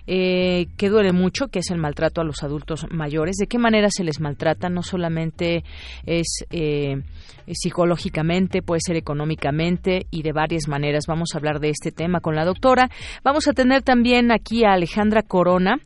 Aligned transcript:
eh, 0.07 0.67
que 0.77 0.89
duele 0.89 1.13
mucho, 1.13 1.49
que 1.49 1.61
es 1.61 1.71
el 1.71 1.79
maltrato 1.79 2.21
a 2.21 2.25
los 2.25 2.43
adultos 2.43 2.87
mayores. 2.91 3.37
¿De 3.37 3.47
qué 3.47 3.59
manera 3.59 3.89
se 3.91 4.05
les 4.05 4.21
maltrata? 4.21 4.69
No 4.69 4.83
solamente 4.83 5.65
es 6.07 6.45
eh, 6.51 7.03
psicológicamente, 7.49 8.63
puede 8.63 8.81
ser 8.85 8.97
económicamente 8.97 10.07
y 10.11 10.23
de 10.23 10.33
varias 10.33 10.69
maneras. 10.69 11.05
Vamos 11.07 11.31
a 11.35 11.39
hablar 11.39 11.61
de 11.61 11.71
este 11.71 11.93
tema 11.93 12.21
con 12.21 12.35
la 12.35 12.45
doctora. 12.45 12.89
Vamos 13.23 13.47
a 13.49 13.53
tener 13.53 13.83
también 13.83 14.33
aquí 14.33 14.65
a 14.65 14.73
Alejandra 14.73 15.23
Corona 15.23 15.77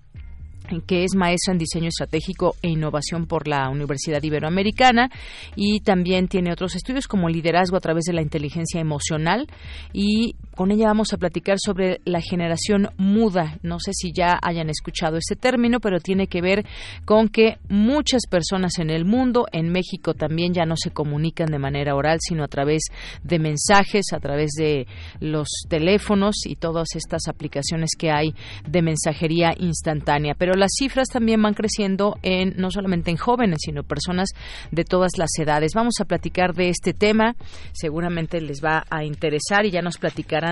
que 0.87 1.05
es 1.05 1.15
maestra 1.15 1.53
en 1.53 1.59
diseño 1.59 1.89
estratégico 1.89 2.55
e 2.63 2.69
innovación 2.69 3.27
por 3.27 3.49
la 3.49 3.69
Universidad 3.69 4.23
Iberoamericana 4.23 5.11
y 5.55 5.81
también 5.81 6.29
tiene 6.29 6.53
otros 6.53 6.75
estudios 6.75 7.07
como 7.07 7.29
liderazgo 7.29 7.77
a 7.77 7.81
través 7.81 8.05
de 8.05 8.13
la 8.13 8.23
inteligencia 8.23 8.81
emocional 8.81 9.47
y 9.93 10.37
con 10.57 10.73
ella 10.73 10.87
vamos 10.87 11.13
a 11.13 11.19
platicar 11.19 11.59
sobre 11.63 12.01
la 12.07 12.23
generación 12.23 12.89
muda. 12.97 13.59
No 13.63 13.79
sé 13.79 13.93
si 13.93 14.11
ya 14.13 14.39
hayan 14.43 14.71
escuchado 14.71 15.19
este 15.19 15.37
término, 15.37 15.81
pero 15.81 16.01
tiene 16.01 16.29
que 16.29 16.41
ver 16.41 16.65
con 17.05 17.29
que 17.29 17.59
muchas 17.69 18.23
personas 18.29 18.79
en 18.79 18.89
el 18.89 19.05
mundo, 19.05 19.47
en 19.53 19.69
México 19.69 20.15
también 20.15 20.55
ya 20.55 20.65
no 20.65 20.75
se 20.77 20.91
comunican 20.91 21.51
de 21.51 21.59
manera 21.59 21.95
oral, 21.95 22.21
sino 22.21 22.43
a 22.43 22.49
través 22.49 22.85
de 23.23 23.39
mensajes, 23.39 24.07
a 24.15 24.19
través 24.19 24.53
de 24.53 24.87
los 25.21 25.49
teléfonos 25.69 26.47
y 26.47 26.57
todas 26.57 26.89
estas 26.97 27.29
aplicaciones 27.29 27.91
que 27.97 28.11
hay 28.11 28.35
de 28.67 28.81
mensajería 28.81 29.53
instantánea. 29.59 30.35
Pero 30.39 30.55
las 30.55 30.71
cifras 30.79 31.09
también 31.09 31.43
van 31.43 31.53
creciendo 31.53 32.17
en 32.23 32.55
no 32.57 32.71
solamente 32.71 33.11
en 33.11 33.19
jóvenes, 33.19 33.59
sino 33.61 33.83
personas 33.83 34.31
de 34.71 34.85
todas 34.85 35.19
las 35.19 35.31
edades. 35.39 35.73
Vamos 35.75 35.97
a 36.01 36.07
platicar 36.07 36.55
de 36.55 36.71
este 36.71 36.95
tema, 36.95 37.37
seguramente 37.73 38.41
les 38.41 38.65
va 38.65 38.85
a 38.89 39.05
interesar 39.05 39.67
y 39.67 39.71
ya 39.71 39.83
nos 39.83 39.99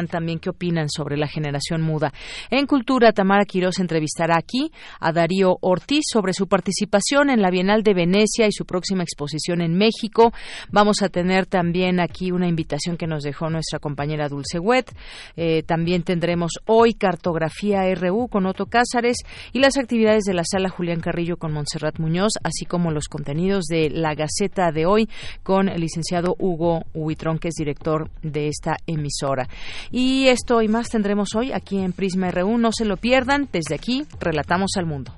también 0.09 0.39
qué 0.39 0.51
opinan 0.51 0.89
sobre 0.89 1.17
la 1.17 1.29
generación 1.29 1.81
muda. 1.83 2.13
En 2.51 2.67
Cultura, 2.67 3.13
Tamara 3.13 3.45
Quiroz 3.45 3.79
entrevistará 3.79 4.37
aquí 4.37 4.71
a 5.01 5.13
Darío 5.13 5.57
Ortiz 5.61 6.05
sobre 6.11 6.33
su 6.33 6.47
participación 6.47 7.31
en 7.31 7.41
la 7.41 7.51
Bienal 7.51 7.83
de 7.83 7.95
Venecia 7.95 8.47
y 8.47 8.53
su 8.53 8.65
próxima 8.65 9.03
exposición 9.03 9.61
en 9.61 9.77
México. 9.77 10.33
Vamos 10.71 11.03
a 11.03 11.09
tener 11.09 11.47
también 11.47 12.01
aquí 12.01 12.33
una 12.33 12.49
invitación 12.49 12.97
que 12.97 13.07
nos 13.07 13.23
dejó 13.23 13.51
nuestra 13.51 13.79
compañera 13.79 14.29
Dulce 14.29 14.59
Wet. 14.59 14.93
Eh, 15.37 15.63
también 15.63 16.03
tendremos 16.03 16.53
hoy 16.67 16.95
Cartografía 16.95 17.83
RU 17.95 18.29
con 18.29 18.47
Otto 18.47 18.67
Cázares 18.67 19.19
y 19.53 19.61
las 19.61 19.77
actividades 19.77 20.25
de 20.25 20.35
la 20.35 20.45
Sala 20.45 20.69
Julián 20.69 21.01
Carrillo 21.01 21.37
con 21.37 21.53
Montserrat 21.53 21.99
Muñoz, 21.99 22.33
así 22.43 22.65
como 22.65 22.91
los 22.91 23.09
contenidos 23.09 23.65
de 23.67 23.91
la 23.91 24.15
Gaceta 24.15 24.73
de 24.73 24.87
hoy 24.87 25.09
con 25.43 25.69
el 25.69 25.81
licenciado 25.81 26.35
Hugo 26.39 26.85
Huitrón, 26.95 27.39
que 27.39 27.49
es 27.49 27.55
director 27.55 28.11
de 28.23 28.49
esta 28.49 28.77
emisora. 28.87 29.49
Y 29.91 30.29
esto 30.29 30.63
y 30.63 30.69
más 30.69 30.89
tendremos 30.89 31.35
hoy 31.35 31.53
aquí 31.53 31.79
en 31.79 31.93
Prisma 31.93 32.31
RU. 32.31 32.59
No 32.59 32.71
se 32.73 32.85
lo 32.85 32.97
pierdan. 32.97 33.49
Desde 33.53 33.75
aquí, 33.75 34.07
relatamos 34.21 34.73
al 34.77 34.87
mundo. 34.87 35.13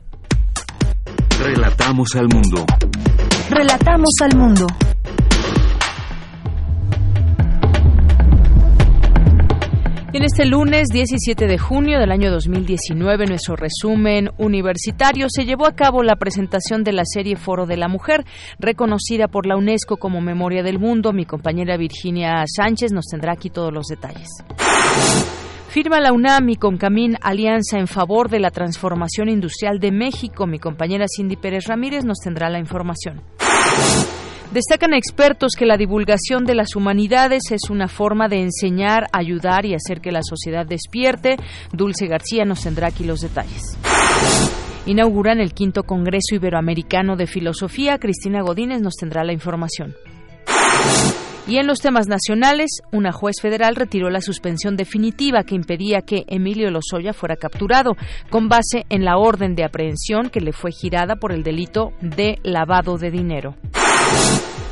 Relatamos 1.38 2.08
al 2.16 2.28
mundo. 2.28 2.64
Relatamos 3.50 4.10
al 4.22 4.36
mundo. 4.36 4.66
En 10.12 10.22
este 10.22 10.46
lunes 10.46 10.88
17 10.92 11.46
de 11.46 11.58
junio 11.58 11.98
del 11.98 12.12
año 12.12 12.30
2019, 12.30 13.26
nuestro 13.26 13.56
resumen 13.56 14.30
universitario 14.38 15.26
se 15.28 15.44
llevó 15.44 15.66
a 15.66 15.74
cabo 15.74 16.02
la 16.02 16.16
presentación 16.16 16.84
de 16.84 16.92
la 16.92 17.02
serie 17.04 17.36
Foro 17.36 17.66
de 17.66 17.76
la 17.76 17.88
Mujer, 17.88 18.24
reconocida 18.58 19.28
por 19.28 19.46
la 19.46 19.56
UNESCO 19.56 19.96
como 19.96 20.20
Memoria 20.20 20.62
del 20.62 20.78
Mundo. 20.78 21.12
Mi 21.12 21.26
compañera 21.26 21.76
Virginia 21.76 22.44
Sánchez 22.46 22.92
nos 22.92 23.06
tendrá 23.06 23.32
aquí 23.32 23.50
todos 23.50 23.72
los 23.72 23.86
detalles. 23.86 24.28
Firma 25.68 26.00
la 26.00 26.12
UNAM 26.12 26.48
y 26.50 26.56
Concamín 26.56 27.16
alianza 27.20 27.78
en 27.78 27.88
favor 27.88 28.30
de 28.30 28.40
la 28.40 28.50
transformación 28.50 29.28
industrial 29.28 29.80
de 29.80 29.90
México. 29.92 30.46
Mi 30.46 30.58
compañera 30.58 31.06
Cindy 31.14 31.36
Pérez 31.36 31.66
Ramírez 31.66 32.04
nos 32.04 32.18
tendrá 32.18 32.48
la 32.48 32.58
información. 32.58 33.20
Destacan 34.52 34.94
expertos 34.94 35.52
que 35.58 35.66
la 35.66 35.76
divulgación 35.76 36.44
de 36.44 36.54
las 36.54 36.76
humanidades 36.76 37.50
es 37.50 37.68
una 37.68 37.88
forma 37.88 38.28
de 38.28 38.40
enseñar, 38.40 39.06
ayudar 39.12 39.66
y 39.66 39.74
hacer 39.74 40.00
que 40.00 40.12
la 40.12 40.22
sociedad 40.22 40.64
despierte. 40.64 41.36
Dulce 41.72 42.06
García 42.06 42.44
nos 42.44 42.62
tendrá 42.62 42.88
aquí 42.88 43.04
los 43.04 43.20
detalles. 43.20 43.76
Inauguran 44.86 45.40
el 45.40 45.52
quinto 45.52 45.82
Congreso 45.82 46.36
Iberoamericano 46.36 47.16
de 47.16 47.26
Filosofía. 47.26 47.98
Cristina 47.98 48.40
Godínez 48.40 48.80
nos 48.80 48.94
tendrá 48.94 49.24
la 49.24 49.32
información. 49.32 49.94
Y 51.48 51.58
en 51.58 51.66
los 51.66 51.78
temas 51.78 52.08
nacionales, 52.08 52.80
una 52.92 53.12
juez 53.12 53.36
federal 53.40 53.76
retiró 53.76 54.10
la 54.10 54.20
suspensión 54.20 54.76
definitiva 54.76 55.44
que 55.44 55.54
impedía 55.54 56.02
que 56.02 56.24
Emilio 56.26 56.70
Lozoya 56.70 57.12
fuera 57.12 57.36
capturado, 57.36 57.96
con 58.30 58.48
base 58.48 58.84
en 58.88 59.04
la 59.04 59.16
orden 59.16 59.54
de 59.54 59.64
aprehensión 59.64 60.28
que 60.28 60.40
le 60.40 60.52
fue 60.52 60.72
girada 60.72 61.16
por 61.16 61.32
el 61.32 61.44
delito 61.44 61.92
de 62.00 62.38
lavado 62.42 62.98
de 62.98 63.10
dinero. 63.12 63.54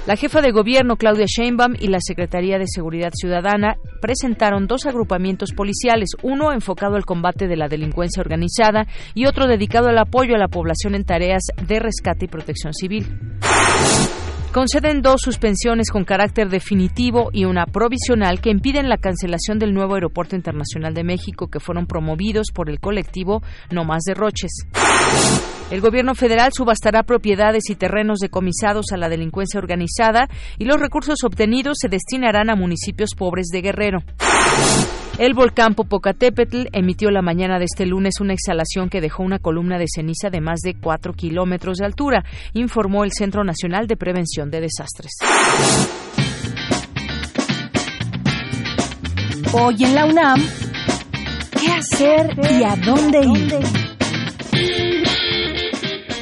La 0.07 0.17
jefa 0.17 0.43
de 0.43 0.53
gobierno, 0.53 0.97
Claudia 0.97 1.25
Sheinbaum, 1.27 1.77
y 1.81 1.89
la 1.89 1.99
Secretaría 1.99 2.59
de 2.59 2.67
Seguridad 2.67 3.11
Ciudadana 3.15 3.79
presentaron 4.03 4.67
dos 4.67 4.85
agrupamientos 4.85 5.53
policiales, 5.53 6.11
uno 6.23 6.53
enfocado 6.53 6.97
al 6.97 7.07
combate 7.07 7.49
de 7.49 7.57
la 7.57 7.69
delincuencia 7.69 8.21
organizada 8.21 8.87
y 9.15 9.25
otro 9.25 9.47
dedicado 9.47 9.89
al 9.89 9.97
apoyo 9.97 10.35
a 10.35 10.39
la 10.39 10.49
población 10.49 10.95
en 10.95 11.05
tareas 11.05 11.45
de 11.67 11.81
rescate 11.81 12.27
y 12.27 12.29
protección 12.29 12.75
civil. 12.75 13.07
Conceden 14.53 15.01
dos 15.01 15.23
suspensiones 15.23 15.91
con 15.91 16.05
carácter 16.05 16.51
definitivo 16.51 17.31
y 17.33 17.47
una 17.47 17.65
provisional 17.65 18.43
que 18.43 18.51
impiden 18.51 18.91
la 18.91 18.99
cancelación 18.99 19.59
del 19.59 19.73
nuevo 19.73 19.95
Aeropuerto 19.95 20.37
Internacional 20.37 20.93
de 20.93 21.03
México 21.03 21.49
que 21.49 21.61
fueron 21.61 21.87
promovidos 21.87 22.49
por 22.55 22.69
el 22.69 22.79
colectivo 22.79 23.43
No 23.71 23.85
Más 23.85 24.03
Derroches. 24.05 24.69
El 25.71 25.81
gobierno 25.81 26.15
federal 26.15 26.51
subastará 26.53 27.03
propiedades 27.03 27.71
y 27.71 27.75
terrenos 27.75 28.19
decomisados 28.19 28.87
a 28.93 28.97
la 28.97 29.09
delincuencia 29.09 29.59
organizada 29.59 30.29
y 30.59 30.67
los 30.67 30.79
recursos 30.79 31.25
obtenidos 31.25 31.79
se 31.81 31.89
destinarán 31.89 32.51
a 32.51 32.55
municipios 32.55 33.11
pobres 33.17 33.47
de 33.49 33.63
Guerrero. 33.63 33.99
El 35.19 35.33
volcán 35.33 35.75
Popocatépetl 35.75 36.67
emitió 36.73 37.11
la 37.11 37.23
mañana 37.23 37.59
de 37.59 37.67
este 37.67 37.87
lunes 37.87 38.15
una 38.21 38.35
exhalación 38.35 38.89
que 38.91 39.01
dejó 39.01 39.23
una 39.23 39.39
columna 39.39 39.79
de 39.79 39.87
ceniza 39.87 40.29
de 40.29 40.41
más 40.41 40.61
de 40.61 40.75
4 40.75 41.13
kilómetros 41.15 41.79
de 41.79 41.87
altura, 41.87 42.25
informó 42.53 43.05
el 43.05 43.13
Centro 43.13 43.45
Nacional 43.45 43.87
de 43.87 43.97
Prevención 43.97 44.51
de 44.51 44.61
Desastres. 44.61 45.13
Hoy 49.53 49.85
en 49.85 49.95
la 49.95 50.07
UNAM, 50.07 50.43
¿qué 51.61 51.71
hacer 51.71 52.37
y 52.59 52.65
a 52.65 52.75
dónde 52.75 53.21
ir? 53.21 55.14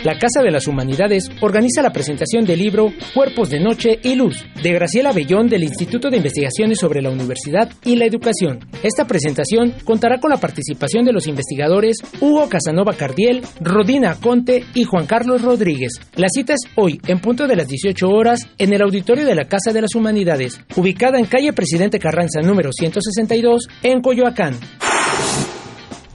La 0.04 0.18
Casa 0.18 0.42
de 0.42 0.50
las 0.50 0.66
Humanidades 0.66 1.30
organiza 1.40 1.80
la 1.80 1.92
presentación 1.92 2.44
del 2.44 2.58
libro 2.58 2.92
Cuerpos 3.14 3.50
de 3.50 3.60
Noche 3.60 4.00
y 4.02 4.16
Luz 4.16 4.44
de 4.60 4.72
Graciela 4.72 5.12
Bellón 5.12 5.46
del 5.46 5.62
Instituto 5.62 6.10
de 6.10 6.16
Investigaciones 6.16 6.80
sobre 6.80 7.00
la 7.00 7.10
Universidad 7.10 7.70
y 7.84 7.94
la 7.94 8.06
Educación. 8.06 8.58
Esta 8.82 9.06
presentación 9.06 9.72
contará 9.84 10.18
con 10.18 10.30
la 10.30 10.38
participación 10.38 11.04
de 11.04 11.12
los 11.12 11.28
investigadores 11.28 11.98
Hugo 12.20 12.48
Casanova 12.48 12.94
Cardiel, 12.94 13.42
Rodina 13.60 14.16
Conte 14.16 14.64
y 14.74 14.82
Juan 14.82 15.06
Carlos 15.06 15.40
Rodríguez. 15.40 15.92
La 16.16 16.26
cita 16.28 16.54
es 16.54 16.62
hoy, 16.74 17.00
en 17.06 17.20
punto 17.20 17.46
de 17.46 17.54
las 17.54 17.68
18 17.68 18.08
horas, 18.08 18.48
en 18.58 18.72
el 18.72 18.82
auditorio 18.82 19.24
de 19.24 19.36
la 19.36 19.44
Casa 19.44 19.72
de 19.72 19.82
las 19.82 19.94
Humanidades, 19.94 20.60
ubicada 20.74 21.20
en 21.20 21.26
calle 21.26 21.52
Presidente 21.52 22.00
Carranza 22.00 22.40
número 22.40 22.70
162, 22.72 23.68
en 23.84 24.00
Coyoacán. 24.00 24.58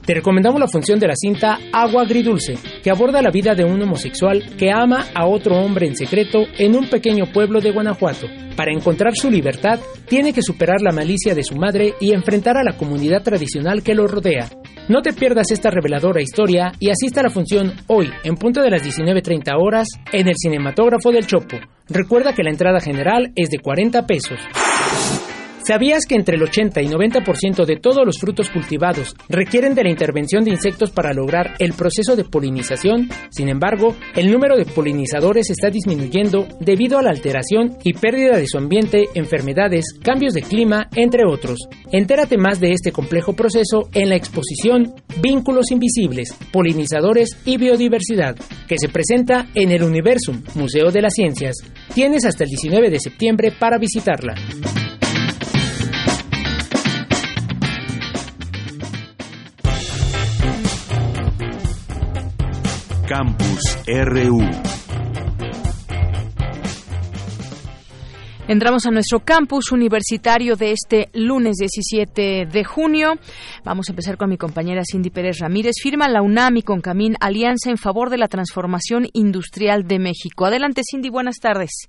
Te 0.08 0.14
recomendamos 0.14 0.58
la 0.58 0.68
función 0.68 0.98
de 0.98 1.06
la 1.06 1.12
cinta 1.14 1.58
Agua 1.70 2.00
Agridulce, 2.00 2.54
que 2.82 2.90
aborda 2.90 3.20
la 3.20 3.30
vida 3.30 3.54
de 3.54 3.64
un 3.64 3.82
homosexual 3.82 4.42
que 4.56 4.70
ama 4.72 5.04
a 5.14 5.26
otro 5.26 5.56
hombre 5.58 5.86
en 5.86 5.96
secreto 5.96 6.46
en 6.56 6.74
un 6.74 6.88
pequeño 6.88 7.30
pueblo 7.30 7.60
de 7.60 7.72
Guanajuato. 7.72 8.26
Para 8.56 8.72
encontrar 8.72 9.14
su 9.14 9.30
libertad, 9.30 9.78
tiene 10.08 10.32
que 10.32 10.40
superar 10.40 10.80
la 10.80 10.92
malicia 10.92 11.34
de 11.34 11.42
su 11.42 11.56
madre 11.56 11.92
y 12.00 12.14
enfrentar 12.14 12.56
a 12.56 12.64
la 12.64 12.78
comunidad 12.78 13.22
tradicional 13.22 13.82
que 13.82 13.94
lo 13.94 14.06
rodea. 14.06 14.48
No 14.88 15.02
te 15.02 15.12
pierdas 15.12 15.50
esta 15.50 15.68
reveladora 15.70 16.22
historia 16.22 16.72
y 16.80 16.88
asista 16.88 17.20
a 17.20 17.24
la 17.24 17.30
función 17.30 17.74
hoy, 17.86 18.08
en 18.24 18.36
punto 18.36 18.62
de 18.62 18.70
las 18.70 18.82
19.30 18.82 19.52
horas, 19.60 19.88
en 20.10 20.26
el 20.26 20.36
Cinematógrafo 20.42 21.12
del 21.12 21.26
Chopo. 21.26 21.58
Recuerda 21.86 22.32
que 22.32 22.44
la 22.44 22.50
entrada 22.50 22.80
general 22.80 23.32
es 23.36 23.50
de 23.50 23.58
40 23.58 24.06
pesos. 24.06 24.38
¿Sabías 25.68 26.06
que 26.08 26.14
entre 26.14 26.36
el 26.36 26.42
80 26.44 26.80
y 26.80 26.86
90% 26.86 27.66
de 27.66 27.76
todos 27.76 28.06
los 28.06 28.18
frutos 28.18 28.48
cultivados 28.48 29.14
requieren 29.28 29.74
de 29.74 29.82
la 29.82 29.90
intervención 29.90 30.42
de 30.42 30.50
insectos 30.50 30.90
para 30.90 31.12
lograr 31.12 31.56
el 31.58 31.74
proceso 31.74 32.16
de 32.16 32.24
polinización? 32.24 33.10
Sin 33.28 33.50
embargo, 33.50 33.94
el 34.16 34.32
número 34.32 34.56
de 34.56 34.64
polinizadores 34.64 35.50
está 35.50 35.68
disminuyendo 35.68 36.48
debido 36.58 36.98
a 36.98 37.02
la 37.02 37.10
alteración 37.10 37.76
y 37.84 37.92
pérdida 37.92 38.38
de 38.38 38.46
su 38.46 38.56
ambiente, 38.56 39.08
enfermedades, 39.12 39.84
cambios 40.02 40.32
de 40.32 40.40
clima, 40.40 40.88
entre 40.96 41.24
otros. 41.26 41.58
Entérate 41.92 42.38
más 42.38 42.60
de 42.60 42.72
este 42.72 42.90
complejo 42.90 43.34
proceso 43.34 43.90
en 43.92 44.08
la 44.08 44.16
exposición 44.16 44.94
Vínculos 45.20 45.70
Invisibles, 45.70 46.34
Polinizadores 46.50 47.36
y 47.44 47.58
Biodiversidad, 47.58 48.36
que 48.66 48.76
se 48.78 48.88
presenta 48.88 49.48
en 49.54 49.70
el 49.72 49.82
Universum, 49.82 50.42
Museo 50.54 50.90
de 50.90 51.02
las 51.02 51.12
Ciencias. 51.12 51.56
Tienes 51.92 52.24
hasta 52.24 52.44
el 52.44 52.48
19 52.48 52.88
de 52.88 53.00
septiembre 53.00 53.52
para 53.52 53.76
visitarla. 53.76 54.34
Campus 63.08 63.78
RU. 63.86 64.38
Entramos 68.46 68.84
a 68.84 68.90
nuestro 68.90 69.20
campus 69.20 69.72
universitario 69.72 70.56
de 70.56 70.72
este 70.72 71.08
lunes 71.14 71.56
17 71.56 72.44
de 72.44 72.64
junio. 72.64 73.14
Vamos 73.64 73.88
a 73.88 73.92
empezar 73.92 74.18
con 74.18 74.28
mi 74.28 74.36
compañera 74.36 74.82
Cindy 74.84 75.08
Pérez 75.08 75.38
Ramírez. 75.38 75.76
Firma 75.82 76.06
la 76.06 76.20
UNAM 76.20 76.58
y 76.58 76.62
Concamín 76.62 77.16
alianza 77.20 77.70
en 77.70 77.78
favor 77.78 78.10
de 78.10 78.18
la 78.18 78.28
transformación 78.28 79.06
industrial 79.14 79.88
de 79.88 79.98
México. 79.98 80.44
Adelante, 80.44 80.82
Cindy, 80.84 81.08
buenas 81.08 81.36
tardes. 81.36 81.88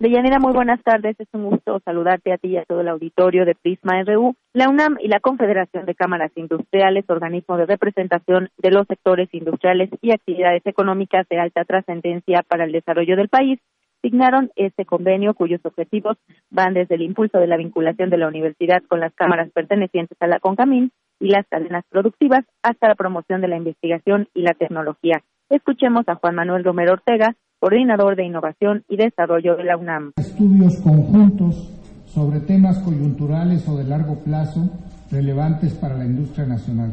Deyanira, 0.00 0.38
muy 0.38 0.54
buenas 0.54 0.82
tardes. 0.82 1.14
Es 1.20 1.28
un 1.34 1.44
gusto 1.44 1.78
saludarte 1.84 2.32
a 2.32 2.38
ti 2.38 2.48
y 2.48 2.56
a 2.56 2.64
todo 2.64 2.80
el 2.80 2.88
auditorio 2.88 3.44
de 3.44 3.54
Prisma 3.54 4.02
RU. 4.02 4.34
La 4.54 4.70
UNAM 4.70 4.96
y 4.98 5.08
la 5.08 5.20
Confederación 5.20 5.84
de 5.84 5.94
Cámaras 5.94 6.32
Industriales, 6.36 7.04
organismo 7.08 7.58
de 7.58 7.66
representación 7.66 8.48
de 8.56 8.70
los 8.70 8.86
sectores 8.86 9.28
industriales 9.32 9.90
y 10.00 10.12
actividades 10.12 10.62
económicas 10.64 11.28
de 11.28 11.38
alta 11.38 11.66
trascendencia 11.66 12.42
para 12.48 12.64
el 12.64 12.72
desarrollo 12.72 13.14
del 13.14 13.28
país, 13.28 13.60
signaron 14.00 14.50
este 14.56 14.86
convenio 14.86 15.34
cuyos 15.34 15.60
objetivos 15.64 16.16
van 16.48 16.72
desde 16.72 16.94
el 16.94 17.02
impulso 17.02 17.36
de 17.36 17.46
la 17.46 17.58
vinculación 17.58 18.08
de 18.08 18.16
la 18.16 18.28
universidad 18.28 18.82
con 18.84 19.00
las 19.00 19.12
cámaras 19.12 19.50
pertenecientes 19.50 20.16
a 20.20 20.26
la 20.26 20.40
CONCAMIN 20.40 20.92
y 21.20 21.28
las 21.28 21.46
cadenas 21.46 21.84
productivas 21.90 22.46
hasta 22.62 22.88
la 22.88 22.94
promoción 22.94 23.42
de 23.42 23.48
la 23.48 23.58
investigación 23.58 24.28
y 24.32 24.40
la 24.40 24.54
tecnología. 24.54 25.22
Escuchemos 25.50 26.08
a 26.08 26.14
Juan 26.14 26.36
Manuel 26.36 26.64
Romero 26.64 26.94
Ortega, 26.94 27.34
coordinador 27.60 28.16
de 28.16 28.24
innovación 28.24 28.84
y 28.88 28.96
desarrollo 28.96 29.54
de 29.56 29.64
la 29.64 29.76
UNAM. 29.76 30.12
Estudios 30.16 30.80
conjuntos 30.80 31.70
sobre 32.06 32.40
temas 32.40 32.78
coyunturales 32.78 33.68
o 33.68 33.76
de 33.76 33.84
largo 33.84 34.16
plazo 34.24 34.68
relevantes 35.10 35.74
para 35.74 35.96
la 35.96 36.06
industria 36.06 36.46
nacional. 36.46 36.92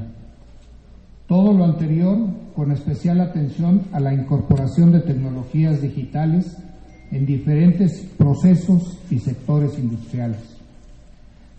Todo 1.25 1.53
lo 1.53 1.63
anterior 1.63 2.17
con 2.53 2.71
especial 2.71 3.21
atención 3.21 3.83
a 3.93 3.99
la 3.99 4.13
incorporación 4.13 4.91
de 4.91 5.01
tecnologías 5.01 5.81
digitales 5.81 6.57
en 7.11 7.25
diferentes 7.25 8.01
procesos 8.17 8.99
y 9.09 9.19
sectores 9.19 9.79
industriales. 9.79 10.57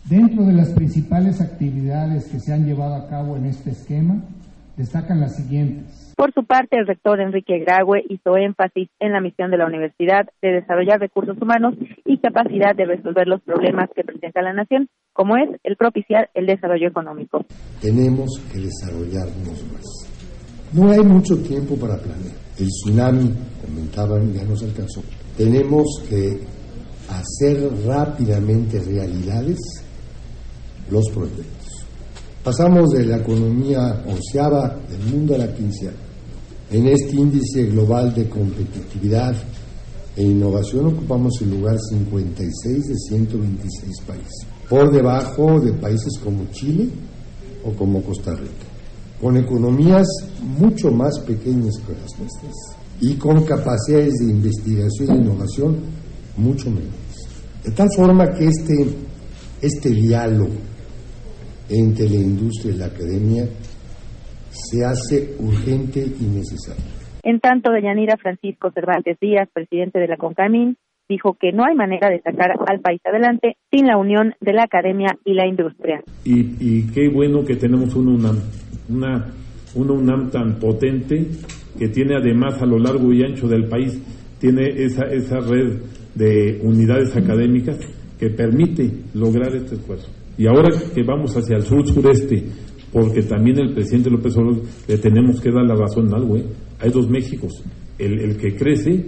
Dentro 0.05 0.45
de 0.45 0.53
las 0.53 0.71
principales 0.71 1.41
actividades 1.41 2.27
que 2.27 2.41
se 2.41 2.53
han 2.53 2.67
llevado 2.67 2.95
a 2.95 3.09
cabo 3.09 3.37
en 3.37 3.47
este 3.47 3.71
esquema, 3.71 4.23
destacan 4.79 5.21
las 5.21 5.37
siguientes 5.37 6.09
por 6.19 6.35
su 6.35 6.43
parte, 6.43 6.77
el 6.77 6.89
rector 6.89 7.21
Enrique 7.21 7.61
Graue 7.61 8.03
hizo 8.09 8.37
énfasis 8.37 8.89
en 8.99 9.13
la 9.13 9.21
misión 9.21 9.53
de 9.53 9.57
la 9.57 9.67
universidad 9.67 10.27
de 10.43 10.49
desarrollar 10.49 10.99
recursos 10.99 11.41
humanos 11.41 11.75
y 12.05 12.19
capacidad 12.19 12.75
de 12.75 12.87
resolver 12.87 13.29
los 13.29 13.41
problemas 13.43 13.89
que 13.95 14.03
presenta 14.03 14.43
la 14.43 14.53
nación, 14.53 14.89
como 15.13 15.37
es 15.37 15.49
el 15.63 15.77
propiciar 15.77 16.29
el 16.35 16.47
desarrollo 16.47 16.89
económico. 16.89 17.47
Tenemos 17.81 18.43
que 18.53 18.59
desarrollarnos 18.59 19.65
más. 19.73 19.85
No 20.73 20.91
hay 20.91 21.05
mucho 21.05 21.41
tiempo 21.41 21.77
para 21.77 21.97
planear. 21.99 22.35
El 22.59 22.67
tsunami, 22.67 23.33
comentaban, 23.65 24.33
ya 24.33 24.43
nos 24.43 24.61
alcanzó. 24.65 25.01
Tenemos 25.37 25.87
que 26.11 26.41
hacer 27.11 27.59
rápidamente 27.87 28.81
realidades 28.81 29.57
los 30.91 31.09
proyectos. 31.15 31.58
Pasamos 32.49 32.93
de 32.93 33.05
la 33.05 33.19
economía 33.19 34.03
onceava 34.07 34.75
del 34.89 35.13
mundo 35.13 35.35
a 35.35 35.39
la 35.39 35.53
quinceava 35.53 35.99
en 36.71 36.87
este 36.87 37.15
índice 37.15 37.65
global 37.65 38.15
de 38.15 38.27
competitividad 38.27 39.37
e 40.17 40.23
innovación 40.23 40.87
ocupamos 40.87 41.35
el 41.43 41.51
lugar 41.51 41.77
56 41.79 42.87
de 42.87 42.95
126 42.97 44.01
países, 44.01 44.47
por 44.67 44.91
debajo 44.91 45.61
de 45.61 45.75
países 45.75 46.19
como 46.25 46.47
Chile 46.51 46.89
o 47.67 47.73
como 47.73 48.01
Costa 48.03 48.35
Rica, 48.35 48.65
con 49.21 49.37
economías 49.37 50.09
mucho 50.59 50.91
más 50.91 51.19
pequeñas 51.19 51.77
que 51.87 51.93
las 51.93 52.19
nuestras 52.19 52.55
y 52.99 53.13
con 53.17 53.45
capacidades 53.45 54.15
de 54.21 54.31
investigación 54.31 55.11
e 55.11 55.21
innovación 55.21 55.77
mucho 56.39 56.71
menores. 56.71 57.29
De 57.63 57.73
tal 57.73 57.89
forma 57.95 58.33
que 58.33 58.47
este, 58.47 58.89
este 59.61 59.91
diálogo 59.91 60.78
entre 61.69 62.09
la 62.09 62.17
industria 62.17 62.75
y 62.75 62.79
la 62.79 62.87
academia 62.87 63.45
se 64.51 64.85
hace 64.85 65.37
urgente 65.39 66.01
y 66.01 66.25
necesario. 66.25 66.85
En 67.23 67.41
tanto, 67.41 67.71
Deyanira 67.73 68.17
Francisco 68.17 68.71
Cervantes 68.73 69.19
Díaz, 69.21 69.49
presidente 69.53 69.99
de 69.99 70.09
la 70.09 70.17
CONCAMIN, 70.17 70.77
dijo 71.09 71.37
que 71.41 71.53
no 71.53 71.65
hay 71.65 71.75
manera 71.75 72.11
de 72.11 72.21
sacar 72.21 72.53
al 72.67 72.81
país 72.81 73.01
adelante 73.05 73.57
sin 73.71 73.87
la 73.87 73.97
unión 73.97 74.35
de 74.41 74.53
la 74.53 74.65
academia 74.65 75.19
y 75.25 75.35
la 75.35 75.47
industria. 75.47 76.03
Y, 76.25 76.87
qué 76.93 77.09
bueno 77.09 77.45
que 77.45 77.57
tenemos 77.57 77.95
una 77.95 78.13
UNAM, 78.13 78.39
una, 78.89 79.27
una 79.75 79.93
UNAM 79.93 80.31
tan 80.31 80.59
potente 80.59 81.27
que 81.79 81.89
tiene 81.89 82.17
además 82.17 82.61
a 82.61 82.67
lo 82.67 82.79
largo 82.79 83.13
y 83.13 83.23
ancho 83.23 83.49
del 83.49 83.69
país, 83.69 84.01
tiene 84.39 84.69
esa, 84.69 85.05
esa 85.07 85.41
red 85.41 85.81
de 86.15 86.61
unidades 86.63 87.17
académicas 87.17 87.79
que 88.19 88.31
permite 88.31 88.91
lograr 89.15 89.55
este 89.55 89.77
esfuerzo. 89.77 90.18
Y 90.39 90.47
ahora 90.47 90.71
que 90.95 91.03
vamos 91.03 91.37
hacia 91.37 91.57
el 91.57 91.65
sur-sureste, 91.65 92.45
porque 92.93 93.23
también 93.23 93.59
el 93.59 93.75
presidente 93.75 94.09
López 94.09 94.37
Obrador 94.37 94.63
le 94.87 94.99
tenemos 94.99 95.41
que 95.41 95.51
dar 95.51 95.65
la 95.67 95.75
razón 95.75 96.15
al 96.15 96.25
güey. 96.25 96.45
Hay 96.81 96.91
dos 96.91 97.09
Méxicos, 97.11 97.63
el, 97.99 98.21
el 98.21 98.37
que 98.37 98.57
crece 98.57 99.05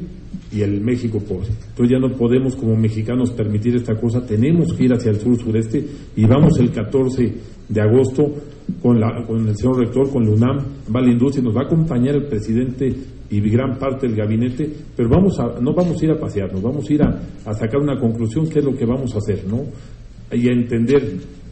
y 0.53 0.63
el 0.63 0.81
México 0.81 1.21
pobre. 1.21 1.49
Entonces 1.69 1.91
ya 1.91 1.99
no 1.99 2.15
podemos 2.17 2.57
como 2.57 2.77
mexicanos 2.77 3.31
permitir 3.31 3.77
esta 3.77 3.95
cosa, 3.95 4.27
tenemos 4.27 4.73
que 4.73 4.85
ir 4.85 4.93
hacia 4.93 5.13
el 5.13 5.21
sur-sureste 5.21 5.85
y 6.17 6.25
vamos 6.25 6.59
el 6.59 6.71
14 6.71 7.33
de 7.69 7.81
agosto 7.81 8.35
con, 8.83 8.99
la, 8.99 9.25
con 9.27 9.47
el 9.47 9.57
señor 9.57 9.79
rector, 9.79 10.11
con 10.11 10.25
la 10.25 10.33
UNAM, 10.33 10.59
va 10.95 11.01
la 11.01 11.13
industria, 11.13 11.45
nos 11.45 11.57
va 11.57 11.63
a 11.63 11.67
acompañar 11.67 12.17
el 12.17 12.27
presidente 12.27 12.93
y 13.31 13.41
gran 13.41 13.79
parte 13.79 14.09
del 14.09 14.17
gabinete, 14.17 14.69
pero 14.97 15.09
vamos 15.09 15.39
a, 15.39 15.61
no 15.61 15.73
vamos 15.73 16.03
a 16.03 16.05
ir 16.05 16.11
a 16.11 16.19
pasearnos, 16.19 16.61
vamos 16.61 16.89
a 16.89 16.93
ir 16.93 17.03
a, 17.03 17.23
a 17.45 17.55
sacar 17.55 17.81
una 17.81 17.99
conclusión, 17.99 18.49
qué 18.49 18.59
es 18.59 18.65
lo 18.65 18.75
que 18.75 18.85
vamos 18.85 19.15
a 19.15 19.19
hacer, 19.19 19.45
¿no? 19.47 19.63
Y 20.33 20.49
a 20.49 20.53
entender 20.53 21.03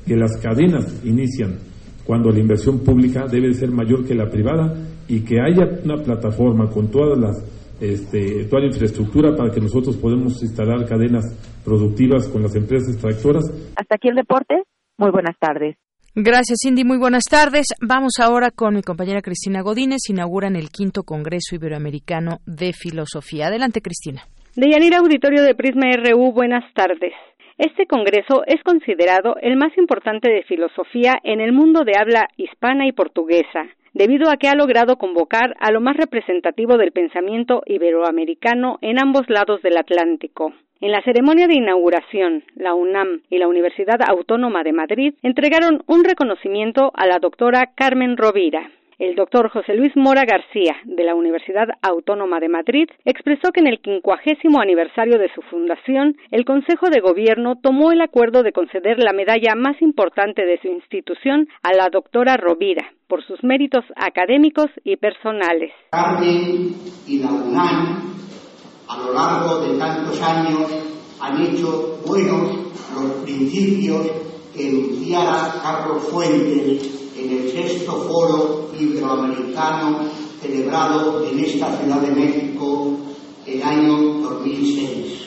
que 0.06 0.16
las 0.16 0.36
cadenas 0.40 1.04
inician 1.04 1.58
cuando 2.04 2.30
la 2.30 2.38
inversión 2.38 2.80
pública 2.80 3.26
debe 3.26 3.52
ser 3.52 3.70
mayor 3.70 4.06
que 4.06 4.14
la 4.14 4.30
privada 4.30 4.74
y 5.08 5.20
que 5.20 5.40
haya 5.40 5.80
una 5.84 5.96
plataforma 6.02 6.70
con 6.70 6.90
todas 6.90 7.18
las 7.18 7.44
este, 7.80 8.44
toda 8.46 8.62
la 8.62 8.68
infraestructura 8.68 9.36
para 9.36 9.52
que 9.52 9.60
nosotros 9.60 9.96
podamos 9.96 10.42
instalar 10.42 10.84
cadenas 10.86 11.24
productivas 11.64 12.26
con 12.28 12.42
las 12.42 12.54
empresas 12.56 12.94
extractoras. 12.94 13.44
Hasta 13.76 13.94
aquí 13.94 14.08
el 14.08 14.16
deporte. 14.16 14.62
Muy 14.96 15.10
buenas 15.10 15.36
tardes. 15.38 15.76
Gracias, 16.14 16.58
Cindy. 16.62 16.82
Muy 16.82 16.98
buenas 16.98 17.24
tardes. 17.30 17.66
Vamos 17.80 18.14
ahora 18.20 18.50
con 18.50 18.74
mi 18.74 18.82
compañera 18.82 19.22
Cristina 19.22 19.60
Godínez. 19.62 20.00
Inauguran 20.08 20.56
el 20.56 20.70
quinto 20.70 21.04
Congreso 21.04 21.54
Iberoamericano 21.54 22.40
de 22.46 22.72
Filosofía. 22.72 23.46
Adelante, 23.46 23.80
Cristina. 23.80 24.22
Deyanira 24.56 24.98
Auditorio 24.98 25.42
de 25.44 25.54
Prisma 25.54 25.84
RU, 25.96 26.32
buenas 26.32 26.64
tardes. 26.74 27.12
Este 27.58 27.86
Congreso 27.86 28.44
es 28.46 28.62
considerado 28.62 29.34
el 29.42 29.56
más 29.56 29.76
importante 29.76 30.30
de 30.30 30.44
filosofía 30.44 31.18
en 31.24 31.40
el 31.40 31.52
mundo 31.52 31.82
de 31.82 31.98
habla 31.98 32.28
hispana 32.36 32.86
y 32.86 32.92
portuguesa, 32.92 33.66
debido 33.94 34.30
a 34.30 34.36
que 34.36 34.46
ha 34.46 34.54
logrado 34.54 34.96
convocar 34.96 35.56
a 35.58 35.72
lo 35.72 35.80
más 35.80 35.96
representativo 35.96 36.78
del 36.78 36.92
pensamiento 36.92 37.64
iberoamericano 37.66 38.78
en 38.80 39.00
ambos 39.00 39.28
lados 39.28 39.60
del 39.62 39.76
Atlántico. 39.76 40.52
En 40.80 40.92
la 40.92 41.02
ceremonia 41.02 41.48
de 41.48 41.56
inauguración, 41.56 42.44
la 42.54 42.74
UNAM 42.74 43.22
y 43.28 43.38
la 43.38 43.48
Universidad 43.48 44.00
Autónoma 44.08 44.62
de 44.62 44.72
Madrid 44.72 45.14
entregaron 45.24 45.82
un 45.88 46.04
reconocimiento 46.04 46.92
a 46.94 47.08
la 47.08 47.18
doctora 47.18 47.72
Carmen 47.74 48.16
Rovira. 48.16 48.70
El 48.98 49.14
doctor 49.14 49.48
José 49.48 49.74
Luis 49.74 49.92
Mora 49.94 50.24
García, 50.24 50.74
de 50.84 51.04
la 51.04 51.14
Universidad 51.14 51.68
Autónoma 51.82 52.40
de 52.40 52.48
Madrid, 52.48 52.88
expresó 53.04 53.52
que 53.52 53.60
en 53.60 53.68
el 53.68 53.78
quincuagésimo 53.78 54.60
aniversario 54.60 55.20
de 55.20 55.32
su 55.36 55.40
fundación, 55.42 56.16
el 56.32 56.44
Consejo 56.44 56.90
de 56.90 56.98
Gobierno 56.98 57.54
tomó 57.62 57.92
el 57.92 58.00
acuerdo 58.00 58.42
de 58.42 58.50
conceder 58.50 58.98
la 58.98 59.12
medalla 59.12 59.54
más 59.54 59.80
importante 59.82 60.44
de 60.44 60.58
su 60.60 60.66
institución 60.66 61.46
a 61.62 61.74
la 61.74 61.90
doctora 61.90 62.36
Rovira, 62.36 62.90
por 63.06 63.24
sus 63.24 63.44
méritos 63.44 63.84
académicos 63.94 64.66
y 64.82 64.96
personales. 64.96 65.70
Carmen 65.92 66.74
y 67.06 67.22
a 67.22 68.96
lo 68.96 69.14
largo 69.14 69.60
de 69.60 69.78
tantos 69.78 70.20
años, 70.20 71.16
han 71.20 71.40
hecho 71.40 72.00
buenos 72.04 72.74
los 72.96 73.12
principios 73.22 74.10
que 74.56 74.68
enunciara 74.68 75.54
Carlos 75.62 76.08
Fuentes 76.10 77.07
en 77.18 77.30
el 77.30 77.50
sexto 77.50 77.92
foro 77.92 78.70
iberoamericano 78.78 79.98
celebrado 80.40 81.26
en 81.26 81.40
esta 81.40 81.76
Ciudad 81.76 82.00
de 82.00 82.12
México 82.12 82.96
el 83.44 83.62
año 83.62 84.20
2006. 84.20 85.26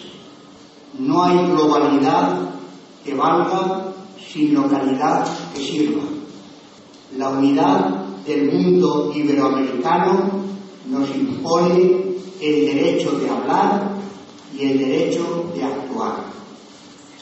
No 0.99 1.23
hay 1.23 1.37
globalidad 1.47 2.49
que 3.03 3.13
valga 3.13 3.93
sin 4.31 4.53
localidad 4.53 5.27
que 5.53 5.59
sirva. 5.59 6.03
La 7.17 7.29
unidad 7.29 7.89
del 8.25 8.51
mundo 8.51 9.11
iberoamericano 9.13 10.29
nos 10.89 11.09
impone 11.15 12.01
el 12.39 12.65
derecho 12.65 13.11
de 13.19 13.29
hablar 13.29 13.91
y 14.57 14.63
el 14.63 14.77
derecho 14.77 15.51
de 15.53 15.63
actuar. 15.63 16.23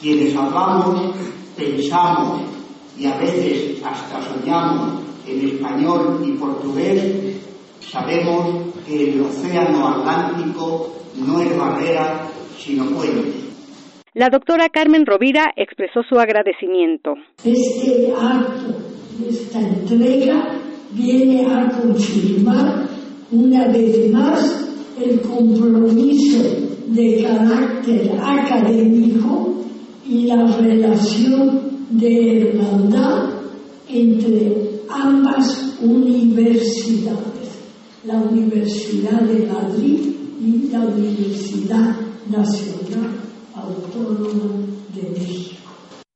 Quienes 0.00 0.34
hablamos, 0.36 1.00
pensamos 1.56 2.49
y 3.00 3.06
a 3.06 3.16
veces 3.16 3.82
hasta 3.82 4.20
soñamos 4.20 5.02
en 5.26 5.48
español 5.48 6.22
y 6.22 6.32
portugués, 6.32 7.40
sabemos 7.80 8.74
que 8.86 9.12
el 9.12 9.22
océano 9.22 9.88
Atlántico 9.88 10.92
no 11.16 11.40
es 11.40 11.56
barrera, 11.56 12.26
sino 12.58 12.84
puente. 12.90 13.40
La 14.12 14.28
doctora 14.28 14.68
Carmen 14.68 15.06
Rovira 15.06 15.46
expresó 15.56 16.02
su 16.06 16.18
agradecimiento. 16.18 17.14
Este 17.42 18.12
acto, 18.20 18.76
esta 19.26 19.60
entrega, 19.60 20.58
viene 20.90 21.46
a 21.46 21.70
confirmar 21.70 22.86
una 23.30 23.66
vez 23.68 24.12
más 24.12 24.68
el 25.00 25.22
compromiso 25.22 26.42
de 26.88 27.22
carácter 27.22 28.10
académico 28.20 29.54
y 30.06 30.26
la 30.26 30.44
relación 30.56 31.69
de 31.90 32.50
hermandad 32.50 33.30
entre 33.88 34.52
ambas 34.88 35.76
universidades, 35.82 37.58
la 38.04 38.14
Universidad 38.14 39.20
de 39.22 39.46
Madrid 39.46 40.14
y 40.40 40.70
la 40.70 40.80
Universidad 40.80 41.96
Nacional 42.30 43.10
Autónoma 43.56 44.66
de 44.94 45.10
México. 45.10 45.56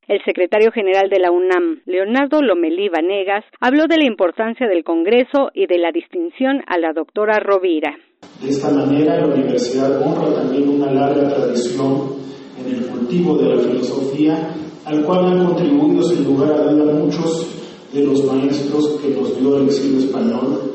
El 0.06 0.20
secretario 0.24 0.70
general 0.70 1.08
de 1.10 1.18
la 1.18 1.32
UNAM, 1.32 1.80
Leonardo 1.86 2.40
Lomelí 2.40 2.88
Vanegas, 2.88 3.44
habló 3.58 3.86
de 3.88 3.96
la 3.96 4.04
importancia 4.04 4.68
del 4.68 4.84
Congreso 4.84 5.50
y 5.54 5.66
de 5.66 5.78
la 5.78 5.90
distinción 5.90 6.62
a 6.68 6.78
la 6.78 6.92
doctora 6.92 7.40
Rovira. 7.40 7.96
De 8.40 8.50
esta 8.50 8.70
manera, 8.70 9.16
la 9.16 9.26
universidad 9.26 10.00
honra 10.00 10.42
también 10.42 10.68
una 10.68 10.92
larga 10.92 11.34
tradición 11.34 12.22
en 12.66 12.74
el 12.74 12.86
cultivo 12.86 13.36
de 13.36 13.54
la 13.54 13.62
filosofía 13.62 14.54
al 14.84 15.04
cual 15.04 15.26
han 15.26 15.46
contribuido 15.46 16.02
sin 16.02 16.24
lugar 16.24 16.52
a 16.52 16.72
duda 16.72 16.92
muchos 16.92 17.46
de 17.92 18.04
los 18.04 18.24
maestros 18.24 19.00
que 19.00 19.08
nos 19.10 19.38
dio 19.38 19.56
el 19.56 19.66
exilio 19.66 20.00
español. 20.00 20.72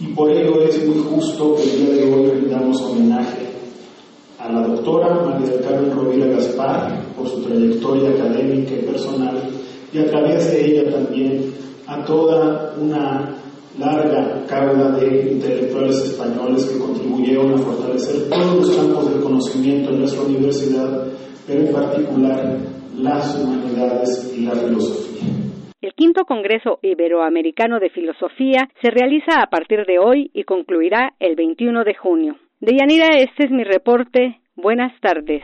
Y 0.00 0.06
por 0.08 0.30
ello 0.30 0.62
es 0.62 0.86
muy 0.86 0.98
justo 0.98 1.56
que 1.56 1.62
el 1.64 1.76
día 1.78 1.94
de 1.94 2.14
hoy 2.14 2.30
rendamos 2.30 2.80
homenaje 2.82 3.48
a 4.38 4.52
la 4.52 4.68
doctora 4.68 5.14
María 5.24 5.60
Carmen 5.60 5.90
Rovira 5.90 6.26
Gaspar 6.26 7.06
por 7.16 7.28
su 7.28 7.42
trayectoria 7.42 8.10
académica 8.10 8.72
y 8.74 8.86
personal 8.86 9.50
y 9.92 9.98
a 9.98 10.06
través 10.06 10.52
de 10.52 10.64
ella 10.64 10.90
también 10.92 11.52
a 11.86 12.04
toda 12.04 12.74
una 12.80 13.37
larga 13.78 14.44
cauda 14.48 14.90
de 14.98 15.32
intelectuales 15.32 15.96
españoles 15.96 16.66
que 16.66 16.78
contribuyeron 16.78 17.54
a 17.54 17.58
fortalecer 17.58 18.28
todos 18.28 18.56
los 18.56 18.76
campos 18.76 19.12
del 19.12 19.22
conocimiento 19.22 19.90
en 19.90 20.00
nuestra 20.00 20.22
universidad, 20.22 21.06
pero 21.46 21.60
en 21.60 21.72
particular 21.72 22.58
las 22.96 23.42
humanidades 23.42 24.34
y 24.36 24.44
la 24.44 24.52
filosofía. 24.52 25.28
El 25.80 25.94
quinto 25.94 26.24
Congreso 26.24 26.80
Iberoamericano 26.82 27.78
de 27.78 27.90
Filosofía 27.90 28.68
se 28.82 28.90
realiza 28.90 29.40
a 29.40 29.46
partir 29.46 29.86
de 29.86 29.98
hoy 29.98 30.30
y 30.34 30.42
concluirá 30.42 31.14
el 31.20 31.36
21 31.36 31.84
de 31.84 31.94
junio. 31.94 32.36
Deyanira, 32.60 33.06
este 33.16 33.44
es 33.44 33.50
mi 33.52 33.62
reporte. 33.62 34.40
Buenas 34.56 34.92
tardes. 35.00 35.42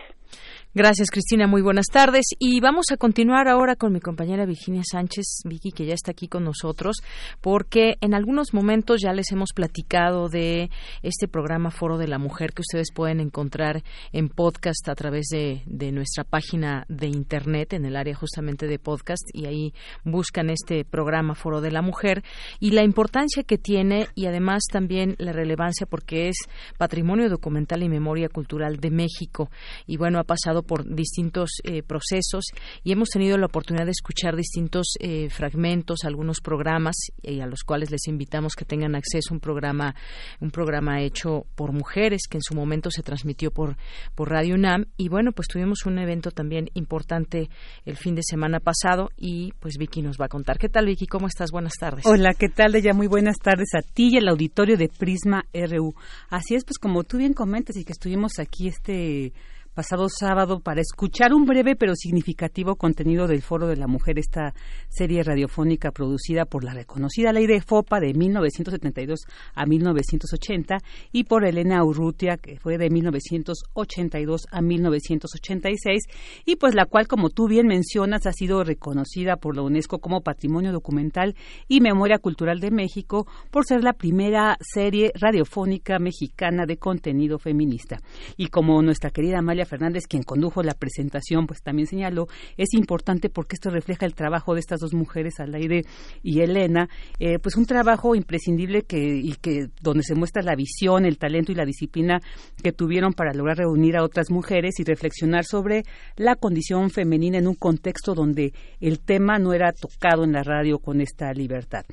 Gracias, 0.77 1.09
Cristina. 1.13 1.47
Muy 1.47 1.63
buenas 1.63 1.87
tardes. 1.87 2.25
Y 2.41 2.59
vamos 2.59 2.87
a 2.91 2.97
continuar 2.97 3.47
ahora 3.47 3.77
con 3.77 3.93
mi 3.93 4.01
compañera 4.01 4.45
Virginia 4.45 4.83
Sánchez, 4.85 5.43
Vicky, 5.45 5.71
que 5.71 5.87
ya 5.87 5.95
está 5.95 6.11
aquí 6.11 6.27
con 6.27 6.43
nosotros, 6.43 6.97
porque 7.41 7.95
en 8.01 8.13
algunos 8.13 8.53
momentos 8.53 9.01
ya 9.01 9.13
les 9.13 9.31
hemos 9.31 9.53
platicado 9.53 10.29
de 10.29 10.71
este 11.05 11.29
programa 11.29 11.71
Foro 11.71 11.97
de 11.97 12.09
la 12.09 12.19
Mujer 12.19 12.53
que 12.53 12.63
ustedes 12.63 12.89
pueden 12.93 13.21
encontrar 13.21 13.85
en 14.11 14.29
podcast 14.29 14.89
a 14.89 14.97
través 14.97 15.27
de, 15.31 15.63
nuestra 15.93 16.25
página 16.25 16.87
de 16.89 17.07
Internet, 17.07 17.75
en 17.75 17.85
el 17.85 17.95
área 17.95 18.17
justamente 18.17 18.67
de 18.67 18.81
podcast, 18.81 19.23
y 19.33 19.47
ahí 19.47 19.73
buscan 20.03 20.51
este 20.51 20.85
programa 20.85 21.37
Foro 21.37 21.61
de 21.61 21.71
la 21.71 21.83
Mujer 21.83 22.25
y 22.59 22.73
la 22.73 22.83
importancia 22.83 23.45
que 23.45 23.59
tiene 23.59 24.09
y 24.17 24.27
además 24.27 24.65
también 24.73 25.15
la 25.19 25.31
relevancia 25.31 25.87
porque 25.87 26.31
es 26.31 26.37
patrimonio 26.79 27.29
documental 27.29 27.85
y 27.85 27.89
memoria 27.89 28.29
cultural 28.29 28.79
de 28.79 28.91
México. 28.91 29.51
Y 29.87 29.99
bueno, 29.99 30.19
ha 30.19 30.25
pasado 30.25 30.64
por 30.65 30.95
distintos 30.95 31.51
eh, 31.65 31.83
procesos 31.83 32.47
y 32.83 32.93
hemos 32.93 33.09
tenido 33.11 33.39
la 33.39 33.47
oportunidad 33.47 33.85
de 33.85 33.93
escuchar 33.93 34.37
distintos 34.37 34.95
eh, 35.01 35.29
fragmentos, 35.31 36.05
algunos 36.05 36.41
programas 36.41 36.97
y 37.23 37.41
a 37.41 37.47
los 37.47 37.63
cuales 37.63 37.91
les 37.91 38.07
invitamos 38.09 38.55
que 38.55 38.65
tengan 38.65 38.95
acceso 38.95 39.33
un 39.33 39.41
programa, 39.41 39.95
un 40.41 40.51
programa 40.51 41.03
hecho 41.03 41.47
por 41.55 41.73
mujeres 41.73 42.23
que 42.29 42.39
en 42.39 42.43
su 42.43 42.55
momento 42.55 42.91
se 42.91 43.03
transmitió 43.03 43.51
por, 43.51 43.77
por 44.15 44.31
Radio 44.31 44.55
UNAM 44.55 44.87
y 44.97 45.09
bueno, 45.09 45.33
pues 45.33 45.49
tuvimos 45.49 45.87
un 45.87 45.99
evento 45.99 46.31
también 46.31 46.71
importante 46.75 47.49
el 47.85 47.97
fin 47.97 48.15
de 48.15 48.23
semana 48.23 48.61
pasado 48.61 49.11
y 49.17 49.53
pues 49.61 49.75
Vicky 49.79 50.03
nos 50.03 50.19
va 50.21 50.27
a 50.27 50.29
contar. 50.29 50.59
¿Qué 50.59 50.69
tal 50.69 50.87
Vicky? 50.87 51.07
¿Cómo 51.07 51.27
estás? 51.27 51.51
Buenas 51.51 51.75
tardes. 51.79 52.07
Hola, 52.07 52.35
¿qué 52.39 52.49
tal? 52.49 52.73
De 52.73 52.83
ya 52.83 52.93
muy 52.93 53.07
buenas 53.07 53.39
tardes 53.39 53.75
a 53.75 53.83
ti 53.83 54.11
y 54.13 54.19
al 54.19 54.29
auditorio 54.29 54.77
de 54.77 54.89
Prisma 54.89 55.45
RU. 55.53 55.95
Así 56.29 56.55
es, 56.55 56.65
pues 56.65 56.79
como 56.79 57.05
tú 57.05 57.19
bien 57.19 57.35
comentas 57.35 57.77
y 57.77 57.85
que 57.85 57.93
estuvimos 57.93 58.39
aquí 58.39 58.69
este 58.69 59.33
pasado 59.75 60.09
sábado 60.09 60.61
para 60.61 60.81
escuchar 60.81 61.35
un 61.35 61.47
breve 61.47 61.75
pero 61.75 61.97
significativo 61.97 62.77
contenido 62.77 63.27
del 63.27 63.43
Foro 63.43 63.67
de 63.67 63.77
la 63.77 63.89
Mujer, 63.89 64.21
esta 64.21 64.55
serie 64.89 65.25
radiofónica 65.25 65.91
producida 65.91 66.45
por 66.45 66.63
la 66.63 66.73
reconocida 66.73 67.33
ley 67.33 67.49
de 67.49 67.61
FOPA 67.61 67.99
de 67.99 68.15
1972 68.15 69.21
a 69.53 69.67
1980 69.67 70.79
y 71.11 71.25
por 71.25 71.45
Elena 71.45 71.85
Urrutia, 71.85 72.37
que 72.37 72.57
fue 72.61 72.79
de 72.79 72.89
1982 72.89 74.47
a 74.53 74.63
1986, 74.63 76.05
y 76.47 76.55
pues 76.55 76.77
la 76.77 76.87
cual, 76.87 77.09
como 77.09 77.31
tú 77.31 77.49
bien 77.49 77.67
mencionas, 77.67 78.27
ha 78.27 78.33
sido 78.33 78.63
reconocida 78.63 79.37
por 79.37 79.57
la 79.57 79.63
UNESCO 79.63 79.99
como 79.99 80.21
Patrimonio 80.21 80.71
Documental 80.71 81.35
y 81.67 81.81
Memoria 81.81 82.19
Cultural 82.19 82.61
de 82.61 82.71
México 82.71 83.27
por 83.51 83.65
ser 83.67 83.83
la 83.83 83.95
primera 83.95 84.57
serie 84.61 85.11
radiofónica 85.17 85.99
mexicana 85.99 86.65
de 86.65 86.77
contenido 86.77 87.41
feminista. 87.41 87.99
Y 88.37 88.49
como 88.49 88.81
nuestra 88.81 89.11
querida 89.11 89.39
Amalia 89.41 89.64
Fernández, 89.65 90.07
quien 90.09 90.23
condujo 90.23 90.63
la 90.63 90.75
presentación, 90.75 91.47
pues 91.47 91.63
también 91.63 91.87
señaló, 91.87 92.27
es 92.57 92.75
importante 92.75 93.29
porque 93.31 93.55
esto 93.55 93.71
refleja 93.71 94.07
el 94.07 94.15
trabajo 94.15 94.55
de 94.55 94.61
estas 94.61 94.81
dos 94.81 94.95
mujeres, 94.95 95.41
Alaide 95.41 95.85
y 96.23 96.41
Elena, 96.41 96.89
eh, 97.19 97.39
pues 97.39 97.57
un 97.57 97.67
trabajo 97.67 98.15
imprescindible 98.15 98.83
que, 98.83 99.17
y 99.17 99.35
que 99.35 99.69
donde 99.81 100.03
se 100.03 100.15
muestra 100.15 100.43
la 100.43 100.55
visión, 100.55 101.05
el 101.05 101.19
talento 101.19 101.53
y 101.53 101.55
la 101.55 101.65
disciplina 101.65 102.21
que 102.63 102.73
tuvieron 102.73 103.13
para 103.13 103.33
lograr 103.33 103.59
reunir 103.59 103.97
a 103.97 104.05
otras 104.05 104.31
mujeres 104.31 104.79
y 104.79 104.85
reflexionar 104.85 105.45
sobre 105.45 105.85
la 106.17 106.37
condición 106.37 106.91
femenina 106.91 107.39
en 107.39 107.49
un 107.49 107.55
contexto 107.55 108.15
donde 108.15 108.53
el 108.81 109.01
tema 109.01 109.39
no 109.39 109.53
era 109.53 109.73
tocado 109.73 110.25
en 110.25 110.33
la 110.33 110.43
radio 110.43 110.79
con 110.79 111.01
esta 111.01 111.33
libertad. 111.33 111.85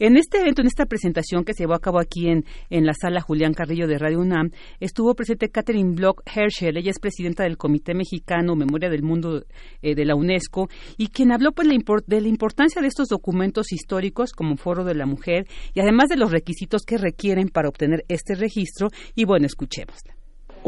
En 0.00 0.16
este 0.16 0.38
evento, 0.38 0.60
en 0.60 0.68
esta 0.68 0.86
presentación 0.86 1.44
que 1.44 1.54
se 1.54 1.64
llevó 1.64 1.74
a 1.74 1.80
cabo 1.80 1.98
aquí 1.98 2.28
en, 2.28 2.44
en 2.70 2.86
la 2.86 2.92
sala 2.94 3.20
Julián 3.20 3.52
Carrillo 3.52 3.88
de 3.88 3.98
Radio 3.98 4.20
UNAM, 4.20 4.50
estuvo 4.78 5.14
presente 5.14 5.48
Catherine 5.48 5.94
Block 5.94 6.22
Herschel. 6.24 6.76
Ella 6.76 6.92
es 6.92 7.00
presidenta 7.00 7.42
del 7.42 7.56
Comité 7.56 7.94
Mexicano 7.94 8.54
Memoria 8.54 8.90
del 8.90 9.02
Mundo 9.02 9.42
eh, 9.82 9.94
de 9.96 10.04
la 10.04 10.14
UNESCO 10.14 10.68
y 10.96 11.08
quien 11.08 11.32
habló 11.32 11.50
pues, 11.50 11.66
de 12.06 12.20
la 12.20 12.28
importancia 12.28 12.80
de 12.80 12.88
estos 12.88 13.08
documentos 13.08 13.72
históricos 13.72 14.32
como 14.32 14.56
Foro 14.56 14.84
de 14.84 14.94
la 14.94 15.06
Mujer 15.06 15.46
y 15.74 15.80
además 15.80 16.08
de 16.08 16.16
los 16.16 16.30
requisitos 16.30 16.82
que 16.82 16.96
requieren 16.96 17.48
para 17.48 17.68
obtener 17.68 18.04
este 18.08 18.36
registro. 18.36 18.90
Y 19.16 19.24
bueno, 19.24 19.46
escuchémosla. 19.46 20.17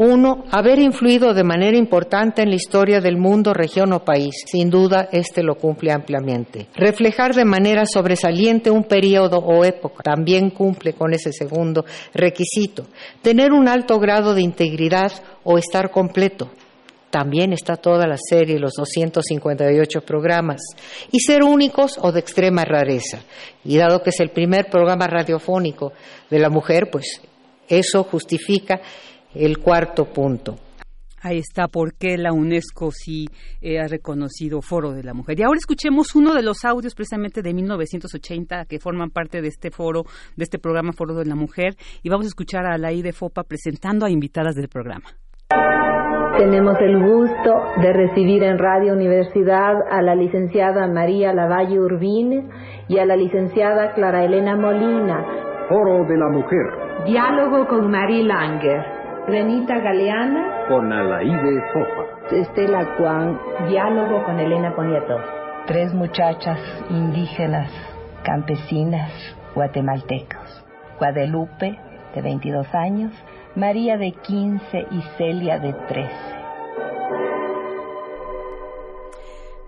Uno, 0.03 0.45
haber 0.49 0.79
influido 0.79 1.31
de 1.35 1.43
manera 1.43 1.77
importante 1.77 2.41
en 2.41 2.49
la 2.49 2.55
historia 2.55 2.99
del 3.01 3.17
mundo, 3.17 3.53
región 3.53 3.93
o 3.93 4.03
país. 4.03 4.33
Sin 4.47 4.71
duda, 4.71 5.09
este 5.11 5.43
lo 5.43 5.53
cumple 5.53 5.91
ampliamente. 5.91 6.65
Reflejar 6.73 7.35
de 7.35 7.45
manera 7.45 7.85
sobresaliente 7.85 8.71
un 8.71 8.85
periodo 8.85 9.37
o 9.37 9.63
época. 9.63 10.01
También 10.01 10.49
cumple 10.49 10.93
con 10.93 11.13
ese 11.13 11.31
segundo 11.31 11.85
requisito. 12.15 12.87
Tener 13.21 13.51
un 13.51 13.67
alto 13.67 13.99
grado 13.99 14.33
de 14.33 14.41
integridad 14.41 15.11
o 15.43 15.59
estar 15.59 15.91
completo. 15.91 16.49
También 17.11 17.53
está 17.53 17.75
toda 17.75 18.07
la 18.07 18.17
serie, 18.17 18.57
los 18.57 18.73
258 18.73 20.01
programas. 20.01 20.61
Y 21.11 21.19
ser 21.19 21.43
únicos 21.43 21.99
o 22.01 22.11
de 22.11 22.21
extrema 22.21 22.65
rareza. 22.65 23.19
Y 23.63 23.77
dado 23.77 24.01
que 24.01 24.09
es 24.09 24.19
el 24.19 24.31
primer 24.31 24.67
programa 24.67 25.05
radiofónico 25.05 25.93
de 26.27 26.39
la 26.39 26.49
mujer, 26.49 26.89
pues 26.91 27.21
eso 27.69 28.03
justifica 28.03 28.81
el 29.33 29.59
cuarto 29.59 30.05
punto. 30.05 30.57
Ahí 31.23 31.37
está 31.37 31.67
por 31.67 31.93
qué 31.93 32.17
la 32.17 32.33
UNESCO 32.33 32.89
sí 32.91 33.27
eh, 33.61 33.79
ha 33.79 33.87
reconocido 33.87 34.61
Foro 34.61 34.91
de 34.91 35.03
la 35.03 35.13
Mujer. 35.13 35.39
Y 35.39 35.43
ahora 35.43 35.59
escuchemos 35.59 36.15
uno 36.15 36.33
de 36.33 36.41
los 36.41 36.65
audios 36.65 36.95
precisamente 36.95 37.43
de 37.43 37.53
1980 37.53 38.65
que 38.65 38.79
forman 38.79 39.11
parte 39.11 39.39
de 39.41 39.47
este 39.47 39.69
foro, 39.69 40.03
de 40.35 40.43
este 40.43 40.57
programa 40.57 40.93
Foro 40.93 41.13
de 41.13 41.25
la 41.25 41.35
Mujer. 41.35 41.75
Y 42.01 42.09
vamos 42.09 42.25
a 42.25 42.29
escuchar 42.29 42.65
a 42.65 42.77
la 42.77 42.91
de 42.91 43.13
FOPA 43.13 43.43
presentando 43.43 44.05
a 44.05 44.09
invitadas 44.09 44.55
del 44.55 44.67
programa. 44.67 45.05
Tenemos 46.37 46.75
el 46.81 46.99
gusto 46.99 47.53
de 47.81 47.93
recibir 47.93 48.43
en 48.43 48.57
Radio 48.57 48.93
Universidad 48.93 49.75
a 49.91 50.01
la 50.01 50.15
licenciada 50.15 50.87
María 50.87 51.33
Lavalle 51.33 51.79
Urbín 51.79 52.49
y 52.87 52.97
a 52.97 53.05
la 53.05 53.15
licenciada 53.15 53.93
Clara 53.93 54.25
Elena 54.25 54.55
Molina. 54.55 55.23
Foro 55.69 56.03
de 56.05 56.17
la 56.17 56.29
Mujer. 56.29 57.05
Diálogo 57.05 57.67
con 57.67 57.91
Marie 57.91 58.23
Langer. 58.23 59.00
Renita 59.27 59.79
Galeana. 59.79 60.65
Con 60.67 60.91
Alaide 60.91 61.61
Fofa. 61.71 62.35
Estela 62.35 62.95
Juan. 62.97 63.39
Diálogo 63.67 64.23
con 64.23 64.39
Elena 64.39 64.75
Poniato. 64.75 65.19
Tres 65.67 65.93
muchachas 65.93 66.59
indígenas, 66.89 67.71
campesinas, 68.23 69.11
guatemaltecos. 69.53 70.65
Guadalupe, 70.97 71.77
de 72.15 72.21
22 72.21 72.73
años, 72.73 73.11
María 73.55 73.97
de 73.97 74.11
15 74.11 74.87
y 74.89 75.01
Celia 75.17 75.59
de 75.59 75.73
13. 75.73 76.11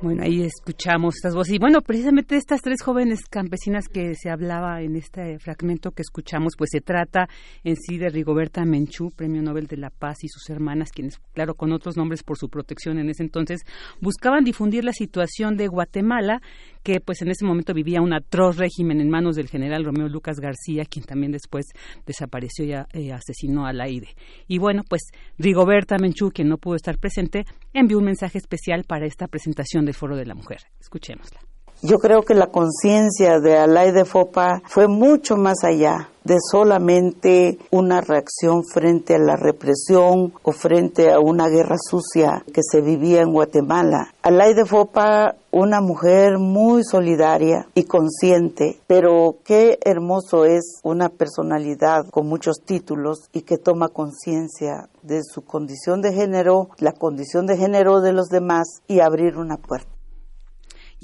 Bueno, 0.04 0.24
ahí 0.24 0.42
escuchamos 0.42 1.16
estas 1.16 1.34
voces. 1.34 1.54
Y 1.54 1.60
bueno, 1.60 1.80
precisamente 1.80 2.36
estas 2.36 2.62
tres 2.62 2.82
jóvenes 2.84 3.22
campesinas 3.30 3.88
que 3.88 4.16
se 4.16 4.30
hablaba 4.30 4.82
en 4.82 4.98
este 4.98 5.40
fragmento 5.40 5.92
que 5.92 6.02
escuchamos, 6.02 6.56
pues 6.58 6.72
se 6.74 6.82
trata 6.82 7.30
en 7.64 7.78
sí 7.78 7.98
de 7.98 8.10
Rigoberta 8.10 8.66
Menchú, 8.66 9.12
Premio 9.16 9.42
Nobel 9.42 9.68
de 9.68 9.78
la 9.78 9.92
Paz, 9.92 10.26
y 10.26 10.28
sus 10.28 10.50
hermanas, 10.50 10.92
quienes, 10.92 11.20
claro, 11.34 11.56
con 11.56 11.72
otros 11.72 11.96
nombres 11.96 12.22
por 12.22 12.38
su 12.38 12.50
protección 12.50 13.00
en 13.00 13.10
ese 13.12 13.24
entonces, 13.24 13.62
buscaban 14.02 14.44
difundir 14.44 14.84
la 14.84 14.92
situación 14.92 15.56
de 15.56 15.68
Guatemala 15.68 16.42
que 16.84 17.00
pues 17.00 17.22
en 17.22 17.30
ese 17.30 17.46
momento 17.46 17.74
vivía 17.74 18.02
un 18.02 18.14
atroz 18.14 18.58
régimen 18.58 19.00
en 19.00 19.10
manos 19.10 19.36
del 19.36 19.48
general 19.48 19.86
Romeo 19.86 20.08
Lucas 20.08 20.40
García, 20.40 20.86
quien 20.86 21.06
también 21.06 21.32
después 21.32 21.66
desapareció 22.06 22.66
y 22.66 22.74
eh, 22.74 23.14
asesinó 23.14 23.66
a 23.66 23.74
la 23.74 23.90
IDE. 23.90 24.10
Y 24.48 24.60
bueno, 24.60 24.84
pues 24.88 25.04
Rigoberta 25.38 25.98
Menchú, 25.98 26.32
quien 26.32 26.50
no 26.50 26.58
pudo 26.58 26.76
estar 26.76 26.98
presente, 26.98 27.46
envió 27.74 27.98
un 27.98 28.06
mensaje 28.06 28.38
especial 28.38 28.84
para 28.84 29.06
esta 29.06 29.28
presentación 29.28 29.86
del 29.86 29.94
Foro 29.94 30.16
de 30.16 30.26
la 30.26 30.36
Mujer. 30.36 30.60
Escuchémosla. 30.80 31.40
Yo 31.86 31.98
creo 32.00 32.22
que 32.22 32.34
la 32.34 32.48
conciencia 32.48 33.42
de 33.42 33.58
Alay 33.58 33.92
de 33.92 34.06
Fopa 34.06 34.62
fue 34.66 34.88
mucho 34.88 35.36
más 35.36 35.66
allá 35.66 36.08
de 36.24 36.38
solamente 36.40 37.58
una 37.72 38.00
reacción 38.00 38.64
frente 38.64 39.16
a 39.16 39.20
la 39.20 39.36
represión 39.36 40.34
o 40.44 40.52
frente 40.54 41.12
a 41.12 41.20
una 41.20 41.50
guerra 41.50 41.76
sucia 41.78 42.42
que 42.54 42.62
se 42.64 42.80
vivía 42.80 43.22
en 43.22 43.34
Guatemala. 43.34 44.14
Alay 44.22 44.54
de 44.54 44.66
Fopa, 44.66 45.36
una 45.54 45.82
mujer 45.82 46.40
muy 46.40 46.84
solidaria 46.84 47.68
y 47.76 47.84
consciente, 47.84 48.80
pero 48.88 49.38
qué 49.46 49.78
hermoso 49.86 50.46
es 50.46 50.80
una 50.84 51.10
personalidad 51.10 52.10
con 52.10 52.28
muchos 52.28 52.62
títulos 52.66 53.30
y 53.34 53.44
que 53.44 53.60
toma 53.60 53.90
conciencia 53.90 54.90
de 55.04 55.22
su 55.24 55.44
condición 55.44 56.02
de 56.02 56.12
género, 56.12 56.70
la 56.80 56.92
condición 56.92 57.46
de 57.46 57.58
género 57.58 58.02
de 58.02 58.14
los 58.14 58.30
demás 58.30 58.82
y 58.88 59.02
abrir 59.02 59.38
una 59.38 59.58
puerta 59.58 59.93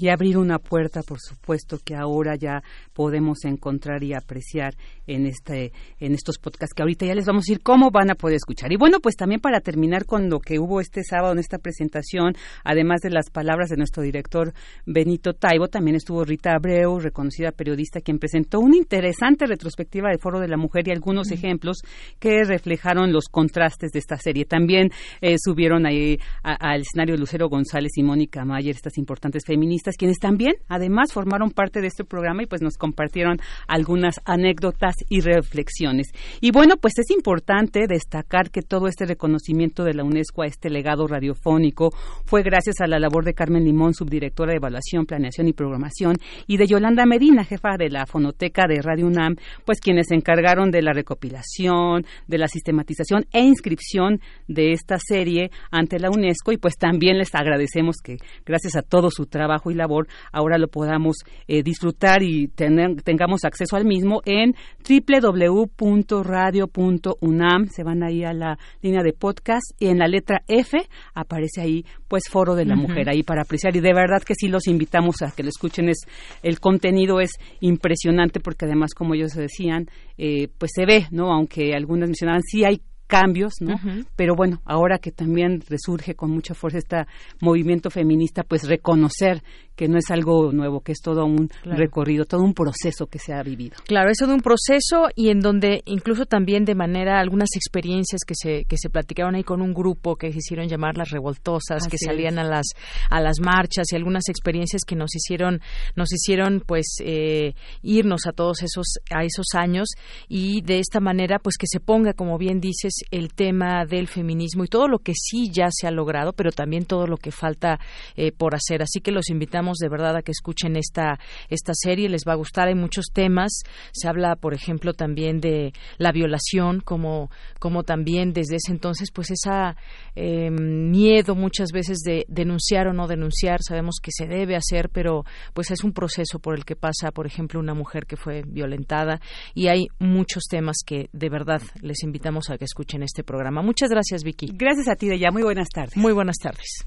y 0.00 0.08
abrir 0.08 0.38
una 0.38 0.58
puerta, 0.58 1.02
por 1.02 1.20
supuesto, 1.20 1.78
que 1.84 1.94
ahora 1.94 2.34
ya 2.34 2.62
podemos 2.94 3.44
encontrar 3.44 4.02
y 4.02 4.14
apreciar 4.14 4.74
en 5.06 5.26
este 5.26 5.72
en 5.98 6.14
estos 6.14 6.38
podcasts 6.38 6.72
que 6.74 6.82
ahorita 6.82 7.04
ya 7.04 7.14
les 7.14 7.26
vamos 7.26 7.42
a 7.42 7.50
decir 7.50 7.62
cómo 7.62 7.90
van 7.90 8.10
a 8.10 8.14
poder 8.14 8.36
escuchar. 8.36 8.72
Y 8.72 8.76
bueno, 8.76 9.00
pues 9.00 9.14
también 9.14 9.42
para 9.42 9.60
terminar 9.60 10.06
con 10.06 10.30
lo 10.30 10.40
que 10.40 10.58
hubo 10.58 10.80
este 10.80 11.02
sábado 11.04 11.34
en 11.34 11.38
esta 11.38 11.58
presentación, 11.58 12.34
además 12.64 13.00
de 13.02 13.10
las 13.10 13.28
palabras 13.28 13.68
de 13.68 13.76
nuestro 13.76 14.02
director 14.02 14.54
Benito 14.86 15.34
Taibo, 15.34 15.68
también 15.68 15.96
estuvo 15.96 16.24
Rita 16.24 16.54
Abreu, 16.54 16.98
reconocida 16.98 17.52
periodista, 17.52 18.00
quien 18.00 18.18
presentó 18.18 18.58
una 18.60 18.78
interesante 18.78 19.44
retrospectiva 19.46 20.08
del 20.08 20.18
Foro 20.18 20.40
de 20.40 20.48
la 20.48 20.56
Mujer 20.56 20.88
y 20.88 20.92
algunos 20.92 21.30
ejemplos 21.30 21.82
que 22.18 22.42
reflejaron 22.44 23.12
los 23.12 23.26
contrastes 23.26 23.90
de 23.92 23.98
esta 23.98 24.16
serie. 24.16 24.46
También 24.46 24.90
eh, 25.20 25.36
subieron 25.38 25.84
ahí 25.84 26.18
al 26.42 26.80
escenario 26.80 27.16
Lucero 27.18 27.50
González 27.50 27.92
y 27.96 28.02
Mónica 28.02 28.46
Mayer, 28.46 28.74
estas 28.74 28.96
importantes 28.96 29.44
feministas 29.44 29.89
quienes 29.96 30.18
también, 30.18 30.54
además, 30.68 31.12
formaron 31.12 31.50
parte 31.50 31.80
de 31.80 31.86
este 31.86 32.04
programa 32.04 32.42
y 32.42 32.46
pues 32.46 32.62
nos 32.62 32.76
compartieron 32.76 33.38
algunas 33.66 34.20
anécdotas 34.24 34.94
y 35.08 35.20
reflexiones. 35.20 36.08
Y 36.40 36.50
bueno, 36.50 36.76
pues 36.76 36.98
es 36.98 37.10
importante 37.10 37.86
destacar 37.88 38.50
que 38.50 38.62
todo 38.62 38.86
este 38.86 39.06
reconocimiento 39.06 39.84
de 39.84 39.94
la 39.94 40.04
UNESCO 40.04 40.42
a 40.42 40.46
este 40.46 40.70
legado 40.70 41.06
radiofónico 41.06 41.90
fue 42.24 42.42
gracias 42.42 42.80
a 42.80 42.86
la 42.86 42.98
labor 42.98 43.24
de 43.24 43.34
Carmen 43.34 43.64
Limón, 43.64 43.94
subdirectora 43.94 44.52
de 44.52 44.56
Evaluación, 44.56 45.06
Planeación 45.06 45.48
y 45.48 45.52
Programación, 45.52 46.16
y 46.46 46.56
de 46.56 46.66
Yolanda 46.66 47.06
Medina, 47.06 47.44
jefa 47.44 47.76
de 47.78 47.90
la 47.90 48.06
Fonoteca 48.06 48.66
de 48.66 48.82
Radio 48.82 49.06
UNAM, 49.06 49.36
pues 49.64 49.80
quienes 49.80 50.08
se 50.08 50.14
encargaron 50.14 50.70
de 50.70 50.82
la 50.82 50.92
recopilación, 50.92 52.04
de 52.26 52.38
la 52.38 52.48
sistematización 52.48 53.26
e 53.32 53.40
inscripción 53.40 54.20
de 54.48 54.72
esta 54.72 54.98
serie 54.98 55.50
ante 55.70 55.98
la 55.98 56.10
UNESCO 56.10 56.52
y 56.52 56.56
pues 56.56 56.76
también 56.76 57.18
les 57.18 57.34
agradecemos 57.34 57.96
que 58.02 58.16
gracias 58.44 58.76
a 58.76 58.82
todo 58.82 59.10
su 59.10 59.26
trabajo 59.26 59.69
y 59.70 59.74
labor 59.74 60.08
ahora 60.32 60.58
lo 60.58 60.68
podamos 60.68 61.16
eh, 61.48 61.62
disfrutar 61.62 62.22
y 62.22 62.48
tener, 62.48 63.02
tengamos 63.02 63.44
acceso 63.44 63.76
al 63.76 63.84
mismo 63.84 64.22
en 64.24 64.54
www.radio.unam. 64.88 67.66
Se 67.68 67.82
van 67.82 68.02
ahí 68.02 68.24
a 68.24 68.32
la 68.32 68.58
línea 68.82 69.02
de 69.02 69.12
podcast 69.12 69.72
y 69.78 69.88
en 69.88 69.98
la 69.98 70.08
letra 70.08 70.42
F 70.48 70.78
aparece 71.14 71.60
ahí 71.60 71.84
pues 72.08 72.24
Foro 72.30 72.54
de 72.54 72.64
la 72.64 72.76
Mujer 72.76 73.08
ahí 73.08 73.22
para 73.22 73.42
apreciar 73.42 73.76
y 73.76 73.80
de 73.80 73.94
verdad 73.94 74.22
que 74.22 74.34
sí 74.34 74.48
los 74.48 74.66
invitamos 74.66 75.22
a 75.22 75.30
que 75.30 75.42
lo 75.42 75.48
escuchen. 75.48 75.88
Es, 75.88 76.06
el 76.42 76.60
contenido 76.60 77.20
es 77.20 77.30
impresionante 77.60 78.40
porque 78.40 78.66
además 78.66 78.94
como 78.94 79.14
ellos 79.14 79.32
decían 79.32 79.86
eh, 80.18 80.48
pues 80.58 80.72
se 80.74 80.86
ve, 80.86 81.06
¿no? 81.10 81.32
Aunque 81.32 81.74
algunas 81.74 82.08
mencionaban 82.08 82.42
sí 82.42 82.64
hay 82.64 82.82
cambios, 83.10 83.54
¿no? 83.60 83.74
Pero 84.16 84.34
bueno, 84.34 84.62
ahora 84.64 84.98
que 84.98 85.10
también 85.10 85.60
resurge 85.68 86.14
con 86.14 86.30
mucha 86.30 86.54
fuerza 86.54 86.78
este 86.78 86.96
movimiento 87.40 87.90
feminista, 87.90 88.44
pues 88.44 88.66
reconocer 88.68 89.42
que 89.76 89.88
no 89.88 89.98
es 89.98 90.10
algo 90.10 90.52
nuevo, 90.52 90.80
que 90.80 90.92
es 90.92 91.00
todo 91.00 91.24
un 91.24 91.48
recorrido, 91.64 92.24
todo 92.24 92.42
un 92.42 92.54
proceso 92.54 93.06
que 93.06 93.18
se 93.18 93.32
ha 93.32 93.42
vivido. 93.42 93.76
Claro, 93.86 94.10
eso 94.10 94.26
de 94.26 94.34
un 94.34 94.40
proceso 94.40 95.08
y 95.14 95.30
en 95.30 95.40
donde 95.40 95.82
incluso 95.86 96.26
también 96.26 96.64
de 96.64 96.74
manera 96.74 97.18
algunas 97.18 97.50
experiencias 97.54 98.22
que 98.26 98.34
se 98.34 98.64
que 98.64 98.76
se 98.76 98.90
platicaron 98.90 99.34
ahí 99.34 99.44
con 99.44 99.62
un 99.62 99.72
grupo 99.72 100.16
que 100.16 100.32
se 100.32 100.38
hicieron 100.38 100.68
llamar 100.68 100.96
las 100.96 101.10
revoltosas, 101.10 101.86
que 101.88 101.98
salían 101.98 102.38
a 102.38 102.44
las 102.44 102.66
a 103.08 103.20
las 103.20 103.40
marchas 103.40 103.86
y 103.92 103.96
algunas 103.96 104.28
experiencias 104.28 104.82
que 104.86 104.96
nos 104.96 105.14
hicieron 105.14 105.60
nos 105.96 106.12
hicieron 106.12 106.62
pues 106.66 106.96
eh, 107.02 107.54
irnos 107.82 108.26
a 108.26 108.32
todos 108.32 108.62
esos 108.62 108.98
a 109.10 109.24
esos 109.24 109.46
años 109.54 109.88
y 110.28 110.62
de 110.62 110.78
esta 110.78 111.00
manera 111.00 111.38
pues 111.38 111.56
que 111.56 111.66
se 111.66 111.80
ponga 111.80 112.12
como 112.12 112.38
bien 112.38 112.60
dices 112.60 112.92
el 113.10 113.32
tema 113.32 113.84
del 113.86 114.08
feminismo 114.08 114.64
y 114.64 114.68
todo 114.68 114.88
lo 114.88 114.98
que 114.98 115.12
sí 115.14 115.50
ya 115.50 115.68
se 115.70 115.86
ha 115.86 115.90
logrado, 115.90 116.32
pero 116.32 116.52
también 116.52 116.84
todo 116.84 117.06
lo 117.06 117.16
que 117.16 117.30
falta 117.30 117.78
eh, 118.16 118.32
por 118.32 118.54
hacer. 118.54 118.82
Así 118.82 119.00
que 119.00 119.12
los 119.12 119.30
invitamos 119.30 119.69
de 119.78 119.88
verdad 119.88 120.16
a 120.16 120.22
que 120.22 120.32
escuchen 120.32 120.76
esta, 120.76 121.18
esta 121.48 121.72
serie, 121.74 122.08
les 122.08 122.24
va 122.26 122.32
a 122.32 122.36
gustar, 122.36 122.68
hay 122.68 122.74
muchos 122.74 123.06
temas, 123.12 123.62
se 123.92 124.08
habla, 124.08 124.36
por 124.36 124.54
ejemplo, 124.54 124.92
también 124.92 125.40
de 125.40 125.72
la 125.98 126.12
violación, 126.12 126.80
como, 126.80 127.30
como 127.58 127.82
también 127.82 128.32
desde 128.32 128.56
ese 128.56 128.72
entonces, 128.72 129.10
pues 129.12 129.30
esa 129.30 129.76
eh, 130.14 130.50
miedo 130.50 131.34
muchas 131.34 131.70
veces 131.72 131.98
de 131.98 132.24
denunciar 132.28 132.88
o 132.88 132.92
no 132.92 133.06
denunciar, 133.06 133.60
sabemos 133.62 133.96
que 134.02 134.10
se 134.12 134.26
debe 134.26 134.56
hacer, 134.56 134.90
pero 134.90 135.24
pues 135.54 135.70
es 135.70 135.84
un 135.84 135.92
proceso 135.92 136.38
por 136.38 136.54
el 136.56 136.64
que 136.64 136.76
pasa, 136.76 137.10
por 137.12 137.26
ejemplo, 137.26 137.60
una 137.60 137.74
mujer 137.74 138.06
que 138.06 138.16
fue 138.16 138.42
violentada 138.46 139.20
y 139.54 139.68
hay 139.68 139.86
muchos 139.98 140.44
temas 140.48 140.78
que 140.84 141.08
de 141.12 141.28
verdad 141.28 141.62
les 141.80 142.02
invitamos 142.02 142.50
a 142.50 142.58
que 142.58 142.64
escuchen 142.64 143.02
este 143.02 143.24
programa. 143.24 143.62
Muchas 143.62 143.90
gracias, 143.90 144.22
Vicky. 144.22 144.48
Gracias 144.52 144.88
a 144.88 144.96
ti, 144.96 145.08
ya 145.18 145.30
Muy 145.30 145.42
buenas 145.42 145.68
tardes. 145.68 145.96
Muy 145.96 146.12
buenas 146.12 146.36
tardes. 146.38 146.86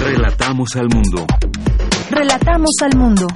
Relatamos 0.00 0.76
al 0.76 0.88
mundo. 0.88 1.26
Relatamos 2.10 2.70
al 2.82 2.98
mundo. 2.98 3.26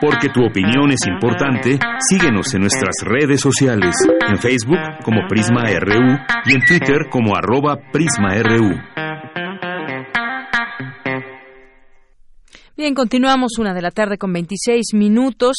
Porque 0.00 0.28
tu 0.30 0.44
opinión 0.44 0.90
es 0.90 1.06
importante, 1.06 1.78
síguenos 2.10 2.52
en 2.54 2.62
nuestras 2.62 2.94
redes 3.02 3.40
sociales, 3.40 3.94
en 4.28 4.36
Facebook 4.38 4.78
como 5.04 5.26
Prisma 5.28 5.62
RU 5.78 6.18
y 6.46 6.54
en 6.54 6.64
Twitter 6.66 7.08
como 7.08 7.36
arroba 7.36 7.78
PrismaRU. 7.92 8.92
Bien, 12.76 12.94
continuamos 12.94 13.58
una 13.58 13.74
de 13.74 13.82
la 13.82 13.92
tarde 13.92 14.18
con 14.18 14.32
26 14.32 14.94
minutos. 14.94 15.58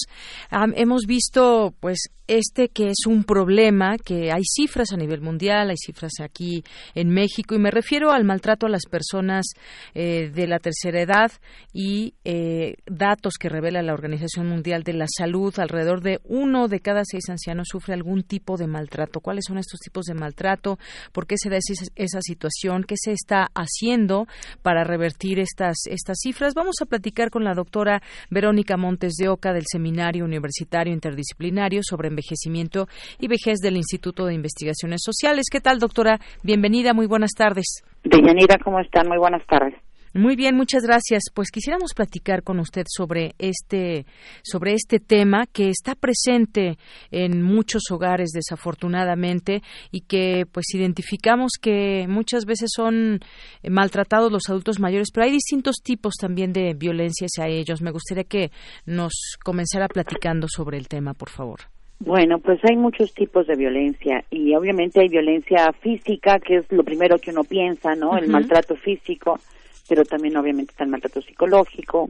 hemos 0.51 1.03
visto, 1.05 1.73
pues, 1.79 2.09
este 2.27 2.69
que 2.69 2.87
es 2.87 3.05
un 3.07 3.23
problema, 3.23 3.97
que 3.97 4.31
hay 4.31 4.43
cifras 4.43 4.91
a 4.93 4.97
nivel 4.97 5.21
mundial, 5.21 5.69
hay 5.69 5.77
cifras 5.77 6.13
aquí 6.21 6.63
en 6.95 7.09
México, 7.09 7.55
y 7.55 7.59
me 7.59 7.71
refiero 7.71 8.11
al 8.11 8.23
maltrato 8.23 8.65
a 8.65 8.69
las 8.69 8.85
personas 8.89 9.45
eh, 9.93 10.31
de 10.33 10.47
la 10.47 10.59
tercera 10.59 11.01
edad 11.01 11.31
y 11.73 12.13
eh, 12.23 12.75
datos 12.85 13.35
que 13.39 13.49
revela 13.49 13.81
la 13.81 13.93
Organización 13.93 14.47
Mundial 14.47 14.83
de 14.83 14.93
la 14.93 15.05
Salud. 15.07 15.53
Alrededor 15.57 16.01
de 16.01 16.19
uno 16.23 16.67
de 16.67 16.79
cada 16.79 17.03
seis 17.05 17.29
ancianos 17.29 17.67
sufre 17.71 17.93
algún 17.93 18.23
tipo 18.23 18.57
de 18.57 18.67
maltrato. 18.67 19.19
¿Cuáles 19.19 19.45
son 19.47 19.57
estos 19.57 19.79
tipos 19.79 20.05
de 20.05 20.13
maltrato? 20.13 20.77
¿Por 21.11 21.27
qué 21.27 21.35
se 21.37 21.49
da 21.49 21.57
esa, 21.57 22.21
situación? 22.21 22.83
¿Qué 22.83 22.95
se 22.97 23.11
está 23.11 23.47
haciendo 23.53 24.27
para 24.61 24.83
revertir 24.83 25.39
estas, 25.39 25.77
estas 25.89 26.17
cifras? 26.21 26.53
Vamos 26.53 26.75
a 26.81 26.85
platicar 26.85 27.29
con 27.29 27.43
la 27.43 27.53
doctora 27.53 28.01
Verónica 28.29 28.77
Montes 28.77 29.13
de 29.13 29.29
Oca 29.29 29.53
del 29.53 29.65
Seminario 29.69 30.25
Universitario 30.25 30.93
Interdisciplinario 30.93 31.81
sobre 31.83 32.09
envejecimiento 32.13 32.87
y 33.19 33.27
vejez 33.27 33.59
del 33.59 33.77
Instituto 33.77 34.25
de 34.25 34.33
Investigaciones 34.33 35.01
Sociales. 35.03 35.45
¿Qué 35.51 35.59
tal, 35.59 35.79
doctora? 35.79 36.19
Bienvenida, 36.43 36.93
muy 36.93 37.07
buenas 37.07 37.31
tardes. 37.31 37.83
Deyanira, 38.03 38.57
¿cómo 38.63 38.79
están? 38.79 39.07
Muy 39.07 39.17
buenas 39.17 39.45
tardes. 39.47 39.75
Muy 40.15 40.35
bien, 40.35 40.55
muchas 40.55 40.83
gracias. 40.83 41.23
Pues 41.33 41.49
quisiéramos 41.49 41.95
platicar 41.95 42.43
con 42.43 42.59
usted 42.59 42.83
sobre 42.87 43.33
este 43.39 44.05
sobre 44.43 44.73
este 44.73 44.99
tema 44.99 45.47
que 45.51 45.69
está 45.69 45.95
presente 45.95 46.77
en 47.09 47.41
muchos 47.41 47.81
hogares 47.89 48.29
desafortunadamente 48.29 49.63
y 49.89 50.01
que 50.01 50.45
pues 50.51 50.67
identificamos 50.75 51.53
que 51.59 52.05
muchas 52.07 52.45
veces 52.45 52.69
son 52.75 53.21
maltratados 53.67 54.31
los 54.31 54.49
adultos 54.49 54.79
mayores, 54.79 55.07
pero 55.11 55.25
hay 55.25 55.31
distintos 55.31 55.77
tipos 55.83 56.13
también 56.21 56.53
de 56.53 56.75
violencia 56.75 57.25
hacia 57.25 57.47
ellos. 57.47 57.81
Me 57.81 57.89
gustaría 57.89 58.25
que 58.25 58.51
nos 58.85 59.13
comenzara 59.43 59.87
platicando 59.87 60.47
sobre 60.47 60.77
el 60.77 60.87
tema, 60.87 61.15
por 61.15 61.31
favor. 61.31 61.72
Bueno, 62.05 62.39
pues 62.39 62.59
hay 62.69 62.75
muchos 62.75 63.13
tipos 63.13 63.47
de 63.47 63.55
violencia 63.55 64.25
y 64.29 64.53
obviamente 64.55 64.99
hay 64.99 65.07
violencia 65.07 65.71
física, 65.79 66.37
que 66.39 66.57
es 66.57 66.69
lo 66.69 66.83
primero 66.83 67.17
que 67.17 67.31
uno 67.31 67.45
piensa, 67.45 67.95
¿no? 67.95 68.17
El 68.17 68.27
maltrato 68.27 68.75
físico, 68.75 69.39
pero 69.87 70.03
también 70.03 70.35
obviamente 70.35 70.71
está 70.71 70.83
el 70.83 70.89
maltrato 70.89 71.21
psicológico, 71.21 72.09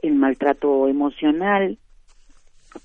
el 0.00 0.14
maltrato 0.14 0.88
emocional, 0.88 1.76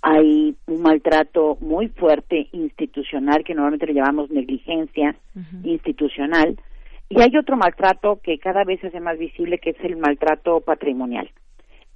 hay 0.01 0.53
un 0.67 0.81
maltrato 0.81 1.57
muy 1.61 1.87
fuerte 1.87 2.49
institucional 2.51 3.45
que 3.45 3.53
normalmente 3.53 3.87
le 3.87 3.93
llamamos 3.93 4.29
negligencia 4.29 5.15
institucional. 5.63 6.59
Y 7.07 7.21
hay 7.21 7.37
otro 7.37 7.55
maltrato 7.55 8.19
que 8.21 8.37
cada 8.37 8.65
vez 8.65 8.81
se 8.81 8.87
hace 8.87 8.99
más 8.99 9.17
visible 9.17 9.59
que 9.59 9.69
es 9.69 9.79
el 9.81 9.95
maltrato 9.95 10.59
patrimonial. 10.59 11.29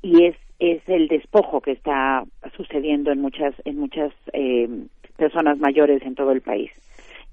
Y 0.02 0.26
es 0.26 0.38
es 0.72 0.82
el 0.88 1.08
despojo 1.08 1.62
que 1.62 1.72
está 1.72 2.24
sucediendo 2.56 3.12
en 3.12 3.20
muchas 3.22 3.54
en 3.66 3.78
muchas 3.78 4.14
eh, 4.32 4.68
personas 5.18 5.58
mayores 5.60 6.02
en 6.04 6.16
todo 6.16 6.32
el 6.32 6.42
país. 6.42 6.72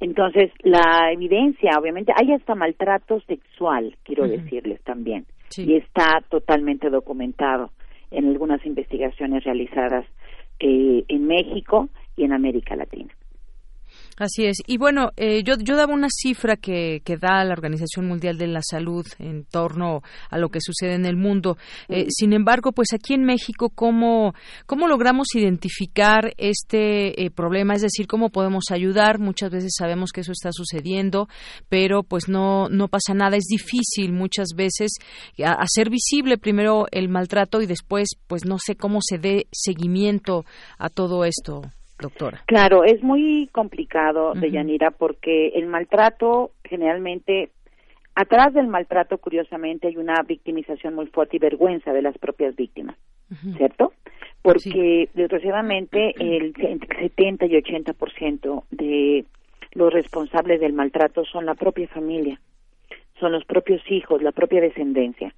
Entonces, 0.00 0.50
la 0.62 1.12
evidencia, 1.12 1.72
obviamente, 1.78 2.12
hay 2.16 2.32
hasta 2.32 2.54
maltrato 2.54 3.20
sexual, 3.20 3.94
quiero 4.02 4.26
decirles 4.26 4.80
también, 4.82 5.26
y 5.56 5.76
está 5.76 6.22
totalmente 6.30 6.88
documentado 6.88 7.70
en 8.10 8.26
algunas 8.26 8.64
investigaciones 8.64 9.44
realizadas 9.44 10.06
eh, 10.58 11.04
en 11.06 11.26
México 11.26 11.90
y 12.16 12.24
en 12.24 12.32
América 12.32 12.76
Latina. 12.76 13.12
Así 14.20 14.44
es. 14.44 14.58
Y 14.66 14.76
bueno, 14.76 15.12
eh, 15.16 15.42
yo, 15.42 15.54
yo 15.58 15.76
daba 15.76 15.94
una 15.94 16.08
cifra 16.10 16.56
que, 16.56 17.00
que, 17.06 17.16
da 17.16 17.42
la 17.42 17.54
Organización 17.54 18.06
Mundial 18.06 18.36
de 18.36 18.48
la 18.48 18.60
Salud 18.60 19.06
en 19.18 19.44
torno 19.46 20.02
a 20.28 20.36
lo 20.36 20.50
que 20.50 20.60
sucede 20.60 20.92
en 20.92 21.06
el 21.06 21.16
mundo. 21.16 21.56
Eh, 21.88 22.04
sin 22.10 22.34
embargo, 22.34 22.72
pues 22.72 22.88
aquí 22.92 23.14
en 23.14 23.24
México, 23.24 23.70
¿cómo, 23.70 24.34
cómo 24.66 24.88
logramos 24.88 25.34
identificar 25.34 26.34
este 26.36 27.24
eh, 27.24 27.30
problema? 27.30 27.72
Es 27.72 27.80
decir, 27.80 28.06
¿cómo 28.06 28.28
podemos 28.28 28.64
ayudar? 28.70 29.20
Muchas 29.20 29.50
veces 29.50 29.72
sabemos 29.74 30.10
que 30.12 30.20
eso 30.20 30.32
está 30.32 30.50
sucediendo, 30.52 31.26
pero 31.70 32.02
pues 32.02 32.28
no, 32.28 32.68
no 32.68 32.88
pasa 32.88 33.14
nada. 33.14 33.38
Es 33.38 33.46
difícil 33.46 34.12
muchas 34.12 34.48
veces 34.54 34.90
hacer 35.42 35.88
visible 35.88 36.36
primero 36.36 36.88
el 36.90 37.08
maltrato 37.08 37.62
y 37.62 37.66
después, 37.66 38.10
pues 38.26 38.44
no 38.44 38.58
sé 38.58 38.76
cómo 38.76 38.98
se 39.00 39.16
dé 39.16 39.46
seguimiento 39.50 40.44
a 40.76 40.90
todo 40.90 41.24
esto 41.24 41.62
doctora. 42.00 42.42
Claro, 42.46 42.84
es 42.84 43.02
muy 43.02 43.48
complicado, 43.52 44.34
de 44.34 44.50
Yanira, 44.50 44.90
porque 44.90 45.48
el 45.48 45.66
maltrato 45.66 46.50
generalmente, 46.64 47.50
atrás 48.14 48.54
del 48.54 48.68
maltrato, 48.68 49.18
curiosamente, 49.18 49.88
hay 49.88 49.96
una 49.96 50.22
victimización 50.22 50.94
muy 50.94 51.06
fuerte 51.06 51.36
y 51.36 51.40
vergüenza 51.40 51.92
de 51.92 52.02
las 52.02 52.16
propias 52.18 52.56
víctimas, 52.56 52.96
¿cierto? 53.56 53.92
Porque 54.42 55.08
desgraciadamente 55.14 56.14
el 56.18 56.54
entre 56.56 57.08
70 57.08 57.46
y 57.46 57.50
80% 57.50 58.64
de 58.70 59.24
los 59.72 59.92
responsables 59.92 60.60
del 60.60 60.72
maltrato 60.72 61.24
son 61.24 61.46
la 61.46 61.54
propia 61.54 61.88
familia, 61.88 62.40
son 63.18 63.32
los 63.32 63.44
propios 63.44 63.82
hijos, 63.90 64.22
la 64.22 64.32
propia 64.32 64.60
descendencia. 64.60 65.34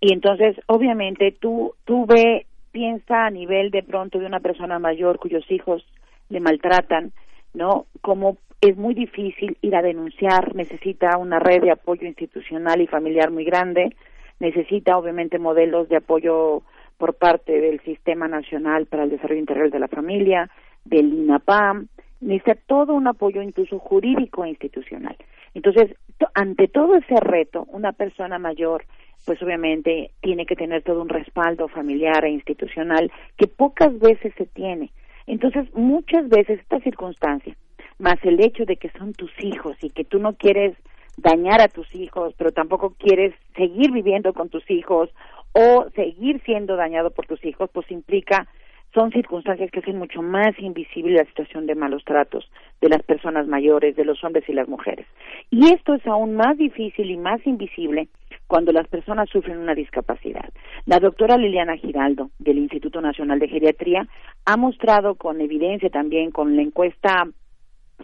Y 0.00 0.12
entonces, 0.12 0.56
obviamente, 0.66 1.32
tú, 1.38 1.74
tú 1.84 2.06
ve, 2.06 2.46
piensa 2.70 3.26
a 3.26 3.30
nivel 3.30 3.70
de 3.70 3.82
pronto 3.82 4.18
de 4.18 4.26
una 4.26 4.40
persona 4.40 4.78
mayor 4.78 5.18
cuyos 5.18 5.44
hijos 5.50 5.84
le 6.28 6.40
maltratan, 6.40 7.12
¿no? 7.54 7.86
Como 8.00 8.38
es 8.60 8.76
muy 8.76 8.94
difícil 8.94 9.56
ir 9.62 9.76
a 9.76 9.82
denunciar, 9.82 10.54
necesita 10.54 11.16
una 11.16 11.38
red 11.38 11.62
de 11.62 11.70
apoyo 11.70 12.06
institucional 12.06 12.80
y 12.80 12.86
familiar 12.86 13.30
muy 13.30 13.44
grande, 13.44 13.94
necesita 14.40 14.96
obviamente 14.96 15.38
modelos 15.38 15.88
de 15.88 15.96
apoyo 15.96 16.62
por 16.96 17.14
parte 17.14 17.60
del 17.60 17.80
Sistema 17.80 18.26
Nacional 18.26 18.86
para 18.86 19.04
el 19.04 19.10
Desarrollo 19.10 19.40
Integral 19.40 19.70
de 19.70 19.78
la 19.78 19.88
Familia, 19.88 20.50
del 20.84 21.12
INAPAM, 21.12 21.88
necesita 22.20 22.56
todo 22.66 22.94
un 22.94 23.06
apoyo 23.06 23.42
incluso 23.42 23.78
jurídico 23.78 24.44
e 24.44 24.48
institucional. 24.48 25.16
Entonces, 25.54 25.94
ante 26.34 26.68
todo 26.68 26.96
ese 26.96 27.16
reto, 27.20 27.64
una 27.68 27.92
persona 27.92 28.38
mayor, 28.38 28.84
pues 29.24 29.40
obviamente 29.42 30.10
tiene 30.20 30.46
que 30.46 30.56
tener 30.56 30.82
todo 30.82 31.02
un 31.02 31.08
respaldo 31.08 31.68
familiar 31.68 32.24
e 32.24 32.30
institucional 32.30 33.10
que 33.36 33.46
pocas 33.46 33.96
veces 33.98 34.32
se 34.36 34.46
tiene. 34.46 34.90
Entonces, 35.28 35.66
muchas 35.74 36.28
veces 36.28 36.58
esta 36.58 36.80
circunstancia, 36.80 37.54
más 37.98 38.16
el 38.22 38.40
hecho 38.40 38.64
de 38.64 38.76
que 38.76 38.90
son 38.98 39.12
tus 39.12 39.30
hijos 39.40 39.76
y 39.82 39.90
que 39.90 40.04
tú 40.04 40.18
no 40.18 40.34
quieres 40.34 40.74
dañar 41.18 41.60
a 41.60 41.68
tus 41.68 41.94
hijos, 41.94 42.34
pero 42.38 42.50
tampoco 42.50 42.94
quieres 42.98 43.34
seguir 43.54 43.92
viviendo 43.92 44.32
con 44.32 44.48
tus 44.48 44.68
hijos 44.70 45.10
o 45.52 45.86
seguir 45.94 46.40
siendo 46.44 46.76
dañado 46.76 47.10
por 47.10 47.26
tus 47.26 47.44
hijos, 47.44 47.68
pues 47.72 47.90
implica 47.90 48.48
son 48.94 49.12
circunstancias 49.12 49.70
que 49.70 49.80
hacen 49.80 49.98
mucho 49.98 50.22
más 50.22 50.58
invisible 50.58 51.18
la 51.18 51.26
situación 51.26 51.66
de 51.66 51.74
malos 51.74 52.04
tratos 52.04 52.50
de 52.80 52.88
las 52.88 53.02
personas 53.02 53.46
mayores, 53.46 53.96
de 53.96 54.04
los 54.06 54.24
hombres 54.24 54.48
y 54.48 54.54
las 54.54 54.66
mujeres. 54.66 55.06
Y 55.50 55.74
esto 55.74 55.94
es 55.94 56.06
aún 56.06 56.36
más 56.36 56.56
difícil 56.56 57.10
y 57.10 57.18
más 57.18 57.46
invisible 57.46 58.08
cuando 58.48 58.72
las 58.72 58.88
personas 58.88 59.28
sufren 59.28 59.58
una 59.58 59.74
discapacidad. 59.74 60.50
La 60.86 60.98
doctora 60.98 61.36
Liliana 61.36 61.76
Giraldo, 61.76 62.30
del 62.38 62.58
Instituto 62.58 63.00
Nacional 63.00 63.38
de 63.38 63.48
Geriatría, 63.48 64.08
ha 64.46 64.56
mostrado 64.56 65.14
con 65.14 65.40
evidencia 65.40 65.90
también 65.90 66.32
con 66.32 66.56
la 66.56 66.62
encuesta 66.62 67.28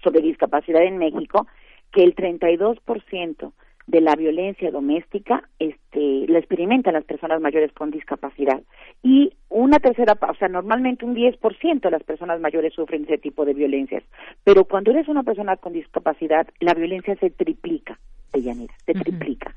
sobre 0.02 0.20
discapacidad 0.20 0.82
en 0.82 0.98
México 0.98 1.46
que 1.90 2.04
el 2.04 2.14
32% 2.14 3.52
de 3.86 4.00
la 4.00 4.14
violencia 4.16 4.70
doméstica 4.70 5.48
este, 5.58 6.26
la 6.28 6.38
experimentan 6.38 6.94
las 6.94 7.04
personas 7.04 7.40
mayores 7.40 7.72
con 7.72 7.90
discapacidad. 7.90 8.62
Y 9.02 9.32
una 9.48 9.78
tercera, 9.78 10.16
o 10.28 10.34
sea, 10.34 10.48
normalmente 10.48 11.04
un 11.04 11.14
10% 11.14 11.80
de 11.80 11.90
las 11.90 12.02
personas 12.02 12.40
mayores 12.40 12.74
sufren 12.74 13.04
ese 13.04 13.18
tipo 13.18 13.44
de 13.44 13.54
violencias. 13.54 14.02
Pero 14.42 14.64
cuando 14.64 14.90
eres 14.90 15.08
una 15.08 15.22
persona 15.22 15.56
con 15.56 15.72
discapacidad, 15.72 16.46
la 16.60 16.74
violencia 16.74 17.16
se 17.16 17.30
triplica, 17.30 17.98
Deyanira, 18.32 18.74
se 18.84 18.92
triplica. 18.92 19.54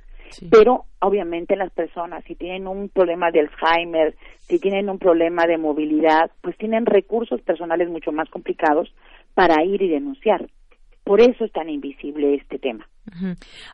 Pero 0.49 0.85
obviamente 0.99 1.55
las 1.55 1.71
personas, 1.71 2.23
si 2.25 2.35
tienen 2.35 2.67
un 2.67 2.89
problema 2.89 3.31
de 3.31 3.41
Alzheimer, 3.41 4.15
si 4.41 4.59
tienen 4.59 4.89
un 4.89 4.99
problema 4.99 5.45
de 5.45 5.57
movilidad, 5.57 6.31
pues 6.41 6.57
tienen 6.57 6.85
recursos 6.85 7.41
personales 7.41 7.89
mucho 7.89 8.11
más 8.11 8.29
complicados 8.29 8.93
para 9.33 9.63
ir 9.63 9.81
y 9.81 9.89
denunciar. 9.89 10.47
Por 11.03 11.21
eso 11.21 11.45
es 11.45 11.51
tan 11.51 11.69
invisible 11.69 12.35
este 12.35 12.59
tema. 12.59 12.87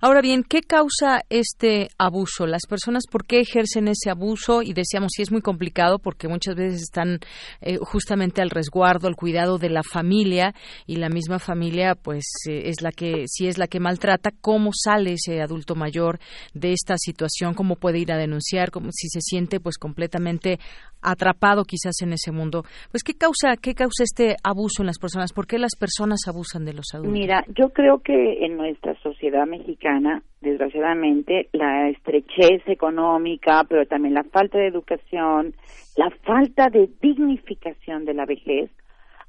Ahora 0.01 0.21
bien, 0.21 0.43
¿qué 0.43 0.61
causa 0.61 1.21
este 1.29 1.87
abuso? 1.97 2.45
Las 2.45 2.65
personas, 2.69 3.03
¿por 3.11 3.25
qué 3.25 3.39
ejercen 3.39 3.87
ese 3.87 4.09
abuso? 4.09 4.61
Y 4.61 4.73
decíamos, 4.73 5.11
sí 5.15 5.21
es 5.21 5.31
muy 5.31 5.41
complicado 5.41 5.99
porque 5.99 6.27
muchas 6.27 6.55
veces 6.55 6.81
están 6.83 7.19
eh, 7.61 7.77
justamente 7.77 8.41
al 8.41 8.49
resguardo, 8.49 9.07
al 9.07 9.15
cuidado 9.15 9.57
de 9.57 9.69
la 9.69 9.81
familia 9.83 10.53
y 10.85 10.97
la 10.97 11.09
misma 11.09 11.39
familia, 11.39 11.95
pues 11.95 12.25
eh, 12.49 12.63
es 12.65 12.81
la 12.81 12.91
que, 12.91 13.25
si 13.27 13.47
es 13.47 13.57
la 13.57 13.67
que 13.67 13.79
maltrata, 13.79 14.31
¿cómo 14.41 14.71
sale 14.73 15.13
ese 15.13 15.41
adulto 15.41 15.75
mayor 15.75 16.19
de 16.53 16.73
esta 16.73 16.95
situación? 16.97 17.53
¿Cómo 17.53 17.75
puede 17.75 17.99
ir 17.99 18.11
a 18.11 18.17
denunciar? 18.17 18.71
¿Cómo, 18.71 18.89
si 18.91 19.07
se 19.09 19.21
siente 19.21 19.59
pues 19.59 19.77
completamente 19.77 20.59
atrapado 21.01 21.63
quizás 21.63 22.01
en 22.01 22.13
ese 22.13 22.31
mundo? 22.31 22.63
Pues 22.91 23.03
¿qué 23.03 23.13
causa, 23.13 23.55
qué 23.61 23.73
causa 23.73 24.03
este 24.03 24.35
abuso 24.43 24.83
en 24.83 24.87
las 24.87 24.99
personas? 24.99 25.33
¿Por 25.33 25.47
qué 25.47 25.57
las 25.57 25.75
personas 25.75 26.21
abusan 26.27 26.65
de 26.65 26.73
los 26.73 26.85
adultos? 26.93 27.13
Mira, 27.13 27.43
yo 27.55 27.69
creo 27.69 27.99
que 27.99 28.45
en 28.45 28.57
nuestra 28.57 28.93
sociedad 29.01 29.22
mexicana, 29.31 30.21
desgraciadamente, 30.41 31.47
la 31.53 31.89
estrechez 31.89 32.61
económica, 32.67 33.63
pero 33.69 33.85
también 33.85 34.13
la 34.13 34.23
falta 34.23 34.57
de 34.57 34.67
educación, 34.67 35.55
la 35.95 36.09
falta 36.23 36.69
de 36.69 36.89
dignificación 37.01 38.03
de 38.05 38.13
la 38.13 38.25
vejez, 38.25 38.69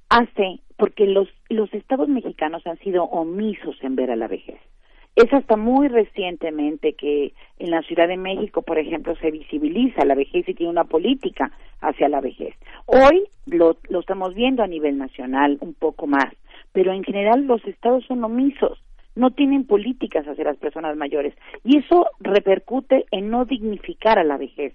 hace, 0.09 0.61
porque 0.76 1.07
los, 1.07 1.28
los 1.48 1.72
estados 1.72 2.09
mexicanos 2.09 2.66
han 2.66 2.78
sido 2.78 3.04
omisos 3.04 3.76
en 3.83 3.94
ver 3.94 4.11
a 4.11 4.16
la 4.16 4.26
vejez. 4.26 4.59
Es 5.14 5.33
hasta 5.33 5.57
muy 5.57 5.87
recientemente 5.87 6.94
que 6.94 7.33
en 7.61 7.70
la 7.70 7.83
Ciudad 7.83 8.09
de 8.09 8.16
México, 8.16 8.62
por 8.62 8.78
ejemplo, 8.78 9.14
se 9.16 9.30
visibiliza 9.30 10.04
la 10.04 10.16
vejez 10.16 10.48
y 10.48 10.54
tiene 10.54 10.72
una 10.72 10.85
política 10.85 11.52
hacia 11.80 12.09
la 12.09 12.20
vejez. 12.20 12.57
Hoy 12.87 13.22
lo, 13.46 13.76
lo 13.88 14.00
estamos 14.00 14.35
viendo 14.35 14.64
a 14.64 14.66
nivel 14.66 14.98
nacional 14.98 15.57
un 15.61 15.72
poco 15.72 16.09
más, 16.09 16.35
pero 16.72 16.92
en 16.92 17.04
general 17.04 17.46
los 17.46 17.64
estados 17.64 18.04
son 18.07 18.24
omisos 18.24 18.84
no 19.14 19.31
tienen 19.31 19.66
políticas 19.66 20.27
hacia 20.27 20.44
las 20.44 20.57
personas 20.57 20.96
mayores 20.96 21.35
y 21.64 21.79
eso 21.79 22.07
repercute 22.20 23.07
en 23.11 23.31
no 23.31 23.44
dignificar 23.44 24.18
a 24.18 24.24
la 24.24 24.37
vejez 24.37 24.74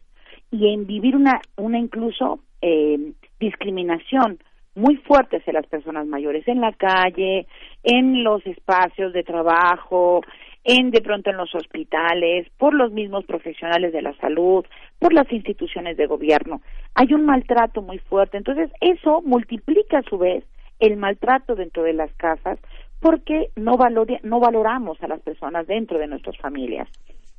y 0.52 0.74
en 0.74 0.88
vivir 0.88 1.16
una, 1.16 1.42
una 1.58 1.78
incluso 1.78 2.40
eh, 2.62 3.14
discriminación 3.40 4.40
muy 4.76 4.96
fuerte 4.98 5.38
hacia 5.38 5.54
las 5.54 5.68
personas 5.68 6.08
mayores 6.08 6.48
en 6.48 6.62
la 6.62 6.72
calle, 6.74 7.48
en 7.84 8.24
los 8.24 8.46
espacios 8.46 9.14
de 9.14 9.24
trabajo, 9.24 10.22
en 10.64 10.92
de 10.92 11.02
pronto 11.02 11.30
en 11.30 11.38
los 11.38 11.54
hospitales, 11.56 12.48
por 12.58 12.74
los 12.74 12.92
mismos 12.92 13.26
profesionales 13.26 13.92
de 13.94 14.02
la 14.02 14.14
salud, 14.18 14.66
por 15.00 15.14
las 15.14 15.32
instituciones 15.32 15.98
de 15.98 16.06
gobierno. 16.06 16.62
Hay 16.96 17.14
un 17.14 17.26
maltrato 17.26 17.82
muy 17.82 17.98
fuerte. 18.00 18.38
Entonces, 18.38 18.70
eso 18.82 19.22
multiplica 19.22 20.00
a 20.00 20.04
su 20.04 20.18
vez 20.18 20.44
el 20.80 20.98
maltrato 20.98 21.56
dentro 21.56 21.84
de 21.84 21.94
las 21.94 22.12
casas 22.14 22.60
porque 23.00 23.50
no, 23.56 23.78
no 24.24 24.40
valoramos 24.40 25.02
a 25.02 25.08
las 25.08 25.22
personas 25.22 25.68
dentro 25.68 25.98
de 25.98 26.08
nuestras 26.08 26.38
familias. 26.38 26.88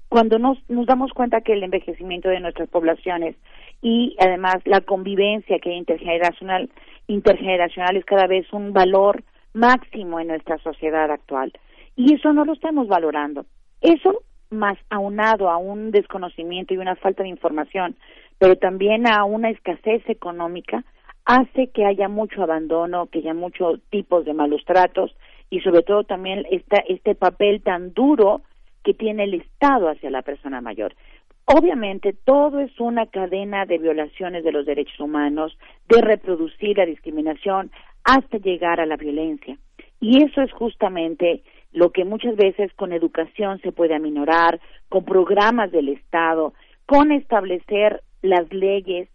Cuando 0.08 0.38
nos, 0.38 0.58
nos 0.68 0.86
damos 0.86 1.12
cuenta 1.12 1.40
que 1.40 1.52
el 1.52 1.62
envejecimiento 1.62 2.28
de 2.28 2.40
nuestras 2.40 2.68
poblaciones 2.68 3.36
y 3.80 4.16
además 4.18 4.56
la 4.64 4.80
convivencia 4.80 5.58
que 5.60 5.72
intergeneracional, 5.72 6.68
intergeneracional 7.06 7.96
es 7.96 8.04
cada 8.04 8.26
vez 8.26 8.52
un 8.52 8.72
valor 8.72 9.22
máximo 9.52 10.18
en 10.18 10.28
nuestra 10.28 10.58
sociedad 10.58 11.10
actual. 11.10 11.52
Y 11.96 12.14
eso 12.14 12.32
no 12.32 12.44
lo 12.44 12.54
estamos 12.54 12.88
valorando. 12.88 13.46
Eso 13.80 14.22
más 14.50 14.78
aunado 14.90 15.48
a 15.48 15.58
un 15.58 15.92
desconocimiento 15.92 16.74
y 16.74 16.78
una 16.78 16.96
falta 16.96 17.22
de 17.22 17.28
información, 17.28 17.96
pero 18.38 18.56
también 18.56 19.06
a 19.06 19.24
una 19.24 19.50
escasez 19.50 20.02
económica, 20.08 20.84
hace 21.24 21.68
que 21.68 21.84
haya 21.84 22.08
mucho 22.08 22.42
abandono, 22.42 23.06
que 23.06 23.20
haya 23.20 23.34
muchos 23.34 23.80
tipos 23.90 24.24
de 24.24 24.34
malos 24.34 24.64
tratos 24.64 25.14
y 25.50 25.60
sobre 25.60 25.82
todo 25.82 26.04
también 26.04 26.46
este 26.50 27.14
papel 27.14 27.62
tan 27.62 27.92
duro 27.92 28.42
que 28.84 28.94
tiene 28.94 29.24
el 29.24 29.34
Estado 29.34 29.90
hacia 29.90 30.10
la 30.10 30.22
persona 30.22 30.60
mayor. 30.60 30.94
Obviamente 31.44 32.12
todo 32.12 32.60
es 32.60 32.78
una 32.78 33.06
cadena 33.06 33.66
de 33.66 33.78
violaciones 33.78 34.44
de 34.44 34.52
los 34.52 34.64
derechos 34.64 35.00
humanos, 35.00 35.58
de 35.88 36.00
reproducir 36.00 36.78
la 36.78 36.86
discriminación 36.86 37.72
hasta 38.04 38.38
llegar 38.38 38.80
a 38.80 38.86
la 38.86 38.96
violencia. 38.96 39.58
Y 40.00 40.22
eso 40.22 40.40
es 40.42 40.52
justamente 40.52 41.42
lo 41.72 41.90
que 41.90 42.04
muchas 42.04 42.36
veces 42.36 42.72
con 42.74 42.92
educación 42.92 43.60
se 43.60 43.72
puede 43.72 43.94
aminorar, 43.94 44.60
con 44.88 45.04
programas 45.04 45.72
del 45.72 45.88
Estado, 45.88 46.54
con 46.86 47.12
establecer 47.12 48.02
las 48.22 48.52
leyes 48.52 49.08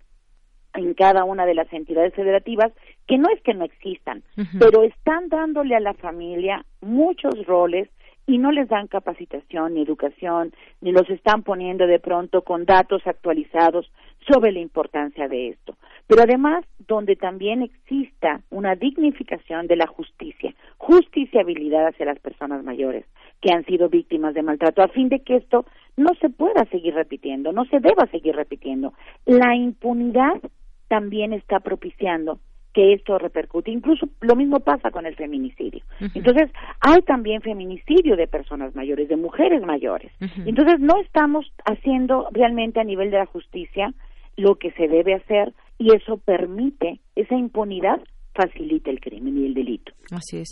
en 0.74 0.94
cada 0.94 1.24
una 1.24 1.46
de 1.46 1.56
las 1.56 1.72
entidades 1.72 2.14
federativas, 2.14 2.72
que 3.08 3.18
no 3.18 3.30
es 3.30 3.42
que 3.42 3.54
no 3.54 3.64
existan, 3.64 4.24
pero 4.60 4.84
están 4.84 5.30
dándole 5.30 5.76
a 5.76 5.80
la 5.80 5.94
familia 5.94 6.66
muchos 6.82 7.46
roles 7.46 7.90
y 8.28 8.40
no 8.40 8.52
les 8.52 8.68
dan 8.68 8.88
capacitación 8.88 9.76
ni 9.76 9.84
educación, 9.84 10.54
ni 10.82 10.92
los 10.92 11.08
están 11.10 11.44
poniendo 11.44 11.86
de 11.86 12.00
pronto 12.00 12.42
con 12.42 12.66
datos 12.66 13.06
actualizados 13.06 13.92
sobre 14.28 14.52
la 14.52 14.60
importancia 14.60 15.28
de 15.28 15.50
esto. 15.50 15.78
Pero 16.08 16.24
además, 16.24 16.66
donde 16.88 17.16
también 17.16 17.62
exista 17.62 18.42
una 18.50 18.76
dignificación 18.76 19.68
de 19.68 19.76
la 19.76 19.86
justicia, 19.86 20.56
justiciabilidad 20.78 21.88
hacia 21.88 22.08
las 22.08 22.20
personas 22.20 22.64
mayores 22.64 23.06
que 23.42 23.52
han 23.52 23.66
sido 23.66 23.90
víctimas 23.90 24.34
de 24.34 24.42
maltrato, 24.42 24.82
a 24.82 24.88
fin 24.88 25.10
de 25.10 25.20
que 25.20 25.36
esto 25.36 25.66
no 25.96 26.10
se 26.20 26.30
pueda 26.30 26.66
seguir 26.72 26.96
repitiendo, 26.96 27.52
no 27.52 27.66
se 27.66 27.80
deba 27.80 28.08
seguir 28.08 28.36
repitiendo. 28.36 28.94
La 29.26 29.56
impunidad 29.56 30.42
también 30.88 31.34
está 31.34 31.60
propiciando 31.60 32.40
que 32.76 32.92
esto 32.92 33.18
repercute. 33.18 33.72
Incluso 33.72 34.10
lo 34.20 34.36
mismo 34.36 34.60
pasa 34.60 34.92
con 34.92 35.06
el 35.06 35.16
feminicidio. 35.16 35.82
Entonces, 36.14 36.52
hay 36.82 37.02
también 37.04 37.42
feminicidio 37.42 38.18
de 38.18 38.28
personas 38.28 38.76
mayores, 38.76 39.08
de 39.08 39.16
mujeres 39.16 39.62
mayores. 39.66 40.12
Entonces, 40.46 40.82
no 40.82 41.00
estamos 41.00 41.50
haciendo 41.64 42.28
realmente 42.32 42.82
a 42.82 42.84
nivel 42.84 43.12
de 43.12 43.20
la 43.20 43.28
justicia 43.28 43.94
lo 44.36 44.56
que 44.56 44.72
se 44.72 44.90
debe 44.90 45.14
hacer 45.14 45.54
y 45.78 45.96
eso 45.96 46.18
permite 46.18 47.00
esa 47.16 47.36
impunidad 47.36 48.02
facilita 48.34 48.90
el 48.90 49.00
crimen 49.00 49.38
y 49.38 49.46
el 49.46 49.54
delito. 49.54 49.94
Así 50.12 50.38
es. 50.38 50.50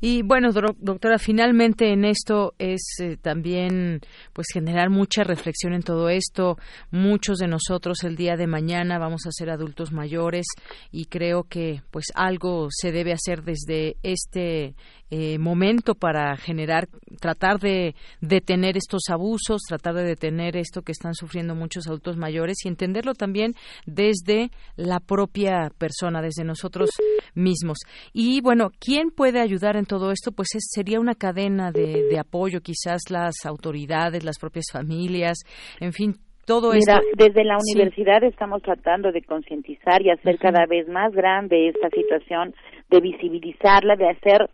Y 0.00 0.22
bueno, 0.22 0.50
doctora, 0.52 1.18
finalmente 1.18 1.92
en 1.92 2.04
esto 2.04 2.54
es 2.58 2.82
eh, 3.00 3.16
también 3.20 4.00
pues 4.32 4.48
generar 4.52 4.90
mucha 4.90 5.24
reflexión 5.24 5.72
en 5.72 5.82
todo 5.82 6.08
esto. 6.08 6.58
Muchos 6.90 7.38
de 7.38 7.48
nosotros 7.48 8.04
el 8.04 8.16
día 8.16 8.36
de 8.36 8.46
mañana 8.46 8.98
vamos 8.98 9.26
a 9.26 9.32
ser 9.32 9.50
adultos 9.50 9.92
mayores 9.92 10.46
y 10.90 11.06
creo 11.06 11.44
que 11.44 11.82
pues 11.90 12.06
algo 12.14 12.68
se 12.70 12.92
debe 12.92 13.12
hacer 13.12 13.42
desde 13.42 13.96
este 14.02 14.74
eh, 15.12 15.38
momento 15.40 15.96
para 15.96 16.36
generar, 16.36 16.88
tratar 17.20 17.58
de 17.58 17.96
detener 18.20 18.76
estos 18.76 19.02
abusos, 19.08 19.62
tratar 19.66 19.94
de 19.94 20.04
detener 20.04 20.56
esto 20.56 20.82
que 20.82 20.92
están 20.92 21.14
sufriendo 21.14 21.56
muchos 21.56 21.88
adultos 21.88 22.16
mayores 22.16 22.58
y 22.64 22.68
entenderlo 22.68 23.14
también 23.14 23.56
desde 23.86 24.52
la 24.76 25.00
propia 25.00 25.72
persona, 25.78 26.22
desde 26.22 26.44
nosotros 26.44 26.90
mismos. 27.34 27.78
Y 28.12 28.40
bueno, 28.40 28.70
¿quién 28.78 28.89
puede 29.14 29.40
ayudar 29.40 29.76
en 29.76 29.86
todo 29.86 30.10
esto? 30.10 30.32
Pues 30.32 30.48
sería 30.58 31.00
una 31.00 31.14
cadena 31.14 31.70
de, 31.72 32.04
de, 32.10 32.18
apoyo, 32.18 32.60
quizás 32.60 33.02
las 33.10 33.44
autoridades, 33.44 34.24
las 34.24 34.38
propias 34.38 34.66
familias, 34.72 35.38
en 35.80 35.92
fin. 35.92 36.14
Todo 36.46 36.72
Mira, 36.72 37.00
desde 37.16 37.44
la 37.44 37.58
universidad 37.58 38.24
estamos 38.24 38.62
tratando 38.62 39.12
de 39.12 39.22
concientizar 39.22 40.02
y 40.02 40.10
hacer 40.10 40.36
cada 40.38 40.66
vez 40.66 40.88
más 40.88 41.12
grande 41.12 41.68
esta 41.68 41.90
situación, 41.90 42.54
de 42.88 43.00
visibilizarla, 43.00 43.94
de 43.94 44.08
hacer 44.08 44.50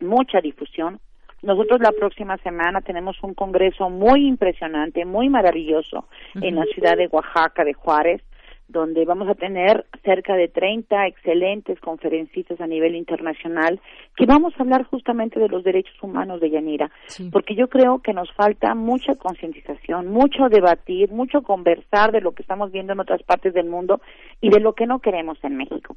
mucha 0.00 0.40
difusión. 0.40 0.98
Nosotros 1.42 1.78
la 1.80 1.92
próxima 1.92 2.36
semana 2.38 2.80
tenemos 2.80 3.16
un 3.22 3.34
congreso 3.34 3.88
muy 3.88 4.26
impresionante, 4.26 5.04
muy 5.04 5.28
maravilloso 5.28 6.08
en 6.34 6.56
la 6.56 6.64
ciudad 6.64 6.96
de 6.96 7.06
Oaxaca, 7.06 7.62
de 7.62 7.74
Juárez, 7.74 8.22
donde 8.68 9.06
vamos 9.06 9.28
a 9.28 9.34
tener 9.34 9.86
cerca 10.04 10.34
de 10.34 10.48
30 10.48 11.06
excelentes 11.06 11.80
conferencistas 11.80 12.60
a 12.60 12.66
nivel 12.66 12.94
internacional 12.94 13.80
que 14.14 14.26
vamos 14.26 14.52
a 14.56 14.62
hablar 14.62 14.84
justamente 14.84 15.40
de 15.40 15.48
los 15.48 15.64
derechos 15.64 15.96
humanos 16.02 16.40
de 16.40 16.50
Yanira, 16.50 16.90
porque 17.32 17.54
yo 17.54 17.68
creo 17.68 18.00
que 18.00 18.12
nos 18.12 18.30
falta 18.34 18.74
mucha 18.74 19.14
concientización, 19.14 20.08
mucho 20.08 20.48
debatir, 20.50 21.10
mucho 21.10 21.42
conversar 21.42 22.12
de 22.12 22.20
lo 22.20 22.32
que 22.32 22.42
estamos 22.42 22.70
viendo 22.70 22.92
en 22.92 23.00
otras 23.00 23.22
partes 23.22 23.54
del 23.54 23.68
mundo 23.68 24.02
y 24.40 24.50
de 24.50 24.60
lo 24.60 24.74
que 24.74 24.86
no 24.86 25.00
queremos 25.00 25.38
en 25.42 25.56
México. 25.56 25.96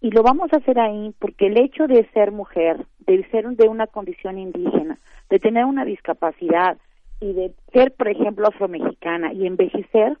Y 0.00 0.10
lo 0.10 0.22
vamos 0.22 0.52
a 0.52 0.58
hacer 0.58 0.78
ahí 0.78 1.12
porque 1.18 1.46
el 1.46 1.58
hecho 1.58 1.86
de 1.86 2.08
ser 2.12 2.30
mujer, 2.30 2.86
de 3.00 3.24
ser 3.30 3.48
de 3.48 3.68
una 3.68 3.88
condición 3.88 4.38
indígena, 4.38 4.98
de 5.28 5.38
tener 5.38 5.64
una 5.64 5.84
discapacidad 5.84 6.76
y 7.20 7.32
de 7.32 7.52
ser, 7.72 7.92
por 7.92 8.08
ejemplo, 8.08 8.46
afromexicana 8.48 9.32
y 9.32 9.46
envejecer, 9.46 10.18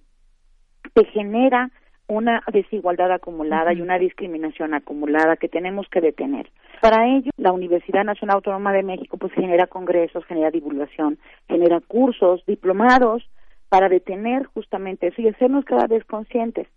te 0.94 1.04
genera 1.06 1.70
una 2.12 2.42
desigualdad 2.52 3.10
acumulada 3.10 3.72
y 3.72 3.80
una 3.80 3.98
discriminación 3.98 4.74
acumulada 4.74 5.36
que 5.36 5.48
tenemos 5.48 5.88
que 5.88 6.00
detener. 6.00 6.50
Para 6.82 7.08
ello, 7.08 7.30
la 7.36 7.52
Universidad 7.52 8.04
Nacional 8.04 8.36
Autónoma 8.36 8.72
de 8.72 8.82
México 8.82 9.16
pues 9.16 9.32
genera 9.32 9.66
congresos, 9.66 10.24
genera 10.26 10.50
divulgación, 10.50 11.18
genera 11.48 11.80
cursos, 11.80 12.44
diplomados 12.46 13.22
para 13.70 13.88
detener 13.88 14.44
justamente 14.44 15.06
eso 15.06 15.22
y 15.22 15.28
hacernos 15.28 15.64
cada 15.64 15.86
vez 15.86 16.04
conscientes. 16.04 16.68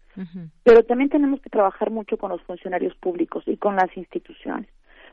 Pero 0.63 0.83
también 0.83 1.09
tenemos 1.09 1.41
que 1.41 1.49
trabajar 1.49 1.91
mucho 1.91 2.15
con 2.17 2.29
los 2.29 2.41
funcionarios 2.43 2.95
públicos 2.95 3.43
y 3.47 3.57
con 3.57 3.75
las 3.75 3.95
instituciones. 3.97 4.69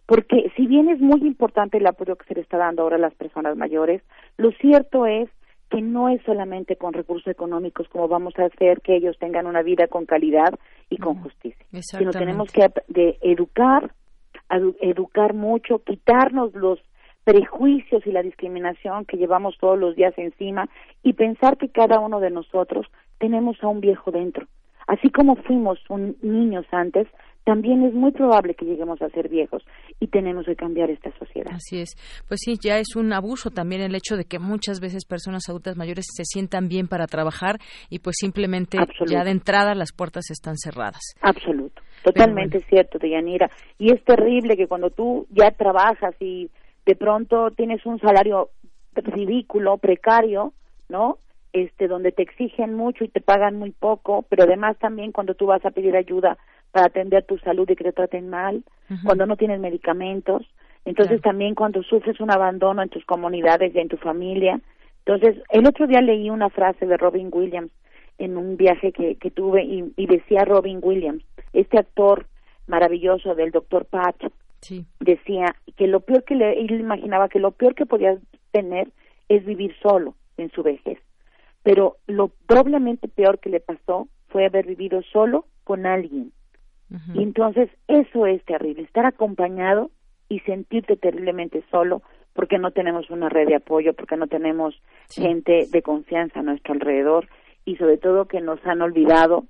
Porque 0.06 0.52
si 0.56 0.68
bien 0.68 0.88
es 0.88 1.00
muy 1.00 1.22
importante 1.22 1.78
el 1.78 1.86
apoyo 1.86 2.14
que 2.14 2.26
se 2.26 2.34
le 2.34 2.42
está 2.42 2.56
dando 2.56 2.82
ahora 2.82 2.96
a 2.96 3.00
las 3.00 3.14
personas 3.14 3.56
mayores, 3.56 4.02
lo 4.36 4.52
cierto 4.52 5.06
es 5.06 5.28
que 5.72 5.80
no 5.80 6.10
es 6.10 6.20
solamente 6.26 6.76
con 6.76 6.92
recursos 6.92 7.28
económicos 7.28 7.88
como 7.88 8.06
vamos 8.06 8.38
a 8.38 8.44
hacer 8.44 8.82
que 8.82 8.94
ellos 8.94 9.16
tengan 9.18 9.46
una 9.46 9.62
vida 9.62 9.86
con 9.88 10.04
calidad 10.04 10.52
y 10.90 10.98
con 10.98 11.22
justicia, 11.22 11.64
sino 11.80 12.10
tenemos 12.10 12.52
que 12.52 12.70
de 12.88 13.16
educar, 13.22 13.90
educar 14.82 15.32
mucho, 15.32 15.78
quitarnos 15.78 16.52
los 16.52 16.78
prejuicios 17.24 18.06
y 18.06 18.12
la 18.12 18.22
discriminación 18.22 19.06
que 19.06 19.16
llevamos 19.16 19.56
todos 19.58 19.78
los 19.78 19.96
días 19.96 20.12
encima 20.18 20.68
y 21.02 21.14
pensar 21.14 21.56
que 21.56 21.70
cada 21.70 22.00
uno 22.00 22.20
de 22.20 22.30
nosotros 22.30 22.86
tenemos 23.18 23.56
a 23.62 23.68
un 23.68 23.80
viejo 23.80 24.10
dentro. 24.10 24.46
Así 24.86 25.08
como 25.08 25.36
fuimos 25.36 25.78
un, 25.88 26.18
niños 26.20 26.66
antes, 26.70 27.08
también 27.44 27.84
es 27.84 27.92
muy 27.92 28.12
probable 28.12 28.54
que 28.54 28.64
lleguemos 28.64 29.00
a 29.02 29.08
ser 29.10 29.28
viejos 29.28 29.64
y 29.98 30.06
tenemos 30.08 30.46
que 30.46 30.54
cambiar 30.54 30.90
esta 30.90 31.10
sociedad. 31.18 31.52
Así 31.52 31.80
es. 31.80 31.94
Pues 32.28 32.40
sí, 32.44 32.54
ya 32.62 32.78
es 32.78 32.94
un 32.94 33.12
abuso 33.12 33.50
también 33.50 33.82
el 33.82 33.94
hecho 33.94 34.16
de 34.16 34.24
que 34.24 34.38
muchas 34.38 34.80
veces 34.80 35.04
personas 35.04 35.48
adultas 35.48 35.76
mayores 35.76 36.06
se 36.14 36.24
sientan 36.24 36.68
bien 36.68 36.86
para 36.86 37.06
trabajar 37.06 37.56
y 37.90 37.98
pues 37.98 38.16
simplemente 38.18 38.78
ya 39.06 39.24
de 39.24 39.30
entrada 39.30 39.74
las 39.74 39.92
puertas 39.92 40.30
están 40.30 40.56
cerradas. 40.56 41.14
Absoluto. 41.20 41.82
Totalmente 42.04 42.60
cierto, 42.68 42.98
Deyanira. 42.98 43.50
Y 43.78 43.92
es 43.92 44.02
terrible 44.04 44.56
que 44.56 44.66
cuando 44.66 44.90
tú 44.90 45.26
ya 45.30 45.50
trabajas 45.52 46.14
y 46.20 46.50
de 46.84 46.96
pronto 46.96 47.50
tienes 47.52 47.84
un 47.86 48.00
salario 48.00 48.50
ridículo, 48.94 49.78
precario, 49.78 50.52
¿no? 50.88 51.18
Este, 51.52 51.86
donde 51.86 52.12
te 52.12 52.22
exigen 52.22 52.74
mucho 52.74 53.04
y 53.04 53.08
te 53.08 53.20
pagan 53.20 53.58
muy 53.58 53.72
poco, 53.72 54.24
pero 54.28 54.44
además 54.44 54.78
también 54.78 55.12
cuando 55.12 55.34
tú 55.34 55.46
vas 55.46 55.64
a 55.64 55.70
pedir 55.70 55.96
ayuda 55.96 56.38
para 56.72 56.86
atender 56.86 57.24
tu 57.24 57.38
salud 57.38 57.68
y 57.70 57.76
que 57.76 57.84
te 57.84 57.92
traten 57.92 58.28
mal, 58.28 58.64
cuando 59.04 59.26
no 59.26 59.36
tienes 59.36 59.60
medicamentos, 59.60 60.42
entonces 60.84 61.22
también 61.22 61.54
cuando 61.54 61.82
sufres 61.82 62.20
un 62.20 62.30
abandono 62.30 62.82
en 62.82 62.88
tus 62.88 63.04
comunidades 63.04 63.74
y 63.74 63.78
en 63.78 63.88
tu 63.88 63.96
familia. 63.96 64.60
Entonces, 65.04 65.42
el 65.50 65.66
otro 65.66 65.86
día 65.86 66.00
leí 66.00 66.28
una 66.28 66.50
frase 66.50 66.86
de 66.86 66.96
Robin 66.96 67.30
Williams 67.32 67.70
en 68.18 68.36
un 68.36 68.56
viaje 68.56 68.92
que, 68.92 69.16
que 69.16 69.30
tuve 69.30 69.64
y, 69.64 69.92
y 69.96 70.06
decía 70.06 70.44
Robin 70.44 70.80
Williams, 70.82 71.24
este 71.52 71.78
actor 71.78 72.26
maravilloso 72.66 73.34
del 73.34 73.50
doctor 73.50 73.84
Patch, 73.86 74.24
decía 75.00 75.56
que 75.76 75.86
lo 75.86 76.00
peor 76.00 76.24
que 76.24 76.36
le, 76.36 76.60
él 76.60 76.70
imaginaba 76.80 77.28
que 77.28 77.40
lo 77.40 77.50
peor 77.50 77.74
que 77.74 77.86
podía 77.86 78.16
tener 78.52 78.88
es 79.28 79.44
vivir 79.44 79.74
solo 79.82 80.14
en 80.36 80.50
su 80.52 80.62
vejez. 80.62 80.98
Pero 81.62 81.96
lo 82.06 82.30
doblemente 82.48 83.08
peor 83.08 83.38
que 83.38 83.50
le 83.50 83.60
pasó 83.60 84.08
fue 84.28 84.46
haber 84.46 84.66
vivido 84.66 85.02
solo 85.02 85.46
con 85.64 85.86
alguien 85.86 86.32
y 87.14 87.22
entonces 87.22 87.70
eso 87.88 88.26
es 88.26 88.44
terrible, 88.44 88.82
estar 88.82 89.06
acompañado 89.06 89.90
y 90.28 90.40
sentirte 90.40 90.96
terriblemente 90.96 91.64
solo 91.70 92.02
porque 92.34 92.58
no 92.58 92.70
tenemos 92.70 93.10
una 93.10 93.28
red 93.28 93.48
de 93.48 93.56
apoyo, 93.56 93.92
porque 93.94 94.16
no 94.16 94.26
tenemos 94.26 94.74
gente 95.10 95.66
de 95.70 95.82
confianza 95.82 96.40
a 96.40 96.42
nuestro 96.42 96.72
alrededor 96.72 97.28
y 97.64 97.76
sobre 97.76 97.98
todo 97.98 98.26
que 98.26 98.40
nos 98.40 98.64
han 98.64 98.82
olvidado 98.82 99.44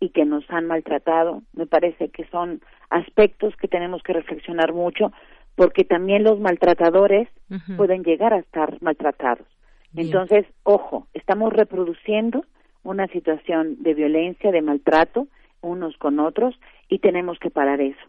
y 0.00 0.10
que 0.10 0.24
nos 0.24 0.48
han 0.50 0.66
maltratado. 0.66 1.42
Me 1.52 1.66
parece 1.66 2.10
que 2.10 2.24
son 2.26 2.60
aspectos 2.90 3.56
que 3.56 3.68
tenemos 3.68 4.02
que 4.02 4.12
reflexionar 4.12 4.72
mucho 4.72 5.12
porque 5.56 5.84
también 5.84 6.22
los 6.22 6.38
maltratadores 6.38 7.28
pueden 7.76 8.04
llegar 8.04 8.32
a 8.32 8.38
estar 8.38 8.80
maltratados. 8.80 9.46
Entonces, 9.96 10.46
ojo, 10.62 11.08
estamos 11.14 11.52
reproduciendo 11.52 12.44
una 12.84 13.08
situación 13.08 13.82
de 13.82 13.94
violencia, 13.94 14.52
de 14.52 14.62
maltrato 14.62 15.26
unos 15.60 15.96
con 15.96 16.20
otros 16.20 16.54
y 16.88 16.98
tenemos 16.98 17.38
que 17.38 17.50
parar 17.50 17.80
eso. 17.80 18.00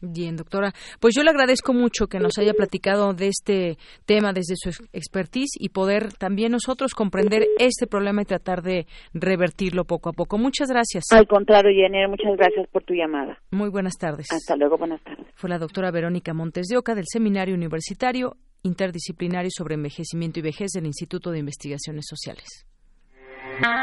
Bien, 0.00 0.36
doctora. 0.36 0.72
Pues 1.00 1.14
yo 1.16 1.24
le 1.24 1.30
agradezco 1.30 1.74
mucho 1.74 2.06
que 2.06 2.20
nos 2.20 2.38
haya 2.38 2.52
platicado 2.52 3.14
de 3.14 3.28
este 3.28 3.78
tema 4.06 4.32
desde 4.32 4.54
su 4.56 4.70
expertise 4.92 5.56
y 5.58 5.70
poder 5.70 6.12
también 6.12 6.52
nosotros 6.52 6.94
comprender 6.94 7.42
este 7.58 7.88
problema 7.88 8.22
y 8.22 8.24
tratar 8.24 8.62
de 8.62 8.86
revertirlo 9.12 9.84
poco 9.84 10.10
a 10.10 10.12
poco. 10.12 10.38
Muchas 10.38 10.70
gracias. 10.70 11.04
Al 11.10 11.26
contrario, 11.26 11.72
Jenny, 11.74 12.06
muchas 12.06 12.36
gracias 12.36 12.68
por 12.68 12.84
tu 12.84 12.94
llamada. 12.94 13.38
Muy 13.50 13.70
buenas 13.70 13.94
tardes. 13.98 14.28
Hasta 14.30 14.54
luego, 14.54 14.78
buenas 14.78 15.02
tardes. 15.02 15.26
Fue 15.34 15.50
la 15.50 15.58
doctora 15.58 15.90
Verónica 15.90 16.32
Montes 16.32 16.68
de 16.68 16.76
Oca 16.76 16.94
del 16.94 17.06
Seminario 17.08 17.54
Universitario 17.54 18.36
Interdisciplinario 18.62 19.50
sobre 19.56 19.74
Envejecimiento 19.74 20.40
y 20.40 20.42
Vejez 20.42 20.70
del 20.72 20.86
Instituto 20.86 21.30
de 21.30 21.38
Investigaciones 21.38 22.06
Sociales. 22.08 22.66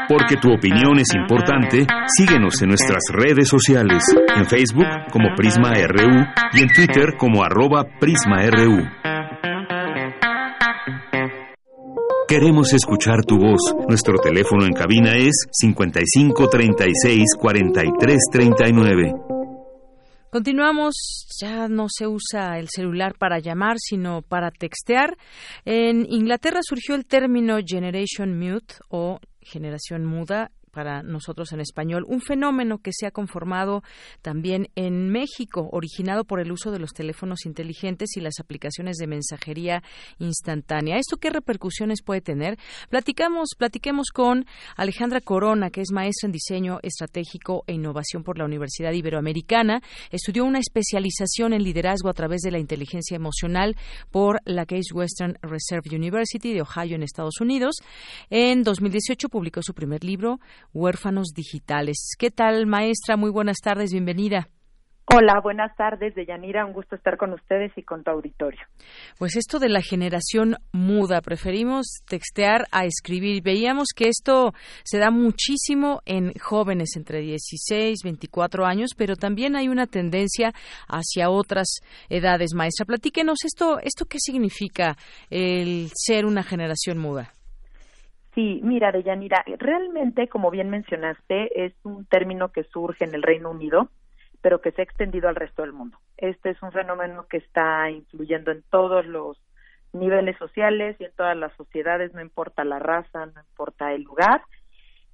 Porque 0.08 0.36
tu 0.36 0.52
opinión 0.52 0.98
es 0.98 1.14
importante, 1.14 1.86
síguenos 2.16 2.62
en 2.62 2.68
nuestras 2.68 3.02
redes 3.12 3.48
sociales, 3.48 4.02
en 4.34 4.46
Facebook 4.46 4.86
como 5.12 5.34
Prisma 5.36 5.72
RU 5.72 6.24
y 6.52 6.62
en 6.62 6.68
Twitter 6.68 7.16
como 7.18 7.42
arroba 7.42 7.84
PrismaRU. 8.00 8.84
Queremos 12.28 12.72
escuchar 12.72 13.24
tu 13.24 13.36
voz. 13.38 13.60
Nuestro 13.88 14.18
teléfono 14.18 14.64
en 14.64 14.72
cabina 14.72 15.16
es 15.16 15.46
55 15.52 16.48
36 16.48 17.24
43 17.38 18.18
39. 18.32 19.12
Continuamos, 20.30 21.26
ya 21.40 21.68
no 21.68 21.86
se 21.88 22.06
usa 22.08 22.58
el 22.58 22.68
celular 22.68 23.14
para 23.16 23.38
llamar, 23.38 23.76
sino 23.78 24.22
para 24.22 24.50
textear. 24.50 25.16
En 25.64 26.04
Inglaterra 26.10 26.60
surgió 26.62 26.94
el 26.94 27.06
término 27.06 27.58
Generation 27.64 28.36
Mute 28.38 28.74
o 28.88 29.20
generación 29.46 30.04
muda 30.04 30.50
para 30.76 31.02
nosotros 31.02 31.54
en 31.54 31.60
español, 31.60 32.04
un 32.06 32.20
fenómeno 32.20 32.76
que 32.82 32.90
se 32.92 33.06
ha 33.06 33.10
conformado 33.10 33.82
también 34.20 34.68
en 34.74 35.08
México, 35.08 35.70
originado 35.72 36.24
por 36.24 36.38
el 36.38 36.52
uso 36.52 36.70
de 36.70 36.78
los 36.78 36.92
teléfonos 36.92 37.46
inteligentes 37.46 38.14
y 38.18 38.20
las 38.20 38.40
aplicaciones 38.40 38.98
de 38.98 39.06
mensajería 39.06 39.82
instantánea. 40.18 40.98
¿Esto 40.98 41.16
qué 41.16 41.30
repercusiones 41.30 42.02
puede 42.02 42.20
tener? 42.20 42.58
Platicamos, 42.90 43.54
platiquemos 43.56 44.08
con 44.12 44.44
Alejandra 44.76 45.22
Corona, 45.22 45.70
que 45.70 45.80
es 45.80 45.92
maestra 45.92 46.26
en 46.26 46.32
diseño 46.32 46.78
estratégico 46.82 47.64
e 47.66 47.72
innovación 47.72 48.22
por 48.22 48.36
la 48.36 48.44
Universidad 48.44 48.92
Iberoamericana. 48.92 49.80
Estudió 50.10 50.44
una 50.44 50.58
especialización 50.58 51.54
en 51.54 51.62
liderazgo 51.62 52.10
a 52.10 52.12
través 52.12 52.42
de 52.42 52.50
la 52.50 52.58
inteligencia 52.58 53.16
emocional 53.16 53.76
por 54.10 54.42
la 54.44 54.66
Case 54.66 54.92
Western 54.92 55.38
Reserve 55.40 55.96
University 55.96 56.52
de 56.52 56.60
Ohio 56.60 56.96
en 56.96 57.02
Estados 57.02 57.40
Unidos. 57.40 57.76
En 58.28 58.62
2018 58.62 59.30
publicó 59.30 59.62
su 59.62 59.72
primer 59.72 60.04
libro, 60.04 60.38
huérfanos 60.72 61.28
digitales. 61.34 62.14
¿Qué 62.18 62.30
tal, 62.30 62.66
maestra? 62.66 63.16
Muy 63.16 63.30
buenas 63.30 63.58
tardes, 63.62 63.92
bienvenida. 63.92 64.48
Hola, 65.08 65.40
buenas 65.40 65.74
tardes, 65.76 66.16
Deyanira. 66.16 66.66
Un 66.66 66.72
gusto 66.72 66.96
estar 66.96 67.16
con 67.16 67.32
ustedes 67.32 67.70
y 67.76 67.82
con 67.84 68.02
tu 68.02 68.10
auditorio. 68.10 68.62
Pues 69.18 69.36
esto 69.36 69.60
de 69.60 69.68
la 69.68 69.80
generación 69.80 70.56
muda, 70.72 71.20
preferimos 71.20 72.00
textear 72.08 72.66
a 72.72 72.86
escribir. 72.86 73.40
Veíamos 73.40 73.90
que 73.94 74.08
esto 74.08 74.52
se 74.82 74.98
da 74.98 75.12
muchísimo 75.12 76.02
en 76.06 76.32
jóvenes 76.40 76.96
entre 76.96 77.20
16, 77.20 78.00
24 78.02 78.66
años, 78.66 78.90
pero 78.96 79.14
también 79.14 79.54
hay 79.54 79.68
una 79.68 79.86
tendencia 79.86 80.52
hacia 80.88 81.30
otras 81.30 81.78
edades. 82.08 82.52
Maestra, 82.54 82.84
platíquenos 82.84 83.44
esto, 83.44 83.78
esto 83.78 84.06
qué 84.06 84.18
significa 84.18 84.96
el 85.30 85.88
ser 85.94 86.26
una 86.26 86.42
generación 86.42 86.98
muda. 86.98 87.35
Sí, 88.36 88.60
mira, 88.62 88.92
Deyanira, 88.92 89.42
realmente, 89.58 90.28
como 90.28 90.50
bien 90.50 90.68
mencionaste, 90.70 91.64
es 91.64 91.72
un 91.84 92.04
término 92.04 92.52
que 92.52 92.64
surge 92.64 93.04
en 93.04 93.14
el 93.14 93.22
Reino 93.22 93.50
Unido, 93.50 93.88
pero 94.42 94.60
que 94.60 94.72
se 94.72 94.82
ha 94.82 94.84
extendido 94.84 95.30
al 95.30 95.36
resto 95.36 95.62
del 95.62 95.72
mundo. 95.72 95.98
Este 96.18 96.50
es 96.50 96.62
un 96.62 96.70
fenómeno 96.70 97.26
que 97.28 97.38
está 97.38 97.90
influyendo 97.90 98.52
en 98.52 98.62
todos 98.70 99.06
los 99.06 99.38
niveles 99.94 100.36
sociales 100.36 100.96
y 101.00 101.04
en 101.04 101.12
todas 101.16 101.36
las 101.36 101.52
sociedades, 101.54 102.12
no 102.12 102.20
importa 102.20 102.62
la 102.64 102.78
raza, 102.78 103.24
no 103.26 103.40
importa 103.40 103.92
el 103.94 104.02
lugar. 104.02 104.42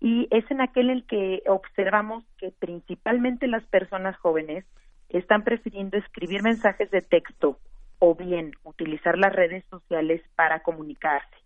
y 0.01 0.27
es 0.33 0.51
en 0.51 0.61
aquel 0.61 0.91
el 0.91 1.07
que 1.07 1.45
observamos 1.47 2.25
que 2.39 2.51
principalmente 2.59 3.47
las 3.47 3.64
personas 3.66 4.16
jóvenes 4.18 4.64
están 5.11 5.45
prefiriendo 5.45 5.97
escribir 5.97 6.43
mensajes 6.43 6.91
de 6.91 7.03
texto 7.03 7.61
o 8.01 8.16
bien 8.16 8.53
utilizar 8.64 9.16
las 9.16 9.33
redes 9.33 9.64
sociales 9.70 10.20
para 10.35 10.61
comunicarse. 10.64 11.41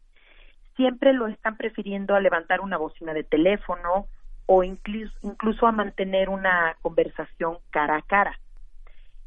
Siempre 0.76 1.12
lo 1.12 1.26
están 1.26 1.56
prefiriendo 1.56 2.14
a 2.14 2.20
levantar 2.20 2.60
una 2.60 2.76
bocina 2.76 3.14
de 3.14 3.24
teléfono 3.24 4.06
o 4.46 4.62
incluso, 4.62 5.14
incluso 5.22 5.66
a 5.66 5.72
mantener 5.72 6.28
una 6.28 6.76
conversación 6.82 7.58
cara 7.70 7.96
a 7.96 8.02
cara. 8.02 8.38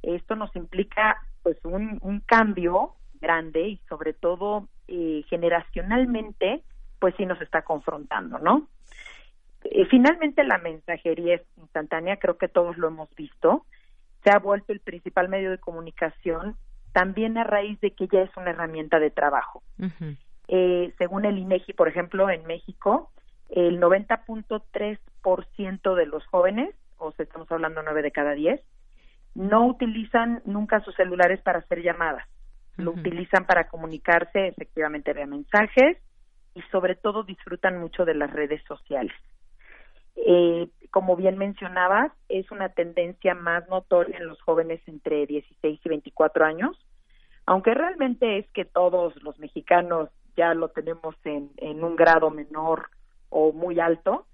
Esto 0.02 0.36
nos 0.36 0.56
implica 0.56 1.18
pues 1.44 1.58
un, 1.64 2.22
cambio 2.26 2.96
grande 3.20 3.68
y 3.68 3.82
sobre 3.90 4.14
todo 4.14 4.68
eh, 4.88 5.24
generacionalmente 5.30 6.64
pues 7.00 7.16
sí 7.18 7.26
nos 7.26 7.42
está 7.42 7.64
confrontando, 7.64 8.40
¿no? 8.40 8.68
Eh, 9.64 9.86
finalmente 9.86 10.44
la 10.44 10.58
mensajería 10.58 11.42
instantánea, 11.58 12.18
creo 12.18 12.38
que 12.38 12.48
todos 12.48 12.78
lo 12.78 12.88
hemos 12.88 13.14
visto, 13.16 13.66
se 14.24 14.32
ha 14.32 14.40
vuelto 14.40 14.74
el 14.74 14.80
principal 14.80 15.30
medio 15.30 15.52
de 15.52 15.58
comunicación 15.58 16.56
también 16.92 17.38
a 17.38 17.44
raíz 17.44 17.80
de 17.82 17.92
que 17.92 18.08
ya 18.08 18.22
es 18.22 18.36
una 18.36 18.52
herramienta 18.52 19.00
de 19.00 19.12
trabajo. 19.12 19.62
Eh, 20.52 20.96
según 20.98 21.26
el 21.26 21.38
INEGI, 21.38 21.74
por 21.74 21.88
ejemplo, 21.88 22.28
en 22.30 22.46
México, 22.48 23.12
el 23.50 23.80
90.3% 23.80 25.96
de 25.96 26.06
los 26.08 26.26
jóvenes, 26.26 26.74
o 26.98 27.12
sea, 27.12 27.24
estamos 27.24 27.52
hablando 27.52 27.84
9 27.84 28.02
de 28.02 28.12
cada 28.12 28.34
10, 28.34 28.60
no 29.36 29.68
utilizan 29.68 30.42
nunca 30.46 30.80
sus 30.82 30.96
celulares 30.96 31.40
para 31.42 31.60
hacer 31.60 31.84
llamadas. 31.84 32.28
Lo 32.78 32.90
utilizan 32.92 33.46
para 33.46 33.68
comunicarse 33.68 34.48
efectivamente 34.48 35.14
vía 35.14 35.28
mensajes 35.28 35.98
y 36.56 36.64
sobre 36.72 36.96
todo 36.96 37.22
disfrutan 37.24 37.78
mucho 37.78 38.06
de 38.06 38.16
las 38.16 38.32
redes 38.32 38.64
sociales. 38.68 39.14
Eh, 40.16 40.68
como 40.90 41.16
bien 41.16 41.38
mencionabas, 41.38 42.12
es 42.28 42.50
una 42.52 42.70
tendencia 42.70 43.36
más 43.36 43.70
notoria 43.70 44.18
en 44.18 44.26
los 44.28 44.42
jóvenes 44.42 44.82
entre 44.88 45.28
16 45.28 45.80
y 45.84 45.90
24 45.90 46.44
años, 46.44 46.76
aunque 47.46 47.76
realmente 47.76 48.40
es 48.40 48.50
que 48.52 48.66
todos 48.66 49.16
los 49.22 49.38
mexicanos 49.38 50.10
ya 50.40 50.54
lo 50.54 50.70
tenemos 50.70 51.16
en, 51.26 51.52
en 51.58 51.84
un 51.84 51.98
grado 51.98 52.30
menor 52.30 52.90
o 53.30 53.52
muy 53.52 53.82
alto, 53.82 54.26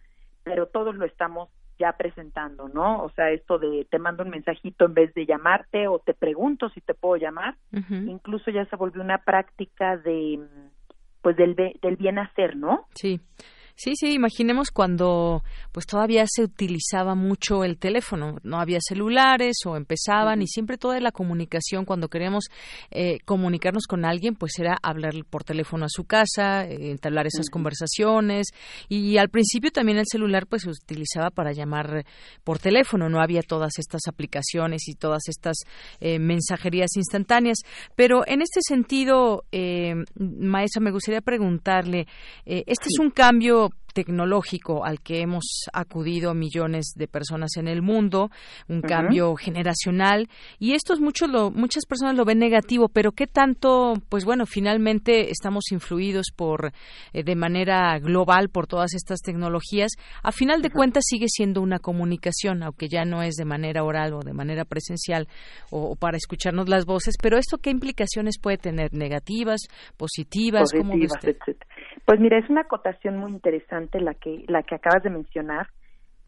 pero 0.43 0.67
todos 0.67 0.95
lo 0.95 1.03
estamos 1.03 1.49
ya 1.79 1.93
presentando, 1.93 2.69
¿no? 2.69 3.03
O 3.03 3.09
sea, 3.09 3.31
esto 3.31 3.57
de 3.57 3.87
te 3.89 3.97
mando 3.97 4.23
un 4.23 4.29
mensajito 4.29 4.85
en 4.85 4.93
vez 4.93 5.13
de 5.15 5.25
llamarte 5.25 5.87
o 5.87 5.97
te 5.97 6.13
pregunto 6.13 6.69
si 6.69 6.81
te 6.81 6.93
puedo 6.93 7.15
llamar, 7.17 7.55
incluso 7.89 8.51
ya 8.51 8.65
se 8.65 8.75
volvió 8.75 9.01
una 9.01 9.17
práctica 9.17 9.97
de 9.97 10.39
pues 11.23 11.35
del 11.37 11.55
del 11.55 11.95
bien 11.95 12.19
hacer, 12.19 12.55
¿no? 12.55 12.85
Sí. 12.93 13.19
Sí, 13.77 13.91
sí, 13.97 14.13
imaginemos 14.13 14.71
cuando 14.71 15.43
pues 15.73 15.85
todavía 15.85 16.23
se 16.27 16.43
utilizaba 16.43 17.13
mucho 17.13 17.65
el 17.65 17.77
teléfono, 17.77 18.37
no 18.41 18.61
había 18.61 18.79
celulares 18.79 19.57
o 19.65 19.75
empezaban 19.75 20.41
y 20.41 20.47
siempre 20.47 20.77
toda 20.77 20.97
la 21.01 21.11
comunicación 21.11 21.83
cuando 21.83 22.07
queríamos 22.07 22.45
eh, 22.89 23.17
comunicarnos 23.25 23.85
con 23.85 24.05
alguien 24.05 24.35
pues 24.35 24.53
era 24.59 24.77
hablar 24.81 25.13
por 25.29 25.43
teléfono 25.43 25.83
a 25.83 25.89
su 25.89 26.05
casa, 26.05 26.65
eh, 26.65 26.91
entablar 26.91 27.27
esas 27.27 27.49
conversaciones. 27.49 28.47
Y, 28.87 29.17
al 29.17 29.27
principio 29.27 29.71
también 29.71 29.97
el 29.97 30.05
celular 30.09 30.47
pues 30.47 30.61
se 30.61 30.69
utilizaba 30.69 31.29
para 31.29 31.51
llamar 31.51 32.05
por 32.45 32.59
teléfono, 32.59 33.09
no 33.09 33.19
había 33.19 33.41
todas 33.41 33.73
estas 33.77 34.07
aplicaciones 34.07 34.87
y 34.87 34.95
todas 34.95 35.23
estas 35.27 35.57
eh, 35.99 36.17
mensajerías 36.17 36.95
instantáneas, 36.95 37.57
pero 37.95 38.25
en 38.25 38.41
este 38.41 38.61
sentido, 38.65 39.43
maestra, 40.15 40.81
me 40.81 40.91
gustaría 40.91 41.21
preguntarle, 41.21 42.07
este 42.45 42.87
es 42.87 42.99
un 42.99 43.09
cambio 43.09 43.64
tecnológico 43.95 44.85
al 44.85 44.99
que 44.99 45.21
hemos 45.21 45.69
acudido 45.71 46.33
millones 46.33 46.93
de 46.97 47.07
personas 47.07 47.55
en 47.55 47.69
el 47.69 47.81
mundo, 47.81 48.29
un 48.67 48.81
cambio 48.81 49.35
generacional 49.35 50.27
y 50.59 50.73
esto 50.73 50.93
es 50.93 50.99
mucho 50.99 51.27
lo, 51.27 51.49
muchas 51.49 51.85
personas 51.85 52.15
lo 52.15 52.25
ven 52.25 52.39
negativo, 52.39 52.89
pero 52.89 53.13
qué 53.13 53.25
tanto, 53.25 53.93
pues 54.09 54.25
bueno, 54.25 54.45
finalmente 54.45 55.31
estamos 55.31 55.71
influidos 55.71 56.27
por 56.35 56.73
eh, 57.13 57.23
de 57.23 57.35
manera 57.35 57.97
global 57.99 58.49
por 58.49 58.67
todas 58.67 58.93
estas 58.93 59.21
tecnologías. 59.21 59.91
A 60.21 60.33
final 60.33 60.61
de 60.61 60.71
cuentas 60.71 61.05
sigue 61.07 61.27
siendo 61.29 61.61
una 61.61 61.79
comunicación, 61.79 62.63
aunque 62.63 62.89
ya 62.89 63.05
no 63.05 63.23
es 63.23 63.35
de 63.35 63.45
manera 63.45 63.85
oral 63.85 64.13
o 64.13 64.19
de 64.19 64.33
manera 64.33 64.65
presencial 64.65 65.27
o, 65.71 65.95
para 65.95 66.17
escucharnos 66.17 66.67
las 66.67 66.85
voces, 66.85 67.15
pero 67.21 67.37
esto 67.37 67.59
qué 67.59 67.69
implicaciones 67.69 68.39
puede 68.41 68.57
tener 68.57 68.93
negativas, 68.93 69.61
positivas, 69.95 70.73
positivas 70.73 71.13
Pues 72.05 72.19
mira, 72.19 72.37
es 72.37 72.49
una 72.49 72.61
acotación 72.61 73.17
muy 73.17 73.31
interesante 73.31 73.84
la 73.93 74.13
que, 74.13 74.45
la 74.47 74.63
que 74.63 74.75
acabas 74.75 75.03
de 75.03 75.09
mencionar. 75.09 75.69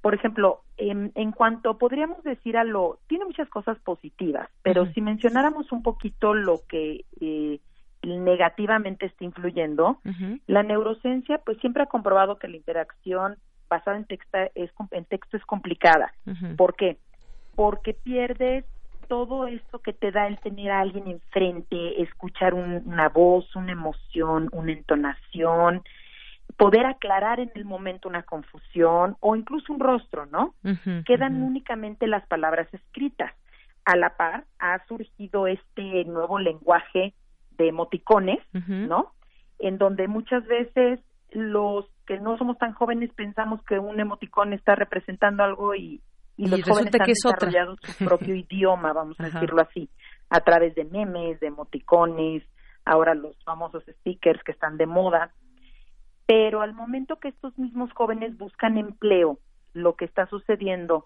Por 0.02 0.14
ejemplo, 0.14 0.62
en, 0.78 1.12
en 1.16 1.32
cuanto 1.32 1.78
podríamos 1.78 2.24
decir 2.24 2.58
a 2.58 2.64
lo, 2.64 3.00
tiene 3.08 3.26
muchas 3.26 3.50
cosas 3.50 3.78
positivas, 3.80 4.50
pero 4.62 4.86
si 4.94 5.02
mencionáramos 5.02 5.72
un 5.72 5.84
poquito 5.84 6.34
lo 6.34 6.62
que 6.70 7.04
eh, 7.20 7.60
negativamente 8.04 9.08
está 9.08 9.26
influyendo, 9.26 10.00
la 10.46 10.64
neurociencia 10.64 11.40
pues 11.40 11.58
siempre 11.60 11.84
ha 11.84 11.88
comprobado 11.88 12.38
que 12.38 12.48
la 12.48 12.58
interacción 12.58 13.38
basada 13.70 13.98
en, 13.98 14.06
texto 14.06 14.38
es, 14.56 14.72
en 14.92 15.06
texto 15.06 15.36
es 15.36 15.46
complicada. 15.46 16.14
¿Por 16.56 16.76
qué? 16.76 16.98
Porque 17.56 17.94
pierdes 17.94 18.66
todo 19.08 19.48
esto 19.48 19.80
que 19.80 19.94
te 19.94 20.12
da 20.12 20.28
el 20.28 20.40
tener 20.40 20.72
a 20.72 20.82
alguien 20.82 21.08
enfrente, 21.08 22.02
escuchar 22.02 22.54
una 22.54 23.10
voz, 23.10 23.56
una 23.56 23.72
emoción, 23.72 24.50
una 24.52 24.72
entonación, 24.72 25.82
poder 26.56 26.86
aclarar 26.86 27.40
en 27.40 27.52
el 27.56 27.66
momento 27.66 28.08
una 28.08 28.24
confusión 28.24 29.18
o 29.20 29.36
incluso 29.36 29.74
un 29.74 29.80
rostro, 29.80 30.26
¿no? 30.26 30.56
Quedan 31.06 31.44
únicamente 31.44 32.08
las 32.08 32.26
palabras 32.28 32.68
escritas. 32.74 33.34
A 33.86 33.96
la 33.96 34.18
par 34.18 34.46
ha 34.60 34.86
surgido 34.88 35.48
este 35.48 36.04
nuevo 36.06 36.40
lenguaje 36.40 37.14
de 37.58 37.68
emoticones, 37.68 38.40
¿no? 38.68 39.14
En 39.60 39.78
donde 39.78 40.08
muchas 40.08 40.46
veces 40.48 41.00
los 41.32 41.86
que 42.06 42.20
no 42.20 42.38
somos 42.38 42.58
tan 42.58 42.74
jóvenes 42.74 43.12
pensamos 43.14 43.62
que 43.64 43.80
un 43.80 44.00
emoticón 44.00 44.54
está 44.54 44.76
representando 44.76 45.44
algo 45.44 45.76
y, 45.76 46.02
y 46.38 46.48
los 46.48 46.64
jóvenes 46.64 46.94
han 47.00 47.08
desarrollado 47.08 47.76
su 47.82 48.06
propio 48.06 48.36
idioma, 48.36 48.94
vamos 48.94 49.20
a 49.20 49.26
decirlo 49.26 49.62
así, 49.62 49.90
a 50.30 50.40
través 50.40 50.74
de 50.76 50.86
memes, 50.86 51.40
de 51.40 51.48
emoticones, 51.48 52.44
ahora 52.86 53.14
los 53.14 53.38
famosos 53.44 53.84
stickers 54.00 54.42
que 54.44 54.54
están 54.54 54.78
de 54.78 54.86
moda 54.86 55.32
pero 56.28 56.62
al 56.62 56.74
momento 56.74 57.16
que 57.16 57.30
estos 57.30 57.58
mismos 57.58 57.92
jóvenes 57.94 58.38
buscan 58.38 58.78
empleo, 58.78 59.40
lo 59.74 59.96
que 59.96 60.06
está 60.06 60.28
sucediendo 60.28 61.06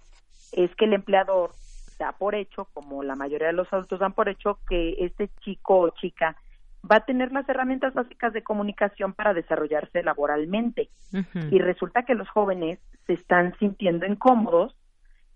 es 0.52 0.76
que 0.76 0.86
el 0.86 0.94
empleador 0.94 1.52
da 2.00 2.12
por 2.14 2.34
hecho, 2.36 2.68
como 2.74 3.04
la 3.04 3.16
mayoría 3.16 3.48
de 3.48 3.54
los 3.54 3.72
adultos 3.72 4.00
dan 4.00 4.14
por 4.14 4.28
hecho, 4.28 4.60
que 4.68 4.96
este 5.00 5.30
chico 5.42 5.80
o 5.80 5.90
chica 5.92 6.36
va 6.90 6.98
a 6.98 7.06
tener 7.06 7.32
las 7.32 7.48
herramientas 7.48 7.94
básicas 7.94 8.34
de 8.34 8.42
comunicación 8.42 9.14
para 9.14 9.36
desarrollarse 9.36 10.02
laboralmente. 10.02 10.90
Y 11.52 11.60
resulta 11.60 12.04
que 12.04 12.16
los 12.16 12.28
jóvenes 12.30 12.80
se 13.06 13.14
están 13.14 13.56
sintiendo 13.60 14.08
incómodos 14.08 14.76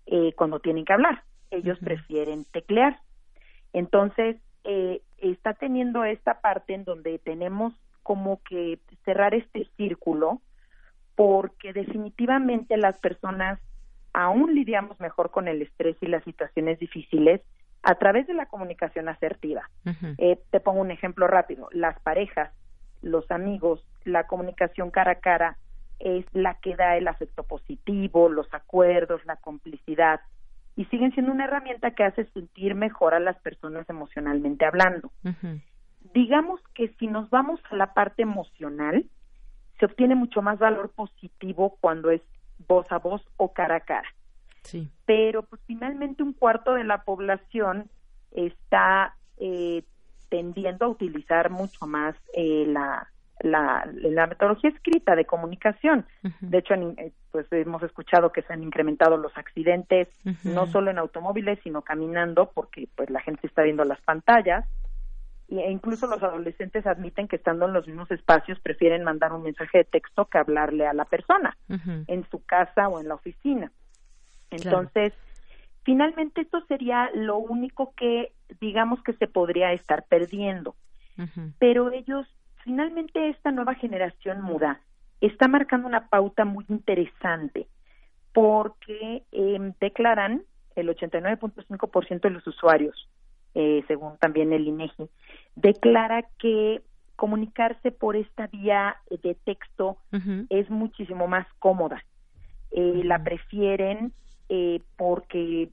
eh, 0.06 0.32
cuando 0.36 0.58
tienen 0.58 0.84
que 0.84 0.92
hablar. 0.92 1.22
Ellos 1.52 1.78
prefieren 1.78 2.44
teclear. 2.52 2.98
Entonces, 3.72 4.36
eh, 4.64 5.02
está 5.18 5.54
teniendo 5.54 6.02
esta 6.02 6.40
parte 6.40 6.74
en 6.74 6.84
donde 6.84 7.20
tenemos 7.20 7.72
como 8.06 8.40
que 8.48 8.78
cerrar 9.04 9.34
este 9.34 9.68
círculo 9.76 10.40
porque 11.16 11.72
definitivamente 11.72 12.76
las 12.76 12.96
personas 13.00 13.58
aún 14.12 14.54
lidiamos 14.54 15.00
mejor 15.00 15.32
con 15.32 15.48
el 15.48 15.60
estrés 15.60 15.96
y 16.00 16.06
las 16.06 16.22
situaciones 16.22 16.78
difíciles 16.78 17.40
a 17.82 17.96
través 17.96 18.28
de 18.28 18.34
la 18.34 18.46
comunicación 18.46 19.08
asertiva. 19.08 19.68
Eh, 20.18 20.38
te 20.50 20.60
pongo 20.60 20.82
un 20.82 20.92
ejemplo 20.92 21.26
rápido. 21.26 21.68
Las 21.72 21.98
parejas, 21.98 22.52
los 23.02 23.28
amigos, 23.32 23.84
la 24.04 24.28
comunicación 24.28 24.92
cara 24.92 25.10
a 25.12 25.20
cara 25.20 25.56
es 25.98 26.24
la 26.32 26.54
que 26.60 26.76
da 26.76 26.96
el 26.96 27.08
afecto 27.08 27.42
positivo, 27.42 28.28
los 28.28 28.46
acuerdos, 28.54 29.20
la 29.24 29.34
complicidad 29.34 30.20
y 30.76 30.84
siguen 30.84 31.10
siendo 31.12 31.32
una 31.32 31.46
herramienta 31.46 31.90
que 31.90 32.04
hace 32.04 32.26
sentir 32.26 32.76
mejor 32.76 33.14
a 33.14 33.20
las 33.20 33.36
personas 33.38 33.88
emocionalmente 33.90 34.64
hablando 34.64 35.10
digamos 36.14 36.60
que 36.74 36.88
si 36.98 37.06
nos 37.06 37.30
vamos 37.30 37.60
a 37.70 37.76
la 37.76 37.94
parte 37.94 38.22
emocional, 38.22 39.06
se 39.78 39.86
obtiene 39.86 40.14
mucho 40.14 40.42
más 40.42 40.58
valor 40.58 40.90
positivo 40.90 41.76
cuando 41.80 42.10
es 42.10 42.22
voz 42.66 42.90
a 42.90 42.98
voz 42.98 43.22
o 43.36 43.52
cara 43.52 43.76
a 43.76 43.80
cara. 43.80 44.08
Sí. 44.62 44.90
Pero 45.04 45.42
pues 45.42 45.60
finalmente 45.66 46.22
un 46.22 46.32
cuarto 46.32 46.74
de 46.74 46.84
la 46.84 47.04
población 47.04 47.90
está 48.32 49.14
eh, 49.38 49.84
tendiendo 50.28 50.86
a 50.86 50.88
utilizar 50.88 51.50
mucho 51.50 51.86
más 51.86 52.16
eh, 52.34 52.64
la, 52.66 53.08
la, 53.40 53.88
la, 53.92 54.26
metodología 54.26 54.70
escrita 54.70 55.14
de 55.14 55.24
comunicación. 55.24 56.04
De 56.40 56.58
hecho, 56.58 56.74
eh, 56.74 57.12
pues 57.30 57.46
hemos 57.52 57.82
escuchado 57.82 58.32
que 58.32 58.42
se 58.42 58.52
han 58.52 58.62
incrementado 58.62 59.16
los 59.18 59.36
accidentes, 59.36 60.08
no 60.42 60.66
solo 60.66 60.90
en 60.90 60.98
automóviles, 60.98 61.60
sino 61.62 61.82
caminando, 61.82 62.50
porque 62.52 62.88
pues 62.96 63.08
la 63.10 63.20
gente 63.20 63.46
está 63.46 63.62
viendo 63.62 63.84
las 63.84 64.00
pantallas 64.00 64.64
e 65.48 65.70
incluso 65.70 66.06
los 66.06 66.22
adolescentes 66.22 66.86
admiten 66.86 67.28
que 67.28 67.36
estando 67.36 67.66
en 67.66 67.72
los 67.72 67.86
mismos 67.86 68.10
espacios 68.10 68.58
prefieren 68.60 69.04
mandar 69.04 69.32
un 69.32 69.42
mensaje 69.42 69.78
de 69.78 69.84
texto 69.84 70.24
que 70.26 70.38
hablarle 70.38 70.86
a 70.86 70.92
la 70.92 71.04
persona 71.04 71.56
en 71.68 72.28
su 72.30 72.44
casa 72.44 72.88
o 72.88 73.00
en 73.00 73.08
la 73.08 73.14
oficina. 73.14 73.70
Entonces, 74.50 75.12
finalmente 75.84 76.40
esto 76.40 76.64
sería 76.66 77.10
lo 77.14 77.38
único 77.38 77.92
que 77.96 78.32
digamos 78.60 79.02
que 79.02 79.12
se 79.14 79.26
podría 79.26 79.72
estar 79.72 80.04
perdiendo. 80.04 80.74
Pero 81.58 81.92
ellos, 81.92 82.26
finalmente 82.64 83.30
esta 83.30 83.50
nueva 83.50 83.74
generación 83.74 84.42
muda 84.42 84.80
está 85.20 85.48
marcando 85.48 85.86
una 85.86 86.08
pauta 86.08 86.44
muy 86.44 86.64
interesante 86.68 87.68
porque 88.34 89.22
eh, 89.32 89.72
declaran 89.80 90.42
el 90.74 90.88
89.5% 90.88 92.20
de 92.20 92.30
los 92.30 92.46
usuarios, 92.46 93.08
eh, 93.58 93.82
según 93.88 94.18
también 94.18 94.52
el 94.52 94.68
INEGI, 94.68 95.08
declara 95.54 96.26
que 96.38 96.82
comunicarse 97.16 97.90
por 97.90 98.14
esta 98.14 98.48
vía 98.48 98.96
de 99.22 99.34
texto 99.34 99.96
es 100.50 100.68
muchísimo 100.68 101.26
más 101.26 101.46
cómoda. 101.58 102.04
Eh, 102.70 103.00
la 103.02 103.24
prefieren 103.24 104.12
eh, 104.50 104.82
porque, 104.98 105.70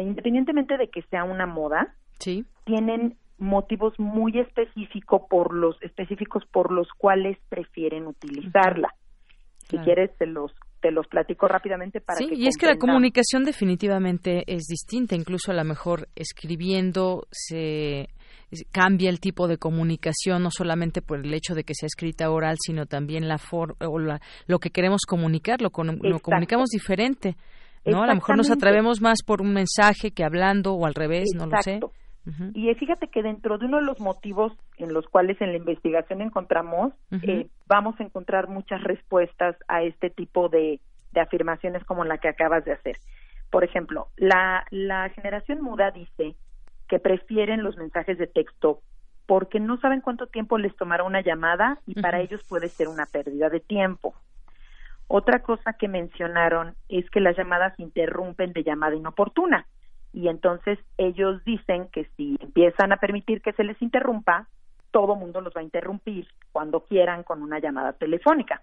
independientemente 0.00 0.78
de 0.78 0.88
que 0.88 1.02
sea 1.10 1.24
una 1.24 1.46
moda, 1.46 1.96
sí. 2.20 2.44
tienen 2.62 3.16
motivos 3.38 3.98
muy 3.98 4.38
específicos 4.38 5.22
por 5.28 5.52
los 5.52 5.82
específicos 5.82 6.46
por 6.46 6.70
los 6.70 6.86
cuales 6.92 7.38
prefieren 7.48 8.06
utilizarla. 8.06 8.94
Si 9.66 9.78
quieres 9.78 10.16
te 10.16 10.26
los 10.26 10.54
te 10.80 10.90
los 10.90 11.06
platico 11.06 11.46
rápidamente 11.46 12.00
para 12.00 12.18
sí, 12.18 12.28
que 12.28 12.34
y 12.34 12.46
es 12.46 12.56
que 12.56 12.66
la 12.66 12.76
comunicación 12.76 13.44
definitivamente 13.44 14.44
es 14.46 14.64
distinta, 14.64 15.14
incluso 15.14 15.52
a 15.52 15.54
lo 15.54 15.64
mejor 15.64 16.08
escribiendo 16.14 17.26
se 17.30 18.08
cambia 18.72 19.10
el 19.10 19.20
tipo 19.20 19.46
de 19.46 19.58
comunicación 19.58 20.42
no 20.42 20.50
solamente 20.50 21.02
por 21.02 21.20
el 21.24 21.32
hecho 21.32 21.54
de 21.54 21.64
que 21.64 21.74
sea 21.74 21.86
escrita 21.86 22.30
oral, 22.30 22.56
sino 22.60 22.86
también 22.86 23.28
la 23.28 23.38
forma 23.38 23.74
o 23.86 23.98
lo 23.98 24.58
que 24.58 24.70
queremos 24.70 25.02
comunicar, 25.06 25.60
lo, 25.60 25.70
lo 26.02 26.20
comunicamos 26.20 26.70
diferente. 26.70 27.36
¿no? 27.84 28.02
A 28.02 28.08
lo 28.08 28.14
mejor 28.14 28.36
nos 28.36 28.50
atrevemos 28.50 29.00
más 29.00 29.22
por 29.24 29.40
un 29.40 29.54
mensaje 29.54 30.10
que 30.10 30.24
hablando 30.24 30.74
o 30.74 30.86
al 30.86 30.94
revés, 30.94 31.30
no 31.34 31.46
lo 31.46 31.62
sé. 31.62 31.80
Y 32.54 32.72
fíjate 32.74 33.08
que 33.08 33.22
dentro 33.22 33.58
de 33.58 33.66
uno 33.66 33.78
de 33.78 33.84
los 33.84 33.98
motivos 33.98 34.52
en 34.76 34.92
los 34.92 35.06
cuales 35.08 35.40
en 35.40 35.52
la 35.52 35.56
investigación 35.56 36.20
encontramos, 36.20 36.92
eh, 37.22 37.48
vamos 37.66 37.98
a 37.98 38.04
encontrar 38.04 38.48
muchas 38.48 38.82
respuestas 38.82 39.56
a 39.68 39.82
este 39.82 40.10
tipo 40.10 40.48
de, 40.48 40.80
de, 41.12 41.20
afirmaciones 41.20 41.82
como 41.84 42.04
la 42.04 42.18
que 42.18 42.28
acabas 42.28 42.64
de 42.64 42.72
hacer. 42.72 42.98
Por 43.50 43.64
ejemplo, 43.64 44.08
la, 44.16 44.64
la 44.70 45.08
generación 45.10 45.62
muda 45.62 45.90
dice 45.90 46.36
que 46.88 46.98
prefieren 46.98 47.62
los 47.62 47.76
mensajes 47.76 48.18
de 48.18 48.26
texto 48.26 48.80
porque 49.26 49.60
no 49.60 49.78
saben 49.78 50.00
cuánto 50.00 50.26
tiempo 50.26 50.58
les 50.58 50.74
tomará 50.76 51.04
una 51.04 51.20
llamada 51.20 51.78
y 51.86 52.00
para 52.00 52.20
ellos 52.20 52.42
puede 52.48 52.68
ser 52.68 52.88
una 52.88 53.06
pérdida 53.06 53.48
de 53.48 53.60
tiempo. 53.60 54.14
Otra 55.06 55.42
cosa 55.42 55.72
que 55.72 55.88
mencionaron 55.88 56.74
es 56.88 57.08
que 57.10 57.20
las 57.20 57.36
llamadas 57.36 57.78
interrumpen 57.78 58.52
de 58.52 58.62
llamada 58.62 58.94
inoportuna 58.94 59.66
y 60.12 60.28
entonces 60.28 60.78
ellos 60.98 61.42
dicen 61.44 61.88
que 61.92 62.04
si 62.16 62.36
empiezan 62.40 62.92
a 62.92 62.96
permitir 62.96 63.42
que 63.42 63.52
se 63.52 63.64
les 63.64 63.80
interrumpa, 63.80 64.48
todo 64.90 65.16
mundo 65.16 65.40
los 65.40 65.54
va 65.54 65.60
a 65.60 65.64
interrumpir 65.64 66.26
cuando 66.52 66.84
quieran 66.84 67.22
con 67.22 67.42
una 67.42 67.58
llamada 67.60 67.92
telefónica. 67.92 68.62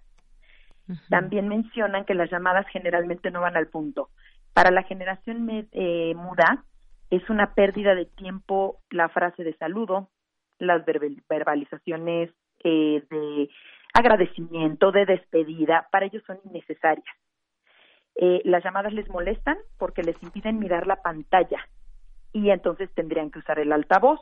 También 1.10 1.48
mencionan 1.48 2.06
que 2.06 2.14
las 2.14 2.30
llamadas 2.30 2.66
generalmente 2.72 3.30
no 3.30 3.42
van 3.42 3.56
al 3.56 3.66
punto. 3.66 4.08
Para 4.54 4.70
la 4.70 4.82
generación 4.84 5.48
eh, 5.50 6.14
muda 6.16 6.64
es 7.10 7.28
una 7.28 7.54
pérdida 7.54 7.94
de 7.94 8.06
tiempo 8.06 8.78
la 8.90 9.08
frase 9.08 9.44
de 9.44 9.54
saludo, 9.56 10.08
las 10.58 10.84
verbalizaciones 11.28 12.30
eh, 12.64 13.02
de 13.10 13.50
agradecimiento, 13.94 14.92
de 14.92 15.06
despedida, 15.06 15.88
para 15.90 16.06
ellos 16.06 16.22
son 16.26 16.38
innecesarias. 16.44 17.06
Eh, 18.20 18.42
las 18.44 18.64
llamadas 18.64 18.92
les 18.92 19.08
molestan 19.08 19.56
porque 19.78 20.02
les 20.02 20.20
impiden 20.24 20.58
mirar 20.58 20.88
la 20.88 20.96
pantalla 20.96 21.64
y 22.32 22.50
entonces 22.50 22.90
tendrían 22.92 23.30
que 23.30 23.38
usar 23.38 23.60
el 23.60 23.72
altavoz 23.72 24.20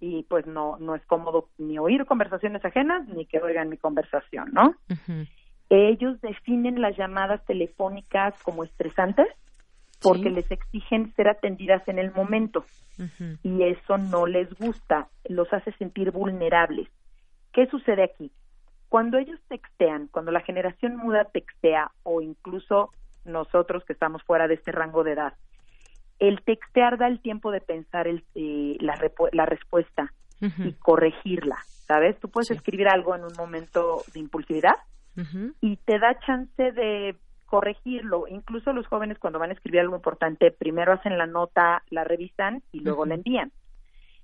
y 0.00 0.22
pues 0.24 0.46
no 0.46 0.76
no 0.78 0.94
es 0.94 1.04
cómodo 1.06 1.48
ni 1.58 1.78
oír 1.78 2.04
conversaciones 2.04 2.64
ajenas 2.64 3.08
ni 3.08 3.26
que 3.26 3.40
oigan 3.40 3.68
mi 3.68 3.78
conversación, 3.78 4.50
¿no? 4.52 4.74
Ellos 5.70 6.20
definen 6.20 6.80
las 6.80 6.96
llamadas 6.96 7.44
telefónicas 7.46 8.40
como 8.44 8.62
estresantes 8.62 9.26
porque 10.00 10.30
les 10.30 10.48
exigen 10.50 11.12
ser 11.14 11.28
atendidas 11.28 11.86
en 11.88 11.98
el 11.98 12.12
momento 12.12 12.64
y 13.42 13.62
eso 13.64 13.98
no 13.98 14.26
les 14.26 14.52
gusta, 14.54 15.08
los 15.28 15.52
hace 15.52 15.72
sentir 15.72 16.12
vulnerables. 16.12 16.88
¿Qué 17.52 17.66
sucede 17.66 18.04
aquí? 18.04 18.30
Cuando 18.88 19.18
ellos 19.18 19.40
textean, 19.48 20.08
cuando 20.12 20.30
la 20.30 20.42
generación 20.42 20.96
muda 20.96 21.24
textea 21.24 21.90
o 22.04 22.20
incluso 22.20 22.92
nosotros 23.26 23.84
que 23.84 23.92
estamos 23.92 24.22
fuera 24.22 24.48
de 24.48 24.54
este 24.54 24.72
rango 24.72 25.04
de 25.04 25.12
edad. 25.12 25.34
El 26.18 26.42
textear 26.42 26.98
da 26.98 27.08
el 27.08 27.20
tiempo 27.20 27.50
de 27.50 27.60
pensar 27.60 28.08
el, 28.08 28.24
eh, 28.34 28.76
la, 28.80 28.98
la, 29.32 29.46
respuesta 29.46 30.12
y 30.40 30.72
corregirla, 30.74 31.56
¿sabes? 31.86 32.18
Tú 32.20 32.28
puedes 32.30 32.50
escribir 32.50 32.88
algo 32.88 33.14
en 33.14 33.24
un 33.24 33.32
momento 33.36 34.02
de 34.12 34.20
impulsividad 34.20 34.76
y 35.60 35.76
te 35.78 35.98
da 35.98 36.18
chance 36.26 36.72
de 36.72 37.16
corregirlo. 37.46 38.26
Incluso 38.28 38.72
los 38.72 38.86
jóvenes 38.86 39.18
cuando 39.18 39.38
van 39.38 39.50
a 39.50 39.54
escribir 39.54 39.80
algo 39.80 39.96
importante, 39.96 40.50
primero 40.50 40.92
hacen 40.92 41.16
la 41.16 41.26
nota, 41.26 41.82
la 41.90 42.04
revisan 42.04 42.62
y 42.72 42.80
luego 42.80 43.06
la 43.06 43.14
envían. 43.14 43.52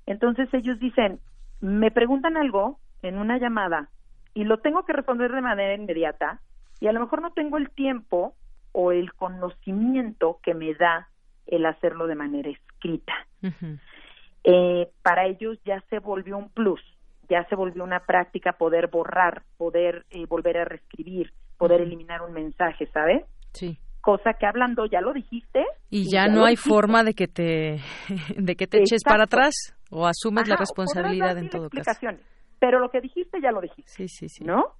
Entonces 0.06 0.48
ellos 0.52 0.78
dicen, 0.80 1.20
me 1.60 1.90
preguntan 1.90 2.36
algo 2.36 2.78
en 3.02 3.18
una 3.18 3.38
llamada 3.38 3.88
y 4.34 4.44
lo 4.44 4.58
tengo 4.58 4.84
que 4.84 4.92
responder 4.92 5.32
de 5.32 5.40
manera 5.40 5.74
inmediata 5.74 6.40
y 6.80 6.88
a 6.88 6.92
lo 6.92 7.00
mejor 7.00 7.22
no 7.22 7.32
tengo 7.32 7.56
el 7.58 7.70
tiempo 7.70 8.34
o 8.72 8.92
el 8.92 9.12
conocimiento 9.14 10.38
que 10.42 10.54
me 10.54 10.74
da 10.74 11.08
el 11.46 11.66
hacerlo 11.66 12.06
de 12.06 12.14
manera 12.14 12.50
escrita. 12.50 13.12
eh, 14.44 14.90
para 15.02 15.26
ellos 15.26 15.58
ya 15.64 15.82
se 15.90 15.98
volvió 15.98 16.36
un 16.36 16.48
plus, 16.48 16.80
ya 17.28 17.44
se 17.48 17.54
volvió 17.54 17.84
una 17.84 18.00
práctica 18.00 18.52
poder 18.52 18.88
borrar, 18.88 19.42
poder 19.56 20.04
eh, 20.10 20.26
volver 20.26 20.58
a 20.58 20.64
reescribir, 20.64 21.32
poder 21.58 21.80
eliminar 21.80 22.22
un 22.22 22.32
mensaje, 22.32 22.86
¿sabes? 22.92 23.24
Sí. 23.52 23.78
Cosa 24.00 24.34
que 24.34 24.46
hablando 24.46 24.86
ya 24.86 25.00
lo 25.00 25.12
dijiste. 25.12 25.64
Y, 25.88 26.10
ya, 26.10 26.26
no 26.26 26.44
hay 26.44 26.56
forma 26.56 27.04
de 27.04 27.14
que 27.14 27.28
te 27.28 27.80
de 28.36 28.56
que 28.56 28.66
te 28.66 28.78
eches 28.78 29.04
para 29.04 29.24
atrás 29.24 29.54
o 29.90 30.06
asumes 30.06 30.48
la 30.48 30.56
responsabilidad 30.56 31.38
en 31.38 31.50
todo 31.50 31.68
caso. 31.70 31.90
Pero 32.58 32.80
lo 32.80 32.90
que 32.90 33.00
dijiste 33.00 33.40
ya 33.40 33.52
lo 33.52 33.60
dijiste. 33.60 33.90
Sí, 33.90 34.08
sí, 34.08 34.28
sí. 34.28 34.44
¿No? 34.44 34.74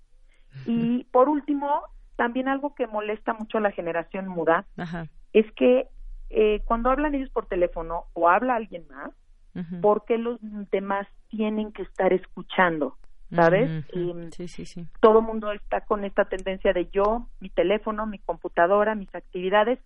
Y 0.66 1.04
por 1.04 1.28
último, 1.28 1.82
también 2.16 2.48
algo 2.48 2.74
que 2.74 2.86
molesta 2.86 3.32
mucho 3.32 3.58
a 3.58 3.60
la 3.60 3.72
generación 3.72 4.28
muda 4.28 4.66
es 5.32 5.50
que 5.52 5.88
eh, 6.30 6.62
cuando 6.64 6.90
hablan 6.90 7.14
ellos 7.14 7.30
por 7.30 7.46
teléfono 7.46 8.06
o 8.14 8.28
habla 8.28 8.56
alguien 8.56 8.86
más, 8.88 9.12
porque 9.82 10.16
los 10.16 10.38
demás 10.70 11.06
tienen 11.28 11.72
que 11.72 11.82
estar 11.82 12.12
escuchando? 12.12 12.96
¿Sabes? 13.30 13.70
Em, 13.94 14.30
sí, 14.30 14.46
sí, 14.46 14.66
sí. 14.66 14.86
Todo 15.00 15.20
el 15.20 15.24
mundo 15.24 15.52
está 15.52 15.80
con 15.82 16.04
esta 16.04 16.26
tendencia 16.26 16.74
de 16.74 16.90
yo, 16.90 17.28
mi 17.40 17.48
teléfono, 17.48 18.06
mi 18.06 18.18
computadora, 18.18 18.94
mis 18.94 19.14
actividades, 19.14 19.78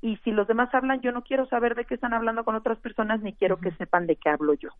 y 0.00 0.16
si 0.18 0.30
los 0.30 0.46
demás 0.46 0.72
hablan, 0.72 1.00
yo 1.00 1.10
no 1.10 1.22
quiero 1.22 1.46
saber 1.46 1.74
de 1.74 1.84
qué 1.84 1.94
están 1.94 2.14
hablando 2.14 2.44
con 2.44 2.54
otras 2.54 2.78
personas, 2.78 3.20
ni 3.22 3.32
quiero 3.32 3.58
que 3.58 3.72
sepan 3.72 4.06
de 4.06 4.16
qué 4.16 4.28
hablo 4.28 4.54
yo. 4.54 4.70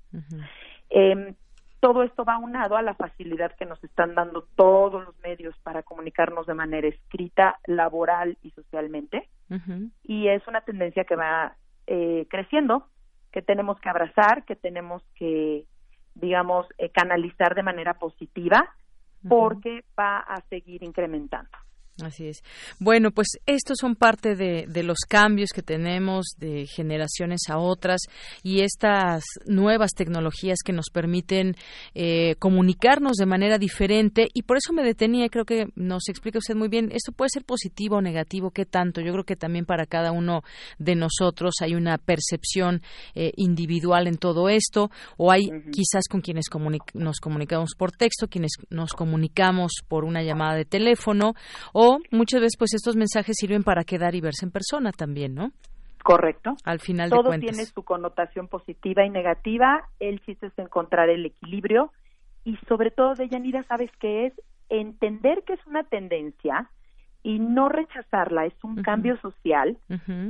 Eh, 0.91 1.34
todo 1.81 2.03
esto 2.03 2.24
va 2.24 2.39
unado 2.39 2.77
a 2.77 2.83
la 2.83 2.95
facilidad 2.95 3.55
que 3.57 3.66
nos 3.66 3.83
están 3.85 4.14
dando 4.14 4.47
todos 4.57 5.05
los 5.05 5.18
medios 5.20 5.57
para 5.62 5.83
comunicarnos 5.83 6.47
de 6.47 6.55
manera 6.55 6.89
escrita, 6.89 7.59
laboral 7.66 8.39
y 8.43 8.51
socialmente. 8.51 9.29
Y 10.03 10.29
es 10.29 10.47
una 10.49 10.62
tendencia 10.62 11.05
que 11.05 11.14
va 11.14 11.55
eh, 11.87 12.27
creciendo, 12.29 12.89
que 13.31 13.43
tenemos 13.43 13.79
que 13.81 13.89
abrazar, 13.89 14.45
que 14.45 14.57
tenemos 14.57 15.03
que, 15.14 15.64
digamos, 16.14 16.66
eh, 16.79 16.91
canalizar 16.91 17.55
de 17.55 17.62
manera 17.62 17.95
positiva, 17.95 18.68
porque 19.29 19.85
va 19.99 20.18
a 20.18 20.41
seguir 20.49 20.83
incrementando. 20.83 21.51
Así 22.03 22.26
es. 22.26 22.42
Bueno, 22.78 23.11
pues 23.11 23.28
estos 23.47 23.78
son 23.80 23.97
parte 23.97 24.36
de, 24.36 24.66
de, 24.68 24.82
los 24.82 24.99
cambios 25.09 25.49
que 25.55 25.62
tenemos 25.62 26.26
de 26.38 26.66
generaciones 26.66 27.40
a 27.49 27.57
otras 27.57 28.03
y 28.42 28.61
estas 28.61 29.24
nuevas 29.47 29.92
tecnologías 29.92 30.59
que 30.62 30.74
nos 30.74 30.90
permiten 30.92 31.57
eh, 31.94 32.34
comunicarnos 32.38 33.16
de 33.16 33.24
manera 33.24 33.57
diferente 33.57 34.28
y 34.34 34.42
por 34.42 34.59
eso 34.59 34.74
me 34.74 34.82
detenía, 34.82 35.30
creo 35.30 35.47
que 35.47 35.68
nos 35.74 36.11
explica 36.11 36.38
usted 36.38 36.55
muy 36.55 36.68
bien, 36.68 36.90
esto 36.92 37.12
puede 37.12 37.30
ser 37.30 37.44
positivo 37.44 37.97
o 37.97 38.03
negativo, 38.03 38.51
¿qué 38.51 38.66
tanto? 38.66 39.01
Yo 39.01 39.12
creo 39.12 39.24
que 39.24 39.36
también 39.36 39.64
para 39.64 39.86
cada 39.86 40.12
uno 40.12 40.42
de 40.78 40.97
nosotros 40.97 41.55
hay 41.62 41.74
una 41.74 41.97
percepción 41.97 42.82
eh, 43.14 43.32
individual 43.36 44.07
en 44.07 44.18
todo 44.18 44.51
esto 44.51 44.90
o 45.16 45.32
hay 45.32 45.49
quizás 45.72 46.09
con 46.11 46.20
quienes 46.20 46.44
nos 46.92 47.20
comunicamos 47.20 47.70
por 47.74 47.92
texto, 47.92 48.28
quienes 48.28 48.53
nos 48.68 48.92
comunicamos 48.92 49.72
por 49.88 50.05
una 50.05 50.22
llamada 50.22 50.57
de 50.57 50.66
teléfono 50.66 51.34
o 51.72 51.86
muchas 52.11 52.41
veces 52.41 52.57
pues 52.59 52.74
estos 52.74 52.97
mensajes 52.97 53.37
sirven 53.39 53.62
para 53.62 53.84
quedar 53.84 54.14
y 54.14 54.20
verse 54.20 54.47
en 54.47 54.53
persona 54.53 54.93
también, 54.93 55.34
¿no? 55.34 55.53
Correcto. 56.03 56.55
Al 56.64 56.78
final 56.80 57.11
Todo 57.11 57.22
de 57.24 57.28
cuentas. 57.28 57.51
tiene 57.51 57.64
su 57.66 57.82
connotación 57.82 58.47
positiva 58.47 59.05
y 59.05 59.11
negativa. 59.11 59.89
El 59.99 60.20
chiste 60.20 60.47
es 60.47 60.59
encontrar 60.59 61.11
el 61.11 61.26
equilibrio 61.26 61.91
y 62.45 62.57
sobre 62.68 62.93
todo, 62.93 63.14
Deyanira, 63.14 63.64
¿sabes 63.64 63.91
qué 63.99 64.26
es? 64.26 64.32
Entender 64.68 65.43
que 65.45 65.55
es 65.55 65.66
una 65.66 65.82
tendencia 65.82 66.70
y 67.24 67.41
no 67.41 67.68
rechazarla, 67.68 68.47
es 68.47 68.55
un 68.62 68.82
cambio 68.82 69.16
social 69.20 69.78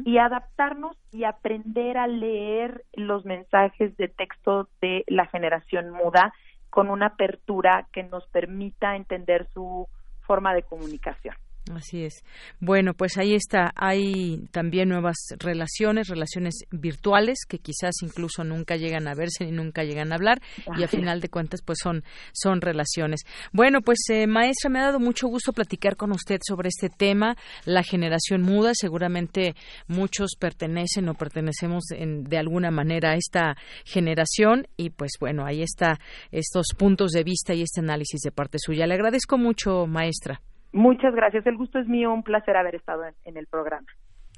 y 0.07 0.17
adaptarnos 0.17 0.97
y 1.13 1.25
aprender 1.25 1.99
a 1.99 2.07
leer 2.07 2.85
los 2.95 3.27
mensajes 3.27 3.95
de 3.99 4.09
texto 4.09 4.71
de 4.81 5.05
la 5.09 5.27
generación 5.27 5.91
muda 5.91 6.33
con 6.71 6.89
una 6.89 7.09
apertura 7.09 7.87
que 7.93 8.03
nos 8.03 8.27
permita 8.29 8.97
entender 8.97 9.47
su 9.53 9.87
forma 10.27 10.55
de 10.55 10.63
comunicación. 10.63 11.35
Así 11.75 12.05
es. 12.05 12.23
Bueno, 12.61 12.95
pues 12.95 13.19
ahí 13.19 13.35
está. 13.35 13.73
Hay 13.75 14.47
también 14.53 14.89
nuevas 14.89 15.17
relaciones, 15.39 16.07
relaciones 16.09 16.55
virtuales 16.71 17.39
que 17.49 17.59
quizás 17.59 17.93
incluso 18.03 18.45
nunca 18.45 18.77
llegan 18.77 19.09
a 19.09 19.15
verse 19.15 19.45
ni 19.45 19.51
nunca 19.51 19.83
llegan 19.83 20.13
a 20.13 20.15
hablar 20.15 20.41
y 20.79 20.85
a 20.85 20.89
final 20.89 21.21
de 21.21 21.29
cuentas 21.29 21.63
pues 21.65 21.79
son 21.83 22.05
son 22.33 22.61
relaciones. 22.61 23.23
Bueno, 23.53 23.81
pues 23.83 23.99
eh, 24.11 24.29
maestra, 24.29 24.71
me 24.71 24.79
ha 24.79 24.85
dado 24.85 25.01
mucho 25.01 25.27
gusto 25.27 25.53
platicar 25.53 25.97
con 25.97 26.13
usted 26.13 26.39
sobre 26.47 26.69
este 26.69 26.89
tema, 26.89 27.37
la 27.65 27.83
generación 27.83 28.43
muda. 28.43 28.71
Seguramente 28.75 29.57
muchos 29.89 30.37
pertenecen 30.39 31.09
o 31.09 31.15
pertenecemos 31.15 31.91
en- 31.91 32.23
de 32.25 32.39
alguna 32.39 32.71
manera 32.71 33.11
a 33.11 33.17
esta 33.17 33.57
generación 33.85 34.69
y 34.77 34.91
pues 34.91 35.13
bueno, 35.19 35.45
ahí 35.45 35.63
está 35.63 35.99
estos 36.31 36.67
puntos 36.79 37.11
de 37.11 37.25
vista 37.25 37.55
y 37.55 37.63
este 37.63 37.81
análisis 37.81 38.21
de 38.21 38.31
parte 38.31 38.59
suya. 38.61 38.87
Le 38.87 38.95
agradezco 38.95 39.37
mucho, 39.37 39.87
maestra. 39.89 40.41
Muchas 40.77 41.15
gracias. 41.15 41.47
El 41.47 41.57
gusto 41.57 41.79
es 41.79 41.89
mío. 41.89 42.13
Un 42.13 42.23
placer 42.23 42.57
haber 42.57 42.75
estado 42.75 43.05
en, 43.05 43.15
en 43.25 43.39
el 43.39 43.47
programa. 43.47 43.87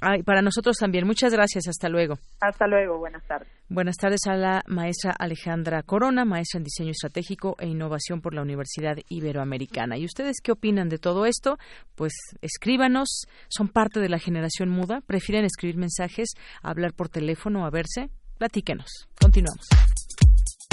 Ay, 0.01 0.23
para 0.23 0.43
nosotros 0.43 0.77
también. 0.77 1.05
Muchas 1.05 1.33
gracias. 1.33 1.67
Hasta 1.67 1.89
luego. 1.89 2.15
Hasta 2.41 2.69
luego. 2.69 2.99
Buenas 2.99 3.27
tardes. 3.27 3.49
Buenas 3.69 3.97
tardes 3.97 4.21
a 4.29 4.37
la 4.37 4.63
maestra 4.69 5.13
Alejandra 5.19 5.83
Corona, 5.83 6.25
maestra 6.25 6.59
en 6.59 6.65
diseño 6.65 6.93
estratégico 6.93 7.57
e 7.59 7.67
innovación 7.67 8.21
por 8.21 8.35
la 8.35 8.43
Universidad 8.43 8.97
Iberoamericana. 9.09 9.99
¿Y 9.99 10.05
ustedes 10.05 10.37
qué 10.41 10.53
opinan 10.53 10.89
de 10.89 10.99
todo 10.99 11.27
esto? 11.27 11.59
Pues 11.97 12.13
escríbanos. 12.41 13.27
¿Son 13.49 13.69
parte 13.69 13.99
de 13.99 14.09
la 14.09 14.21
generación 14.21 14.69
muda? 14.69 15.01
¿Prefieren 15.05 15.45
escribir 15.45 15.77
mensajes, 15.77 16.35
hablar 16.63 16.93
por 16.93 17.09
teléfono, 17.09 17.67
a 17.67 17.71
verse? 17.71 18.11
Platíquenos. 18.39 19.09
Continuamos. 19.21 19.67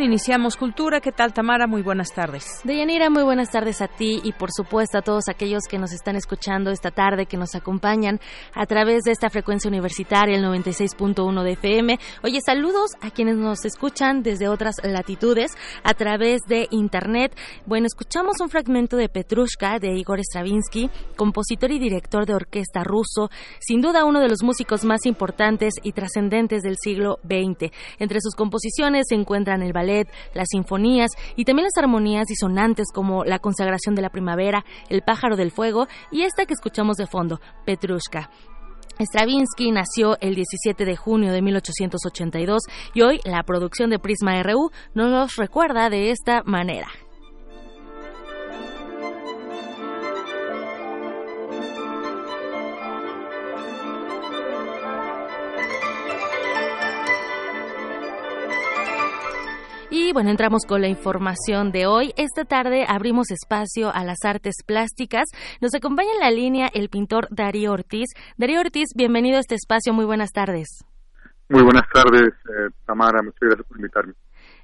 Iniciamos 0.00 0.56
Cultura. 0.56 1.00
¿Qué 1.00 1.12
tal, 1.12 1.32
Tamara? 1.32 1.66
Muy 1.66 1.82
buenas 1.82 2.12
tardes. 2.12 2.60
Deyanira, 2.64 3.10
muy 3.10 3.22
buenas 3.22 3.50
tardes 3.50 3.80
a 3.80 3.86
ti 3.86 4.20
y 4.24 4.32
por 4.32 4.50
supuesto 4.52 4.98
a 4.98 5.02
todos 5.02 5.28
aquellos 5.28 5.62
que 5.68 5.78
nos 5.78 5.92
están 5.92 6.16
escuchando 6.16 6.70
esta 6.70 6.90
tarde, 6.90 7.26
que 7.26 7.36
nos 7.36 7.54
acompañan 7.54 8.20
a 8.54 8.66
través 8.66 9.04
de 9.04 9.12
esta 9.12 9.30
frecuencia 9.30 9.68
universitaria, 9.68 10.36
el 10.36 10.44
96.1 10.44 11.42
de 11.42 11.52
FM. 11.52 11.98
Oye, 12.22 12.40
saludos 12.44 12.92
a 13.00 13.10
quienes 13.10 13.36
nos 13.36 13.64
escuchan 13.64 14.22
desde 14.22 14.48
otras 14.48 14.76
latitudes 14.82 15.52
a 15.82 15.94
través 15.94 16.40
de 16.48 16.66
Internet. 16.70 17.36
Bueno, 17.66 17.86
escuchamos 17.86 18.40
un 18.40 18.50
fragmento 18.50 18.96
de 18.96 19.08
Petrushka 19.08 19.78
de 19.78 19.94
Igor 19.94 20.20
Stravinsky, 20.20 20.90
compositor 21.16 21.70
y 21.70 21.78
director 21.78 22.26
de 22.26 22.34
orquesta 22.34 22.82
ruso, 22.82 23.30
sin 23.60 23.80
duda 23.80 24.04
uno 24.04 24.20
de 24.20 24.28
los 24.28 24.42
músicos 24.42 24.84
más 24.84 25.06
importantes 25.06 25.74
y 25.82 25.92
trascendentes 25.92 26.62
del 26.62 26.76
siglo 26.76 27.18
XX. 27.22 27.70
Entre 27.98 28.20
sus 28.20 28.34
composiciones 28.34 29.06
se 29.08 29.14
encuentran 29.14 29.62
el 29.62 29.72
ballet, 29.72 29.84
las 30.34 30.48
sinfonías 30.50 31.10
y 31.36 31.44
también 31.44 31.64
las 31.64 31.82
armonías 31.82 32.26
disonantes 32.26 32.86
como 32.92 33.24
La 33.24 33.38
consagración 33.38 33.94
de 33.94 34.02
la 34.02 34.10
primavera, 34.10 34.64
El 34.88 35.02
pájaro 35.02 35.36
del 35.36 35.50
fuego 35.50 35.86
y 36.10 36.22
esta 36.22 36.46
que 36.46 36.54
escuchamos 36.54 36.96
de 36.96 37.06
fondo, 37.06 37.40
Petrushka. 37.64 38.30
Stravinsky 38.98 39.72
nació 39.72 40.16
el 40.20 40.36
17 40.36 40.84
de 40.84 40.96
junio 40.96 41.32
de 41.32 41.42
1882 41.42 42.62
y 42.94 43.02
hoy 43.02 43.20
la 43.24 43.42
producción 43.42 43.90
de 43.90 43.98
Prisma 43.98 44.40
RU 44.42 44.70
nos 44.94 45.34
recuerda 45.36 45.90
de 45.90 46.10
esta 46.10 46.42
manera. 46.44 46.86
Y 59.96 60.12
bueno, 60.12 60.30
entramos 60.30 60.66
con 60.66 60.80
la 60.80 60.88
información 60.88 61.70
de 61.70 61.86
hoy. 61.86 62.12
Esta 62.16 62.44
tarde 62.44 62.84
abrimos 62.88 63.30
espacio 63.30 63.94
a 63.94 64.02
las 64.02 64.24
artes 64.24 64.56
plásticas. 64.66 65.26
Nos 65.60 65.72
acompaña 65.72 66.08
en 66.14 66.18
la 66.18 66.32
línea 66.32 66.66
el 66.74 66.88
pintor 66.88 67.28
Darío 67.30 67.70
Ortiz. 67.70 68.08
Darío 68.36 68.58
Ortiz, 68.58 68.88
bienvenido 68.96 69.36
a 69.36 69.40
este 69.40 69.54
espacio. 69.54 69.92
Muy 69.92 70.04
buenas 70.04 70.32
tardes. 70.32 70.84
Muy 71.48 71.62
buenas 71.62 71.84
tardes, 71.94 72.24
eh, 72.24 72.70
Tamara. 72.84 73.22
Muchas 73.22 73.38
gracias 73.40 73.68
por 73.68 73.76
invitarme. 73.76 74.14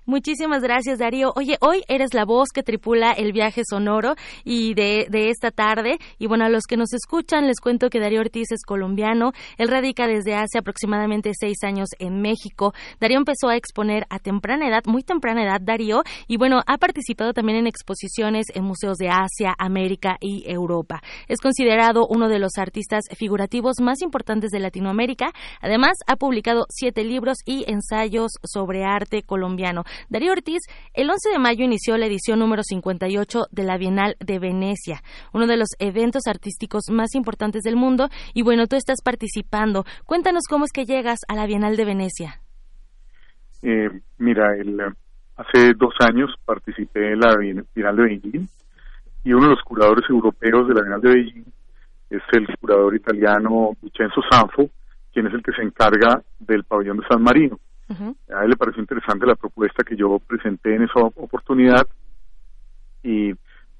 Muchísimas 0.06 0.62
gracias, 0.62 0.98
Darío. 0.98 1.32
Oye, 1.36 1.56
hoy 1.60 1.82
eres 1.88 2.14
la 2.14 2.24
voz 2.24 2.48
que 2.54 2.62
tripula 2.62 3.12
el 3.12 3.32
viaje 3.32 3.62
sonoro 3.68 4.14
y 4.44 4.74
de, 4.74 5.06
de, 5.10 5.30
esta 5.30 5.50
tarde. 5.50 5.98
Y 6.18 6.26
bueno, 6.26 6.44
a 6.44 6.48
los 6.48 6.64
que 6.64 6.76
nos 6.76 6.92
escuchan, 6.92 7.46
les 7.46 7.60
cuento 7.60 7.90
que 7.90 8.00
Darío 8.00 8.20
Ortiz 8.20 8.50
es 8.50 8.64
colombiano. 8.64 9.32
Él 9.58 9.68
radica 9.68 10.06
desde 10.06 10.34
hace 10.34 10.58
aproximadamente 10.58 11.32
seis 11.38 11.62
años 11.62 11.88
en 11.98 12.20
México. 12.20 12.72
Darío 12.98 13.18
empezó 13.18 13.48
a 13.48 13.56
exponer 13.56 14.06
a 14.10 14.18
temprana 14.18 14.68
edad, 14.68 14.82
muy 14.86 15.02
temprana 15.02 15.44
edad, 15.44 15.60
Darío. 15.60 16.02
Y 16.26 16.38
bueno, 16.38 16.60
ha 16.66 16.78
participado 16.78 17.32
también 17.32 17.58
en 17.58 17.66
exposiciones 17.66 18.46
en 18.54 18.64
museos 18.64 18.96
de 18.96 19.10
Asia, 19.10 19.54
América 19.58 20.16
y 20.20 20.44
Europa. 20.50 21.02
Es 21.28 21.40
considerado 21.40 22.06
uno 22.08 22.28
de 22.28 22.38
los 22.38 22.52
artistas 22.56 23.04
figurativos 23.16 23.80
más 23.80 24.02
importantes 24.02 24.50
de 24.50 24.60
Latinoamérica. 24.60 25.32
Además, 25.60 25.96
ha 26.06 26.16
publicado 26.16 26.66
siete 26.68 27.04
libros 27.04 27.38
y 27.44 27.64
ensayos 27.70 28.32
sobre 28.42 28.84
arte 28.84 29.22
colombiano. 29.22 29.84
Darío 30.08 30.32
Ortiz, 30.32 30.60
el 30.94 31.10
11 31.10 31.30
de 31.30 31.38
mayo 31.38 31.64
inició 31.64 31.96
la 31.96 32.06
edición 32.06 32.38
número 32.38 32.62
58 32.62 33.46
de 33.50 33.64
la 33.64 33.78
Bienal 33.78 34.16
de 34.20 34.38
Venecia, 34.38 35.02
uno 35.32 35.46
de 35.46 35.56
los 35.56 35.68
eventos 35.78 36.26
artísticos 36.26 36.84
más 36.90 37.14
importantes 37.14 37.62
del 37.62 37.76
mundo. 37.76 38.08
Y 38.34 38.42
bueno, 38.42 38.66
tú 38.66 38.76
estás 38.76 39.02
participando. 39.04 39.84
Cuéntanos 40.06 40.42
cómo 40.48 40.64
es 40.64 40.72
que 40.72 40.84
llegas 40.84 41.20
a 41.28 41.34
la 41.34 41.46
Bienal 41.46 41.76
de 41.76 41.84
Venecia. 41.84 42.40
Eh, 43.62 43.90
mira, 44.18 44.54
hace 45.36 45.74
dos 45.74 45.94
años 46.00 46.30
participé 46.44 47.12
en 47.12 47.20
la 47.20 47.36
Bienal 47.36 47.96
de 47.96 48.02
Beijing 48.02 48.48
y 49.24 49.32
uno 49.32 49.44
de 49.44 49.54
los 49.54 49.62
curadores 49.62 50.08
europeos 50.08 50.68
de 50.68 50.74
la 50.74 50.82
Bienal 50.82 51.00
de 51.00 51.08
Beijing 51.10 51.44
es 52.10 52.22
el 52.32 52.46
curador 52.58 52.94
italiano 52.94 53.76
Vincenzo 53.80 54.20
Sanfo, 54.30 54.68
quien 55.12 55.26
es 55.26 55.34
el 55.34 55.42
que 55.42 55.52
se 55.52 55.62
encarga 55.62 56.22
del 56.38 56.64
pabellón 56.64 56.98
de 56.98 57.06
San 57.06 57.22
Marino. 57.22 57.58
A 57.90 58.44
él 58.44 58.50
le 58.50 58.56
pareció 58.56 58.80
interesante 58.80 59.26
la 59.26 59.34
propuesta 59.34 59.82
que 59.82 59.96
yo 59.96 60.20
presenté 60.20 60.76
en 60.76 60.84
esa 60.84 61.00
oportunidad 61.00 61.86
y 63.02 63.34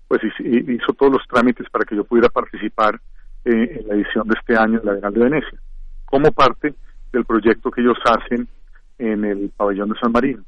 pues 0.09 0.21
hizo 0.41 0.93
todos 0.95 1.13
los 1.13 1.27
trámites 1.29 1.71
para 1.71 1.85
que 1.85 1.95
yo 1.95 2.03
pudiera 2.03 2.29
participar 2.29 3.01
eh, 3.45 3.79
en 3.81 3.87
la 3.87 3.95
edición 3.95 4.27
de 4.27 4.35
este 4.39 4.57
año 4.57 4.81
de 4.81 4.87
la 4.87 4.93
Bienal 4.95 5.15
de 5.15 5.21
Venecia, 5.21 5.61
como 6.05 6.33
parte 6.33 6.75
del 7.13 7.25
proyecto 7.25 7.71
que 7.71 7.83
ellos 7.83 7.99
hacen 8.05 8.49
en 8.99 9.25
el 9.25 9.51
pabellón 9.57 9.91
de 9.91 9.99
San 10.01 10.11
Marino. 10.11 10.43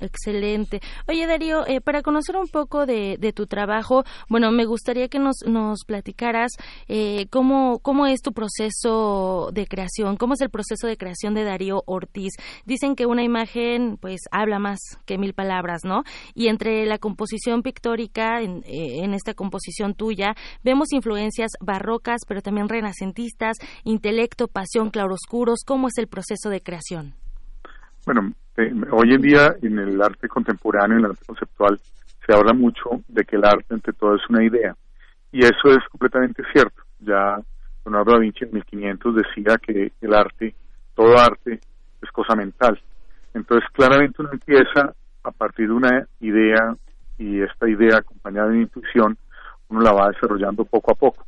Excelente. 0.00 0.80
Oye, 1.08 1.26
Darío, 1.26 1.66
eh, 1.66 1.80
para 1.80 2.02
conocer 2.02 2.36
un 2.36 2.48
poco 2.48 2.84
de, 2.84 3.32
tu 3.34 3.46
trabajo, 3.46 4.04
bueno, 4.28 4.50
me 4.50 4.64
gustaría 4.64 5.08
que 5.08 5.18
nos, 5.18 5.36
nos 5.46 5.84
platicaras 5.86 6.52
eh, 6.88 7.26
cómo, 7.30 7.78
cómo 7.78 8.06
es 8.06 8.20
tu 8.20 8.32
proceso 8.32 9.50
de 9.52 9.66
creación, 9.66 10.16
cómo 10.16 10.34
es 10.34 10.40
el 10.40 10.50
proceso 10.50 10.86
de 10.86 10.96
creación 10.96 11.34
de 11.34 11.44
Darío 11.44 11.82
Ortiz. 11.86 12.32
Dicen 12.64 12.96
que 12.96 13.06
una 13.06 13.22
imagen, 13.22 13.96
pues, 14.00 14.22
habla 14.30 14.58
más 14.58 14.80
que 15.06 15.16
mil 15.16 15.32
palabras, 15.32 15.82
¿no? 15.84 16.02
Y 16.34 16.48
entre 16.48 16.86
la 16.86 16.98
composición 16.98 17.62
pictórica, 17.62 18.40
en, 18.40 18.64
eh, 18.66 19.04
en 19.04 19.14
esta 19.14 19.34
composición 19.34 19.94
tuya, 19.94 20.34
vemos 20.64 20.92
influencias 20.92 21.52
barrocas, 21.60 22.22
pero 22.26 22.42
también 22.42 22.68
renacentistas, 22.68 23.56
intelecto, 23.84 24.48
pasión, 24.48 24.90
claroscuros. 24.90 25.60
¿Cómo 25.64 25.88
es 25.88 25.94
el 25.98 26.08
proceso 26.08 26.50
de 26.50 26.60
creación? 26.60 27.23
Bueno, 28.06 28.32
hoy 28.92 29.14
en 29.14 29.22
día 29.22 29.56
en 29.62 29.78
el 29.78 30.00
arte 30.02 30.28
contemporáneo, 30.28 30.98
en 30.98 31.04
el 31.04 31.10
arte 31.12 31.24
conceptual, 31.26 31.80
se 32.26 32.34
habla 32.34 32.52
mucho 32.52 33.02
de 33.08 33.24
que 33.24 33.36
el 33.36 33.44
arte 33.44 33.72
ante 33.72 33.92
todo 33.94 34.16
es 34.16 34.22
una 34.28 34.44
idea. 34.44 34.74
Y 35.32 35.40
eso 35.40 35.70
es 35.70 35.88
completamente 35.90 36.42
cierto. 36.52 36.82
Ya 37.00 37.38
Leonardo 37.84 38.12
da 38.12 38.18
Vinci 38.18 38.44
en 38.44 38.52
1500 38.52 39.14
decía 39.16 39.56
que 39.58 39.92
el 40.00 40.14
arte, 40.14 40.54
todo 40.94 41.18
arte, 41.18 41.60
es 42.02 42.10
cosa 42.12 42.34
mental. 42.34 42.78
Entonces, 43.32 43.68
claramente 43.72 44.20
uno 44.20 44.30
empieza 44.32 44.94
a 45.22 45.30
partir 45.30 45.68
de 45.68 45.74
una 45.74 46.06
idea 46.20 46.76
y 47.18 47.40
esta 47.40 47.68
idea 47.68 47.98
acompañada 47.98 48.48
de 48.48 48.60
intuición, 48.60 49.16
uno 49.68 49.80
la 49.80 49.92
va 49.92 50.10
desarrollando 50.10 50.64
poco 50.64 50.92
a 50.92 50.94
poco. 50.94 51.24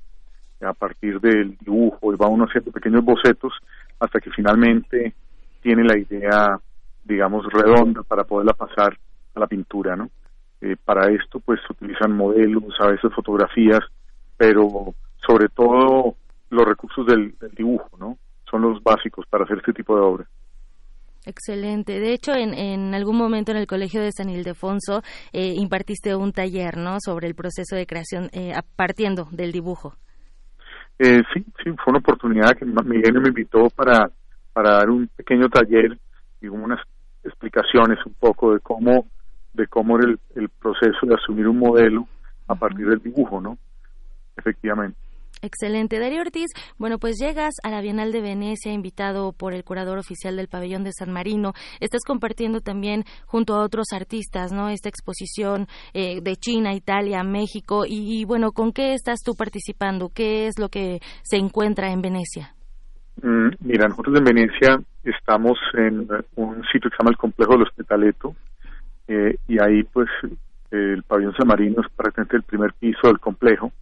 A 0.61 0.73
partir 0.73 1.21
del 1.21 1.57
dibujo 1.59 2.13
y 2.13 2.17
va 2.17 2.29
uno 2.29 2.45
haciendo 2.45 2.71
pequeños 2.71 3.05
bocetos 3.05 3.53
hasta 3.99 4.21
que 4.21 4.31
finalmente 4.31 5.15
tiene 5.63 5.85
la 5.85 5.99
idea 5.99 6.59
digamos, 7.07 7.47
redonda 7.53 8.03
para 8.03 8.25
poderla 8.25 8.53
pasar 8.53 8.99
a 9.35 9.41
la 9.41 9.47
pintura, 9.47 9.97
¿no? 9.97 10.11
Eh, 10.61 10.77
para 10.83 11.11
esto, 11.13 11.41
pues, 11.41 11.61
utilizan 11.71 12.13
modelos, 12.13 12.75
a 12.81 12.89
veces 12.89 13.13
fotografías, 13.15 13.81
pero 14.37 14.95
sobre 15.27 15.49
todo 15.49 16.17
los 16.51 16.65
recursos 16.65 17.07
del, 17.07 17.35
dibujo, 17.57 17.91
¿no? 17.99 18.19
Son 18.51 18.63
los 18.63 18.83
básicos 18.83 19.27
para 19.29 19.45
hacer 19.45 19.59
este 19.59 19.73
tipo 19.73 19.95
de 19.95 20.03
obra. 20.03 20.27
Excelente. 21.25 21.99
De 21.99 22.13
hecho, 22.13 22.33
en, 22.33 22.55
en, 22.55 22.95
algún 22.95 23.17
momento 23.17 23.51
en 23.51 23.59
el 23.59 23.67
Colegio 23.67 24.01
de 24.01 24.13
San 24.13 24.29
Ildefonso 24.29 25.03
eh, 25.33 25.55
impartiste 25.57 26.15
un 26.15 26.33
taller, 26.33 26.77
¿no? 26.77 26.99
Sobre 27.01 27.27
el 27.27 27.35
proceso 27.35 27.75
de 27.75 27.87
creación 27.87 28.31
eh, 28.33 28.53
partiendo 28.77 29.29
del 29.33 29.53
dibujo. 29.53 29.95
sí, 30.99 31.45
sí, 31.63 31.71
fue 31.83 31.91
una 31.91 31.99
oportunidad 31.99 32.57
que 32.57 32.65
Miguel 32.65 33.21
me 33.21 33.29
invitó 33.29 33.69
para, 33.71 34.09
para 34.53 34.77
dar 34.77 34.89
un 34.89 35.09
pequeño 35.09 35.49
taller 35.49 35.99
y 36.41 36.47
unas 36.47 36.81
explicaciones 37.27 37.99
un 38.07 38.15
poco 38.15 38.55
de 38.55 38.61
cómo 38.61 39.07
de 39.57 39.67
cómo 39.67 39.99
era 39.99 40.15
el, 40.35 40.49
proceso 40.51 41.07
de 41.07 41.15
asumir 41.15 41.49
un 41.49 41.59
modelo 41.59 42.07
a 42.47 42.55
partir 42.55 42.87
del 42.87 43.01
dibujo, 43.01 43.41
¿no? 43.41 43.59
Efectivamente. 44.37 44.99
Excelente. 45.43 45.99
Darío 45.99 46.21
Ortiz, 46.21 46.51
bueno, 46.79 46.99
pues 46.99 47.17
llegas 47.19 47.55
a 47.63 47.71
la 47.71 47.81
Bienal 47.81 48.11
de 48.11 48.21
Venecia, 48.21 48.73
invitado 48.73 49.33
por 49.33 49.53
el 49.53 49.65
curador 49.65 49.99
oficial 49.99 50.37
del 50.37 50.49
pabellón 50.49 50.83
de 50.83 50.93
San 50.93 51.13
Marino. 51.13 51.53
Estás 51.81 52.03
compartiendo 52.07 52.61
también 52.61 53.05
junto 53.27 53.55
a 53.55 53.63
otros 53.63 53.89
artistas, 53.93 54.53
¿no? 54.53 54.69
Esta 54.69 54.89
exposición 54.89 55.67
eh, 55.93 56.21
de 56.23 56.37
China, 56.37 56.75
Italia, 56.75 57.23
México. 57.23 57.85
Y, 57.87 58.21
y, 58.21 58.25
bueno, 58.25 58.53
¿con 58.53 58.73
qué 58.73 58.95
estás 58.95 59.21
tú 59.23 59.35
participando? 59.35 60.09
¿Qué 60.09 60.47
es 60.47 60.59
lo 60.59 60.69
que 60.69 61.01
se 61.23 61.37
encuentra 61.37 61.93
en 61.93 62.03
Venecia? 62.03 62.56
Mm, 63.23 63.49
mira, 63.61 63.89
nosotros 63.89 64.17
en 64.17 64.25
Venecia 64.25 64.79
estamos 65.03 65.59
en 65.75 66.09
un 66.35 66.63
sitio 66.65 66.91
que 66.91 66.97
se 66.97 67.03
llama 67.03 67.11
el 67.11 67.17
Complejo 67.17 67.53
del 67.53 67.63
Hospitaleto 67.63 68.35
eh, 69.09 69.37
y 69.49 69.61
ahí 69.61 69.85
pues 69.85 70.09
el 70.71 71.03
pabellón 71.05 71.35
San 71.37 71.47
Marino 71.47 71.81
es 71.81 71.91
prácticamente 71.95 72.37
el 72.37 72.43
primer 72.43 72.73
piso 72.75 73.07
del 73.07 73.21
complejo. 73.21 73.73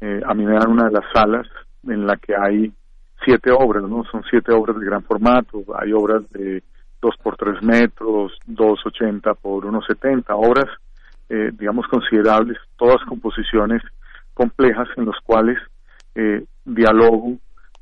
Eh, 0.00 0.20
a 0.24 0.34
mí 0.34 0.44
me 0.44 0.52
dan 0.52 0.70
una 0.70 0.84
de 0.84 0.92
las 0.92 1.04
salas 1.12 1.46
en 1.84 2.06
la 2.06 2.16
que 2.16 2.36
hay 2.36 2.72
siete 3.24 3.50
obras, 3.50 3.82
¿no? 3.82 4.04
Son 4.04 4.22
siete 4.30 4.52
obras 4.52 4.78
de 4.78 4.86
gran 4.86 5.02
formato, 5.02 5.64
hay 5.76 5.92
obras 5.92 6.22
de 6.30 6.62
dos 7.00 7.16
por 7.22 7.36
tres 7.36 7.60
metros, 7.62 8.38
dos 8.46 8.78
ochenta 8.84 9.34
por 9.34 9.66
unos 9.66 9.84
setenta, 9.86 10.36
obras, 10.36 10.66
eh, 11.28 11.50
digamos, 11.52 11.86
considerables, 11.88 12.58
todas 12.76 13.02
composiciones 13.06 13.82
complejas 14.34 14.88
en 14.96 15.06
las 15.06 15.16
cuales 15.24 15.58
eh, 16.14 16.44
dialogo 16.64 17.38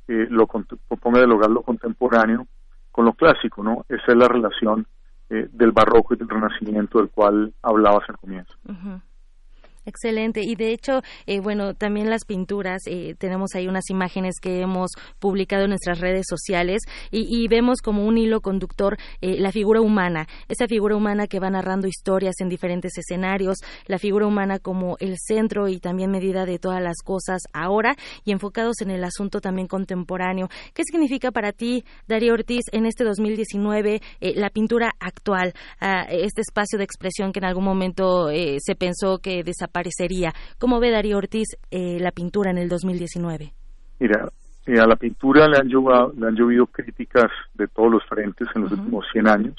eh, 0.09 0.27
lo 0.31 0.47
ponga 0.47 1.21
de 1.21 1.27
lograr 1.27 1.51
lo 1.51 1.63
contemporáneo 1.63 2.47
con 2.91 3.05
lo 3.05 3.13
clásico, 3.13 3.63
¿no? 3.63 3.85
Esa 3.89 4.13
es 4.13 4.17
la 4.17 4.29
relación 4.29 4.87
eh, 5.29 5.49
del 5.53 5.73
barroco 5.73 6.15
y 6.15 6.17
del 6.17 6.29
renacimiento 6.29 6.99
del 6.99 7.11
cual 7.11 7.53
hablabas 7.63 8.09
al 8.09 8.17
comienzo. 8.17 8.55
Excelente. 9.87 10.41
Y 10.43 10.57
de 10.57 10.73
hecho, 10.73 11.01
eh, 11.27 11.39
bueno, 11.39 11.75
también 11.75 12.11
las 12.11 12.25
pinturas, 12.25 12.83
eh, 12.87 13.15
tenemos 13.19 13.55
ahí 13.55 13.69
unas 13.69 13.89
imágenes 13.89 14.41
que 14.43 14.61
hemos 14.61 14.91
publicado 15.21 15.63
en 15.63 15.71
nuestras 15.71 16.01
redes 16.01 16.27
sociales 16.29 16.83
y, 17.13 17.47
vemos 17.47 17.81
como 17.81 18.05
un 18.05 18.19
hilo 18.19 18.41
conductor 18.41 18.97
eh, 19.21 19.37
la 19.39 19.53
figura 19.53 19.81
humana, 19.81 20.27
esa 20.49 20.67
figura 20.67 20.97
humana 20.97 21.29
que 21.29 21.39
va 21.39 21.49
narrando 21.49 21.87
historias 21.87 22.35
en 22.41 22.49
diferentes 22.49 22.99
escenarios, 22.99 23.59
la 23.87 23.99
figura 23.99 24.27
humana 24.27 24.59
como 24.59 24.97
el 24.99 25.15
centro 25.19 25.69
y 25.69 25.79
también 25.79 26.11
medida 26.11 26.45
de 26.45 26.59
todas 26.59 26.83
las 26.83 26.97
cosas 27.05 27.43
ahora 27.53 27.95
y 28.25 28.33
enfocados 28.33 28.81
en 28.81 28.91
el 28.91 29.05
asunto 29.05 29.41
también 29.41 29.69
contemporáneo. 29.69 30.49
¿Qué 30.75 30.83
significa 30.83 31.31
para 31.31 31.53
ti, 31.53 31.85
Darío 32.09 32.33
Ortiz, 32.33 32.65
en 32.73 32.87
este 32.87 33.05
2019 33.05 34.03
la 34.35 34.51
pintura 34.51 34.91
actual, 34.99 35.55
este 36.09 36.41
espacio 36.41 36.79
de 36.79 36.85
expresión 36.85 37.33
que 37.33 37.39
en 37.39 37.45
algún 37.45 37.65
momento 37.65 38.29
se 38.59 38.75
pensó 38.75 39.19
que 39.19 39.45
desapareció? 39.45 39.76
Parecería. 39.77 40.33
¿Cómo 40.59 40.81
ve 40.81 40.91
Darío 40.91 41.19
Ortiz 41.19 41.49
eh, 41.71 41.99
la 42.01 42.11
pintura 42.11 42.51
en 42.51 42.57
el 42.57 42.71
2019? 42.71 43.53
Mira, 44.01 44.27
eh, 44.65 44.81
a 44.81 44.87
la 44.87 44.97
pintura 44.97 45.47
le 45.49 45.59
han, 45.59 45.69
llovido, 45.69 46.15
le 46.17 46.29
han 46.29 46.35
llovido 46.35 46.67
críticas 46.67 47.31
de 47.53 47.69
todos 47.69 47.93
los 47.93 48.03
frentes 48.07 48.49
en 48.55 48.63
los 48.63 48.73
últimos 48.73 49.05
100 49.13 49.29
años, 49.29 49.57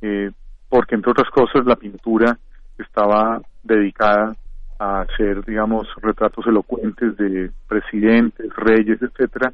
eh, 0.00 0.30
porque 0.70 0.94
entre 0.94 1.10
otras 1.10 1.28
cosas 1.28 1.66
la 1.66 1.76
pintura 1.76 2.38
estaba 2.78 3.42
dedicada 3.62 4.34
a 4.78 5.02
hacer, 5.02 5.44
digamos, 5.44 5.86
retratos 6.00 6.46
elocuentes 6.46 7.14
de 7.18 7.50
presidentes, 7.68 8.46
reyes, 8.56 9.02
etcétera, 9.02 9.52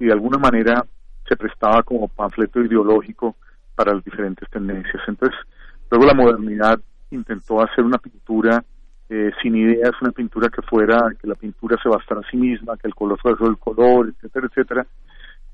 y 0.00 0.06
de 0.06 0.12
alguna 0.12 0.38
manera 0.38 0.86
se 1.28 1.36
prestaba 1.36 1.82
como 1.82 2.08
panfleto 2.08 2.62
ideológico 2.62 3.36
para 3.74 3.92
las 3.92 4.02
diferentes 4.02 4.48
tendencias. 4.48 5.02
Entonces, 5.06 5.38
luego 5.90 6.06
la 6.06 6.14
modernidad 6.14 6.80
intentó 7.10 7.60
hacer 7.60 7.84
una 7.84 7.98
pintura 7.98 8.64
eh, 9.10 9.30
sin 9.42 9.56
ideas, 9.56 9.92
una 10.00 10.12
pintura 10.12 10.48
que 10.48 10.62
fuera, 10.62 10.98
que 11.20 11.26
la 11.26 11.34
pintura 11.34 11.76
se 11.82 11.88
bastara 11.88 12.20
a 12.20 12.30
sí 12.30 12.36
misma, 12.36 12.76
que 12.76 12.88
el 12.88 12.94
color 12.94 13.18
fuera 13.18 13.38
el 13.40 13.56
color, 13.56 14.08
etcétera, 14.08 14.46
etcétera. 14.48 14.86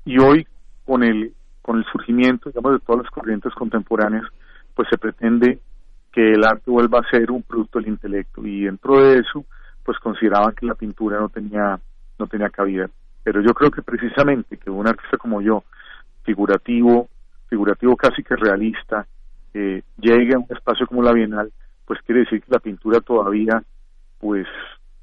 Y 0.03 0.19
hoy, 0.19 0.45
con 0.85 1.03
el, 1.03 1.33
con 1.61 1.77
el 1.77 1.85
surgimiento, 1.85 2.49
digamos, 2.49 2.73
de 2.73 2.85
todas 2.85 3.03
las 3.03 3.11
corrientes 3.11 3.53
contemporáneas, 3.53 4.25
pues 4.73 4.87
se 4.89 4.97
pretende 4.97 5.59
que 6.11 6.33
el 6.33 6.43
arte 6.43 6.69
vuelva 6.69 6.99
a 6.99 7.09
ser 7.09 7.31
un 7.31 7.43
producto 7.43 7.79
del 7.79 7.89
intelecto 7.89 8.45
y 8.45 8.65
dentro 8.65 9.01
de 9.01 9.19
eso, 9.19 9.45
pues 9.83 9.97
consideraban 9.99 10.53
que 10.53 10.65
la 10.65 10.75
pintura 10.75 11.19
no 11.19 11.29
tenía, 11.29 11.79
no 12.19 12.27
tenía 12.27 12.49
cabida. 12.49 12.89
Pero 13.23 13.41
yo 13.41 13.53
creo 13.53 13.71
que 13.71 13.81
precisamente 13.81 14.57
que 14.57 14.69
un 14.69 14.87
artista 14.87 15.17
como 15.17 15.41
yo, 15.41 15.63
figurativo, 16.23 17.07
figurativo 17.47 17.95
casi 17.95 18.23
que 18.23 18.35
realista, 18.35 19.05
eh, 19.53 19.81
llegue 19.97 20.35
a 20.35 20.39
un 20.39 20.47
espacio 20.49 20.87
como 20.87 21.01
la 21.01 21.13
Bienal, 21.13 21.51
pues 21.85 21.99
quiere 22.05 22.21
decir 22.21 22.41
que 22.41 22.51
la 22.51 22.59
pintura 22.59 22.99
todavía 23.01 23.63
pues 24.19 24.47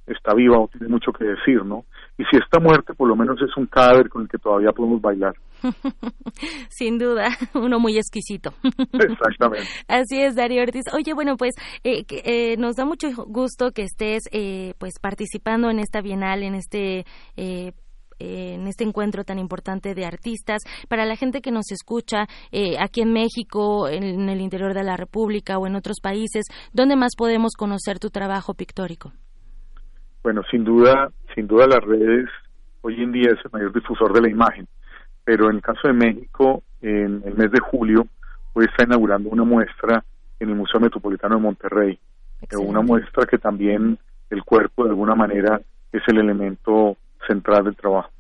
está 0.07 0.35
viva 0.35 0.59
o 0.59 0.69
tiene 0.69 0.89
mucho 0.89 1.13
que 1.13 1.25
decir, 1.25 1.65
¿no? 1.65 1.85
Y 2.19 2.25
si 2.25 2.37
está 2.37 2.61
muerta, 2.61 2.93
por 2.95 3.09
lo 3.09 3.17
menos 3.17 3.41
es 3.41 3.57
un 3.57 3.67
cadáver 3.67 4.09
con 4.09 4.23
el 4.23 4.29
que 4.29 4.39
todavía 4.39 4.73
podemos 4.73 5.01
bailar. 5.01 5.35
Sin 6.69 6.99
duda, 6.99 7.29
uno 7.55 7.79
muy 7.79 7.97
exquisito. 7.97 8.53
Exactamente. 8.93 9.69
Así 9.89 10.21
es, 10.21 10.35
Darío 10.35 10.63
Ortiz. 10.63 10.85
Oye, 10.93 11.15
bueno, 11.15 11.37
pues 11.37 11.55
eh, 11.85 12.05
eh, 12.09 12.57
nos 12.59 12.77
da 12.77 12.85
mucho 12.85 13.09
gusto 13.27 13.71
que 13.71 13.83
estés 13.83 14.25
eh, 14.33 14.75
pues 14.79 14.95
participando 15.01 15.71
en 15.71 15.79
esta 15.79 16.01
Bienal, 16.01 16.43
en 16.43 16.55
este 16.55 17.05
eh, 18.23 18.55
en 18.55 18.69
este 18.69 18.85
encuentro 18.85 19.25
tan 19.25 19.41
importante 19.41 19.97
de 19.97 20.07
artistas. 20.07 20.63
Para 20.89 21.05
la 21.07 21.17
gente 21.17 21.41
que 21.41 21.51
nos 21.51 21.73
escucha 21.73 22.27
eh, 22.53 22.77
aquí 22.79 23.01
en 23.03 23.13
México, 23.13 23.89
en, 23.89 24.29
el 24.29 24.41
interior 24.41 24.75
de 24.75 24.85
la 24.85 24.97
República 24.97 25.59
o 25.59 25.67
en 25.67 25.75
otros 25.75 25.97
países, 26.01 26.45
¿dónde 26.73 26.95
más 26.95 27.17
podemos 27.19 27.55
conocer 27.59 27.99
tu 27.99 28.11
trabajo 28.11 28.55
pictórico? 28.55 29.13
Bueno, 30.23 30.43
sin 30.53 30.63
duda, 30.63 31.11
sin 31.35 31.49
duda 31.49 31.67
las 31.67 31.83
redes 31.83 32.29
hoy 32.83 33.03
en 33.03 33.11
día 33.11 33.31
es 33.33 33.45
el 33.45 33.51
mayor 33.53 33.73
difusor 33.73 34.13
de 34.13 34.21
la 34.21 34.31
imagen, 34.31 34.69
pero 35.25 35.51
en 35.51 35.57
el 35.57 35.63
caso 35.63 35.89
de 35.89 35.95
México, 35.95 36.63
en 36.81 37.23
el 37.25 37.35
mes 37.35 37.51
de 37.51 37.59
julio, 37.59 38.07
hoy 38.53 38.67
está 38.67 38.85
inaugurando 38.85 39.31
una 39.31 39.43
muestra 39.43 40.05
en 40.39 40.49
el 40.49 40.55
Museo 40.55 40.81
Metropolitano 40.81 41.37
de 41.37 41.43
Monterrey, 41.43 41.99
una 42.57 42.83
muestra 42.83 43.27
que 43.27 43.39
también 43.39 43.99
el 44.31 44.45
cuerpo 44.45 44.85
de 44.85 44.91
alguna 44.91 45.17
manera 45.17 45.61
es 45.93 46.03
el 46.07 46.19
elemento 46.19 46.97
central 47.27 47.65
del 47.65 47.77
trabajo. 47.77 48.11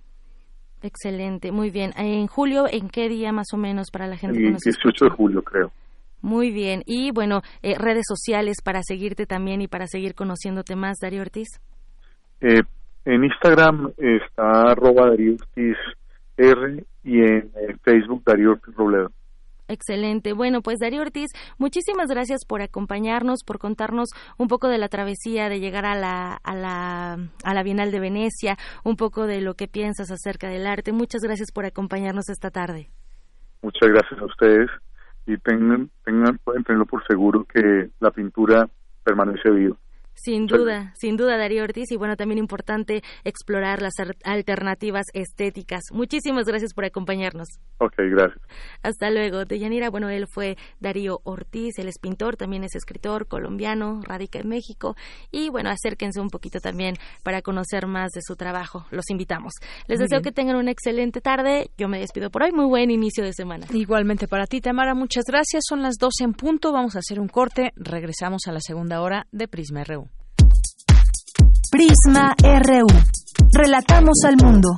Excelente, 0.82 1.53
muy 1.53 1.70
bien. 1.70 1.92
En 1.96 2.26
julio, 2.26 2.66
¿en 2.68 2.88
qué 2.88 3.09
día 3.09 3.32
más 3.32 3.46
o 3.53 3.57
menos 3.57 3.90
para 3.90 4.07
la 4.07 4.16
gente? 4.16 4.38
El 4.38 4.57
18 4.57 5.05
de 5.05 5.11
julio, 5.11 5.42
creo. 5.42 5.70
Muy 6.22 6.53
bien. 6.53 6.82
Y 6.86 7.12
bueno, 7.12 7.42
eh, 7.62 7.76
redes 7.78 8.05
sociales 8.07 8.59
para 8.64 8.82
seguirte 8.82 9.26
también 9.26 9.61
y 9.61 9.68
para 9.68 9.86
seguir 9.86 10.14
conociéndote 10.14 10.76
más, 10.76 10.98
Darío 11.00 11.20
Ortiz. 11.20 11.48
Eh, 12.40 12.62
en 13.05 13.24
Instagram 13.24 13.92
está 13.96 14.70
arroba 14.70 15.11
Darío 15.11 15.34
Ortiz 15.34 15.76
R 16.36 16.84
y 17.05 17.18
en 17.18 17.50
eh, 17.57 17.76
Facebook 17.82 18.22
Darío 18.24 18.53
Ortiz 18.53 18.74
Robledo. 18.74 19.11
Excelente. 19.69 20.33
Bueno, 20.33 20.61
pues 20.61 20.79
Darío 20.81 21.03
Ortiz, 21.03 21.31
muchísimas 21.59 22.09
gracias 22.09 22.45
por 22.45 22.63
acompañarnos, 22.63 23.45
por 23.45 23.59
contarnos 23.59 24.11
un 24.39 24.49
poco 24.49 24.69
de 24.69 24.79
la 24.79 24.89
travesía 24.89 25.49
de 25.49 25.61
llegar 25.61 25.85
a 25.87 25.95
la, 25.95 26.39
a 26.43 26.55
la, 26.55 27.19
a 27.45 27.55
la 27.55 27.63
Bienal 27.63 27.91
de 27.91 28.01
Venecia, 28.01 28.57
un 28.85 28.97
poco 28.97 29.27
de 29.27 29.41
lo 29.41 29.55
que 29.55 29.69
piensas 29.69 30.11
acerca 30.11 30.49
del 30.49 30.67
arte. 30.67 30.93
Muchas 30.93 31.23
gracias 31.23 31.53
por 31.53 31.65
acompañarnos 31.65 32.29
esta 32.29 32.51
tarde. 32.51 32.91
Muchas 33.63 33.89
gracias 33.89 34.21
a 34.21 34.25
ustedes 34.25 34.71
y 35.27 35.37
tengan, 35.39 35.91
tengan, 36.05 36.39
tenerlo 36.65 36.87
por 36.87 37.07
seguro 37.07 37.45
que 37.45 37.91
la 38.01 38.11
pintura 38.11 38.69
permanece 39.05 39.51
viva. 39.51 39.77
Sin 40.15 40.47
duda, 40.47 40.93
sin 40.97 41.17
duda, 41.17 41.37
Darío 41.37 41.65
Ortiz. 41.65 41.91
Y 41.91 41.97
bueno, 41.97 42.17
también 42.17 42.39
importante 42.39 43.03
explorar 43.25 43.83
las 43.83 43.95
alternativas 44.25 45.07
estéticas. 45.15 45.83
Muchísimas 45.93 46.47
gracias 46.47 46.75
por 46.75 46.85
acompañarnos. 46.85 47.49
Ok, 47.79 47.95
gracias. 47.97 48.41
Hasta 48.83 49.11
luego. 49.11 49.45
Deyanira, 49.45 49.91
bueno, 49.91 50.11
él 50.11 50.27
fue 50.29 50.57
Darío 50.81 51.21
Ortiz, 51.25 51.79
él 51.79 51.89
es 51.89 51.99
pintor, 51.99 52.37
también 52.37 52.63
es 52.65 52.75
escritor 52.75 53.27
colombiano, 53.27 54.01
radica 54.03 54.39
en 54.39 54.49
México. 54.49 54.97
Y 55.31 55.49
bueno, 55.49 55.71
acérquense 55.71 56.21
un 56.21 56.29
poquito 56.29 56.61
también 56.61 56.95
para 57.23 57.43
conocer 57.43 57.87
más 57.87 58.13
de 58.13 58.21
su 58.23 58.37
trabajo. 58.37 58.87
Los 58.91 59.11
invitamos. 59.11 59.53
Les 59.89 59.99
deseo 59.99 60.23
que 60.23 60.33
tengan 60.33 60.57
una 60.57 60.71
excelente 60.71 61.21
tarde. 61.21 61.71
Yo 61.77 61.89
me 61.89 61.99
despido 61.99 62.31
por 62.31 62.45
hoy. 62.45 62.53
Muy 62.53 62.67
buen 62.67 62.91
inicio 62.91 63.25
de 63.25 63.33
semana. 63.33 63.67
Igualmente 63.73 64.29
para 64.29 64.47
ti, 64.47 64.61
Tamara. 64.61 64.95
Muchas 64.95 65.25
gracias. 65.27 65.65
Son 65.69 65.83
las 65.83 65.97
12 65.97 66.25
en 66.25 66.35
punto. 66.35 66.73
Vamos 66.73 66.97
a 66.97 67.01
hacer 67.01 67.19
un 67.19 67.29
corte. 67.29 67.73
Regresamos 67.77 68.43
a 68.47 68.53
la 68.53 68.61
segunda 68.61 69.01
hora 69.01 69.27
de 69.33 69.49
Prisma 69.49 69.85
RU. 69.85 70.01
Prisma 71.73 72.35
RU. 72.39 72.87
Relatamos 73.51 74.18
al 74.27 74.37
mundo. 74.37 74.68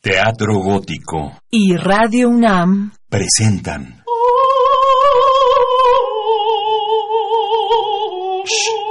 Teatro 0.00 0.60
Gótico. 0.60 1.32
Y 1.50 1.74
Radio 1.74 2.28
UNAM 2.28 2.92
presentan. 3.08 4.04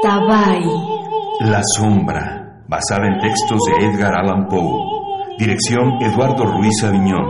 Tabay. 0.04 0.66
La 1.40 1.62
sombra, 1.64 2.66
basada 2.68 3.08
en 3.08 3.18
textos 3.22 3.62
de 3.66 3.86
Edgar 3.86 4.14
Allan 4.14 4.50
Poe. 4.50 5.38
Dirección 5.40 6.02
Eduardo 6.02 6.44
Ruiz 6.44 6.84
Aviñón. 6.84 7.26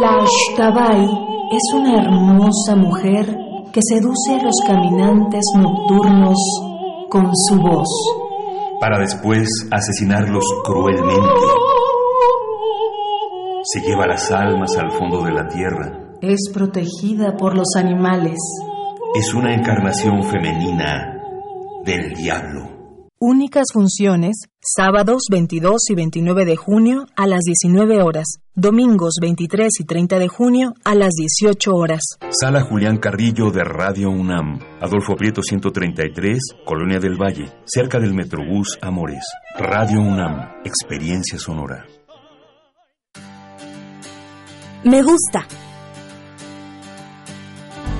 La 0.00 0.24
Tabay 0.56 1.04
es 1.50 1.74
una 1.74 2.00
hermosa 2.00 2.76
mujer 2.76 3.47
que 3.72 3.80
seduce 3.82 4.34
a 4.34 4.42
los 4.42 4.54
caminantes 4.66 5.42
nocturnos 5.56 6.38
con 7.10 7.30
su 7.34 7.56
voz. 7.56 7.88
Para 8.80 8.98
después 8.98 9.48
asesinarlos 9.70 10.44
cruelmente. 10.64 11.40
Se 13.64 13.80
lleva 13.80 14.06
las 14.06 14.30
almas 14.30 14.76
al 14.78 14.90
fondo 14.92 15.22
de 15.24 15.32
la 15.32 15.46
tierra. 15.48 16.14
Es 16.20 16.50
protegida 16.52 17.36
por 17.36 17.56
los 17.56 17.76
animales. 17.76 18.38
Es 19.14 19.34
una 19.34 19.54
encarnación 19.54 20.22
femenina 20.22 21.20
del 21.84 22.14
diablo. 22.14 22.77
Únicas 23.20 23.64
funciones, 23.72 24.44
sábados 24.60 25.24
22 25.28 25.90
y 25.90 25.96
29 25.96 26.44
de 26.44 26.54
junio 26.54 27.06
a 27.16 27.26
las 27.26 27.40
19 27.40 28.00
horas, 28.00 28.36
domingos 28.54 29.14
23 29.20 29.72
y 29.80 29.84
30 29.84 30.20
de 30.20 30.28
junio 30.28 30.74
a 30.84 30.94
las 30.94 31.14
18 31.14 31.74
horas. 31.74 31.98
Sala 32.30 32.60
Julián 32.60 32.98
Carrillo 32.98 33.50
de 33.50 33.64
Radio 33.64 34.08
UNAM, 34.10 34.60
Adolfo 34.80 35.16
Prieto 35.16 35.42
133, 35.42 36.38
Colonia 36.64 37.00
del 37.00 37.20
Valle, 37.20 37.52
cerca 37.64 37.98
del 37.98 38.14
Metrobús 38.14 38.78
Amores. 38.80 39.24
Radio 39.58 40.00
UNAM, 40.00 40.52
experiencia 40.64 41.40
sonora. 41.40 41.86
Me 44.84 45.02
gusta. 45.02 45.44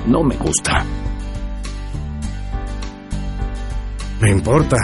No 0.07 0.23
me 0.23 0.37
gusta. 0.37 0.85
Me 4.21 4.31
importa. 4.31 4.77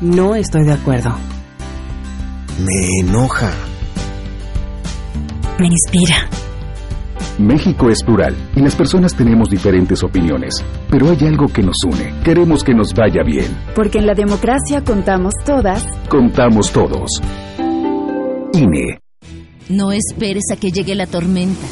No 0.00 0.34
estoy 0.34 0.64
de 0.64 0.74
acuerdo. 0.74 1.14
Me 2.58 3.00
enoja. 3.00 3.50
Me 5.58 5.68
inspira. 5.68 6.28
México 7.38 7.88
es 7.88 8.02
plural 8.02 8.34
y 8.54 8.60
las 8.60 8.74
personas 8.76 9.14
tenemos 9.14 9.48
diferentes 9.48 10.02
opiniones, 10.02 10.62
pero 10.90 11.10
hay 11.10 11.26
algo 11.26 11.48
que 11.48 11.62
nos 11.62 11.76
une. 11.86 12.12
Queremos 12.22 12.62
que 12.62 12.74
nos 12.74 12.92
vaya 12.92 13.22
bien. 13.24 13.56
Porque 13.74 13.98
en 13.98 14.06
la 14.06 14.14
democracia 14.14 14.82
contamos 14.84 15.32
todas. 15.46 15.82
Contamos 16.10 16.70
todos. 16.72 17.10
INE. 18.52 19.00
No 19.70 19.92
esperes 19.92 20.44
a 20.52 20.56
que 20.56 20.72
llegue 20.72 20.94
la 20.94 21.06
tormenta. 21.06 21.66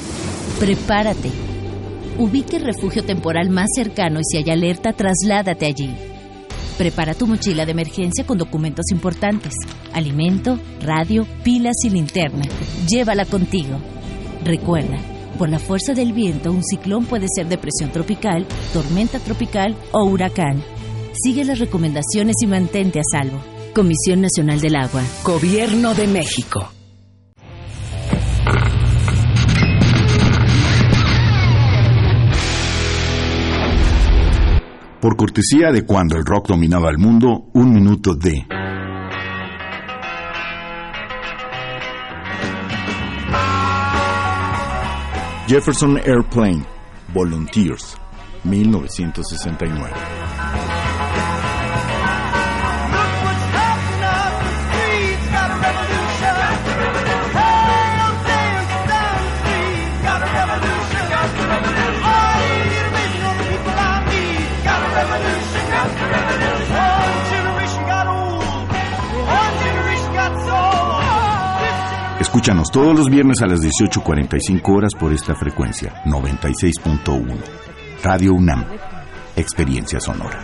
Prepárate. 0.60 1.30
Ubique 2.18 2.56
el 2.56 2.64
refugio 2.64 3.04
temporal 3.04 3.50
más 3.50 3.68
cercano 3.74 4.20
y 4.20 4.24
si 4.24 4.38
hay 4.38 4.50
alerta, 4.50 4.94
trasládate 4.94 5.66
allí. 5.66 5.94
Prepara 6.78 7.14
tu 7.14 7.26
mochila 7.26 7.64
de 7.64 7.72
emergencia 7.72 8.26
con 8.26 8.36
documentos 8.36 8.86
importantes, 8.90 9.52
alimento, 9.92 10.58
radio, 10.80 11.26
pilas 11.44 11.76
y 11.84 11.90
linterna. 11.90 12.42
Llévala 12.88 13.24
contigo. 13.26 13.78
Recuerda, 14.44 14.98
por 15.38 15.48
la 15.48 15.58
fuerza 15.58 15.94
del 15.94 16.12
viento, 16.12 16.50
un 16.50 16.64
ciclón 16.64 17.06
puede 17.06 17.26
ser 17.34 17.48
depresión 17.48 17.92
tropical, 17.92 18.46
tormenta 18.72 19.20
tropical 19.20 19.76
o 19.92 20.04
huracán. 20.04 20.62
Sigue 21.22 21.44
las 21.44 21.60
recomendaciones 21.60 22.34
y 22.42 22.46
mantente 22.46 22.98
a 22.98 23.02
salvo. 23.08 23.38
Comisión 23.72 24.20
Nacional 24.20 24.60
del 24.60 24.76
Agua. 24.76 25.02
Gobierno 25.24 25.94
de 25.94 26.08
México. 26.08 26.73
Por 35.04 35.16
cortesía 35.18 35.70
de 35.70 35.84
cuando 35.84 36.16
el 36.16 36.24
rock 36.24 36.48
dominaba 36.48 36.88
el 36.88 36.96
mundo, 36.96 37.50
un 37.52 37.74
minuto 37.74 38.14
de... 38.14 38.46
Jefferson 45.46 45.98
Airplane, 45.98 46.64
Volunteers, 47.12 47.98
1969. 48.44 49.92
Escúchanos 72.44 72.70
todos 72.70 72.94
los 72.94 73.08
viernes 73.08 73.40
a 73.40 73.46
las 73.46 73.60
18.45 73.60 74.76
horas 74.76 74.94
por 74.94 75.14
esta 75.14 75.34
frecuencia, 75.34 75.94
96.1. 76.04 77.38
Radio 78.02 78.34
UNAM, 78.34 78.66
Experiencia 79.34 79.98
Sonora. 79.98 80.42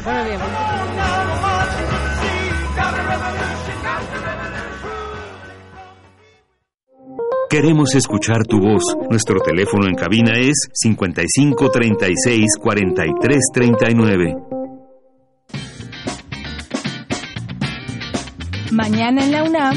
Queremos 7.50 7.94
escuchar 7.94 8.46
tu 8.48 8.60
voz. 8.60 8.82
Nuestro 9.10 9.38
teléfono 9.40 9.86
en 9.86 9.94
cabina 9.94 10.38
es 10.38 10.70
55 10.72 11.70
36 11.70 12.46
43 12.62 13.38
39. 13.52 14.36
Mañana 18.70 19.22
en 19.22 19.32
la 19.32 19.44
UNAM, 19.44 19.76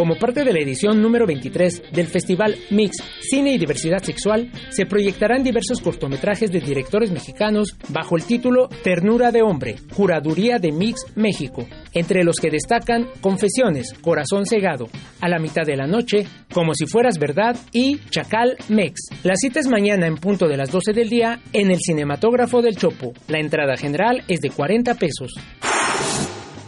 Como 0.00 0.16
parte 0.16 0.44
de 0.44 0.54
la 0.54 0.60
edición 0.60 1.02
número 1.02 1.26
23 1.26 1.92
del 1.92 2.06
Festival 2.06 2.56
Mix 2.70 3.04
Cine 3.20 3.52
y 3.52 3.58
Diversidad 3.58 4.02
Sexual, 4.02 4.50
se 4.70 4.86
proyectarán 4.86 5.42
diversos 5.42 5.82
cortometrajes 5.82 6.50
de 6.50 6.60
directores 6.60 7.10
mexicanos 7.10 7.76
bajo 7.90 8.16
el 8.16 8.24
título 8.24 8.70
Ternura 8.82 9.30
de 9.30 9.42
Hombre, 9.42 9.76
Curaduría 9.94 10.58
de 10.58 10.72
Mix 10.72 11.04
México, 11.16 11.68
entre 11.92 12.24
los 12.24 12.36
que 12.36 12.48
destacan 12.48 13.08
Confesiones, 13.20 13.92
Corazón 14.00 14.46
Cegado, 14.46 14.88
A 15.20 15.28
la 15.28 15.38
mitad 15.38 15.66
de 15.66 15.76
la 15.76 15.86
noche, 15.86 16.26
Como 16.50 16.72
si 16.72 16.86
fueras 16.86 17.18
verdad 17.18 17.54
y 17.70 17.98
Chacal 18.08 18.56
Mex. 18.70 19.02
La 19.22 19.34
cita 19.36 19.60
es 19.60 19.66
mañana 19.66 20.06
en 20.06 20.16
punto 20.16 20.48
de 20.48 20.56
las 20.56 20.70
12 20.70 20.94
del 20.94 21.10
día 21.10 21.40
en 21.52 21.70
el 21.70 21.78
Cinematógrafo 21.78 22.62
del 22.62 22.76
Chopo. 22.76 23.12
La 23.28 23.38
entrada 23.38 23.76
general 23.76 24.22
es 24.28 24.40
de 24.40 24.48
40 24.48 24.94
pesos. 24.94 25.34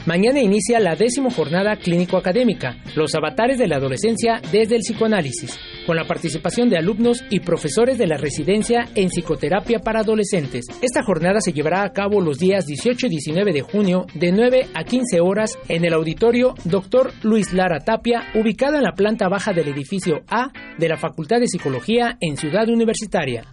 Mañana 0.05 0.41
inicia 0.41 0.81
la 0.81 0.97
décimo 0.97 1.31
jornada 1.31 1.77
clínico-académica, 1.77 2.77
Los 2.97 3.15
avatares 3.15 3.57
de 3.57 3.69
la 3.69 3.77
adolescencia 3.77 4.41
desde 4.51 4.75
el 4.75 4.81
psicoanálisis, 4.81 5.57
con 5.87 5.95
la 5.95 6.09
participación 6.09 6.69
de 6.69 6.77
alumnos 6.77 7.23
y 7.31 7.39
profesores 7.39 7.99
de 7.99 8.09
la 8.09 8.17
residencia 8.17 8.89
en 8.97 9.11
psicoterapia 9.11 9.79
para 9.79 10.01
adolescentes. 10.01 10.67
Esta 10.83 11.05
jornada 11.05 11.41
se 11.41 11.53
llevará 11.53 11.85
a 11.85 11.93
cabo 11.93 12.21
los 12.21 12.39
días 12.39 12.67
18 12.67 13.07
y 13.07 13.11
19 13.11 13.53
de 13.53 13.61
junio 13.63 14.07
de 14.15 14.33
9 14.33 14.67
a 14.75 14.83
15 14.83 15.21
horas 15.21 15.57
en 15.69 15.85
el 15.85 15.93
auditorio 15.95 16.55
Dr. 16.65 17.13
Luis 17.23 17.53
Lara 17.53 17.79
Tapia, 17.79 18.25
ubicado 18.35 18.77
en 18.77 18.83
la 18.83 18.95
planta 18.95 19.29
baja 19.29 19.53
del 19.53 19.69
edificio 19.69 20.23
A 20.29 20.51
de 20.79 20.89
la 20.89 20.97
Facultad 20.97 21.39
de 21.39 21.47
Psicología 21.47 22.17
en 22.21 22.37
Ciudad 22.37 22.69
Universitaria 22.69 23.45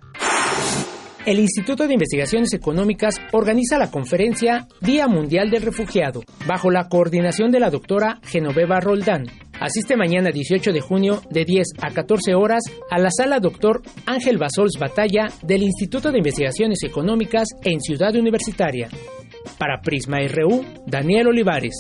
el 1.26 1.40
Instituto 1.40 1.88
de 1.88 1.94
Investigaciones 1.94 2.54
Económicas 2.54 3.16
organiza 3.32 3.78
la 3.78 3.92
conferencia 3.92 4.68
Día 4.82 5.08
Mundial 5.08 5.50
del 5.50 5.62
Refugiado, 5.62 6.22
bajo 6.48 6.72
la 6.72 6.88
coordinación 6.88 7.52
de 7.52 7.60
la 7.60 7.70
doctora 7.70 8.20
Genoveva 8.24 8.80
Roldán. 8.80 9.26
Asiste 9.60 9.98
mañana 9.98 10.32
18 10.32 10.72
de 10.72 10.82
junio 10.82 11.22
de 11.30 11.44
10 11.44 11.68
a 11.82 11.92
14 11.92 12.34
horas 12.34 12.64
a 12.90 12.98
la 12.98 13.12
sala 13.12 13.40
Doctor 13.40 13.82
Ángel 14.06 14.38
Basols 14.38 14.80
Batalla 14.80 15.28
del 15.44 15.64
Instituto 15.64 16.12
de 16.12 16.20
Investigaciones 16.20 16.82
Económicas 16.84 17.50
en 17.64 17.82
Ciudad 17.82 18.16
Universitaria. 18.16 18.90
Para 19.58 19.82
Prisma 19.82 20.20
RU, 20.28 20.64
Daniel 20.86 21.28
Olivares. 21.28 21.76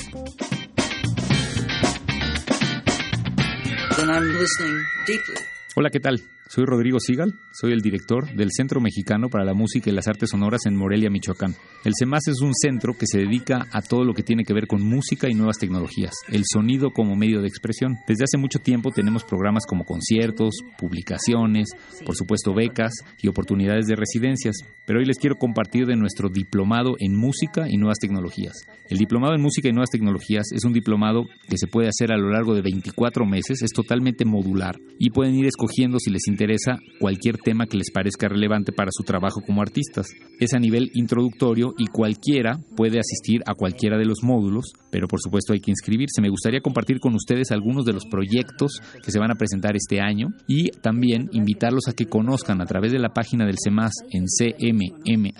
Hola, 5.75 5.89
¿qué 5.89 5.99
tal? 5.99 6.21
Soy 6.51 6.65
Rodrigo 6.65 6.97
Sigal, 6.99 7.35
soy 7.51 7.73
el 7.73 7.81
director 7.81 8.33
del 8.33 8.49
Centro 8.51 8.81
Mexicano 8.81 9.29
para 9.29 9.45
la 9.45 9.53
Música 9.53 9.91
y 9.91 9.93
las 9.93 10.07
Artes 10.07 10.31
Sonoras 10.31 10.61
en 10.65 10.75
Morelia, 10.75 11.11
Michoacán. 11.11 11.53
El 11.85 11.93
CEMAS 11.95 12.27
es 12.27 12.41
un 12.41 12.55
centro 12.55 12.97
que 12.97 13.05
se 13.05 13.19
dedica 13.19 13.67
a 13.71 13.83
todo 13.83 14.03
lo 14.03 14.15
que 14.15 14.23
tiene 14.23 14.43
que 14.43 14.55
ver 14.55 14.65
con 14.65 14.81
música 14.81 15.29
y 15.29 15.35
nuevas 15.35 15.59
tecnologías, 15.59 16.11
el 16.27 16.41
sonido 16.51 16.89
como 16.89 17.15
medio 17.15 17.41
de 17.41 17.47
expresión. 17.47 17.97
Desde 18.07 18.23
hace 18.23 18.39
mucho 18.39 18.57
tiempo 18.57 18.89
tenemos 18.89 19.25
programas 19.25 19.67
como 19.67 19.83
conciertos, 19.83 20.55
publicaciones, 20.79 21.69
por 22.03 22.15
supuesto 22.15 22.55
becas 22.55 22.93
y 23.21 23.27
oportunidades 23.27 23.85
de 23.85 23.95
residencias, 23.95 24.55
pero 24.87 25.01
hoy 25.01 25.05
les 25.05 25.19
quiero 25.19 25.35
compartir 25.35 25.85
de 25.85 25.97
nuestro 25.97 26.29
diplomado 26.29 26.95
en 26.97 27.15
música 27.15 27.69
y 27.69 27.77
nuevas 27.77 27.99
tecnologías. 27.99 28.53
El 28.89 28.97
diplomado 28.97 29.35
en 29.35 29.41
música 29.43 29.69
y 29.69 29.71
nuevas 29.71 29.91
tecnologías 29.91 30.47
es 30.51 30.65
un 30.65 30.73
diplomado 30.73 31.25
que 31.47 31.59
se 31.59 31.67
puede 31.67 31.89
hacer 31.89 32.11
a 32.11 32.17
lo 32.17 32.31
largo 32.31 32.55
de 32.55 32.63
24 32.63 33.23
meses, 33.27 33.61
es 33.61 33.69
totalmente 33.69 34.25
modular 34.25 34.79
y 34.97 35.11
pueden 35.11 35.35
ir 35.35 35.45
escogiendo 35.45 35.99
si 35.99 36.09
les 36.09 36.27
interesa 36.27 36.38
interesa 36.39 36.79
cualquier 36.99 37.37
tema 37.37 37.65
que 37.65 37.77
les 37.77 37.91
parezca 37.91 38.29
relevante 38.29 38.71
para 38.71 38.91
su 38.91 39.03
trabajo 39.03 39.41
como 39.45 39.61
artistas. 39.61 40.07
Es 40.39 40.53
a 40.53 40.59
nivel 40.59 40.89
introductorio 40.93 41.73
y 41.77 41.87
cualquiera 41.87 42.59
puede 42.77 42.97
asistir 42.99 43.41
a 43.45 43.55
cualquiera 43.55 43.97
de 43.97 44.05
los 44.05 44.23
módulos, 44.23 44.71
pero 44.89 45.07
por 45.07 45.19
supuesto 45.19 45.51
hay 45.51 45.59
que 45.59 45.71
inscribirse. 45.71 46.21
Me 46.21 46.29
gustaría 46.29 46.61
compartir 46.61 46.99
con 47.01 47.13
ustedes 47.13 47.51
algunos 47.51 47.83
de 47.83 47.91
los 47.91 48.05
proyectos 48.05 48.79
que 49.03 49.11
se 49.11 49.19
van 49.19 49.31
a 49.31 49.35
presentar 49.35 49.75
este 49.75 49.99
año 49.99 50.29
y 50.47 50.69
también 50.81 51.29
invitarlos 51.33 51.89
a 51.89 51.93
que 51.93 52.05
conozcan 52.05 52.61
a 52.61 52.65
través 52.65 52.93
de 52.93 52.99
la 52.99 53.09
página 53.09 53.45
del 53.45 53.57
CEMAS 53.61 53.91
en 54.11 54.25
cmmas.org 54.25 55.35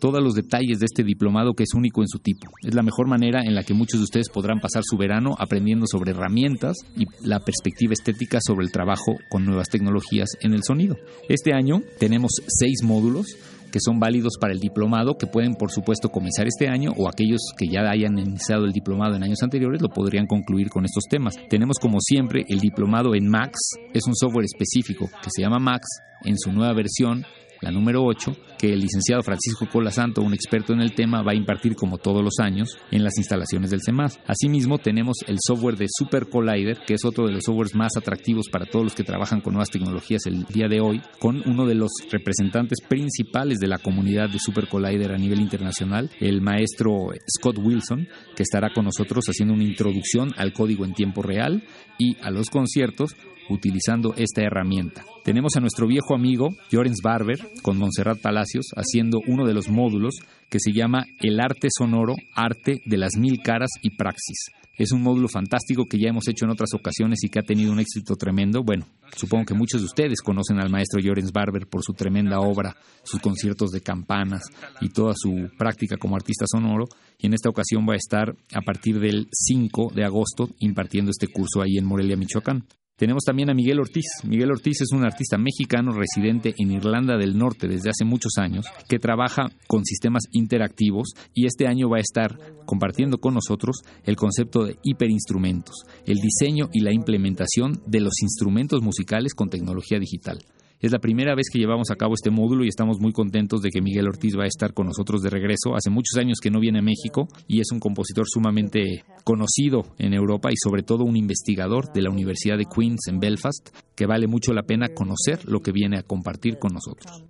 todos 0.00 0.22
los 0.22 0.34
detalles 0.34 0.78
de 0.78 0.86
este 0.86 1.04
diplomado 1.04 1.52
que 1.52 1.64
es 1.64 1.74
único 1.74 2.00
en 2.00 2.08
su 2.08 2.20
tipo. 2.20 2.50
Es 2.62 2.74
la 2.74 2.82
mejor 2.82 3.06
manera 3.06 3.42
en 3.44 3.54
la 3.54 3.64
que 3.64 3.74
muchos 3.74 4.00
de 4.00 4.04
ustedes 4.04 4.30
podrán 4.30 4.60
pasar 4.60 4.82
su 4.82 4.96
verano 4.96 5.34
aprendiendo 5.38 5.86
sobre 5.86 6.12
herramientas 6.12 6.78
y 6.96 7.04
la 7.22 7.40
perspectiva 7.40 7.92
estética 7.92 8.38
sobre 8.40 8.64
el 8.64 8.72
trabajo 8.72 9.16
con 9.30 9.41
nuevas 9.44 9.68
tecnologías 9.68 10.30
en 10.40 10.54
el 10.54 10.62
sonido. 10.62 10.96
Este 11.28 11.52
año 11.54 11.82
tenemos 11.98 12.32
seis 12.46 12.82
módulos 12.82 13.26
que 13.72 13.80
son 13.80 13.98
válidos 13.98 14.34
para 14.38 14.52
el 14.52 14.60
diplomado, 14.60 15.16
que 15.16 15.26
pueden 15.26 15.54
por 15.54 15.70
supuesto 15.70 16.10
comenzar 16.10 16.46
este 16.46 16.68
año 16.68 16.92
o 16.96 17.08
aquellos 17.08 17.40
que 17.56 17.66
ya 17.66 17.80
hayan 17.90 18.18
iniciado 18.18 18.66
el 18.66 18.72
diplomado 18.72 19.16
en 19.16 19.22
años 19.24 19.42
anteriores 19.42 19.80
lo 19.80 19.88
podrían 19.88 20.26
concluir 20.26 20.68
con 20.68 20.84
estos 20.84 21.04
temas. 21.08 21.34
Tenemos 21.48 21.78
como 21.80 21.98
siempre 22.00 22.44
el 22.48 22.60
diplomado 22.60 23.14
en 23.14 23.28
Max, 23.28 23.58
es 23.94 24.06
un 24.06 24.14
software 24.14 24.44
específico 24.44 25.08
que 25.22 25.30
se 25.34 25.42
llama 25.42 25.58
Max 25.58 25.86
en 26.24 26.38
su 26.38 26.52
nueva 26.52 26.74
versión 26.74 27.24
la 27.62 27.70
número 27.70 28.04
8, 28.04 28.36
que 28.62 28.72
el 28.72 28.78
licenciado 28.78 29.24
Francisco 29.24 29.66
Cola 29.68 29.90
Santo, 29.90 30.22
un 30.22 30.34
experto 30.34 30.72
en 30.72 30.80
el 30.80 30.94
tema, 30.94 31.20
va 31.20 31.32
a 31.32 31.34
impartir 31.34 31.74
como 31.74 31.98
todos 31.98 32.22
los 32.22 32.38
años 32.38 32.78
en 32.92 33.02
las 33.02 33.18
instalaciones 33.18 33.72
del 33.72 33.80
CEMAS. 33.84 34.20
Asimismo, 34.24 34.78
tenemos 34.78 35.16
el 35.26 35.38
software 35.44 35.76
de 35.76 35.88
Super 35.88 36.28
Collider, 36.28 36.78
que 36.86 36.94
es 36.94 37.04
otro 37.04 37.26
de 37.26 37.32
los 37.32 37.42
softwares 37.42 37.74
más 37.74 37.96
atractivos 37.96 38.48
para 38.48 38.66
todos 38.66 38.84
los 38.84 38.94
que 38.94 39.02
trabajan 39.02 39.40
con 39.40 39.54
nuevas 39.54 39.70
tecnologías 39.70 40.26
el 40.26 40.44
día 40.44 40.68
de 40.68 40.80
hoy, 40.80 41.02
con 41.18 41.42
uno 41.44 41.66
de 41.66 41.74
los 41.74 41.90
representantes 42.08 42.78
principales 42.88 43.58
de 43.58 43.66
la 43.66 43.78
comunidad 43.78 44.30
de 44.30 44.38
Super 44.38 44.68
Collider 44.68 45.10
a 45.10 45.18
nivel 45.18 45.40
internacional, 45.40 46.08
el 46.20 46.40
maestro 46.40 47.08
Scott 47.36 47.58
Wilson, 47.58 48.06
que 48.36 48.44
estará 48.44 48.72
con 48.72 48.84
nosotros 48.84 49.24
haciendo 49.26 49.54
una 49.54 49.64
introducción 49.64 50.34
al 50.36 50.52
código 50.52 50.84
en 50.84 50.94
tiempo 50.94 51.20
real 51.22 51.64
y 51.98 52.16
a 52.22 52.30
los 52.30 52.48
conciertos 52.48 53.16
utilizando 53.52 54.14
esta 54.16 54.42
herramienta. 54.42 55.04
Tenemos 55.24 55.56
a 55.56 55.60
nuestro 55.60 55.86
viejo 55.86 56.14
amigo 56.14 56.50
Jorens 56.70 57.00
Barber 57.02 57.38
con 57.62 57.78
Montserrat 57.78 58.20
Palacios 58.20 58.66
haciendo 58.76 59.20
uno 59.26 59.46
de 59.46 59.54
los 59.54 59.68
módulos 59.68 60.16
que 60.50 60.58
se 60.60 60.72
llama 60.72 61.04
El 61.20 61.40
arte 61.40 61.68
sonoro, 61.76 62.14
arte 62.34 62.82
de 62.84 62.98
las 62.98 63.16
mil 63.16 63.40
caras 63.42 63.70
y 63.82 63.96
praxis. 63.96 64.50
Es 64.78 64.90
un 64.90 65.02
módulo 65.02 65.28
fantástico 65.28 65.84
que 65.84 65.98
ya 65.98 66.08
hemos 66.08 66.26
hecho 66.28 66.46
en 66.46 66.50
otras 66.50 66.70
ocasiones 66.74 67.22
y 67.22 67.28
que 67.28 67.38
ha 67.38 67.42
tenido 67.42 67.72
un 67.72 67.78
éxito 67.78 68.16
tremendo. 68.16 68.62
Bueno, 68.64 68.86
supongo 69.14 69.44
que 69.44 69.54
muchos 69.54 69.82
de 69.82 69.86
ustedes 69.86 70.22
conocen 70.22 70.58
al 70.58 70.70
maestro 70.70 71.00
Jorens 71.04 71.30
Barber 71.30 71.66
por 71.66 71.82
su 71.82 71.92
tremenda 71.92 72.40
obra, 72.40 72.74
sus 73.02 73.20
conciertos 73.20 73.70
de 73.70 73.82
campanas 73.82 74.42
y 74.80 74.88
toda 74.88 75.12
su 75.14 75.50
práctica 75.58 75.98
como 75.98 76.16
artista 76.16 76.46
sonoro. 76.50 76.86
Y 77.18 77.26
en 77.26 77.34
esta 77.34 77.50
ocasión 77.50 77.86
va 77.86 77.92
a 77.92 77.96
estar 77.96 78.34
a 78.54 78.62
partir 78.62 78.98
del 78.98 79.28
5 79.30 79.92
de 79.94 80.04
agosto 80.04 80.48
impartiendo 80.58 81.10
este 81.10 81.28
curso 81.28 81.60
ahí 81.60 81.76
en 81.76 81.84
Morelia, 81.84 82.16
Michoacán. 82.16 82.64
Tenemos 83.02 83.24
también 83.24 83.50
a 83.50 83.54
Miguel 83.54 83.80
Ortiz. 83.80 84.04
Miguel 84.22 84.52
Ortiz 84.52 84.80
es 84.82 84.92
un 84.92 85.04
artista 85.04 85.36
mexicano 85.36 85.90
residente 85.90 86.54
en 86.56 86.70
Irlanda 86.70 87.16
del 87.16 87.36
Norte 87.36 87.66
desde 87.66 87.90
hace 87.90 88.04
muchos 88.04 88.34
años 88.38 88.64
que 88.88 89.00
trabaja 89.00 89.48
con 89.66 89.84
sistemas 89.84 90.22
interactivos 90.30 91.08
y 91.34 91.46
este 91.46 91.66
año 91.66 91.88
va 91.88 91.96
a 91.96 92.00
estar 92.00 92.38
compartiendo 92.64 93.18
con 93.18 93.34
nosotros 93.34 93.82
el 94.04 94.14
concepto 94.14 94.62
de 94.62 94.76
hiperinstrumentos, 94.84 95.82
el 96.06 96.18
diseño 96.18 96.68
y 96.72 96.78
la 96.78 96.94
implementación 96.94 97.82
de 97.88 98.02
los 98.02 98.22
instrumentos 98.22 98.82
musicales 98.82 99.34
con 99.34 99.50
tecnología 99.50 99.98
digital. 99.98 100.38
Es 100.82 100.90
la 100.90 100.98
primera 100.98 101.36
vez 101.36 101.46
que 101.48 101.60
llevamos 101.60 101.92
a 101.92 101.94
cabo 101.94 102.14
este 102.14 102.32
módulo 102.32 102.64
y 102.64 102.68
estamos 102.68 102.98
muy 102.98 103.12
contentos 103.12 103.62
de 103.62 103.70
que 103.70 103.80
Miguel 103.80 104.08
Ortiz 104.08 104.36
va 104.36 104.42
a 104.42 104.48
estar 104.48 104.74
con 104.74 104.88
nosotros 104.88 105.22
de 105.22 105.30
regreso. 105.30 105.76
Hace 105.76 105.90
muchos 105.90 106.18
años 106.18 106.38
que 106.42 106.50
no 106.50 106.58
viene 106.58 106.80
a 106.80 106.82
México 106.82 107.28
y 107.46 107.60
es 107.60 107.70
un 107.70 107.78
compositor 107.78 108.24
sumamente 108.28 109.04
conocido 109.22 109.84
en 109.98 110.12
Europa 110.12 110.50
y 110.50 110.56
sobre 110.56 110.82
todo 110.82 111.04
un 111.04 111.16
investigador 111.16 111.92
de 111.92 112.02
la 112.02 112.10
Universidad 112.10 112.58
de 112.58 112.64
Queens 112.64 113.06
en 113.06 113.20
Belfast 113.20 113.68
que 113.94 114.06
vale 114.06 114.26
mucho 114.26 114.52
la 114.52 114.64
pena 114.64 114.88
conocer 114.88 115.48
lo 115.48 115.60
que 115.60 115.70
viene 115.70 115.98
a 115.98 116.02
compartir 116.02 116.58
con 116.58 116.72
nosotros. 116.72 117.22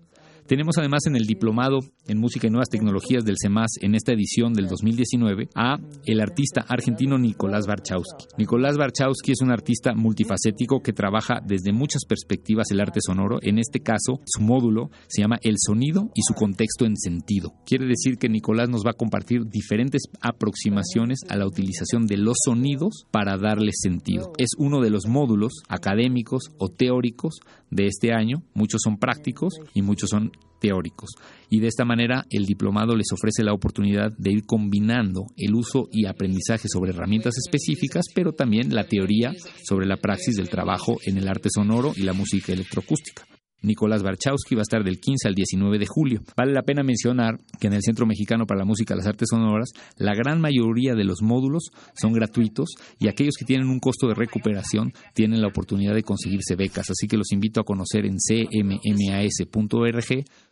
Tenemos 0.46 0.78
además 0.78 1.06
en 1.06 1.16
el 1.16 1.26
diplomado 1.26 1.80
en 2.06 2.18
música 2.18 2.46
y 2.46 2.50
nuevas 2.50 2.68
tecnologías 2.68 3.24
del 3.24 3.36
CEMAS 3.40 3.72
en 3.80 3.94
esta 3.94 4.12
edición 4.12 4.52
del 4.52 4.66
2019 4.66 5.48
a 5.54 5.78
el 6.04 6.20
artista 6.20 6.64
argentino 6.68 7.18
Nicolás 7.18 7.66
Barchowski. 7.66 8.26
Nicolás 8.38 8.76
Barchowski 8.76 9.32
es 9.32 9.40
un 9.40 9.50
artista 9.50 9.94
multifacético 9.94 10.80
que 10.80 10.92
trabaja 10.92 11.40
desde 11.44 11.72
muchas 11.72 12.04
perspectivas 12.08 12.70
el 12.70 12.80
arte 12.80 13.00
sonoro. 13.04 13.38
En 13.42 13.58
este 13.58 13.80
caso, 13.80 14.20
su 14.24 14.42
módulo 14.42 14.90
se 15.08 15.22
llama 15.22 15.38
El 15.42 15.56
sonido 15.58 16.10
y 16.14 16.22
su 16.22 16.34
contexto 16.34 16.84
en 16.84 16.96
sentido. 16.96 17.54
Quiere 17.66 17.86
decir 17.86 18.18
que 18.18 18.28
Nicolás 18.28 18.68
nos 18.68 18.84
va 18.84 18.90
a 18.90 18.98
compartir 18.98 19.42
diferentes 19.46 20.02
aproximaciones 20.20 21.20
a 21.28 21.36
la 21.36 21.46
utilización 21.46 22.06
de 22.06 22.16
los 22.16 22.36
sonidos 22.44 23.06
para 23.10 23.36
darle 23.36 23.70
sentido. 23.72 24.32
Es 24.38 24.50
uno 24.58 24.80
de 24.80 24.90
los 24.90 25.06
módulos 25.06 25.52
académicos 25.68 26.50
o 26.58 26.68
teóricos 26.68 27.40
de 27.70 27.86
este 27.86 28.12
año. 28.12 28.42
Muchos 28.54 28.80
son 28.82 28.98
prácticos 28.98 29.54
y 29.74 29.82
muchos 29.82 30.10
son 30.10 30.32
teóricos. 30.60 31.10
Y 31.52 31.60
de 31.60 31.68
esta 31.68 31.84
manera 31.84 32.24
el 32.30 32.46
diplomado 32.46 32.96
les 32.96 33.12
ofrece 33.12 33.44
la 33.44 33.52
oportunidad 33.52 34.10
de 34.16 34.32
ir 34.32 34.46
combinando 34.46 35.26
el 35.36 35.54
uso 35.54 35.86
y 35.92 36.06
aprendizaje 36.06 36.66
sobre 36.66 36.92
herramientas 36.92 37.34
específicas, 37.36 38.06
pero 38.14 38.32
también 38.32 38.74
la 38.74 38.84
teoría 38.84 39.34
sobre 39.62 39.84
la 39.84 39.98
praxis 39.98 40.36
del 40.36 40.48
trabajo 40.48 40.96
en 41.04 41.18
el 41.18 41.28
arte 41.28 41.50
sonoro 41.54 41.92
y 41.94 42.04
la 42.04 42.14
música 42.14 42.54
electroacústica. 42.54 43.26
Nicolás 43.62 44.02
Barchowski 44.02 44.54
va 44.54 44.60
a 44.60 44.62
estar 44.62 44.84
del 44.84 45.00
15 45.00 45.28
al 45.28 45.34
19 45.34 45.78
de 45.78 45.86
julio. 45.86 46.20
Vale 46.36 46.52
la 46.52 46.62
pena 46.62 46.82
mencionar 46.82 47.40
que 47.60 47.68
en 47.68 47.74
el 47.74 47.82
Centro 47.82 48.06
Mexicano 48.06 48.46
para 48.46 48.60
la 48.60 48.64
Música 48.64 48.94
y 48.94 48.96
las 48.98 49.06
Artes 49.06 49.28
Sonoras, 49.30 49.70
la 49.96 50.14
gran 50.14 50.40
mayoría 50.40 50.94
de 50.94 51.04
los 51.04 51.22
módulos 51.22 51.70
son 51.94 52.12
gratuitos 52.12 52.70
y 52.98 53.08
aquellos 53.08 53.34
que 53.38 53.44
tienen 53.44 53.68
un 53.68 53.78
costo 53.80 54.08
de 54.08 54.14
recuperación 54.14 54.92
tienen 55.14 55.40
la 55.40 55.48
oportunidad 55.48 55.94
de 55.94 56.02
conseguirse 56.02 56.56
becas. 56.56 56.90
Así 56.90 57.06
que 57.06 57.16
los 57.16 57.32
invito 57.32 57.60
a 57.60 57.64
conocer 57.64 58.04
en 58.06 58.16
cmmas.org 58.18 59.44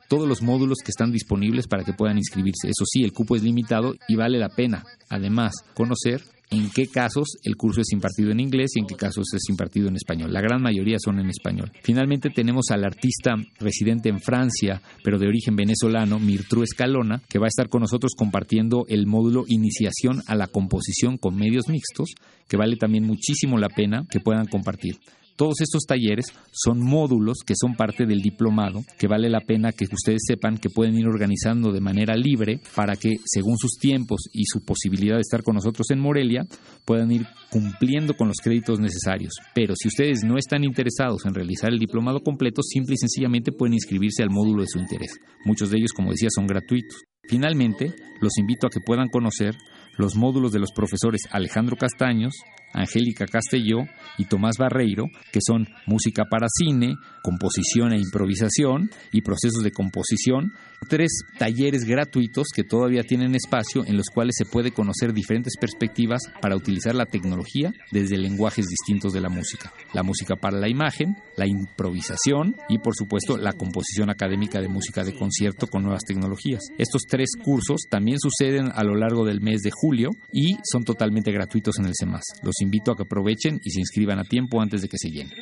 todos 0.09 0.29
los 0.29 0.43
módulos 0.43 0.79
que 0.85 0.91
están 0.91 1.13
disponibles 1.13 1.69
para 1.69 1.85
que 1.85 1.93
puedan 1.93 2.19
inscribirse. 2.19 2.69
Eso 2.69 2.85
sí, 2.85 3.05
el 3.05 3.13
cupo 3.13 3.37
es 3.37 3.45
limitado 3.45 3.95
y 4.09 4.17
vale 4.17 4.39
la 4.39 4.49
pena, 4.49 4.85
además, 5.09 5.53
conocer 5.75 6.21
en 6.51 6.69
qué 6.71 6.89
casos 6.89 7.39
el 7.45 7.57
curso 7.57 7.81
es 7.81 7.93
impartido 7.93 8.33
en 8.33 8.41
inglés 8.41 8.73
y 8.75 8.81
en 8.81 8.87
qué 8.87 8.97
casos 8.97 9.27
es 9.35 9.49
impartido 9.49 9.89
en 9.89 9.97
español. 9.97 10.33
La 10.33 10.41
gran 10.41 10.61
mayoría 10.61 10.99
son 10.99 11.21
en 11.21 11.31
español. 11.31 11.71
Finalmente 11.83 12.31
tenemos 12.31 12.67
al 12.71 12.85
artista 12.85 13.37
residente 13.59 14.09
en 14.09 14.21
Francia, 14.21 14.83
pero 15.05 15.19
de 15.19 15.29
origen 15.29 15.55
venezolano, 15.55 16.19
Mirtru 16.19 16.63
Escalona, 16.63 17.23
que 17.29 17.39
va 17.39 17.47
a 17.47 17.49
estar 17.49 17.69
con 17.69 17.83
nosotros 17.83 18.13
compartiendo 18.17 18.85
el 18.89 19.07
módulo 19.07 19.45
Iniciación 19.47 20.23
a 20.27 20.35
la 20.35 20.49
composición 20.49 21.19
con 21.19 21.37
medios 21.37 21.69
mixtos, 21.69 22.15
que 22.49 22.57
vale 22.57 22.77
también 22.77 23.05
muchísimo 23.05 23.57
la 23.59 23.69
pena 23.69 24.07
que 24.11 24.21
puedan 24.21 24.47
compartir. 24.47 24.97
Todos 25.37 25.61
estos 25.61 25.85
talleres 25.87 26.27
son 26.53 26.81
módulos 26.81 27.39
que 27.47 27.55
son 27.59 27.75
parte 27.75 28.07
del 28.07 28.21
diplomado, 28.21 28.83
que 28.99 29.09
vale 29.09 29.31
la 29.31 29.41
pena 29.41 29.73
que 29.73 29.85
ustedes 29.85 30.23
sepan 30.27 30.59
que 30.59 30.71
pueden 30.71 30.97
ir 30.97 31.07
organizando 31.07 31.73
de 31.73 31.81
manera 31.81 32.15
libre 32.15 32.61
para 32.75 32.97
que, 32.97 33.17
según 33.25 33.57
sus 33.57 33.79
tiempos 33.79 34.21
y 34.33 34.45
su 34.45 34.65
posibilidad 34.65 35.17
de 35.17 35.23
estar 35.23 35.43
con 35.43 35.55
nosotros 35.55 35.91
en 35.91 36.01
Morelia, 36.01 36.43
puedan 36.85 37.11
ir 37.11 37.27
cumpliendo 37.51 38.15
con 38.15 38.29
los 38.29 38.39
créditos 38.43 38.81
necesarios. 38.81 39.33
Pero 39.55 39.75
si 39.77 39.89
ustedes 39.89 40.25
no 40.25 40.37
están 40.37 40.65
interesados 40.65 41.25
en 41.25 41.35
realizar 41.35 41.71
el 41.73 41.79
diplomado 41.79 42.21
completo, 42.21 42.63
simple 42.63 42.95
y 42.95 42.99
sencillamente 42.99 43.53
pueden 43.53 43.75
inscribirse 43.75 44.23
al 44.23 44.31
módulo 44.31 44.63
de 44.63 44.69
su 44.69 44.79
interés. 44.79 45.19
Muchos 45.45 45.71
de 45.71 45.79
ellos, 45.79 45.93
como 45.93 46.11
decía, 46.11 46.29
son 46.35 46.47
gratuitos. 46.47 47.03
Finalmente, 47.29 47.95
los 48.21 48.37
invito 48.39 48.67
a 48.67 48.71
que 48.71 48.81
puedan 48.81 49.09
conocer 49.09 49.55
los 50.01 50.17
módulos 50.17 50.51
de 50.51 50.59
los 50.59 50.73
profesores 50.73 51.23
Alejandro 51.31 51.77
Castaños, 51.77 52.35
Angélica 52.73 53.27
Castelló 53.27 53.81
y 54.19 54.25
Tomás 54.25 54.57
Barreiro, 54.59 55.07
que 55.33 55.41
son 55.47 55.69
música 55.87 56.25
para 56.25 56.47
cine, 56.49 56.95
composición 57.23 57.93
e 57.93 57.99
improvisación 57.99 58.91
y 59.13 59.21
procesos 59.21 59.63
de 59.63 59.73
composición, 59.73 60.53
tres 60.89 61.11
talleres 61.39 61.85
gratuitos 61.85 62.49
que 62.55 62.65
todavía 62.65 63.03
tienen 63.03 63.35
espacio 63.35 63.85
en 63.87 63.97
los 63.97 64.07
cuales 64.13 64.35
se 64.37 64.45
puede 64.45 64.73
conocer 64.73 65.13
diferentes 65.13 65.57
perspectivas 65.59 66.23
para 66.41 66.57
utilizar 66.57 66.95
la 66.95 67.07
tecnología 67.07 67.73
desde 67.91 68.19
lenguajes 68.19 68.67
distintos 68.67 69.13
de 69.13 69.21
la 69.21 69.29
música. 69.29 69.73
La 69.93 70.03
música 70.03 70.37
para 70.37 70.59
la 70.59 70.69
imagen, 70.69 71.17
la 71.37 71.47
improvisación 71.47 72.57
y 72.69 72.79
por 72.79 72.95
supuesto 72.95 73.37
la 73.37 73.53
composición 73.53 74.11
académica 74.11 74.61
de 74.61 74.69
música 74.69 75.05
de 75.05 75.15
concierto 75.15 75.67
con 75.67 75.83
nuevas 75.83 76.05
tecnologías. 76.05 76.63
Estos 76.79 77.03
tres 77.09 77.31
cursos 77.43 77.83
también 77.91 78.19
suceden 78.19 78.71
a 78.75 78.85
lo 78.85 78.95
largo 78.95 79.25
del 79.25 79.41
mes 79.41 79.61
de 79.61 79.71
julio 79.73 80.11
y 80.33 80.57
son 80.71 80.85
totalmente 80.85 81.33
gratuitos 81.33 81.79
en 81.79 81.87
el 81.87 81.95
CEMAS. 81.99 82.25
Los 82.43 82.61
invito 82.61 82.93
a 82.93 82.97
que 82.97 83.03
aprovechen 83.03 83.61
y 83.63 83.71
se 83.71 83.81
inscriban 83.81 84.19
a 84.19 84.25
tiempo 84.25 84.61
antes 84.61 84.83
de 84.83 84.89
que 84.89 84.99
se 84.99 85.11
llenen. 85.11 85.33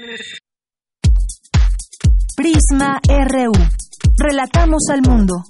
Prisma 2.37 3.01
RU. 3.09 3.88
Relatamos 4.21 4.83
al 4.91 5.03
mundo. 5.03 5.45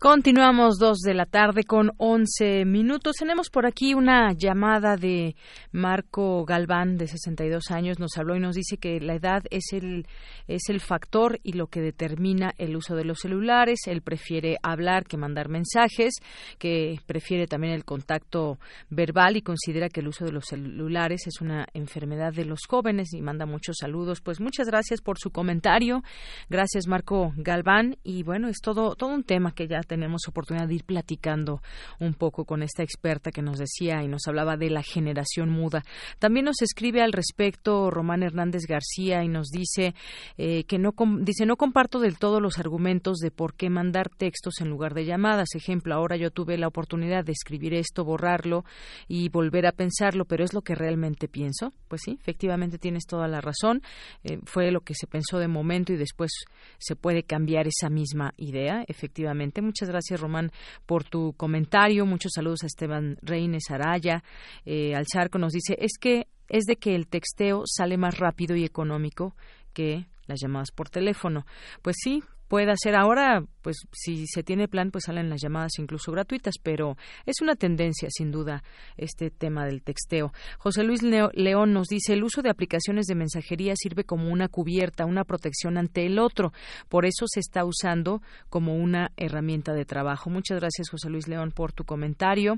Continuamos 0.00 0.78
dos 0.78 1.00
de 1.00 1.12
la 1.12 1.26
tarde 1.26 1.64
con 1.64 1.92
once 1.98 2.64
minutos. 2.64 3.16
Tenemos 3.18 3.50
por 3.50 3.66
aquí 3.66 3.92
una 3.92 4.32
llamada 4.32 4.96
de 4.96 5.36
Marco 5.72 6.46
Galván, 6.46 6.96
de 6.96 7.06
62 7.06 7.70
años. 7.70 7.98
Nos 7.98 8.16
habló 8.16 8.34
y 8.34 8.40
nos 8.40 8.54
dice 8.54 8.78
que 8.78 8.98
la 8.98 9.16
edad 9.16 9.42
es 9.50 9.74
el, 9.74 10.06
es 10.48 10.70
el 10.70 10.80
factor 10.80 11.38
y 11.42 11.52
lo 11.52 11.66
que 11.66 11.82
determina 11.82 12.54
el 12.56 12.76
uso 12.76 12.96
de 12.96 13.04
los 13.04 13.18
celulares. 13.18 13.80
Él 13.88 14.00
prefiere 14.00 14.56
hablar 14.62 15.04
que 15.04 15.18
mandar 15.18 15.50
mensajes, 15.50 16.14
que 16.58 16.98
prefiere 17.04 17.46
también 17.46 17.74
el 17.74 17.84
contacto 17.84 18.58
verbal 18.88 19.36
y 19.36 19.42
considera 19.42 19.90
que 19.90 20.00
el 20.00 20.08
uso 20.08 20.24
de 20.24 20.32
los 20.32 20.46
celulares 20.46 21.26
es 21.26 21.42
una 21.42 21.66
enfermedad 21.74 22.32
de 22.32 22.46
los 22.46 22.60
jóvenes 22.66 23.12
y 23.12 23.20
manda 23.20 23.44
muchos 23.44 23.76
saludos. 23.78 24.22
Pues 24.22 24.40
muchas 24.40 24.66
gracias 24.66 25.02
por 25.02 25.18
su 25.18 25.30
comentario. 25.30 26.02
Gracias, 26.48 26.86
Marco 26.86 27.34
Galván. 27.36 27.98
Y 28.02 28.22
bueno, 28.22 28.48
es 28.48 28.62
todo, 28.62 28.94
todo 28.94 29.10
un 29.10 29.24
tema 29.24 29.52
que 29.52 29.68
ya 29.68 29.82
tenemos 29.90 30.28
oportunidad 30.28 30.68
de 30.68 30.76
ir 30.76 30.84
platicando 30.84 31.62
un 31.98 32.14
poco 32.14 32.44
con 32.44 32.62
esta 32.62 32.84
experta 32.84 33.32
que 33.32 33.42
nos 33.42 33.58
decía 33.58 34.04
y 34.04 34.06
nos 34.06 34.28
hablaba 34.28 34.56
de 34.56 34.70
la 34.70 34.84
generación 34.84 35.50
muda. 35.50 35.82
También 36.20 36.44
nos 36.44 36.62
escribe 36.62 37.02
al 37.02 37.12
respecto 37.12 37.90
Román 37.90 38.22
Hernández 38.22 38.66
García 38.68 39.24
y 39.24 39.28
nos 39.28 39.48
dice 39.48 39.96
eh, 40.38 40.62
que 40.62 40.78
no 40.78 40.94
dice 41.22 41.44
no 41.44 41.56
comparto 41.56 41.98
del 41.98 42.18
todo 42.18 42.38
los 42.38 42.58
argumentos 42.58 43.18
de 43.18 43.32
por 43.32 43.54
qué 43.54 43.68
mandar 43.68 44.10
textos 44.10 44.60
en 44.60 44.70
lugar 44.70 44.94
de 44.94 45.06
llamadas. 45.06 45.56
Ejemplo, 45.56 45.92
ahora 45.92 46.16
yo 46.16 46.30
tuve 46.30 46.56
la 46.56 46.68
oportunidad 46.68 47.24
de 47.24 47.32
escribir 47.32 47.74
esto, 47.74 48.04
borrarlo 48.04 48.64
y 49.08 49.28
volver 49.28 49.66
a 49.66 49.72
pensarlo, 49.72 50.24
pero 50.24 50.44
es 50.44 50.54
lo 50.54 50.62
que 50.62 50.76
realmente 50.76 51.26
pienso. 51.26 51.72
Pues 51.88 52.02
sí, 52.04 52.16
efectivamente 52.20 52.78
tienes 52.78 53.06
toda 53.06 53.26
la 53.26 53.40
razón. 53.40 53.82
Eh, 54.22 54.38
fue 54.44 54.70
lo 54.70 54.82
que 54.82 54.94
se 54.94 55.08
pensó 55.08 55.38
de 55.38 55.48
momento 55.48 55.92
y 55.92 55.96
después 55.96 56.30
se 56.78 56.94
puede 56.94 57.24
cambiar 57.24 57.66
esa 57.66 57.90
misma 57.90 58.34
idea. 58.36 58.84
Efectivamente, 58.86 59.62
Muchas 59.62 59.79
gracias, 59.88 60.20
Román, 60.20 60.52
por 60.86 61.04
tu 61.04 61.32
comentario. 61.36 62.06
Muchos 62.06 62.32
saludos 62.34 62.62
a 62.62 62.66
Esteban 62.66 63.16
Reines 63.22 63.70
Araya. 63.70 64.22
Eh, 64.64 64.94
al 64.94 65.06
Charco 65.06 65.38
nos 65.38 65.52
dice, 65.52 65.76
es 65.78 65.92
que 65.98 66.26
es 66.48 66.64
de 66.64 66.76
que 66.76 66.94
el 66.94 67.06
texteo 67.06 67.62
sale 67.64 67.96
más 67.96 68.18
rápido 68.18 68.56
y 68.56 68.64
económico 68.64 69.34
que 69.72 70.06
las 70.26 70.40
llamadas 70.40 70.70
por 70.72 70.90
teléfono. 70.90 71.46
Pues 71.82 71.96
sí, 72.02 72.22
puede 72.50 72.74
ser 72.82 72.96
ahora, 72.96 73.44
pues 73.62 73.76
si 73.92 74.26
se 74.26 74.42
tiene 74.42 74.66
plan, 74.66 74.90
pues 74.90 75.04
salen 75.06 75.30
las 75.30 75.40
llamadas 75.40 75.78
incluso 75.78 76.10
gratuitas, 76.10 76.56
pero 76.60 76.96
es 77.24 77.36
una 77.40 77.54
tendencia, 77.54 78.08
sin 78.10 78.32
duda, 78.32 78.64
este 78.96 79.30
tema 79.30 79.66
del 79.66 79.82
texteo. 79.82 80.32
José 80.58 80.82
Luis 80.82 81.00
León 81.04 81.72
nos 81.72 81.86
dice, 81.86 82.14
el 82.14 82.24
uso 82.24 82.42
de 82.42 82.50
aplicaciones 82.50 83.06
de 83.06 83.14
mensajería 83.14 83.74
sirve 83.76 84.02
como 84.02 84.30
una 84.30 84.48
cubierta, 84.48 85.06
una 85.06 85.22
protección 85.22 85.78
ante 85.78 86.04
el 86.06 86.18
otro. 86.18 86.52
Por 86.88 87.06
eso 87.06 87.26
se 87.28 87.38
está 87.38 87.64
usando 87.64 88.20
como 88.48 88.74
una 88.74 89.12
herramienta 89.16 89.72
de 89.72 89.84
trabajo. 89.84 90.28
Muchas 90.28 90.58
gracias, 90.58 90.90
José 90.90 91.08
Luis 91.08 91.28
León, 91.28 91.52
por 91.52 91.72
tu 91.72 91.84
comentario. 91.84 92.56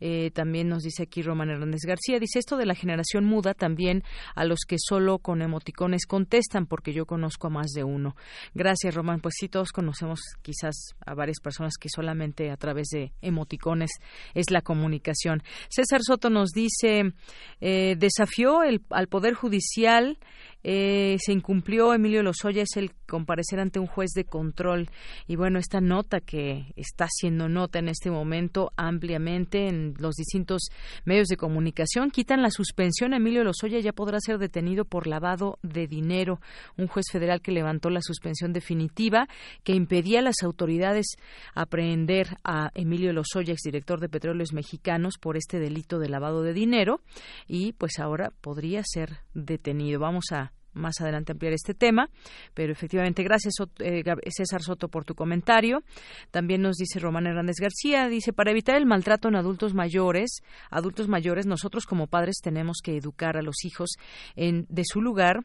Eh, 0.00 0.32
también 0.34 0.68
nos 0.68 0.82
dice 0.82 1.04
aquí 1.04 1.22
Román 1.22 1.48
Hernández 1.48 1.80
García, 1.86 2.18
dice 2.18 2.38
esto 2.38 2.58
de 2.58 2.66
la 2.66 2.74
generación 2.74 3.24
muda 3.24 3.54
también 3.54 4.02
a 4.34 4.44
los 4.44 4.66
que 4.68 4.76
solo 4.78 5.18
con 5.18 5.40
emoticones 5.40 6.04
contestan, 6.04 6.66
porque 6.66 6.92
yo 6.92 7.06
conozco 7.06 7.46
a 7.46 7.50
más 7.50 7.68
de 7.68 7.84
uno. 7.84 8.16
Gracias, 8.52 8.94
Román. 8.94 9.20
Pues 9.20 9.29
pues 9.30 9.36
sí 9.38 9.48
todos 9.48 9.70
conocemos 9.70 10.18
quizás 10.42 10.96
a 11.06 11.14
varias 11.14 11.38
personas 11.38 11.74
que 11.80 11.88
solamente 11.88 12.50
a 12.50 12.56
través 12.56 12.88
de 12.88 13.12
emoticones 13.22 13.92
es 14.34 14.50
la 14.50 14.60
comunicación. 14.60 15.44
César 15.68 16.00
Soto 16.02 16.30
nos 16.30 16.50
dice, 16.50 17.12
eh, 17.60 17.94
desafió 17.96 18.64
el, 18.64 18.82
al 18.90 19.06
Poder 19.06 19.34
Judicial 19.34 20.18
eh, 20.62 21.16
se 21.20 21.32
incumplió 21.32 21.94
Emilio 21.94 22.22
Lozoya 22.22 22.62
es 22.62 22.76
el 22.76 22.92
comparecer 23.06 23.60
ante 23.60 23.78
un 23.78 23.86
juez 23.86 24.10
de 24.14 24.24
control. 24.24 24.88
Y 25.26 25.36
bueno 25.36 25.58
esta 25.58 25.80
nota 25.80 26.20
que 26.20 26.72
está 26.76 27.06
siendo 27.10 27.48
nota 27.48 27.78
en 27.78 27.88
este 27.88 28.10
momento 28.10 28.72
ampliamente 28.76 29.68
en 29.68 29.94
los 29.98 30.14
distintos 30.14 30.68
medios 31.04 31.28
de 31.28 31.36
comunicación 31.36 32.10
quitan 32.10 32.42
la 32.42 32.50
suspensión 32.50 33.12
a 33.12 33.16
Emilio 33.16 33.44
Lozoya 33.44 33.80
ya 33.80 33.92
podrá 33.92 34.18
ser 34.20 34.38
detenido 34.38 34.84
por 34.84 35.06
lavado 35.06 35.58
de 35.62 35.86
dinero. 35.86 36.40
Un 36.76 36.86
juez 36.86 37.06
federal 37.10 37.40
que 37.40 37.52
levantó 37.52 37.90
la 37.90 38.02
suspensión 38.02 38.52
definitiva 38.52 39.28
que 39.64 39.72
impedía 39.72 40.20
a 40.20 40.22
las 40.22 40.42
autoridades 40.42 41.06
aprehender 41.54 42.36
a 42.44 42.70
Emilio 42.74 43.12
Lozoya 43.12 43.52
exdirector 43.52 44.00
de 44.00 44.08
Petróleos 44.08 44.52
Mexicanos 44.52 45.14
por 45.18 45.36
este 45.36 45.58
delito 45.58 45.98
de 45.98 46.08
lavado 46.08 46.42
de 46.42 46.52
dinero. 46.52 47.00
Y 47.46 47.72
pues 47.72 47.98
ahora 47.98 48.32
podría 48.40 48.82
ser 48.84 49.18
detenido. 49.34 50.00
Vamos 50.00 50.26
a 50.32 50.49
más 50.72 51.00
adelante 51.00 51.32
ampliar 51.32 51.52
este 51.52 51.74
tema, 51.74 52.10
pero 52.54 52.72
efectivamente 52.72 53.22
gracias 53.22 53.54
eh, 53.78 54.02
César 54.30 54.62
Soto 54.62 54.88
por 54.88 55.04
tu 55.04 55.14
comentario. 55.14 55.82
También 56.30 56.62
nos 56.62 56.76
dice 56.76 56.98
Román 56.98 57.26
Hernández 57.26 57.56
García, 57.60 58.08
dice, 58.08 58.32
para 58.32 58.50
evitar 58.50 58.76
el 58.76 58.86
maltrato 58.86 59.28
en 59.28 59.36
adultos 59.36 59.74
mayores, 59.74 60.42
adultos 60.70 61.08
mayores, 61.08 61.46
nosotros 61.46 61.86
como 61.86 62.06
padres 62.06 62.36
tenemos 62.42 62.78
que 62.82 62.96
educar 62.96 63.36
a 63.36 63.42
los 63.42 63.64
hijos 63.64 63.90
en, 64.36 64.66
de 64.68 64.84
su 64.84 65.00
lugar, 65.00 65.44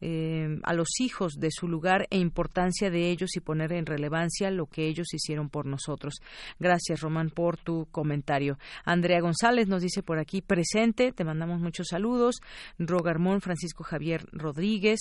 eh, 0.00 0.58
a 0.62 0.74
los 0.74 1.00
hijos 1.00 1.34
de 1.34 1.50
su 1.50 1.68
lugar 1.68 2.06
e 2.10 2.18
importancia 2.18 2.90
de 2.90 3.10
ellos 3.10 3.36
y 3.36 3.40
poner 3.40 3.72
en 3.72 3.86
relevancia 3.86 4.50
lo 4.50 4.66
que 4.66 4.86
ellos 4.86 5.12
hicieron 5.12 5.48
por 5.48 5.66
nosotros. 5.66 6.20
Gracias, 6.58 7.00
Román, 7.00 7.30
por 7.30 7.56
tu 7.56 7.86
comentario. 7.90 8.58
Andrea 8.84 9.20
González 9.20 9.68
nos 9.68 9.82
dice 9.82 10.02
por 10.02 10.18
aquí 10.18 10.42
presente, 10.42 11.12
te 11.12 11.24
mandamos 11.24 11.60
muchos 11.60 11.88
saludos. 11.88 12.40
Rogarmón, 12.78 13.40
Francisco 13.40 13.84
Javier 13.84 14.26
Rodríguez. 14.32 15.00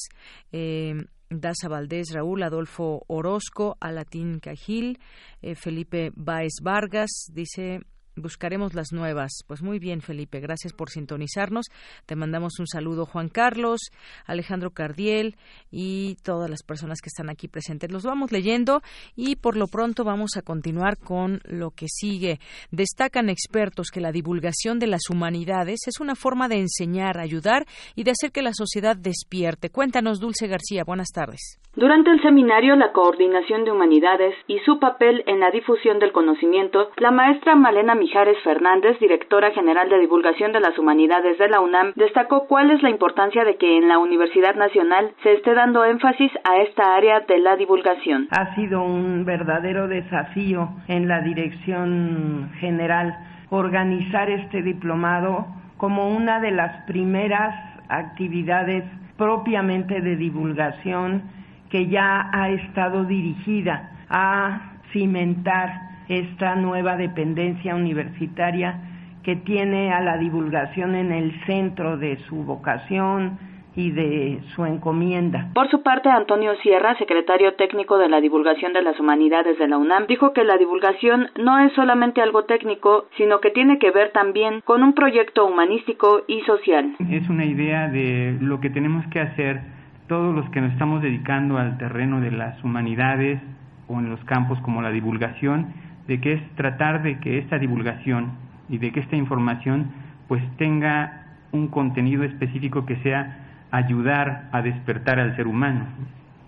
Eh, 0.51 1.05
Daza 1.29 1.67
Valdés, 1.67 2.13
Raúl 2.13 2.43
Adolfo 2.43 3.03
Orozco, 3.07 3.77
Alatín 3.79 4.39
Cajil, 4.39 4.99
eh, 5.41 5.55
Felipe 5.55 6.11
Baez 6.15 6.59
Vargas, 6.61 7.31
dice 7.33 7.81
buscaremos 8.15 8.73
las 8.73 8.91
nuevas. 8.91 9.31
Pues 9.47 9.61
muy 9.61 9.79
bien, 9.79 10.01
Felipe, 10.01 10.39
gracias 10.39 10.73
por 10.73 10.89
sintonizarnos. 10.89 11.67
Te 12.05 12.15
mandamos 12.15 12.59
un 12.59 12.67
saludo, 12.67 13.05
Juan 13.05 13.29
Carlos, 13.29 13.79
Alejandro 14.25 14.71
Cardiel 14.71 15.37
y 15.71 16.15
todas 16.23 16.49
las 16.49 16.63
personas 16.63 16.99
que 17.01 17.09
están 17.09 17.29
aquí 17.29 17.47
presentes. 17.47 17.91
Los 17.91 18.03
vamos 18.03 18.31
leyendo 18.31 18.81
y 19.15 19.35
por 19.35 19.57
lo 19.57 19.67
pronto 19.67 20.03
vamos 20.03 20.31
a 20.37 20.41
continuar 20.41 20.97
con 20.97 21.41
lo 21.45 21.71
que 21.71 21.87
sigue. 21.89 22.39
Destacan 22.71 23.29
expertos 23.29 23.89
que 23.91 24.01
la 24.01 24.11
divulgación 24.11 24.79
de 24.79 24.87
las 24.87 25.09
humanidades 25.09 25.81
es 25.87 25.99
una 25.99 26.15
forma 26.15 26.47
de 26.47 26.59
enseñar, 26.59 27.19
ayudar 27.19 27.65
y 27.95 28.03
de 28.03 28.11
hacer 28.11 28.31
que 28.31 28.41
la 28.41 28.53
sociedad 28.53 28.95
despierte. 28.95 29.69
Cuéntanos, 29.69 30.19
Dulce 30.19 30.47
García, 30.47 30.83
buenas 30.85 31.09
tardes. 31.13 31.59
Durante 31.77 32.09
el 32.09 32.21
seminario 32.21 32.77
La 32.77 32.93
coordinación 32.93 33.65
de 33.65 33.71
humanidades 33.71 34.33
y 34.47 34.59
su 34.59 34.79
papel 34.79 35.25
en 35.27 35.41
la 35.41 35.51
difusión 35.51 35.99
del 35.99 36.13
conocimiento, 36.13 36.89
la 36.95 37.11
maestra 37.11 37.53
Malena 37.55 37.95
Mijares 37.95 38.37
Fernández, 38.45 38.97
directora 39.01 39.51
general 39.51 39.89
de 39.89 39.99
divulgación 39.99 40.53
de 40.53 40.61
las 40.61 40.79
humanidades 40.79 41.37
de 41.37 41.49
la 41.49 41.59
UNAM, 41.59 41.91
destacó 41.97 42.47
cuál 42.47 42.71
es 42.71 42.81
la 42.81 42.89
importancia 42.89 43.43
de 43.43 43.57
que 43.57 43.77
en 43.77 43.89
la 43.89 43.97
Universidad 43.97 44.55
Nacional 44.55 45.11
se 45.21 45.33
esté 45.33 45.53
dando 45.53 45.83
énfasis 45.83 46.31
a 46.45 46.59
esta 46.59 46.95
área 46.95 47.19
de 47.19 47.39
la 47.39 47.57
divulgación. 47.57 48.29
Ha 48.31 48.55
sido 48.55 48.81
un 48.81 49.25
verdadero 49.25 49.89
desafío 49.89 50.69
en 50.87 51.09
la 51.09 51.19
dirección 51.19 52.51
general 52.61 53.17
organizar 53.49 54.29
este 54.29 54.61
diplomado 54.61 55.45
como 55.75 56.07
una 56.07 56.39
de 56.39 56.51
las 56.51 56.85
primeras 56.85 57.53
actividades 57.89 58.85
propiamente 59.17 59.99
de 59.99 60.15
divulgación 60.15 61.35
que 61.69 61.87
ya 61.87 62.29
ha 62.31 62.49
estado 62.49 63.05
dirigida 63.05 63.91
a 64.09 64.79
cimentar 64.91 65.85
esta 66.07 66.55
nueva 66.55 66.95
dependencia 66.95 67.75
universitaria 67.75 68.79
que 69.23 69.35
tiene 69.35 69.91
a 69.91 70.01
la 70.01 70.17
divulgación 70.17 70.95
en 70.95 71.11
el 71.11 71.33
centro 71.45 71.97
de 71.97 72.17
su 72.27 72.43
vocación 72.43 73.39
y 73.75 73.91
de 73.91 74.39
su 74.55 74.65
encomienda. 74.65 75.49
Por 75.53 75.69
su 75.69 75.83
parte, 75.83 76.09
Antonio 76.09 76.55
Sierra, 76.61 76.97
secretario 76.97 77.55
técnico 77.55 77.97
de 77.97 78.07
la 78.07 78.21
divulgación 78.21 78.71
de 78.73 78.81
las 78.81 78.99
humanidades 78.99 79.59
de 79.59 79.67
la 79.67 79.77
UNAM, 79.77 80.07
dijo 80.07 80.31
que 80.31 80.43
la 80.43 80.57
divulgación 80.57 81.27
no 81.37 81.59
es 81.59 81.73
solamente 81.73 82.21
algo 82.21 82.45
técnico, 82.45 83.07
sino 83.17 83.41
que 83.41 83.51
tiene 83.51 83.77
que 83.79 83.91
ver 83.91 84.11
también 84.11 84.61
con 84.61 84.83
un 84.83 84.93
proyecto 84.93 85.45
humanístico 85.45 86.21
y 86.27 86.41
social. 86.41 86.95
Es 87.09 87.27
una 87.27 87.45
idea 87.45 87.89
de 87.89 88.37
lo 88.39 88.61
que 88.61 88.69
tenemos 88.69 89.05
que 89.07 89.19
hacer 89.19 89.74
todos 90.07 90.35
los 90.35 90.49
que 90.49 90.61
nos 90.61 90.71
estamos 90.73 91.01
dedicando 91.01 91.57
al 91.57 91.77
terreno 91.77 92.21
de 92.21 92.31
las 92.31 92.63
humanidades 92.63 93.41
o 93.87 93.99
en 93.99 94.09
los 94.09 94.23
campos 94.25 94.59
como 94.61 94.81
la 94.81 94.91
divulgación, 94.91 95.73
de 96.07 96.19
que 96.19 96.33
es 96.33 96.55
tratar 96.55 97.01
de 97.03 97.19
que 97.19 97.39
esta 97.39 97.57
divulgación 97.57 98.31
y 98.69 98.77
de 98.77 98.91
que 98.91 98.99
esta 98.99 99.15
información 99.15 99.91
pues 100.27 100.43
tenga 100.57 101.23
un 101.51 101.67
contenido 101.67 102.23
específico 102.23 102.85
que 102.85 102.97
sea 102.97 103.37
ayudar 103.71 104.49
a 104.51 104.61
despertar 104.61 105.19
al 105.19 105.35
ser 105.35 105.47
humano 105.47 105.85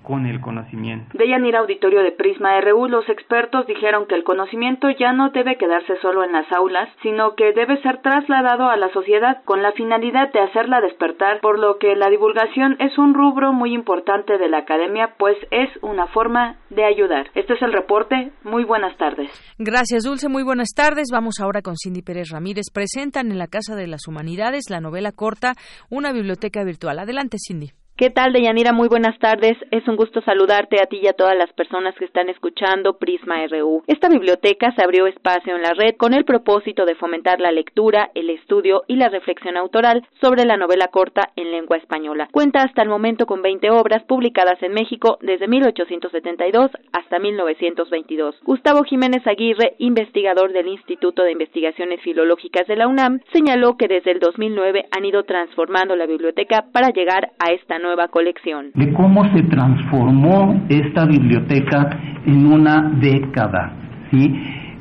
con 0.08 0.26
el 0.26 0.40
conocimiento. 0.40 1.18
De 1.18 1.28
Yanir 1.28 1.58
Auditorio 1.58 2.02
de 2.02 2.14
Prisma 2.14 2.62
RU, 2.62 2.88
los 2.88 3.10
expertos 3.10 3.68
dijeron 3.68 4.08
que 4.08 4.16
el 4.16 4.24
conocimiento 4.24 4.90
ya 4.98 5.12
no 5.12 5.32
debe 5.32 5.58
quedarse 5.58 5.98
solo 6.02 6.24
en 6.24 6.32
las 6.32 6.50
aulas, 6.54 6.88
sino 7.04 7.36
que 7.36 7.52
debe 7.52 7.82
ser 7.82 8.02
trasladado 8.02 8.70
a 8.70 8.78
la 8.78 8.90
sociedad 8.94 9.44
con 9.44 9.62
la 9.62 9.74
finalidad 9.74 10.32
de 10.32 10.40
hacerla 10.40 10.80
despertar, 10.80 11.42
por 11.42 11.60
lo 11.60 11.78
que 11.78 11.94
la 11.98 12.10
divulgación 12.10 12.78
es 12.80 12.98
un 12.98 13.14
rubro 13.14 13.52
muy 13.52 13.74
importante 13.74 14.38
de 14.38 14.48
la 14.48 14.60
academia, 14.60 15.14
pues 15.18 15.36
es 15.52 15.70
una 15.82 16.08
forma 16.08 16.56
de 16.70 16.86
ayudar. 16.86 17.28
Este 17.36 17.56
es 17.56 17.62
el 17.62 17.74
reporte. 17.74 18.32
Muy 18.44 18.64
buenas 18.64 18.96
tardes. 18.96 19.30
Gracias, 19.58 20.06
Dulce. 20.06 20.30
Muy 20.30 20.44
buenas 20.44 20.70
tardes. 20.74 21.10
Vamos 21.12 21.42
ahora 21.42 21.62
con 21.62 21.76
Cindy 21.76 22.02
Pérez 22.02 22.30
Ramírez. 22.32 22.68
Presentan 22.74 23.30
en 23.30 23.40
la 23.40 23.48
Casa 23.48 23.76
de 23.76 23.88
las 23.88 24.08
Humanidades 24.08 24.70
la 24.70 24.80
novela 24.80 25.12
corta 25.12 25.56
Una 25.90 26.14
biblioteca 26.14 26.64
virtual. 26.64 26.98
Adelante, 27.00 27.36
Cindy. 27.46 27.72
¿Qué 27.98 28.12
tal, 28.12 28.32
Deyanira? 28.32 28.74
Muy 28.74 28.90
buenas 28.90 29.18
tardes. 29.18 29.58
Es 29.72 29.88
un 29.88 29.96
gusto 29.96 30.22
saludarte 30.22 30.80
a 30.80 30.86
ti 30.86 31.00
y 31.02 31.08
a 31.08 31.14
todas 31.14 31.36
las 31.36 31.52
personas 31.54 31.96
que 31.96 32.06
están 32.06 32.30
escuchando 32.30 33.00
Prisma 33.00 33.44
RU. 33.48 33.82
Esta 33.88 34.08
biblioteca 34.08 34.72
se 34.76 34.84
abrió 34.84 35.08
espacio 35.08 35.56
en 35.56 35.64
la 35.64 35.74
red 35.74 35.96
con 35.98 36.14
el 36.14 36.24
propósito 36.24 36.86
de 36.86 36.94
fomentar 36.94 37.40
la 37.40 37.52
lectura, 37.52 38.12
el 38.14 38.30
estudio 38.30 38.84
y 38.86 38.98
la 38.98 39.10
reflexión 39.10 39.58
autoral 39.58 40.06
sobre 40.22 40.46
la 40.46 40.58
novela 40.58 40.90
corta 40.90 41.32
en 41.36 41.50
lengua 41.50 41.78
española. 41.78 42.30
Cuenta 42.32 42.62
hasta 42.62 42.84
el 42.84 42.90
momento 42.90 43.26
con 43.26 43.42
20 43.42 43.72
obras 43.72 44.04
publicadas 44.04 44.62
en 44.62 44.74
México 44.74 45.18
desde 45.22 45.48
1872 45.48 46.70
hasta 46.94 47.18
1922. 47.18 48.36
Gustavo 48.44 48.84
Jiménez 48.84 49.26
Aguirre, 49.26 49.74
investigador 49.80 50.54
del 50.54 50.68
Instituto 50.68 51.24
de 51.24 51.32
Investigaciones 51.32 52.00
Filológicas 52.02 52.68
de 52.68 52.76
la 52.76 52.88
UNAM, 52.88 53.22
señaló 53.34 53.76
que 53.76 53.88
desde 53.88 54.12
el 54.12 54.20
2009 54.20 54.86
han 54.96 55.04
ido 55.04 55.24
transformando 55.24 55.96
la 55.96 56.06
biblioteca 56.06 56.68
para 56.72 56.92
llegar 56.92 57.32
a 57.40 57.54
esta 57.54 57.80
colección. 58.10 58.72
De 58.74 58.94
cómo 58.94 59.24
se 59.34 59.44
transformó 59.44 60.66
esta 60.70 61.06
biblioteca 61.06 61.90
en 62.26 62.46
una 62.46 62.92
década, 63.00 63.74
¿sí? 64.12 64.34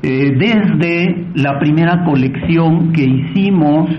Eh, 0.03 0.35
desde 0.37 1.25
la 1.35 1.57
primera 1.59 2.03
colección 2.03 2.93
que 2.93 3.03
hicimos 3.03 3.89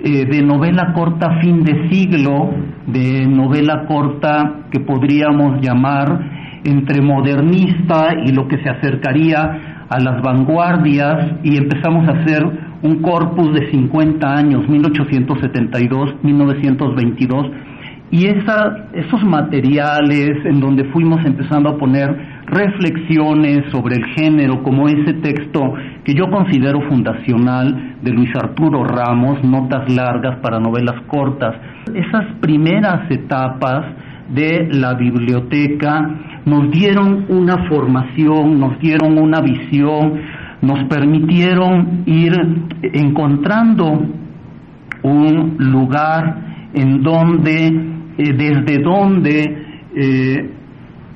eh, 0.00 0.24
de 0.24 0.42
novela 0.42 0.92
corta 0.94 1.38
fin 1.40 1.62
de 1.62 1.88
siglo, 1.90 2.50
de 2.86 3.26
novela 3.26 3.84
corta 3.86 4.66
que 4.70 4.80
podríamos 4.80 5.60
llamar 5.60 6.62
entre 6.64 7.00
modernista 7.00 8.14
y 8.24 8.32
lo 8.32 8.48
que 8.48 8.58
se 8.62 8.68
acercaría 8.68 9.86
a 9.88 10.00
las 10.00 10.20
vanguardias 10.22 11.36
y 11.44 11.56
empezamos 11.56 12.08
a 12.08 12.12
hacer 12.12 12.44
un 12.82 13.00
corpus 13.00 13.54
de 13.54 13.70
50 13.70 14.26
años, 14.26 14.66
1872-1922, 14.66 17.50
y 18.12 18.26
esa, 18.26 18.88
esos 18.92 19.24
materiales 19.24 20.44
en 20.44 20.60
donde 20.60 20.84
fuimos 20.92 21.24
empezando 21.24 21.70
a 21.70 21.78
poner 21.78 22.14
reflexiones 22.44 23.70
sobre 23.72 23.96
el 23.96 24.04
género, 24.14 24.62
como 24.62 24.86
ese 24.86 25.14
texto 25.14 25.72
que 26.04 26.12
yo 26.12 26.30
considero 26.30 26.82
fundacional 26.90 27.96
de 28.02 28.10
Luis 28.10 28.28
Arturo 28.36 28.84
Ramos, 28.84 29.42
Notas 29.42 29.90
largas 29.90 30.40
para 30.40 30.60
novelas 30.60 31.00
cortas, 31.06 31.56
esas 31.94 32.36
primeras 32.42 33.10
etapas 33.10 33.86
de 34.28 34.68
la 34.70 34.92
biblioteca 34.92 36.10
nos 36.44 36.70
dieron 36.70 37.24
una 37.30 37.66
formación, 37.66 38.60
nos 38.60 38.78
dieron 38.78 39.16
una 39.16 39.40
visión, 39.40 40.20
nos 40.60 40.84
permitieron 40.84 42.02
ir 42.04 42.34
encontrando 42.82 44.04
un 45.02 45.56
lugar 45.58 46.52
en 46.74 47.02
donde 47.02 47.91
eh, 48.18 48.32
desde 48.32 48.82
dónde 48.82 49.66
eh, 49.94 50.50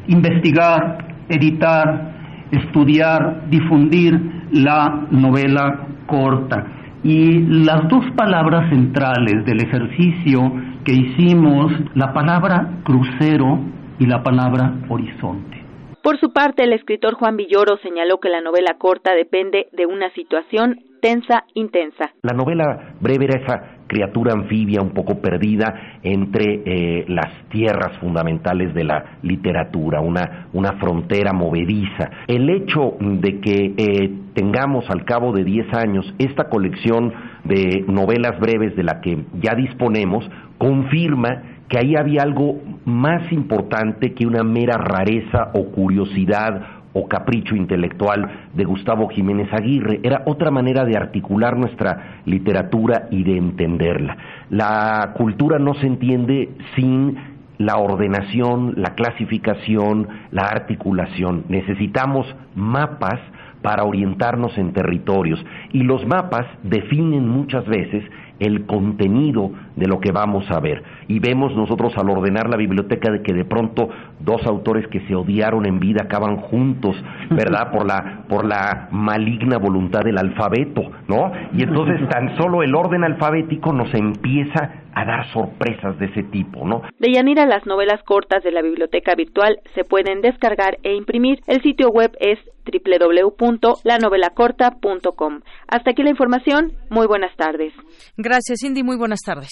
investigar, 0.08 0.98
editar, 1.28 2.12
estudiar, 2.50 3.48
difundir 3.50 4.18
la 4.52 5.06
novela 5.10 5.86
corta. 6.06 6.66
Y 7.02 7.40
las 7.64 7.88
dos 7.88 8.04
palabras 8.16 8.68
centrales 8.70 9.44
del 9.44 9.60
ejercicio 9.60 10.52
que 10.84 10.92
hicimos, 10.92 11.72
la 11.94 12.12
palabra 12.12 12.80
crucero 12.84 13.60
y 13.98 14.06
la 14.06 14.22
palabra 14.22 14.74
horizonte. 14.88 15.62
Por 16.02 16.20
su 16.20 16.32
parte, 16.32 16.62
el 16.62 16.72
escritor 16.72 17.14
Juan 17.14 17.36
Villoro 17.36 17.78
señaló 17.78 18.18
que 18.18 18.28
la 18.28 18.40
novela 18.40 18.74
corta 18.78 19.12
depende 19.12 19.66
de 19.72 19.86
una 19.86 20.10
situación 20.10 20.78
tensa, 21.02 21.44
intensa. 21.54 22.12
La 22.22 22.32
novela 22.32 22.94
breve 23.00 23.24
era 23.24 23.42
esa 23.42 23.75
criatura 23.86 24.32
anfibia 24.32 24.82
un 24.82 24.90
poco 24.90 25.20
perdida 25.20 25.98
entre 26.02 26.62
eh, 26.64 27.04
las 27.08 27.48
tierras 27.48 27.98
fundamentales 27.98 28.74
de 28.74 28.84
la 28.84 29.18
literatura, 29.22 30.00
una, 30.00 30.48
una 30.52 30.72
frontera 30.72 31.32
movediza. 31.32 32.10
El 32.26 32.50
hecho 32.50 32.96
de 33.00 33.40
que 33.40 33.74
eh, 33.76 34.10
tengamos 34.34 34.88
al 34.90 35.04
cabo 35.04 35.32
de 35.32 35.44
10 35.44 35.74
años 35.74 36.14
esta 36.18 36.48
colección 36.48 37.12
de 37.44 37.84
novelas 37.88 38.38
breves 38.40 38.76
de 38.76 38.82
la 38.82 39.00
que 39.00 39.24
ya 39.40 39.54
disponemos 39.54 40.28
confirma 40.58 41.42
que 41.68 41.78
ahí 41.78 41.96
había 41.96 42.22
algo 42.22 42.60
más 42.84 43.30
importante 43.32 44.14
que 44.14 44.26
una 44.26 44.44
mera 44.44 44.76
rareza 44.78 45.50
o 45.54 45.72
curiosidad 45.72 46.62
o 46.98 47.06
capricho 47.08 47.54
intelectual 47.54 48.48
de 48.54 48.64
Gustavo 48.64 49.08
Jiménez 49.08 49.52
Aguirre, 49.52 50.00
era 50.02 50.22
otra 50.24 50.50
manera 50.50 50.86
de 50.86 50.96
articular 50.96 51.54
nuestra 51.54 52.22
literatura 52.24 53.06
y 53.10 53.22
de 53.22 53.36
entenderla. 53.36 54.16
La 54.48 55.12
cultura 55.14 55.58
no 55.58 55.74
se 55.74 55.86
entiende 55.86 56.48
sin 56.74 57.16
la 57.58 57.76
ordenación, 57.76 58.74
la 58.76 58.94
clasificación, 58.94 60.08
la 60.30 60.44
articulación. 60.44 61.44
Necesitamos 61.48 62.26
mapas 62.54 63.20
para 63.60 63.84
orientarnos 63.84 64.56
en 64.56 64.72
territorios 64.72 65.44
y 65.72 65.82
los 65.82 66.06
mapas 66.06 66.46
definen 66.62 67.28
muchas 67.28 67.66
veces 67.66 68.04
el 68.38 68.66
contenido 68.66 69.50
de 69.76 69.86
lo 69.86 70.00
que 70.00 70.12
vamos 70.12 70.50
a 70.50 70.60
ver. 70.60 70.82
Y 71.08 71.18
vemos 71.20 71.54
nosotros 71.56 71.96
al 71.96 72.10
ordenar 72.10 72.50
la 72.50 72.56
biblioteca 72.56 73.10
de 73.10 73.22
que 73.22 73.32
de 73.32 73.44
pronto 73.44 73.88
dos 74.26 74.44
autores 74.44 74.86
que 74.88 75.00
se 75.06 75.14
odiaron 75.14 75.64
en 75.66 75.78
vida 75.78 76.02
acaban 76.02 76.36
juntos, 76.36 76.96
¿verdad? 77.30 77.70
Por 77.72 77.86
la, 77.86 78.24
por 78.28 78.44
la 78.44 78.88
maligna 78.90 79.56
voluntad 79.58 80.00
del 80.00 80.18
alfabeto, 80.18 80.82
¿no? 81.08 81.32
Y 81.52 81.62
entonces 81.62 82.06
tan 82.10 82.36
solo 82.36 82.62
el 82.62 82.74
orden 82.74 83.04
alfabético 83.04 83.72
nos 83.72 83.94
empieza 83.94 84.82
a 84.94 85.04
dar 85.04 85.30
sorpresas 85.32 85.96
de 85.98 86.06
ese 86.06 86.22
tipo, 86.24 86.66
¿no? 86.66 86.82
De 86.98 87.12
Yanira, 87.12 87.46
las 87.46 87.64
novelas 87.66 88.02
cortas 88.02 88.42
de 88.42 88.50
la 88.50 88.62
biblioteca 88.62 89.14
virtual 89.14 89.60
se 89.74 89.84
pueden 89.84 90.22
descargar 90.22 90.78
e 90.82 90.94
imprimir. 90.94 91.40
El 91.46 91.62
sitio 91.62 91.90
web 91.90 92.10
es 92.18 92.40
www.lanovelacorta.com. 92.64 95.40
Hasta 95.68 95.90
aquí 95.90 96.02
la 96.02 96.10
información. 96.10 96.72
Muy 96.90 97.06
buenas 97.06 97.36
tardes. 97.36 97.72
Gracias, 98.16 98.58
Cindy. 98.62 98.82
Muy 98.82 98.96
buenas 98.96 99.20
tardes. 99.20 99.50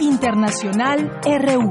Internacional 0.00 1.12
RU. 1.24 1.70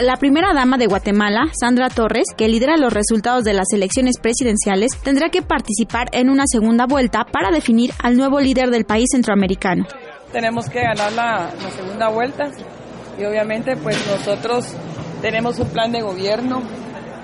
La 0.00 0.16
primera 0.16 0.54
dama 0.54 0.78
de 0.78 0.86
Guatemala, 0.86 1.50
Sandra 1.52 1.90
Torres, 1.90 2.24
que 2.34 2.48
lidera 2.48 2.78
los 2.78 2.90
resultados 2.90 3.44
de 3.44 3.52
las 3.52 3.66
elecciones 3.74 4.16
presidenciales, 4.18 4.92
tendrá 5.02 5.28
que 5.28 5.42
participar 5.42 6.08
en 6.12 6.30
una 6.30 6.44
segunda 6.46 6.86
vuelta 6.86 7.26
para 7.30 7.50
definir 7.50 7.92
al 8.02 8.16
nuevo 8.16 8.40
líder 8.40 8.70
del 8.70 8.86
país 8.86 9.08
centroamericano. 9.12 9.84
Tenemos 10.32 10.70
que 10.70 10.80
ganar 10.80 11.12
la, 11.12 11.50
segunda 11.76 12.08
vuelta 12.08 12.50
y 13.18 13.24
obviamente 13.24 13.76
pues 13.76 13.98
nosotros 14.06 14.74
tenemos 15.20 15.58
un 15.58 15.68
plan 15.68 15.92
de 15.92 16.00
gobierno 16.00 16.62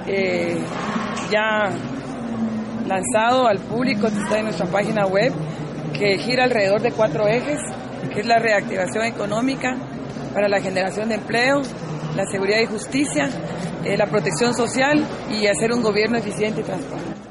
eh, 0.07 0.59
ya 1.31 1.71
lanzado 2.87 3.49
al 3.49 3.59
público, 3.59 4.09
está 4.09 4.39
en 4.39 4.45
nuestra 4.45 4.67
página 4.67 5.07
web, 5.07 5.33
que 5.95 6.19
gira 6.19 6.45
alrededor 6.45 6.83
de 6.83 6.93
cuatro 6.93 7.27
ejes, 7.27 7.59
que 8.13 8.21
es 8.21 8.27
la 8.27 8.39
reactivación 8.39 9.07
económica 9.07 9.79
para 10.35 10.47
la 10.47 10.61
generación 10.61 11.09
de 11.09 11.15
empleo, 11.15 11.63
la 12.17 12.25
seguridad 12.27 12.61
y 12.61 12.67
justicia, 12.67 13.29
eh, 13.85 13.97
la 13.97 14.07
protección 14.07 14.55
social 14.55 15.07
y 15.31 15.47
hacer 15.47 15.73
un 15.73 15.83
gobierno 15.83 16.17
eficiente 16.17 16.63
y 16.63 16.65
transparente. 16.65 17.27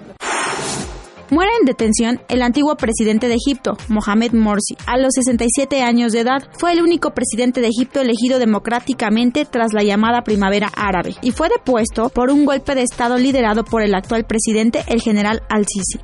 Muere 1.32 1.52
en 1.60 1.66
detención 1.66 2.22
el 2.30 2.44
antiguo 2.44 2.76
presidente 2.76 3.28
de 3.28 3.34
Egipto, 3.34 3.76
Mohamed 3.90 4.34
Morsi, 4.34 4.78
a 4.86 4.98
los 4.98 5.10
67 5.16 5.82
años 5.82 6.14
de 6.14 6.20
edad. 6.20 6.44
Fue 6.60 6.72
el 6.72 6.84
único 6.84 7.16
presidente 7.16 7.62
de 7.62 7.68
Egipto 7.68 8.00
elegido 8.00 8.38
democráticamente 8.38 9.46
tras 9.46 9.74
la 9.74 9.82
llamada 9.82 10.22
primavera 10.22 10.70
árabe 10.76 11.16
y 11.24 11.32
fue 11.32 11.50
depuesto 11.50 12.10
por 12.10 12.30
un 12.30 12.46
golpe 12.46 12.76
de 12.76 12.84
Estado 12.84 13.18
liderado 13.18 13.66
por 13.66 13.82
el 13.82 13.96
actual 13.96 14.26
presidente, 14.26 14.84
el 14.88 15.02
general 15.02 15.42
al-Sisi. 15.50 16.00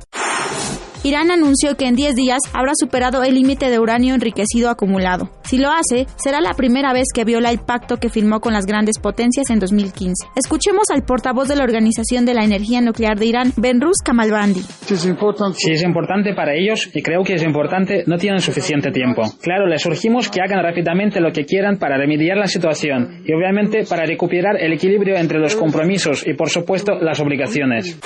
Irán 1.04 1.32
anunció 1.32 1.76
que 1.76 1.86
en 1.86 1.96
10 1.96 2.14
días 2.14 2.38
habrá 2.52 2.72
superado 2.78 3.24
el 3.24 3.34
límite 3.34 3.70
de 3.70 3.80
uranio 3.80 4.14
enriquecido 4.14 4.70
acumulado. 4.70 5.30
Si 5.42 5.58
lo 5.58 5.70
hace, 5.70 6.06
será 6.14 6.40
la 6.40 6.54
primera 6.54 6.92
vez 6.92 7.06
que 7.12 7.24
viola 7.24 7.50
el 7.50 7.58
pacto 7.58 7.96
que 7.96 8.08
firmó 8.08 8.38
con 8.38 8.52
las 8.52 8.66
grandes 8.66 9.00
potencias 9.00 9.50
en 9.50 9.58
2015. 9.58 10.28
Escuchemos 10.36 10.90
al 10.90 11.02
portavoz 11.02 11.48
de 11.48 11.56
la 11.56 11.64
Organización 11.64 12.24
de 12.24 12.34
la 12.34 12.44
Energía 12.44 12.80
Nuclear 12.80 13.18
de 13.18 13.26
Irán, 13.26 13.52
Benrus 13.56 13.96
Kamalbandi. 14.04 14.60
Si 14.60 14.94
es 14.94 15.82
importante 15.82 16.34
para 16.34 16.54
ellos, 16.54 16.88
y 16.94 17.02
creo 17.02 17.24
que 17.24 17.34
es 17.34 17.42
importante, 17.42 18.04
no 18.06 18.16
tienen 18.16 18.40
suficiente 18.40 18.92
tiempo. 18.92 19.22
Claro, 19.42 19.66
les 19.66 19.84
urgimos 19.84 20.28
que 20.28 20.40
hagan 20.40 20.62
rápidamente 20.62 21.20
lo 21.20 21.32
que 21.32 21.44
quieran 21.44 21.78
para 21.78 21.98
remediar 21.98 22.36
la 22.36 22.46
situación 22.46 23.22
y 23.26 23.34
obviamente 23.34 23.84
para 23.88 24.06
recuperar 24.06 24.56
el 24.60 24.72
equilibrio 24.72 25.16
entre 25.16 25.40
los 25.40 25.56
compromisos 25.56 26.24
y, 26.24 26.34
por 26.34 26.48
supuesto, 26.48 26.94
las 27.00 27.18
obligaciones. 27.18 27.98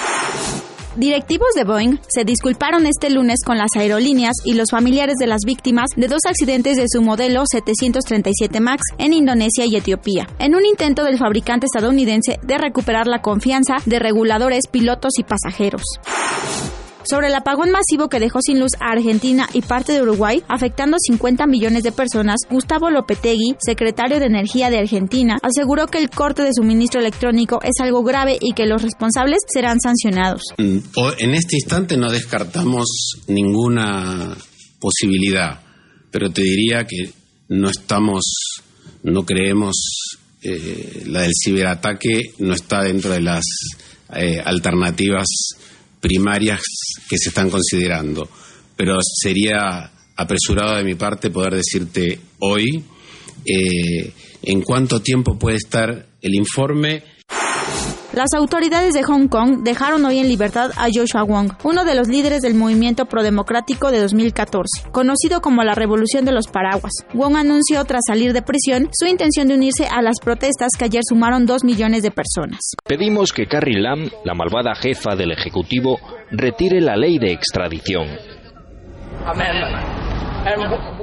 Directivos 0.97 1.48
de 1.55 1.64
Boeing 1.64 1.98
se 2.09 2.24
disculparon 2.24 2.86
este 2.86 3.10
lunes 3.10 3.40
con 3.44 3.59
las 3.59 3.68
aerolíneas 3.77 4.32
y 4.47 4.55
los 4.55 4.70
familiares 4.70 5.16
de 5.20 5.27
las 5.27 5.43
víctimas 5.44 5.90
de 5.94 6.09
dos 6.09 6.23
accidentes 6.27 6.78
de 6.78 6.86
su 6.90 7.02
modelo 7.02 7.44
737 7.51 8.60
MAX 8.60 8.81
en 8.97 9.12
Indonesia 9.12 9.66
y 9.66 9.77
Etiopía, 9.77 10.27
en 10.39 10.55
un 10.55 10.64
intento 10.64 11.05
del 11.05 11.18
fabricante 11.18 11.66
estadounidense 11.66 12.39
de 12.43 12.56
recuperar 12.56 13.06
la 13.09 13.20
confianza 13.20 13.77
de 13.85 13.98
reguladores, 13.98 14.68
pilotos 14.68 15.12
y 15.18 15.24
pasajeros 15.24 15.82
sobre 17.08 17.28
el 17.28 17.34
apagón 17.34 17.70
masivo 17.70 18.08
que 18.08 18.20
dejó 18.20 18.40
sin 18.40 18.60
luz 18.60 18.72
a 18.80 18.92
Argentina 18.92 19.48
y 19.52 19.62
parte 19.62 19.92
de 19.92 20.02
Uruguay, 20.02 20.42
afectando 20.48 20.96
50 20.98 21.46
millones 21.46 21.82
de 21.82 21.92
personas, 21.92 22.40
Gustavo 22.50 22.90
Lopetegui, 22.90 23.56
secretario 23.58 24.18
de 24.18 24.26
Energía 24.26 24.70
de 24.70 24.78
Argentina, 24.78 25.38
aseguró 25.42 25.86
que 25.86 25.98
el 25.98 26.10
corte 26.10 26.42
de 26.42 26.52
suministro 26.52 27.00
electrónico 27.00 27.60
es 27.62 27.80
algo 27.80 28.02
grave 28.02 28.38
y 28.40 28.52
que 28.52 28.66
los 28.66 28.82
responsables 28.82 29.40
serán 29.52 29.80
sancionados. 29.80 30.42
Mm, 30.58 30.78
en 31.18 31.34
este 31.34 31.56
instante 31.56 31.96
no 31.96 32.10
descartamos 32.10 32.86
ninguna 33.28 34.36
posibilidad, 34.80 35.60
pero 36.10 36.30
te 36.30 36.42
diría 36.42 36.86
que 36.86 37.10
no 37.48 37.70
estamos, 37.70 38.24
no 39.02 39.24
creemos 39.24 39.76
eh, 40.42 41.02
la 41.06 41.22
del 41.22 41.32
ciberataque 41.34 42.20
no 42.38 42.54
está 42.54 42.82
dentro 42.82 43.10
de 43.10 43.20
las 43.20 43.44
eh, 44.14 44.40
alternativas 44.44 45.26
primarias 46.06 46.60
que 47.08 47.18
se 47.18 47.30
están 47.30 47.50
considerando. 47.50 48.28
Pero 48.76 48.94
sería 49.02 49.90
apresurado 50.16 50.76
de 50.76 50.84
mi 50.84 50.94
parte 50.94 51.30
poder 51.30 51.56
decirte 51.56 52.20
hoy 52.38 52.84
eh, 53.44 54.12
en 54.42 54.62
cuánto 54.62 55.02
tiempo 55.02 55.36
puede 55.36 55.56
estar 55.56 56.06
el 56.22 56.34
informe 56.34 57.02
las 58.16 58.32
autoridades 58.34 58.94
de 58.94 59.02
Hong 59.02 59.28
Kong 59.28 59.59
dejaron 59.62 60.02
hoy 60.06 60.18
en 60.18 60.28
libertad 60.28 60.70
a 60.78 60.86
Joshua 60.90 61.22
Wong, 61.22 61.52
uno 61.64 61.84
de 61.84 61.94
los 61.94 62.09
líderes 62.09 62.40
del 62.40 62.55
movimiento 62.55 63.05
prodemocrático 63.05 63.90
de 63.90 64.01
2014, 64.01 64.90
conocido 64.90 65.43
como 65.43 65.62
la 65.64 65.74
Revolución 65.74 66.24
de 66.24 66.32
los 66.32 66.48
Paraguas. 66.48 66.93
Wong 67.12 67.36
anunció 67.36 67.84
tras 67.84 68.01
salir 68.06 68.32
de 68.32 68.40
prisión 68.40 68.88
su 68.98 69.06
intención 69.06 69.48
de 69.48 69.55
unirse 69.55 69.86
a 69.86 70.01
las 70.01 70.18
protestas 70.18 70.70
que 70.78 70.86
ayer 70.86 71.02
sumaron 71.06 71.44
dos 71.44 71.62
millones 71.62 72.02
de 72.02 72.10
personas. 72.10 72.60
Pedimos 72.88 73.34
que 73.34 73.47
Carrie 73.47 73.78
Lam, 73.78 74.09
la 74.24 74.32
malvada 74.32 74.74
jefa 74.74 75.14
del 75.14 75.32
Ejecutivo, 75.32 75.98
retire 76.30 76.80
la 76.80 76.97
ley 76.97 77.18
de 77.18 77.32
extradición. 77.32 78.06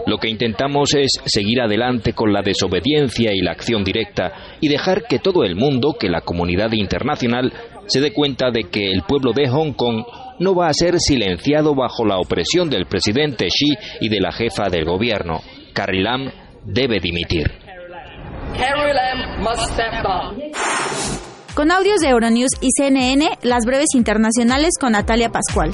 Lo 0.05 0.17
que 0.17 0.29
intentamos 0.29 0.93
es 0.95 1.11
seguir 1.25 1.61
adelante 1.61 2.13
con 2.13 2.33
la 2.33 2.41
desobediencia 2.41 3.33
y 3.33 3.41
la 3.41 3.51
acción 3.51 3.83
directa 3.83 4.33
y 4.61 4.69
dejar 4.69 5.03
que 5.03 5.19
todo 5.19 5.43
el 5.43 5.55
mundo, 5.55 5.95
que 5.99 6.09
la 6.09 6.21
comunidad 6.21 6.71
internacional, 6.71 7.51
se 7.87 7.99
dé 7.99 8.13
cuenta 8.13 8.51
de 8.51 8.63
que 8.69 8.91
el 8.91 9.03
pueblo 9.03 9.33
de 9.33 9.49
Hong 9.49 9.73
Kong 9.73 10.05
no 10.39 10.55
va 10.55 10.67
a 10.67 10.73
ser 10.73 10.99
silenciado 10.99 11.75
bajo 11.75 12.05
la 12.05 12.17
opresión 12.17 12.69
del 12.69 12.85
presidente 12.85 13.47
Xi 13.47 13.75
y 14.01 14.09
de 14.09 14.19
la 14.19 14.31
jefa 14.31 14.69
del 14.69 14.85
gobierno. 14.85 15.41
Carrie 15.73 16.03
Lam 16.03 16.31
debe 16.65 16.99
dimitir. 16.99 17.51
Con 21.55 21.71
audios 21.71 21.99
de 21.99 22.09
Euronews 22.09 22.51
y 22.61 22.69
CNN, 22.75 23.37
las 23.43 23.65
breves 23.65 23.93
internacionales 23.93 24.71
con 24.79 24.93
Natalia 24.93 25.29
Pascual. 25.29 25.71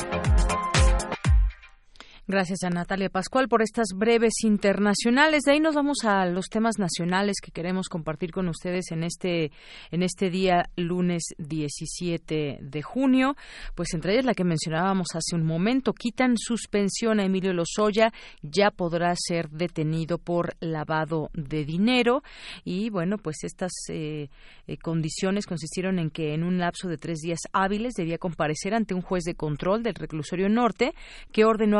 Gracias 2.31 2.61
a 2.63 2.69
Natalia 2.69 3.09
Pascual 3.09 3.47
por 3.49 3.63
estas 3.63 3.87
breves 3.95 4.43
internacionales. 4.43 5.41
De 5.41 5.53
ahí 5.53 5.59
nos 5.59 5.73
vamos 5.73 6.05
a 6.05 6.27
los 6.27 6.45
temas 6.45 6.77
nacionales 6.77 7.37
que 7.41 7.49
queremos 7.49 7.89
compartir 7.89 8.31
con 8.31 8.47
ustedes 8.49 8.91
en 8.91 9.01
este 9.01 9.51
en 9.89 10.03
este 10.03 10.29
día 10.29 10.69
lunes 10.75 11.23
17 11.39 12.59
de 12.61 12.81
junio. 12.83 13.35
Pues 13.73 13.95
entre 13.95 14.13
ellas 14.13 14.25
la 14.25 14.35
que 14.35 14.43
mencionábamos 14.43 15.07
hace 15.15 15.35
un 15.35 15.43
momento, 15.43 15.91
quitan 15.93 16.37
suspensión 16.37 17.19
a 17.19 17.25
Emilio 17.25 17.51
Lozoya, 17.51 18.13
ya 18.43 18.69
podrá 18.69 19.11
ser 19.15 19.49
detenido 19.49 20.19
por 20.19 20.55
lavado 20.59 21.31
de 21.33 21.65
dinero 21.65 22.21
y 22.63 22.91
bueno, 22.91 23.17
pues 23.17 23.37
estas 23.41 23.71
eh, 23.89 24.29
eh, 24.67 24.77
condiciones 24.77 25.47
consistieron 25.47 25.97
en 25.97 26.11
que 26.11 26.35
en 26.35 26.43
un 26.43 26.59
lapso 26.59 26.89
de 26.89 26.97
tres 26.97 27.21
días 27.21 27.39
hábiles 27.53 27.95
debía 27.95 28.19
comparecer 28.19 28.75
ante 28.75 28.93
un 28.93 29.01
juez 29.01 29.23
de 29.23 29.33
control 29.33 29.81
del 29.81 29.95
reclusorio 29.95 30.47
norte 30.47 30.93
que 31.31 31.43
ordenó 31.43 31.79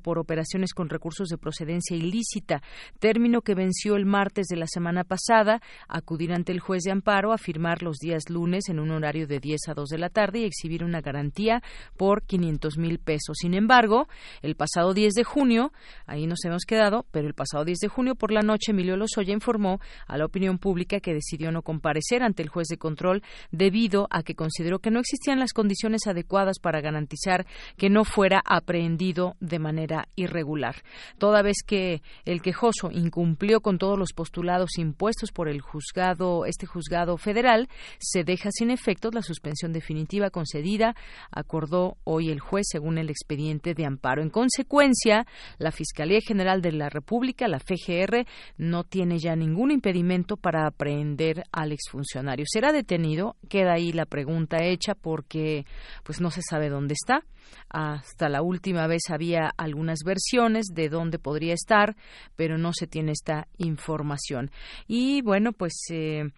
por 0.00 0.18
operaciones 0.18 0.72
con 0.72 0.88
recursos 0.88 1.28
de 1.28 1.38
procedencia 1.38 1.96
ilícita, 1.96 2.62
término 3.00 3.42
que 3.42 3.54
venció 3.54 3.96
el 3.96 4.06
martes 4.06 4.46
de 4.46 4.56
la 4.56 4.66
semana 4.66 5.02
pasada, 5.02 5.60
acudir 5.88 6.32
ante 6.32 6.52
el 6.52 6.60
juez 6.60 6.84
de 6.84 6.92
amparo 6.92 7.32
a 7.32 7.38
firmar 7.38 7.82
los 7.82 7.96
días 7.98 8.30
lunes 8.30 8.68
en 8.68 8.78
un 8.78 8.92
horario 8.92 9.26
de 9.26 9.40
10 9.40 9.68
a 9.68 9.74
2 9.74 9.88
de 9.88 9.98
la 9.98 10.08
tarde 10.08 10.40
y 10.40 10.44
exhibir 10.44 10.84
una 10.84 11.00
garantía 11.00 11.62
por 11.96 12.22
500 12.22 12.78
mil 12.78 12.98
pesos. 12.98 13.38
Sin 13.40 13.54
embargo, 13.54 14.08
el 14.40 14.54
pasado 14.54 14.94
10 14.94 15.14
de 15.14 15.24
junio, 15.24 15.72
ahí 16.06 16.26
nos 16.26 16.44
hemos 16.44 16.64
quedado, 16.64 17.06
pero 17.10 17.26
el 17.26 17.34
pasado 17.34 17.64
10 17.64 17.78
de 17.78 17.88
junio 17.88 18.14
por 18.14 18.30
la 18.30 18.42
noche 18.42 18.70
Emilio 18.70 18.96
Lozoya 18.96 19.32
informó 19.32 19.80
a 20.06 20.16
la 20.16 20.26
opinión 20.26 20.58
pública 20.58 21.00
que 21.00 21.12
decidió 21.12 21.50
no 21.50 21.62
comparecer 21.62 22.22
ante 22.22 22.42
el 22.42 22.48
juez 22.48 22.68
de 22.68 22.78
control 22.78 23.22
debido 23.50 24.06
a 24.10 24.22
que 24.22 24.36
consideró 24.36 24.78
que 24.78 24.90
no 24.90 25.00
existían 25.00 25.40
las 25.40 25.52
condiciones 25.52 26.06
adecuadas 26.06 26.60
para 26.60 26.80
garantizar 26.80 27.46
que 27.76 27.90
no 27.90 28.04
fuera 28.04 28.40
aprehendido 28.44 29.34
de 29.40 29.55
de 29.56 29.60
manera 29.60 30.08
irregular. 30.16 30.76
Toda 31.18 31.40
vez 31.40 31.56
que 31.66 32.02
el 32.26 32.42
quejoso 32.42 32.90
incumplió 32.92 33.60
con 33.62 33.78
todos 33.78 33.98
los 33.98 34.12
postulados 34.12 34.76
impuestos 34.76 35.32
por 35.32 35.48
el 35.48 35.62
juzgado, 35.62 36.44
este 36.44 36.66
juzgado 36.66 37.16
federal, 37.16 37.68
se 37.98 38.22
deja 38.22 38.50
sin 38.52 38.70
efectos 38.70 39.14
la 39.14 39.22
suspensión 39.22 39.72
definitiva 39.72 40.28
concedida, 40.28 40.94
acordó 41.30 41.96
hoy 42.04 42.28
el 42.30 42.40
juez 42.40 42.66
según 42.70 42.98
el 42.98 43.08
expediente 43.08 43.72
de 43.72 43.86
amparo. 43.86 44.22
En 44.22 44.28
consecuencia, 44.28 45.26
la 45.58 45.72
Fiscalía 45.72 46.20
General 46.20 46.60
de 46.60 46.72
la 46.72 46.90
República, 46.90 47.48
la 47.48 47.58
FGR, 47.58 48.26
no 48.58 48.84
tiene 48.84 49.18
ya 49.18 49.36
ningún 49.36 49.70
impedimento 49.70 50.36
para 50.36 50.66
aprehender 50.66 51.44
al 51.50 51.72
exfuncionario. 51.72 52.44
¿Será 52.46 52.72
detenido? 52.72 53.36
Queda 53.48 53.72
ahí 53.72 53.92
la 53.92 54.04
pregunta 54.04 54.58
hecha 54.62 54.94
porque 54.94 55.64
pues 56.02 56.20
no 56.20 56.30
se 56.30 56.42
sabe 56.42 56.68
dónde 56.68 56.92
está. 56.92 57.24
Hasta 57.68 58.28
la 58.28 58.42
última 58.42 58.86
vez 58.86 59.02
había 59.10 59.45
algunas 59.56 60.00
versiones 60.04 60.66
de 60.72 60.88
dónde 60.88 61.18
podría 61.18 61.54
estar, 61.54 61.96
pero 62.36 62.58
no 62.58 62.72
se 62.72 62.86
tiene 62.86 63.12
esta 63.12 63.48
información. 63.58 64.50
Y 64.86 65.22
bueno, 65.22 65.52
pues. 65.52 65.74
Eh, 65.90 66.30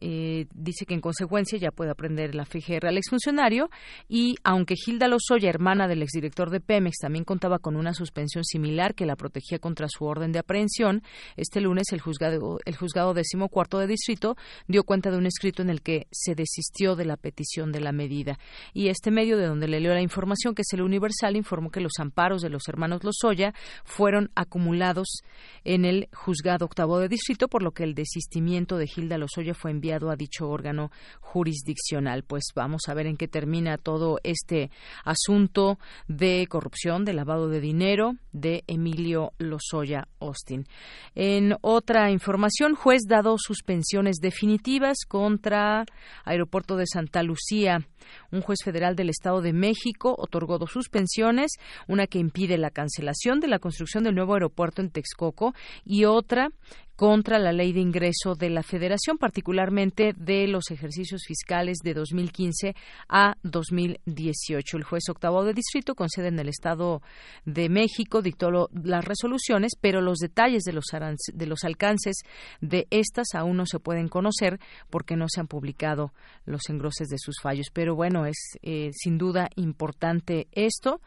eh, 0.00 0.46
dice 0.54 0.86
que 0.86 0.94
en 0.94 1.00
consecuencia 1.00 1.58
ya 1.58 1.70
puede 1.70 1.90
aprender 1.90 2.34
la 2.34 2.44
FGR 2.44 2.86
al 2.86 2.98
exfuncionario 2.98 3.70
y 4.08 4.36
aunque 4.44 4.74
Gilda 4.76 5.08
Lozoya, 5.08 5.48
hermana 5.48 5.88
del 5.88 6.02
exdirector 6.02 6.50
de 6.50 6.60
Pemex, 6.60 6.98
también 6.98 7.24
contaba 7.24 7.58
con 7.58 7.76
una 7.76 7.94
suspensión 7.94 8.44
similar 8.44 8.94
que 8.94 9.06
la 9.06 9.16
protegía 9.16 9.58
contra 9.58 9.88
su 9.88 10.04
orden 10.04 10.32
de 10.32 10.38
aprehensión, 10.38 11.02
este 11.36 11.60
lunes 11.60 11.86
el 11.92 12.00
juzgado, 12.00 12.58
el 12.64 12.76
juzgado 12.76 13.14
decimocuarto 13.14 13.78
de 13.78 13.86
distrito 13.86 14.36
dio 14.66 14.84
cuenta 14.84 15.10
de 15.10 15.18
un 15.18 15.26
escrito 15.26 15.62
en 15.62 15.70
el 15.70 15.82
que 15.82 16.06
se 16.10 16.34
desistió 16.34 16.96
de 16.96 17.04
la 17.04 17.16
petición 17.16 17.72
de 17.72 17.80
la 17.80 17.92
medida. 17.92 18.38
Y 18.72 18.88
este 18.88 19.10
medio 19.10 19.36
de 19.36 19.46
donde 19.46 19.68
le 19.68 19.80
leo 19.80 19.94
la 19.94 20.02
información, 20.02 20.54
que 20.54 20.62
es 20.62 20.72
el 20.72 20.82
Universal, 20.82 21.36
informó 21.36 21.70
que 21.70 21.80
los 21.80 21.92
amparos 21.98 22.42
de 22.42 22.50
los 22.50 22.68
hermanos 22.68 23.02
Lozoya 23.04 23.54
fueron 23.84 24.30
acumulados 24.34 25.22
en 25.64 25.84
el 25.84 26.08
juzgado 26.12 26.64
octavo 26.64 26.98
de 26.98 27.08
distrito, 27.08 27.48
por 27.48 27.62
lo 27.62 27.72
que 27.72 27.84
el 27.84 27.94
desistimiento 27.94 28.76
de 28.76 28.86
Gilda 28.86 29.18
Lozoya 29.18 29.54
fue 29.54 29.70
enviado 29.70 29.85
a 29.92 30.16
dicho 30.16 30.48
órgano 30.48 30.90
jurisdiccional. 31.20 32.22
Pues 32.22 32.44
vamos 32.54 32.82
a 32.88 32.94
ver 32.94 33.06
en 33.06 33.16
qué 33.16 33.28
termina 33.28 33.78
todo 33.78 34.18
este 34.22 34.70
asunto 35.04 35.78
de 36.08 36.46
corrupción, 36.48 37.04
de 37.04 37.14
lavado 37.14 37.48
de 37.48 37.60
dinero 37.60 38.14
de 38.32 38.64
Emilio 38.66 39.32
Lozoya 39.38 40.08
Austin. 40.20 40.66
En 41.14 41.56
otra 41.60 42.10
información, 42.10 42.74
juez 42.74 43.02
dado 43.08 43.36
suspensiones 43.38 44.16
definitivas 44.16 44.98
contra 45.08 45.84
Aeropuerto 46.24 46.76
de 46.76 46.86
Santa 46.86 47.22
Lucía. 47.22 47.86
Un 48.30 48.40
juez 48.40 48.58
federal 48.64 48.94
del 48.94 49.10
Estado 49.10 49.40
de 49.40 49.52
México 49.52 50.14
otorgó 50.16 50.58
dos 50.58 50.70
suspensiones, 50.70 51.52
una 51.88 52.06
que 52.06 52.18
impide 52.18 52.56
la 52.56 52.70
cancelación 52.70 53.40
de 53.40 53.48
la 53.48 53.58
construcción 53.58 54.04
del 54.04 54.14
nuevo 54.14 54.34
aeropuerto 54.34 54.80
en 54.80 54.90
Texcoco 54.90 55.54
y 55.84 56.04
otra 56.04 56.50
contra 56.96 57.38
la 57.38 57.52
ley 57.52 57.72
de 57.72 57.80
ingreso 57.80 58.34
de 58.34 58.48
la 58.48 58.62
Federación, 58.62 59.18
particularmente 59.18 60.14
de 60.16 60.48
los 60.48 60.70
ejercicios 60.70 61.22
fiscales 61.26 61.78
de 61.84 61.92
2015 61.92 62.74
a 63.08 63.36
2018. 63.42 64.78
El 64.78 64.84
juez 64.84 65.04
octavo 65.10 65.44
de 65.44 65.52
distrito, 65.52 65.94
con 65.94 66.08
sede 66.08 66.28
en 66.28 66.38
el 66.38 66.48
Estado 66.48 67.02
de 67.44 67.68
México, 67.68 68.22
dictó 68.22 68.70
las 68.82 69.04
resoluciones, 69.04 69.72
pero 69.78 70.00
los 70.00 70.18
detalles 70.18 70.62
de 70.64 70.72
los, 70.72 70.86
de 71.32 71.46
los 71.46 71.64
alcances 71.64 72.16
de 72.62 72.86
estas 72.90 73.34
aún 73.34 73.58
no 73.58 73.66
se 73.66 73.78
pueden 73.78 74.08
conocer 74.08 74.58
porque 74.88 75.16
no 75.16 75.26
se 75.28 75.40
han 75.40 75.48
publicado 75.48 76.12
los 76.46 76.62
engroses 76.70 77.08
de 77.08 77.18
sus 77.18 77.36
fallos. 77.42 77.66
Pero 77.72 77.94
bueno, 77.94 78.24
es 78.24 78.56
eh, 78.62 78.90
sin 78.94 79.18
duda 79.18 79.50
importante 79.56 80.48
esto. 80.52 81.00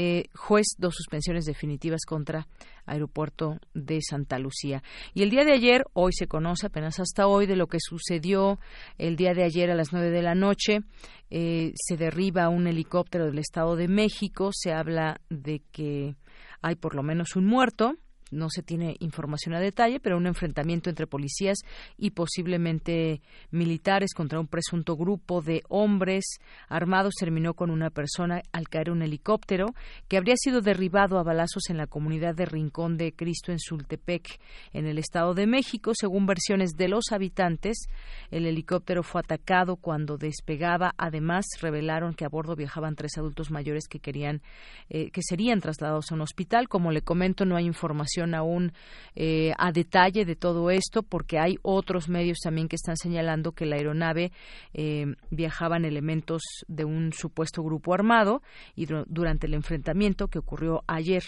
Eh, 0.00 0.28
juez 0.32 0.76
dos 0.78 0.94
suspensiones 0.94 1.44
definitivas 1.44 2.02
contra 2.06 2.46
Aeropuerto 2.86 3.58
de 3.74 3.98
Santa 4.00 4.38
Lucía. 4.38 4.80
Y 5.12 5.24
el 5.24 5.30
día 5.30 5.42
de 5.44 5.50
ayer, 5.50 5.82
hoy 5.92 6.12
se 6.12 6.28
conoce 6.28 6.68
apenas 6.68 7.00
hasta 7.00 7.26
hoy 7.26 7.46
de 7.46 7.56
lo 7.56 7.66
que 7.66 7.78
sucedió 7.80 8.60
el 8.96 9.16
día 9.16 9.34
de 9.34 9.42
ayer 9.42 9.72
a 9.72 9.74
las 9.74 9.92
nueve 9.92 10.10
de 10.10 10.22
la 10.22 10.36
noche. 10.36 10.82
Eh, 11.30 11.72
se 11.74 11.96
derriba 11.96 12.48
un 12.48 12.68
helicóptero 12.68 13.26
del 13.26 13.40
Estado 13.40 13.74
de 13.74 13.88
México. 13.88 14.50
Se 14.52 14.72
habla 14.72 15.20
de 15.30 15.62
que 15.72 16.14
hay 16.62 16.76
por 16.76 16.94
lo 16.94 17.02
menos 17.02 17.34
un 17.34 17.46
muerto 17.46 17.96
no 18.30 18.50
se 18.50 18.62
tiene 18.62 18.96
información 19.00 19.54
a 19.54 19.60
detalle, 19.60 20.00
pero 20.00 20.16
un 20.16 20.26
enfrentamiento 20.26 20.90
entre 20.90 21.06
policías 21.06 21.58
y 21.96 22.10
posiblemente 22.10 23.20
militares 23.50 24.14
contra 24.14 24.40
un 24.40 24.46
presunto 24.46 24.96
grupo 24.96 25.42
de 25.42 25.62
hombres 25.68 26.24
armados 26.68 27.14
terminó 27.18 27.54
con 27.54 27.70
una 27.70 27.90
persona 27.90 28.42
al 28.52 28.68
caer 28.68 28.90
un 28.90 29.02
helicóptero 29.02 29.74
que 30.08 30.16
habría 30.16 30.34
sido 30.36 30.60
derribado 30.60 31.18
a 31.18 31.22
balazos 31.22 31.70
en 31.70 31.76
la 31.76 31.86
comunidad 31.86 32.34
de 32.34 32.46
Rincón 32.46 32.96
de 32.96 33.12
Cristo 33.12 33.52
en 33.52 33.58
Sultepec, 33.58 34.40
en 34.72 34.86
el 34.86 34.98
Estado 34.98 35.34
de 35.34 35.46
México. 35.46 35.92
Según 35.94 36.26
versiones 36.26 36.72
de 36.76 36.88
los 36.88 37.12
habitantes, 37.12 37.88
el 38.30 38.46
helicóptero 38.46 39.02
fue 39.02 39.20
atacado 39.20 39.76
cuando 39.76 40.16
despegaba. 40.16 40.94
Además, 40.98 41.46
revelaron 41.60 42.14
que 42.14 42.24
a 42.24 42.28
bordo 42.28 42.56
viajaban 42.56 42.94
tres 42.94 43.16
adultos 43.16 43.50
mayores 43.50 43.88
que 43.88 44.00
querían 44.00 44.42
eh, 44.90 45.10
que 45.10 45.22
serían 45.22 45.60
trasladados 45.60 46.10
a 46.10 46.14
un 46.14 46.22
hospital. 46.22 46.68
Como 46.68 46.92
le 46.92 47.02
comento, 47.02 47.44
no 47.44 47.56
hay 47.56 47.66
información 47.66 48.17
aún 48.34 48.72
eh, 49.14 49.52
a 49.58 49.72
detalle 49.72 50.24
de 50.24 50.36
todo 50.36 50.70
esto, 50.70 51.02
porque 51.02 51.38
hay 51.38 51.56
otros 51.62 52.08
medios 52.08 52.38
también 52.42 52.68
que 52.68 52.76
están 52.76 52.96
señalando 52.96 53.52
que 53.52 53.66
la 53.66 53.76
aeronave 53.76 54.32
eh, 54.74 55.06
viajaban 55.30 55.84
elementos 55.84 56.42
de 56.66 56.84
un 56.84 57.12
supuesto 57.12 57.62
grupo 57.62 57.94
armado 57.94 58.42
y 58.74 58.86
durante 58.86 59.46
el 59.46 59.54
enfrentamiento 59.54 60.28
que 60.28 60.38
ocurrió 60.38 60.82
ayer 60.86 61.22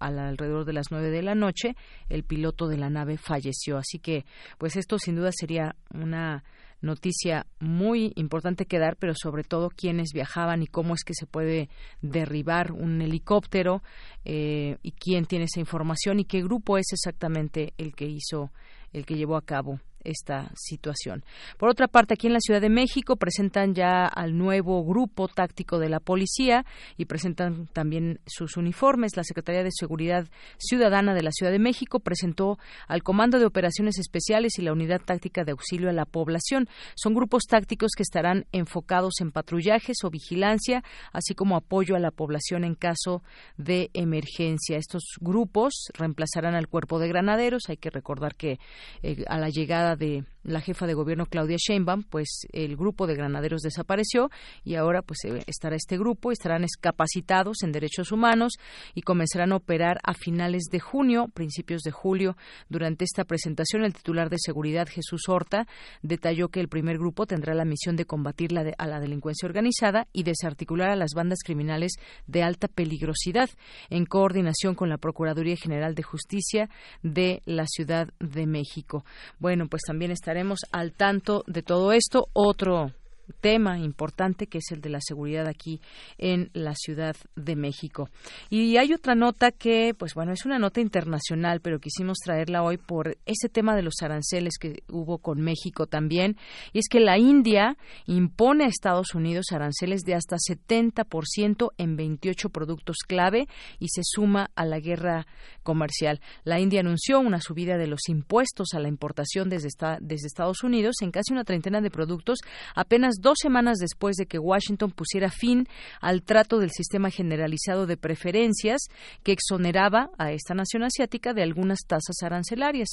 alrededor 0.00 0.64
de 0.64 0.72
las 0.72 0.90
nueve 0.90 1.10
de 1.10 1.22
la 1.22 1.34
noche, 1.34 1.76
el 2.08 2.24
piloto 2.24 2.68
de 2.68 2.78
la 2.78 2.90
nave 2.90 3.18
falleció. 3.18 3.76
Así 3.76 3.98
que, 3.98 4.24
pues 4.58 4.76
esto 4.76 4.98
sin 4.98 5.16
duda 5.16 5.30
sería 5.32 5.76
una 5.92 6.42
noticia 6.80 7.46
muy 7.58 8.12
importante 8.16 8.66
que 8.66 8.78
dar, 8.78 8.96
pero 8.96 9.14
sobre 9.14 9.44
todo 9.44 9.70
quiénes 9.70 10.12
viajaban 10.12 10.62
y 10.62 10.66
cómo 10.66 10.94
es 10.94 11.04
que 11.04 11.14
se 11.14 11.26
puede 11.26 11.68
derribar 12.00 12.72
un 12.72 13.00
helicóptero 13.02 13.82
eh, 14.24 14.78
y 14.82 14.92
quién 14.92 15.26
tiene 15.26 15.44
esa 15.44 15.60
información 15.60 16.20
y 16.20 16.24
qué 16.24 16.42
grupo 16.42 16.78
es 16.78 16.86
exactamente 16.92 17.74
el 17.78 17.94
que 17.94 18.06
hizo, 18.06 18.50
el 18.92 19.06
que 19.06 19.16
llevó 19.16 19.36
a 19.36 19.44
cabo 19.44 19.80
esta 20.04 20.50
situación. 20.54 21.24
Por 21.58 21.68
otra 21.68 21.88
parte, 21.88 22.14
aquí 22.14 22.26
en 22.26 22.32
la 22.32 22.40
Ciudad 22.40 22.60
de 22.60 22.68
México 22.68 23.16
presentan 23.16 23.74
ya 23.74 24.06
al 24.06 24.36
nuevo 24.36 24.84
grupo 24.84 25.28
táctico 25.28 25.78
de 25.78 25.88
la 25.88 26.00
policía 26.00 26.64
y 26.96 27.04
presentan 27.04 27.66
también 27.72 28.20
sus 28.26 28.56
uniformes. 28.56 29.16
La 29.16 29.24
Secretaría 29.24 29.62
de 29.62 29.70
Seguridad 29.72 30.26
Ciudadana 30.58 31.14
de 31.14 31.22
la 31.22 31.32
Ciudad 31.32 31.52
de 31.52 31.58
México 31.58 32.00
presentó 32.00 32.58
al 32.88 33.02
Comando 33.02 33.38
de 33.38 33.46
Operaciones 33.46 33.98
Especiales 33.98 34.58
y 34.58 34.62
la 34.62 34.72
Unidad 34.72 35.00
Táctica 35.00 35.44
de 35.44 35.52
Auxilio 35.52 35.90
a 35.90 35.92
la 35.92 36.04
Población. 36.04 36.68
Son 36.94 37.14
grupos 37.14 37.44
tácticos 37.44 37.92
que 37.96 38.02
estarán 38.02 38.46
enfocados 38.52 39.14
en 39.20 39.32
patrullajes 39.32 39.98
o 40.04 40.10
vigilancia, 40.10 40.82
así 41.12 41.34
como 41.34 41.56
apoyo 41.56 41.96
a 41.96 42.00
la 42.00 42.10
población 42.10 42.64
en 42.64 42.74
caso 42.74 43.22
de 43.56 43.90
emergencia. 43.94 44.76
Estos 44.76 45.02
grupos 45.20 45.88
reemplazarán 45.94 46.54
al 46.54 46.68
cuerpo 46.68 46.98
de 46.98 47.08
granaderos. 47.08 47.64
Hay 47.68 47.76
que 47.76 47.90
recordar 47.90 48.34
que 48.34 48.58
eh, 49.02 49.24
a 49.28 49.38
la 49.38 49.48
llegada 49.48 49.89
de 49.96 50.24
la 50.42 50.60
jefa 50.60 50.86
de 50.86 50.94
gobierno 50.94 51.26
Claudia 51.26 51.56
Sheinbaum, 51.58 52.04
pues 52.04 52.46
el 52.52 52.76
grupo 52.76 53.06
de 53.06 53.14
granaderos 53.14 53.62
desapareció 53.62 54.30
y 54.64 54.76
ahora 54.76 55.02
pues 55.02 55.24
eh, 55.24 55.42
estará 55.46 55.76
este 55.76 55.98
grupo, 55.98 56.32
estarán 56.32 56.64
capacitados 56.80 57.62
en 57.62 57.72
derechos 57.72 58.12
humanos 58.12 58.54
y 58.94 59.02
comenzarán 59.02 59.52
a 59.52 59.56
operar 59.56 59.98
a 60.02 60.14
finales 60.14 60.64
de 60.70 60.80
junio, 60.80 61.28
principios 61.32 61.82
de 61.82 61.90
julio. 61.90 62.36
Durante 62.68 63.04
esta 63.04 63.24
presentación, 63.24 63.84
el 63.84 63.94
titular 63.94 64.30
de 64.30 64.36
seguridad 64.38 64.88
Jesús 64.88 65.28
Horta 65.28 65.66
detalló 66.02 66.48
que 66.48 66.60
el 66.60 66.68
primer 66.68 66.98
grupo 66.98 67.26
tendrá 67.26 67.54
la 67.54 67.64
misión 67.64 67.96
de 67.96 68.04
combatir 68.04 68.52
la 68.52 68.60
a 68.78 68.86
la 68.86 69.00
delincuencia 69.00 69.46
organizada 69.46 70.06
y 70.12 70.22
desarticular 70.22 70.90
a 70.90 70.96
las 70.96 71.12
bandas 71.14 71.38
criminales 71.44 71.92
de 72.26 72.42
alta 72.42 72.68
peligrosidad 72.68 73.48
en 73.88 74.04
coordinación 74.04 74.74
con 74.74 74.88
la 74.88 74.98
Procuraduría 74.98 75.56
General 75.56 75.94
de 75.94 76.02
Justicia 76.02 76.68
de 77.02 77.42
la 77.46 77.66
Ciudad 77.66 78.08
de 78.18 78.46
México. 78.46 79.04
Bueno, 79.38 79.68
pues 79.68 79.82
también 79.86 80.10
estaremos 80.30 80.60
al 80.70 80.92
tanto 80.92 81.42
de 81.48 81.62
todo 81.64 81.90
esto. 81.90 82.28
Otro 82.32 82.92
tema 83.32 83.78
importante 83.78 84.46
que 84.46 84.58
es 84.58 84.70
el 84.70 84.80
de 84.80 84.90
la 84.90 85.00
seguridad 85.00 85.46
aquí 85.46 85.80
en 86.18 86.50
la 86.52 86.74
Ciudad 86.74 87.16
de 87.36 87.56
México. 87.56 88.08
Y 88.48 88.76
hay 88.76 88.92
otra 88.92 89.14
nota 89.14 89.50
que, 89.50 89.94
pues 89.96 90.14
bueno, 90.14 90.32
es 90.32 90.44
una 90.44 90.58
nota 90.58 90.80
internacional, 90.80 91.60
pero 91.60 91.80
quisimos 91.80 92.18
traerla 92.18 92.62
hoy 92.62 92.76
por 92.76 93.16
ese 93.26 93.48
tema 93.48 93.76
de 93.76 93.82
los 93.82 93.94
aranceles 94.02 94.54
que 94.58 94.82
hubo 94.88 95.18
con 95.18 95.40
México 95.40 95.86
también. 95.86 96.36
Y 96.72 96.78
es 96.78 96.88
que 96.88 97.00
la 97.00 97.18
India 97.18 97.76
impone 98.06 98.64
a 98.64 98.68
Estados 98.68 99.14
Unidos 99.14 99.46
aranceles 99.52 100.02
de 100.02 100.14
hasta 100.14 100.36
70% 100.36 101.70
en 101.76 101.96
28 101.96 102.50
productos 102.50 102.98
clave 103.06 103.46
y 103.78 103.88
se 103.88 104.02
suma 104.04 104.50
a 104.54 104.64
la 104.64 104.80
guerra 104.80 105.26
comercial. 105.62 106.20
La 106.44 106.60
India 106.60 106.80
anunció 106.80 107.20
una 107.20 107.40
subida 107.40 107.76
de 107.76 107.86
los 107.86 108.08
impuestos 108.08 108.74
a 108.74 108.80
la 108.80 108.88
importación 108.88 109.48
desde, 109.48 109.68
desde 110.00 110.26
Estados 110.26 110.62
Unidos 110.62 110.96
en 111.00 111.10
casi 111.10 111.32
una 111.32 111.44
treintena 111.44 111.80
de 111.80 111.90
productos 111.90 112.38
apenas 112.74 113.16
dos 113.20 113.38
semanas 113.40 113.78
después 113.78 114.16
de 114.16 114.26
que 114.26 114.38
Washington 114.38 114.90
pusiera 114.90 115.30
fin 115.30 115.66
al 116.00 116.22
trato 116.22 116.58
del 116.58 116.70
sistema 116.70 117.10
generalizado 117.10 117.86
de 117.86 117.96
preferencias 117.96 118.82
que 119.22 119.32
exoneraba 119.32 120.10
a 120.18 120.32
esta 120.32 120.54
nación 120.54 120.82
asiática 120.82 121.32
de 121.32 121.42
algunas 121.42 121.80
tasas 121.86 122.16
arancelarias. 122.22 122.88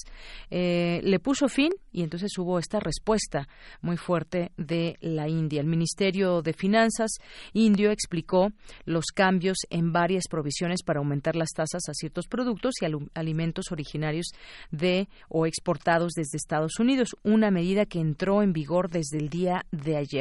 Eh, 0.49 1.01
le 1.03 1.19
puso 1.19 1.47
fin 1.47 1.71
y 1.91 2.03
entonces 2.03 2.37
hubo 2.37 2.59
esta 2.59 2.79
respuesta 2.79 3.47
muy 3.81 3.97
fuerte 3.97 4.51
de 4.57 4.97
la 5.01 5.27
India. 5.27 5.61
El 5.61 5.67
Ministerio 5.67 6.41
de 6.41 6.53
Finanzas 6.53 7.11
indio 7.53 7.91
explicó 7.91 8.51
los 8.85 9.05
cambios 9.13 9.57
en 9.69 9.91
varias 9.91 10.25
provisiones 10.29 10.83
para 10.83 10.99
aumentar 10.99 11.35
las 11.35 11.49
tasas 11.49 11.83
a 11.89 11.93
ciertos 11.93 12.27
productos 12.27 12.75
y 12.81 12.85
alimentos 13.13 13.71
originarios 13.71 14.27
de 14.71 15.07
o 15.29 15.45
exportados 15.45 16.13
desde 16.13 16.37
Estados 16.37 16.79
Unidos, 16.79 17.15
una 17.23 17.51
medida 17.51 17.85
que 17.85 17.99
entró 17.99 18.41
en 18.41 18.53
vigor 18.53 18.89
desde 18.89 19.17
el 19.17 19.29
día 19.29 19.65
de 19.71 19.97
ayer. 19.97 20.16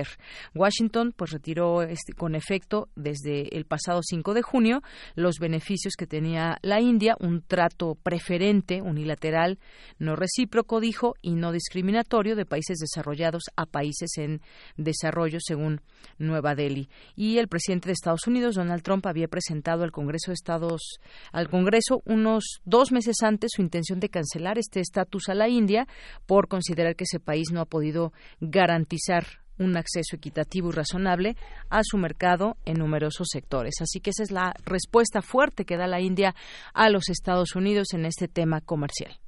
Washington 0.55 1.13
pues 1.17 1.31
retiró 1.31 1.83
este, 1.83 2.13
con 2.13 2.35
efecto 2.35 2.89
desde 2.97 3.57
el 3.57 3.65
pasado 3.65 4.01
5 4.03 4.35
de 4.35 4.43
junio 4.43 4.83
los 5.15 5.39
beneficios 5.39 5.95
que 5.97 6.07
tenía 6.07 6.59
la 6.63 6.81
India, 6.81 7.17
un 7.21 7.43
trato 7.43 7.95
preferente, 7.95 8.83
unilateral, 8.83 9.59
no 9.99 10.17
recíproco, 10.17 10.81
dijo, 10.81 11.15
y 11.23 11.35
no 11.35 11.53
discriminatorio 11.53 12.37
de 12.37 12.47
países 12.47 12.79
desarrollados 12.79 13.45
a 13.57 13.67
países 13.67 14.11
en 14.17 14.41
desarrollo, 14.77 15.39
según 15.41 15.81
Nueva 16.19 16.55
Delhi. 16.55 16.89
Y 17.15 17.39
el 17.39 17.49
presidente 17.49 17.89
de 17.89 17.93
Estados 17.93 18.27
Unidos, 18.27 18.55
Donald 18.55 18.83
Trump, 18.83 19.07
había 19.07 19.29
presentado 19.29 19.85
al 19.85 19.93
Congreso 19.93 20.31
de 20.31 20.35
Estados, 20.35 20.99
al 21.33 21.49
Congreso 21.49 22.03
unos 22.05 22.61
dos 22.65 22.93
meses 22.93 23.17
antes 23.23 23.53
su 23.55 23.63
intención 23.63 24.01
de 24.01 24.09
cancelar 24.09 24.59
este 24.59 24.81
estatus 24.81 25.29
a 25.29 25.35
la 25.35 25.49
India 25.49 25.87
por 26.27 26.49
considerar 26.49 26.97
que 26.97 27.05
ese 27.05 27.21
país 27.21 27.51
no 27.53 27.61
ha 27.61 27.67
podido 27.67 28.13
garantizar 28.41 29.27
un 29.59 29.77
acceso 29.77 30.17
equitativo 30.17 30.71
y 30.71 30.73
razonable 30.73 31.37
a 31.71 31.81
su 31.83 31.99
mercado 31.99 32.57
en 32.65 32.79
numerosos 32.79 33.29
sectores. 33.31 33.75
Así 33.81 34.01
que 34.01 34.11
esa 34.11 34.23
es 34.23 34.31
la 34.31 34.55
respuesta 34.65 35.23
fuerte 35.23 35.65
que 35.65 35.77
da 35.77 35.87
la 35.87 36.01
India 36.01 36.35
a 36.75 36.89
los 36.91 37.09
Estados 37.09 37.55
Unidos 37.55 37.89
en 37.93 38.05
este 38.05 38.29
tema 38.29 38.61
comercial. 38.61 39.19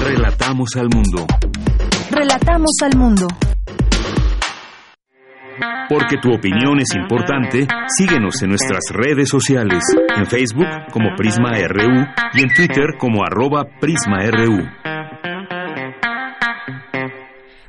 Relatamos 0.00 0.76
al 0.76 0.88
mundo. 0.88 1.26
Relatamos 2.10 2.70
al 2.82 2.96
mundo. 2.96 3.26
Porque 5.88 6.18
tu 6.22 6.32
opinión 6.32 6.78
es 6.80 6.94
importante, 6.94 7.66
síguenos 7.96 8.42
en 8.42 8.50
nuestras 8.50 8.80
redes 8.90 9.28
sociales, 9.28 9.82
en 10.16 10.26
Facebook 10.26 10.68
como 10.92 11.16
Prisma 11.16 11.52
RU 11.66 12.06
y 12.34 12.42
en 12.42 12.54
Twitter 12.54 12.96
como 12.98 13.24
arroba 13.24 13.64
PrismaRU. 13.80 14.97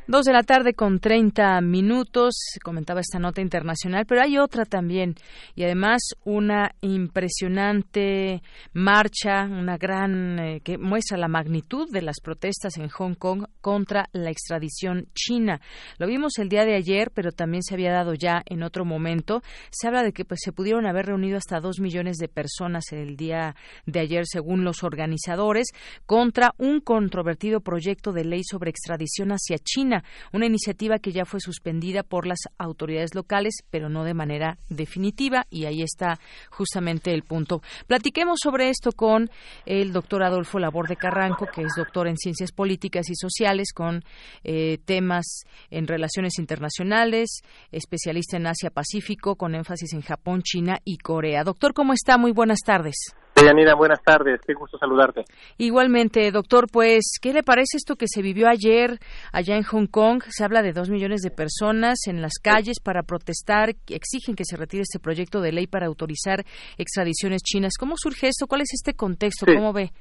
Dos 0.09 0.25
de 0.25 0.33
la 0.33 0.41
tarde 0.41 0.73
con 0.73 0.99
30 0.99 1.61
minutos, 1.61 2.33
comentaba 2.63 2.99
esta 2.99 3.19
nota 3.19 3.41
internacional, 3.41 4.07
pero 4.07 4.23
hay 4.23 4.39
otra 4.39 4.65
también 4.65 5.13
y 5.53 5.61
además 5.61 6.01
una 6.23 6.71
impresionante 6.81 8.41
marcha, 8.73 9.43
una 9.43 9.77
gran 9.77 10.39
eh, 10.39 10.61
que 10.63 10.79
muestra 10.79 11.15
la 11.15 11.27
magnitud 11.27 11.91
de 11.91 12.01
las 12.01 12.21
protestas 12.23 12.77
en 12.77 12.89
Hong 12.89 13.13
Kong 13.13 13.45
contra 13.61 14.09
la 14.11 14.31
extradición 14.31 15.09
china. 15.13 15.61
Lo 15.99 16.07
vimos 16.07 16.39
el 16.39 16.49
día 16.49 16.65
de 16.65 16.73
ayer, 16.73 17.11
pero 17.13 17.31
también 17.31 17.61
se 17.61 17.75
había 17.75 17.93
dado 17.93 18.15
ya 18.15 18.41
en 18.47 18.63
otro 18.63 18.85
momento. 18.85 19.43
Se 19.69 19.85
habla 19.85 20.01
de 20.01 20.11
que 20.11 20.25
pues, 20.25 20.39
se 20.43 20.51
pudieron 20.51 20.87
haber 20.87 21.05
reunido 21.05 21.37
hasta 21.37 21.59
dos 21.59 21.79
millones 21.79 22.17
de 22.17 22.29
personas 22.29 22.85
el 22.93 23.15
día 23.15 23.55
de 23.85 23.99
ayer, 23.99 24.23
según 24.25 24.63
los 24.63 24.83
organizadores, 24.83 25.67
contra 26.07 26.55
un 26.57 26.79
controvertido 26.79 27.61
proyecto 27.61 28.11
de 28.11 28.25
ley 28.25 28.41
sobre 28.43 28.71
extradición 28.71 29.33
hacia 29.33 29.59
China 29.59 29.98
una 30.33 30.45
iniciativa 30.45 30.99
que 30.99 31.11
ya 31.11 31.25
fue 31.25 31.39
suspendida 31.39 32.03
por 32.03 32.27
las 32.27 32.39
autoridades 32.57 33.15
locales, 33.15 33.55
pero 33.69 33.89
no 33.89 34.03
de 34.03 34.13
manera 34.13 34.57
definitiva, 34.69 35.45
y 35.49 35.65
ahí 35.65 35.81
está 35.81 36.19
justamente 36.49 37.13
el 37.13 37.23
punto. 37.23 37.61
Platiquemos 37.87 38.39
sobre 38.41 38.69
esto 38.69 38.91
con 38.91 39.29
el 39.65 39.93
doctor 39.93 40.23
Adolfo 40.23 40.59
Laborde 40.59 40.95
Carranco, 40.95 41.47
que 41.47 41.61
es 41.61 41.73
doctor 41.75 42.07
en 42.07 42.17
Ciencias 42.17 42.51
Políticas 42.51 43.09
y 43.09 43.15
Sociales, 43.15 43.73
con 43.73 44.03
eh, 44.43 44.77
temas 44.85 45.43
en 45.69 45.87
relaciones 45.87 46.39
internacionales, 46.39 47.41
especialista 47.71 48.37
en 48.37 48.47
Asia-Pacífico, 48.47 49.35
con 49.35 49.55
énfasis 49.55 49.93
en 49.93 50.01
Japón, 50.01 50.41
China 50.43 50.79
y 50.83 50.97
Corea. 50.97 51.43
Doctor, 51.43 51.73
¿cómo 51.73 51.93
está? 51.93 52.17
Muy 52.17 52.31
buenas 52.31 52.59
tardes. 52.65 52.95
Deyanira, 53.39 53.73
buenas 53.73 54.03
tardes, 54.03 54.41
qué 54.45 54.53
gusto 54.53 54.77
saludarte. 54.77 55.23
Igualmente, 55.57 56.29
doctor, 56.31 56.67
pues, 56.71 57.17
¿qué 57.21 57.31
le 57.31 57.43
parece 57.43 57.77
esto 57.77 57.95
que 57.95 58.07
se 58.07 58.21
vivió 58.21 58.47
ayer 58.49 58.99
allá 59.31 59.55
en 59.55 59.63
Hong 59.63 59.87
Kong? 59.87 60.23
Se 60.27 60.43
habla 60.43 60.61
de 60.61 60.73
dos 60.73 60.89
millones 60.89 61.21
de 61.21 61.31
personas 61.31 61.99
en 62.07 62.21
las 62.21 62.33
calles 62.41 62.79
para 62.83 63.03
protestar, 63.03 63.69
exigen 63.87 64.35
que 64.35 64.43
se 64.43 64.57
retire 64.57 64.81
este 64.81 64.99
proyecto 64.99 65.39
de 65.39 65.53
ley 65.53 65.67
para 65.67 65.87
autorizar 65.87 66.43
extradiciones 66.77 67.41
chinas. 67.41 67.73
¿Cómo 67.79 67.95
surge 67.95 68.27
esto? 68.27 68.45
¿Cuál 68.47 68.61
es 68.61 68.73
este 68.73 68.93
contexto? 68.93 69.45
¿Cómo 69.45 69.71
ve? 69.71 69.91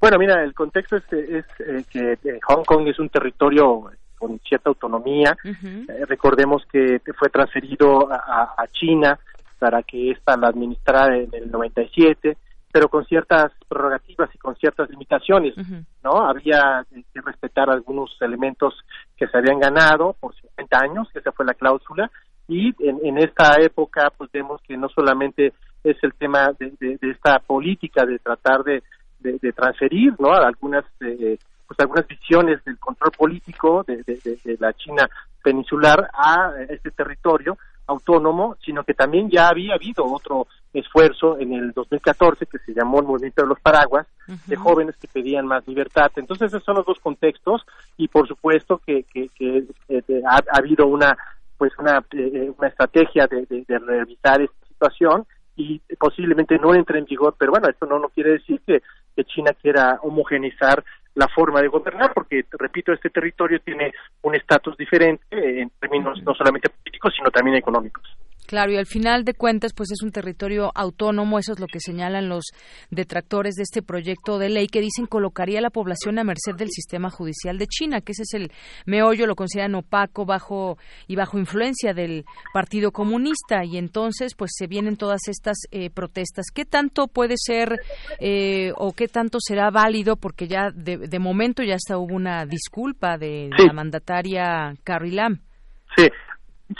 Bueno, 0.00 0.18
mira, 0.18 0.44
el 0.44 0.54
contexto 0.54 0.96
es, 0.96 1.04
eh, 1.10 1.84
que 1.90 2.12
eh, 2.12 2.38
Hong 2.46 2.64
Kong 2.64 2.86
es 2.86 2.98
un 3.00 3.08
territorio 3.08 3.90
con 4.18 4.38
cierta 4.40 4.68
autonomía. 4.68 5.36
Eh, 5.44 6.04
recordemos 6.06 6.62
que 6.70 7.00
fue 7.18 7.28
transferido 7.28 8.08
a, 8.12 8.54
a 8.56 8.66
China 8.68 9.18
para 9.58 9.82
que 9.82 10.10
ésta 10.10 10.36
la 10.36 10.48
administrara 10.48 11.16
en 11.16 11.30
el 11.32 11.50
97 11.50 12.36
pero 12.74 12.88
con 12.88 13.04
ciertas 13.04 13.52
prerrogativas 13.68 14.34
y 14.34 14.38
con 14.38 14.56
ciertas 14.56 14.90
limitaciones, 14.90 15.54
¿no? 16.02 16.28
Había 16.28 16.84
que 16.90 17.20
respetar 17.20 17.70
algunos 17.70 18.10
elementos 18.20 18.74
que 19.16 19.28
se 19.28 19.38
habían 19.38 19.60
ganado 19.60 20.16
por 20.18 20.34
50 20.34 20.78
años, 20.80 21.08
esa 21.14 21.30
fue 21.30 21.46
la 21.46 21.54
cláusula, 21.54 22.10
y 22.48 22.74
en, 22.80 23.16
esta 23.18 23.60
época 23.60 24.10
pues 24.18 24.28
vemos 24.32 24.60
que 24.66 24.76
no 24.76 24.88
solamente 24.88 25.52
es 25.84 25.96
el 26.02 26.14
tema 26.14 26.50
de, 26.58 26.98
esta 27.00 27.38
política 27.38 28.04
de 28.04 28.18
tratar 28.18 28.64
de, 28.64 28.82
transferir, 29.52 30.12
¿no? 30.18 30.32
Algunas 30.32 30.84
eh, 31.00 31.38
pues 31.68 31.78
algunas 31.78 32.08
visiones 32.08 32.64
del 32.64 32.80
control 32.80 33.12
político 33.12 33.84
de, 33.86 34.56
la 34.58 34.72
China 34.72 35.08
peninsular 35.44 36.10
a 36.12 36.54
este 36.68 36.90
territorio, 36.90 37.56
autónomo, 37.86 38.56
sino 38.64 38.82
que 38.82 38.94
también 38.94 39.30
ya 39.30 39.46
había 39.46 39.74
habido 39.74 40.04
otro 40.06 40.48
esfuerzo 40.74 41.38
en 41.38 41.52
el 41.52 41.72
2014 41.72 42.46
que 42.46 42.58
se 42.58 42.74
llamó 42.74 42.98
el 43.00 43.06
Movimiento 43.06 43.42
de 43.42 43.48
los 43.48 43.60
Paraguas, 43.60 44.06
de 44.46 44.56
jóvenes 44.56 44.96
que 44.96 45.08
pedían 45.08 45.46
más 45.46 45.66
libertad. 45.66 46.10
Entonces, 46.16 46.48
esos 46.48 46.64
son 46.64 46.76
los 46.76 46.86
dos 46.86 46.98
contextos 46.98 47.64
y, 47.96 48.08
por 48.08 48.26
supuesto, 48.26 48.80
que, 48.84 49.04
que, 49.04 49.30
eh, 49.88 50.22
ha, 50.28 50.40
habido 50.58 50.86
una 50.86 51.16
pues 51.56 51.72
una, 51.78 52.04
eh, 52.10 52.52
una 52.58 52.68
estrategia 52.68 53.28
de, 53.28 53.46
de, 53.46 53.78
revisar 53.78 54.42
esta 54.42 54.66
situación 54.66 55.24
y 55.56 55.80
posiblemente 55.98 56.58
no 56.58 56.74
entre 56.74 56.98
en 56.98 57.04
vigor, 57.04 57.36
pero 57.38 57.52
bueno, 57.52 57.68
esto 57.68 57.86
no, 57.86 58.00
no 58.00 58.08
quiere 58.08 58.32
decir 58.32 58.60
que, 58.66 58.82
que 59.14 59.24
China 59.24 59.52
quiera 59.52 60.00
homogenizar 60.02 60.84
la 61.14 61.28
forma 61.28 61.62
de 61.62 61.68
gobernar, 61.68 62.12
porque, 62.12 62.44
repito, 62.58 62.92
este 62.92 63.10
territorio 63.10 63.60
tiene 63.60 63.92
un 64.22 64.34
estatus 64.34 64.76
diferente 64.76 65.24
en 65.30 65.70
términos 65.78 66.20
no 66.24 66.34
solamente 66.34 66.68
políticos, 66.70 67.14
sino 67.16 67.30
también 67.30 67.56
económicos. 67.56 68.02
Claro, 68.46 68.72
y 68.72 68.76
al 68.76 68.86
final 68.86 69.24
de 69.24 69.32
cuentas, 69.32 69.72
pues 69.72 69.90
es 69.90 70.02
un 70.02 70.12
territorio 70.12 70.70
autónomo, 70.74 71.38
eso 71.38 71.52
es 71.52 71.60
lo 71.60 71.66
que 71.66 71.80
señalan 71.80 72.28
los 72.28 72.44
detractores 72.90 73.54
de 73.54 73.62
este 73.62 73.82
proyecto 73.82 74.38
de 74.38 74.50
ley 74.50 74.66
que 74.66 74.80
dicen 74.80 75.06
colocaría 75.06 75.60
a 75.60 75.62
la 75.62 75.70
población 75.70 76.18
a 76.18 76.24
merced 76.24 76.54
del 76.54 76.68
sistema 76.68 77.08
judicial 77.08 77.56
de 77.56 77.66
China, 77.66 78.02
que 78.02 78.12
ese 78.12 78.22
es 78.22 78.34
el 78.34 78.52
meollo, 78.84 79.26
lo 79.26 79.34
consideran 79.34 79.74
opaco, 79.74 80.26
bajo 80.26 80.76
y 81.06 81.16
bajo 81.16 81.38
influencia 81.38 81.94
del 81.94 82.24
Partido 82.52 82.92
Comunista, 82.92 83.64
y 83.64 83.78
entonces, 83.78 84.34
pues 84.34 84.50
se 84.54 84.66
vienen 84.66 84.96
todas 84.96 85.22
estas 85.28 85.56
eh, 85.70 85.88
protestas. 85.90 86.46
¿Qué 86.52 86.66
tanto 86.66 87.08
puede 87.08 87.34
ser 87.38 87.80
eh, 88.20 88.72
o 88.76 88.92
qué 88.92 89.08
tanto 89.08 89.38
será 89.40 89.70
válido? 89.70 90.16
Porque 90.16 90.46
ya 90.48 90.70
de, 90.70 91.18
momento 91.18 91.62
ya 91.62 91.76
hasta 91.76 91.96
hubo 91.96 92.14
una 92.14 92.44
disculpa 92.44 93.16
de 93.16 93.48
la 93.56 93.72
mandataria 93.72 94.74
Carrie 94.84 95.12
Lam. 95.12 95.40
Sí, 95.96 96.08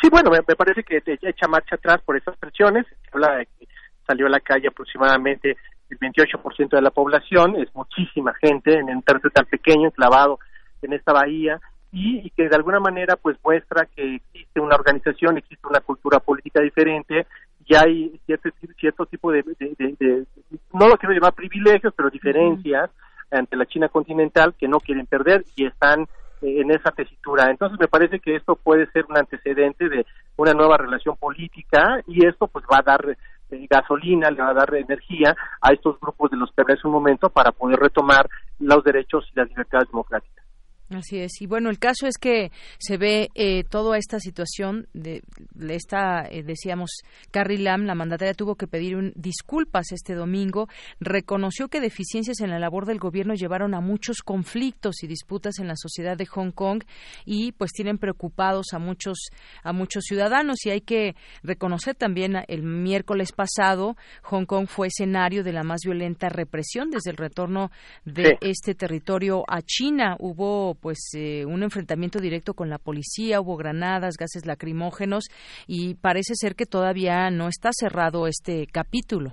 Sí, 0.00 0.08
bueno, 0.10 0.30
me, 0.30 0.42
parece 0.42 0.82
que 0.82 1.02
echa 1.06 1.46
marcha 1.46 1.76
atrás 1.76 2.00
por 2.04 2.16
esas 2.16 2.36
presiones. 2.38 2.86
Habla 3.12 3.36
de 3.36 3.46
que 3.46 3.68
salió 4.06 4.26
a 4.26 4.30
la 4.30 4.40
calle 4.40 4.68
aproximadamente 4.68 5.56
el 5.90 5.98
28% 5.98 6.70
de 6.70 6.82
la 6.82 6.90
población, 6.90 7.56
es 7.56 7.74
muchísima 7.74 8.34
gente 8.34 8.74
en 8.74 8.88
un 8.88 9.02
territorio 9.02 9.32
tan 9.32 9.46
pequeño, 9.46 9.88
enclavado 9.88 10.38
en 10.82 10.92
esta 10.92 11.12
bahía, 11.12 11.60
y, 11.92 12.28
que 12.30 12.48
de 12.48 12.56
alguna 12.56 12.80
manera 12.80 13.16
pues 13.16 13.36
muestra 13.44 13.86
que 13.94 14.16
existe 14.16 14.60
una 14.60 14.74
organización, 14.74 15.38
existe 15.38 15.66
una 15.68 15.80
cultura 15.80 16.18
política 16.18 16.60
diferente, 16.60 17.26
y 17.66 17.74
hay 17.76 18.20
cierto, 18.26 18.50
cierto 18.78 19.06
tipo 19.06 19.30
de, 19.30 19.44
no 20.72 20.88
lo 20.88 20.96
quiero 20.96 21.14
llamar 21.14 21.32
privilegios, 21.34 21.94
pero 21.96 22.10
diferencias 22.10 22.90
ante 23.30 23.56
la 23.56 23.66
China 23.66 23.88
continental 23.88 24.54
que 24.58 24.68
no 24.68 24.80
quieren 24.80 25.06
perder 25.06 25.44
y 25.56 25.66
están 25.66 26.06
en 26.44 26.70
esa 26.70 26.90
tesitura. 26.90 27.50
Entonces 27.50 27.78
me 27.78 27.88
parece 27.88 28.20
que 28.20 28.36
esto 28.36 28.56
puede 28.56 28.86
ser 28.90 29.04
un 29.08 29.18
antecedente 29.18 29.88
de 29.88 30.06
una 30.36 30.52
nueva 30.52 30.76
relación 30.76 31.16
política 31.16 32.00
y 32.06 32.26
esto 32.26 32.46
pues 32.48 32.64
va 32.72 32.78
a 32.78 32.82
dar 32.82 33.16
eh, 33.50 33.66
gasolina, 33.70 34.30
le 34.30 34.42
va 34.42 34.50
a 34.50 34.54
dar 34.54 34.74
energía 34.74 35.34
a 35.60 35.72
estos 35.72 35.98
grupos 36.00 36.30
de 36.30 36.36
los 36.36 36.50
que 36.52 36.62
hablé 36.62 36.74
hace 36.74 36.86
un 36.86 36.92
momento 36.92 37.30
para 37.30 37.52
poder 37.52 37.78
retomar 37.78 38.28
los 38.58 38.84
derechos 38.84 39.28
y 39.32 39.38
las 39.38 39.48
libertades 39.48 39.88
democráticas. 39.88 40.43
Así 40.94 41.18
es. 41.18 41.40
Y 41.40 41.46
bueno, 41.46 41.70
el 41.70 41.78
caso 41.78 42.06
es 42.06 42.18
que 42.18 42.52
se 42.78 42.96
ve 42.96 43.28
eh, 43.34 43.64
toda 43.64 43.98
esta 43.98 44.20
situación 44.20 44.86
de, 44.92 45.22
esta, 45.68 46.26
eh, 46.30 46.42
decíamos, 46.42 46.90
Carrie 47.30 47.58
Lam, 47.58 47.84
la 47.84 47.94
mandataria, 47.94 48.34
tuvo 48.34 48.54
que 48.54 48.66
pedir 48.66 48.96
un, 48.96 49.12
disculpas 49.16 49.92
este 49.92 50.14
domingo. 50.14 50.68
Reconoció 51.00 51.68
que 51.68 51.80
deficiencias 51.80 52.40
en 52.40 52.50
la 52.50 52.58
labor 52.58 52.86
del 52.86 52.98
gobierno 52.98 53.34
llevaron 53.34 53.74
a 53.74 53.80
muchos 53.80 54.18
conflictos 54.22 55.02
y 55.02 55.06
disputas 55.06 55.58
en 55.58 55.68
la 55.68 55.76
sociedad 55.76 56.16
de 56.16 56.26
Hong 56.26 56.52
Kong 56.52 56.84
y 57.24 57.52
pues 57.52 57.72
tienen 57.72 57.98
preocupados 57.98 58.66
a 58.72 58.78
muchos, 58.78 59.30
a 59.62 59.72
muchos 59.72 60.04
ciudadanos. 60.04 60.64
Y 60.64 60.70
hay 60.70 60.80
que 60.80 61.16
reconocer 61.42 61.94
también 61.94 62.36
el 62.48 62.62
miércoles 62.62 63.32
pasado, 63.32 63.96
Hong 64.22 64.44
Kong 64.44 64.66
fue 64.68 64.88
escenario 64.88 65.42
de 65.42 65.52
la 65.52 65.62
más 65.62 65.80
violenta 65.84 66.28
represión 66.28 66.90
desde 66.90 67.10
el 67.10 67.16
retorno 67.16 67.70
de 68.04 68.38
este 68.40 68.74
territorio 68.74 69.44
a 69.48 69.62
China. 69.62 70.16
Hubo 70.18 70.74
pues 70.84 71.14
eh, 71.14 71.46
un 71.46 71.62
enfrentamiento 71.62 72.18
directo 72.18 72.52
con 72.52 72.68
la 72.68 72.76
policía, 72.76 73.40
hubo 73.40 73.56
granadas, 73.56 74.18
gases 74.18 74.44
lacrimógenos 74.44 75.30
y 75.66 75.94
parece 75.94 76.34
ser 76.34 76.54
que 76.56 76.66
todavía 76.66 77.30
no 77.30 77.48
está 77.48 77.70
cerrado 77.72 78.26
este 78.26 78.66
capítulo. 78.70 79.32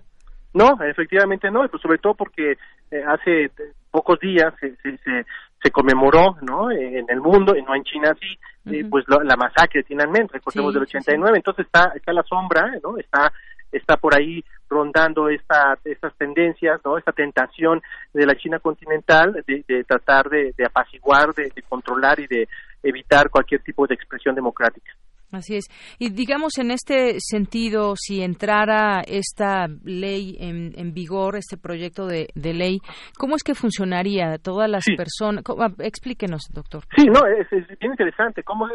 No, 0.54 0.82
efectivamente 0.82 1.52
no, 1.52 1.68
pues 1.68 1.82
sobre 1.82 1.98
todo 1.98 2.14
porque 2.14 2.54
eh, 2.90 3.04
hace 3.06 3.52
pocos 3.92 4.18
días 4.22 4.54
se, 4.62 4.78
se, 4.78 5.26
se, 5.62 5.72
conmemoró, 5.72 6.38
¿no? 6.42 6.72
En 6.72 7.06
el 7.10 7.20
mundo, 7.20 7.54
y 7.58 7.62
no 7.64 7.76
en 7.76 7.84
China 7.84 8.16
sí, 8.18 8.74
eh, 8.74 8.86
pues 8.90 9.04
la 9.10 9.36
masacre 9.36 9.82
de 9.82 9.84
Tiananmen, 9.84 10.30
recordemos 10.30 10.74
del 10.74 10.84
89, 10.84 11.36
entonces 11.36 11.66
está 11.66 11.92
está 11.94 12.14
la 12.14 12.24
sombra, 12.24 12.72
¿no? 12.82 12.98
Está 12.98 13.34
está 13.74 13.98
por 13.98 14.16
ahí 14.16 14.42
rondando 14.72 15.28
esta, 15.30 15.78
estas 15.84 16.16
tendencias, 16.18 16.80
¿no? 16.86 16.98
esta 16.98 17.12
tentación 17.12 17.82
de 18.14 18.26
la 18.26 18.36
China 18.36 18.60
continental 18.60 19.44
de, 19.46 19.84
tratar 19.84 20.30
de, 20.30 20.54
apaciguar, 20.66 21.34
de, 21.36 21.52
controlar 21.68 22.20
y 22.22 22.28
de 22.28 22.48
evitar 22.82 23.30
cualquier 23.30 23.62
tipo 23.62 23.86
de 23.86 23.96
expresión 23.96 24.34
democrática. 24.34 24.92
Así 25.34 25.56
es. 25.56 25.66
Y 25.98 26.10
digamos, 26.10 26.58
en 26.58 26.72
este 26.72 27.16
sentido, 27.20 27.94
si 27.96 28.22
entrara 28.22 29.02
esta 29.06 29.68
ley 29.84 30.36
en, 30.40 30.94
vigor, 30.94 31.38
este 31.38 31.58
proyecto 31.58 32.06
de, 32.06 32.28
ley, 32.36 32.80
¿cómo 33.18 33.36
es 33.36 33.44
que 33.44 33.54
funcionaría? 33.54 34.38
Todas 34.40 34.70
las 34.70 34.84
personas. 34.98 35.44
Ah, 35.58 35.72
explíquenos, 35.80 36.42
doctor. 36.54 36.84
Sí, 36.98 37.06
no, 37.06 37.22
es, 37.28 37.50
bien 37.80 37.92
interesante. 37.92 38.44
¿Cómo, 38.44 38.68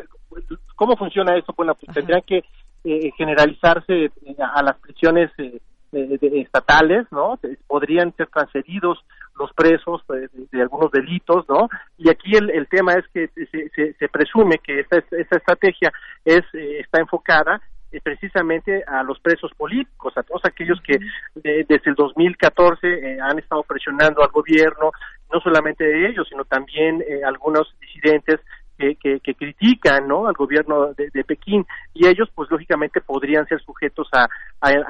cómo 0.77 0.97
funciona 0.97 1.37
esto? 1.37 1.53
Bueno, 1.55 1.75
pues 1.75 1.95
tendrían 1.95 2.23
que 2.23 2.39
eh, 2.85 3.11
generalizarse 3.19 4.05
eh, 4.05 4.11
a 4.39 4.63
las 4.63 4.79
prisiones 4.79 5.31
eh, 5.39 5.61
estatales, 5.97 7.07
¿no? 7.11 7.39
Podrían 7.67 8.15
ser 8.17 8.29
transferidos 8.29 9.05
los 9.39 9.53
presos 9.53 10.03
de, 10.09 10.63
algunos 10.63 10.91
delitos, 10.91 11.49
¿no? 11.49 11.69
Y 11.99 12.09
aquí 12.09 12.37
el, 12.37 12.51
el 12.51 12.69
tema 12.69 12.95
es 12.95 13.05
que 13.13 13.29
se, 13.29 13.93
se, 13.93 14.09
presume 14.09 14.59
que 14.59 14.81
esta, 14.81 14.99
esta 14.99 15.37
estrategia 15.37 15.93
es 16.25 16.43
está 16.55 17.01
enfocada 17.01 17.61
precisamente 18.03 18.85
a 18.87 19.03
los 19.03 19.19
presos 19.21 19.53
políticos, 19.57 20.13
a 20.17 20.23
todos 20.23 20.43
aquellos 20.45 20.81
que 20.83 20.99
desde 21.35 21.91
el 21.91 21.95
2014 21.95 23.19
han 23.21 23.39
estado 23.39 23.63
presionando 23.63 24.23
al 24.23 24.31
gobierno, 24.31 24.91
no 25.33 25.41
solamente 25.41 25.85
de 25.85 26.09
ellos, 26.09 26.27
sino 26.29 26.45
también 26.45 27.03
algunos 27.25 27.75
disidentes 27.81 28.41
que, 28.77 29.21
que, 29.21 29.35
critican 29.35 30.07
¿no? 30.07 30.27
al 30.27 30.35
gobierno 30.35 30.93
de, 30.95 31.25
Pekín 31.25 31.67
y 31.95 32.07
ellos 32.07 32.29
pues 32.35 32.51
lógicamente 32.51 33.01
podrían 33.01 33.47
ser 33.47 33.61
sujetos 33.63 34.09
a, 34.13 34.27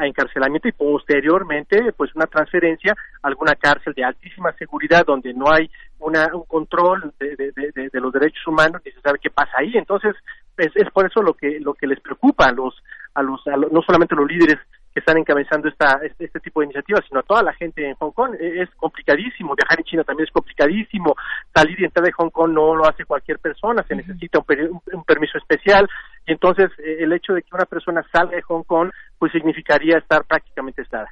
encarcelamiento 0.04 0.68
y 0.68 0.72
posteriormente 0.72 1.92
pues 1.96 2.14
una 2.14 2.26
transferencia 2.26 2.92
a 3.22 3.28
alguna 3.28 3.54
cárcel 3.54 3.94
de 3.94 4.04
altísima 4.04 4.52
seguridad 4.52 5.04
donde 5.06 5.32
no 5.34 5.50
hay 5.50 5.70
una, 5.98 6.28
un 6.34 6.44
control 6.44 7.12
de, 7.18 7.36
de, 7.36 7.90
de, 7.92 8.00
los 8.00 8.12
derechos 8.12 8.46
humanos 8.46 8.82
ni 8.84 8.92
se 8.92 9.00
sabe 9.00 9.18
qué 9.22 9.30
pasa 9.30 9.52
ahí 9.58 9.72
entonces 9.76 10.14
es, 10.58 10.72
es 10.74 10.90
por 10.90 11.06
eso 11.06 11.22
lo 11.22 11.34
que 11.34 11.60
lo 11.60 11.74
que 11.74 11.86
les 11.86 12.00
preocupa 12.00 12.46
a 12.46 12.52
los 12.52 12.74
a 13.14 13.22
los, 13.22 13.46
a 13.46 13.56
los 13.56 13.72
no 13.72 13.82
solamente 13.82 14.14
a 14.14 14.18
los 14.18 14.28
líderes 14.28 14.58
que 14.96 15.00
están 15.00 15.18
encabezando 15.18 15.68
esta, 15.68 16.00
este, 16.02 16.24
este, 16.24 16.40
tipo 16.40 16.60
de 16.60 16.68
iniciativas, 16.68 17.04
sino 17.06 17.20
a 17.20 17.22
toda 17.22 17.42
la 17.42 17.52
gente 17.52 17.86
en 17.86 17.94
Hong 17.96 18.12
Kong. 18.12 18.34
E, 18.40 18.62
es 18.62 18.70
complicadísimo, 18.76 19.54
viajar 19.54 19.78
en 19.78 19.84
China 19.84 20.04
también 20.04 20.26
es 20.26 20.32
complicadísimo, 20.32 21.14
salir 21.54 21.78
y 21.78 21.84
entrar 21.84 22.06
de 22.06 22.12
Hong 22.12 22.30
Kong 22.30 22.50
no 22.52 22.74
lo 22.74 22.88
hace 22.88 23.04
cualquier 23.04 23.38
persona, 23.38 23.84
se 23.86 23.94
necesita 23.94 24.38
un, 24.38 24.80
un, 24.94 25.04
permiso 25.04 25.36
especial 25.36 25.86
y 26.26 26.32
entonces 26.32 26.70
eh, 26.78 26.96
el 27.00 27.12
hecho 27.12 27.34
de 27.34 27.42
que 27.42 27.54
una 27.54 27.66
persona 27.66 28.06
salga 28.10 28.36
de 28.36 28.42
Hong 28.42 28.62
Kong 28.62 28.90
pues 29.18 29.32
significaría 29.32 29.98
estar 29.98 30.24
prácticamente 30.24 30.80
estada. 30.80 31.10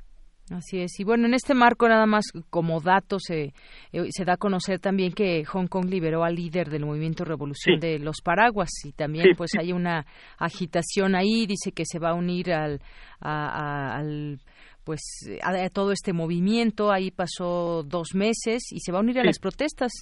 Así 0.51 0.81
es. 0.81 1.01
Y 1.01 1.05
bueno, 1.05 1.27
en 1.27 1.33
este 1.33 1.55
marco, 1.55 1.89
nada 1.89 2.05
más 2.05 2.27
como 2.51 2.81
dato, 2.81 3.19
se, 3.19 3.55
eh, 3.93 4.07
se 4.11 4.25
da 4.25 4.35
a 4.35 4.37
conocer 4.37 4.79
también 4.79 5.13
que 5.13 5.45
Hong 5.47 5.67
Kong 5.69 5.89
liberó 5.89 6.23
al 6.23 6.35
líder 6.35 6.69
del 6.69 6.85
movimiento 6.85 7.25
Revolución 7.25 7.81
de 7.81 7.99
los 7.99 8.17
Paraguas. 8.23 8.69
Y 8.85 8.93
también 8.93 9.29
pues 9.37 9.53
hay 9.59 9.73
una 9.73 10.05
agitación 10.39 11.15
ahí, 11.15 11.47
dice 11.47 11.73
que 11.73 11.85
se 11.87 11.99
va 11.99 12.11
a 12.11 12.15
unir 12.15 12.53
al, 12.53 12.81
al 13.21 14.39
pues 14.85 15.01
a, 15.43 15.69
todo 15.71 15.93
este 15.93 16.13
movimiento, 16.13 16.93
ahí 16.93 17.11
pasó 17.11 17.83
dos 17.83 18.15
meses 18.15 18.71
y 18.71 18.81
se 18.81 18.93
va 18.93 18.99
a 18.99 19.03
unir 19.03 19.19
a 19.19 19.25
las 19.25 19.39
protestas. 19.39 19.93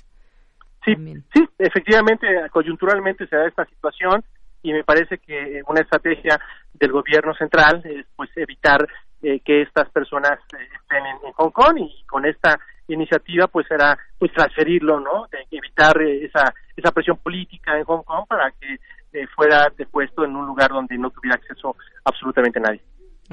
Sí, 0.85 0.93
sí, 1.33 1.41
efectivamente, 1.59 2.27
coyunturalmente 2.51 3.29
se 3.29 3.37
da 3.37 3.47
esta 3.47 3.65
situación 3.67 4.25
y 4.63 4.73
me 4.73 4.83
parece 4.83 5.19
que 5.19 5.63
una 5.69 5.83
estrategia 5.83 6.41
del 6.75 6.91
gobierno 6.91 7.33
central 7.35 7.83
es 7.85 8.07
pues 8.17 8.31
evitar 8.37 8.85
eh, 9.23 9.41
que 9.41 9.63
estas 9.63 9.89
personas 9.91 10.39
eh, 10.59 10.69
estén 10.81 11.07
en, 11.07 11.33
Hong 11.33 11.51
Kong 11.51 11.79
y 11.79 12.05
con 12.05 12.25
esta 12.27 12.59
iniciativa 12.89 13.47
pues 13.47 13.67
será 13.69 13.97
pues 14.19 14.33
transferirlo 14.33 15.01
no 15.01 15.27
evitar 15.51 16.01
eh, 16.03 16.25
esa 16.25 16.53
esa 16.77 16.91
presión 16.91 17.17
política 17.19 17.79
en 17.79 17.85
Hong 17.85 18.03
Kong 18.03 18.27
para 18.29 18.51
que 18.53 18.79
fuera 19.37 19.71
depuesto 19.77 20.25
en 20.25 20.35
un 20.35 20.47
lugar 20.47 20.71
donde 20.71 20.97
no 20.97 21.11
tuviera 21.11 21.37
acceso 21.37 21.77
absolutamente 22.05 22.59
nadie 22.59 22.81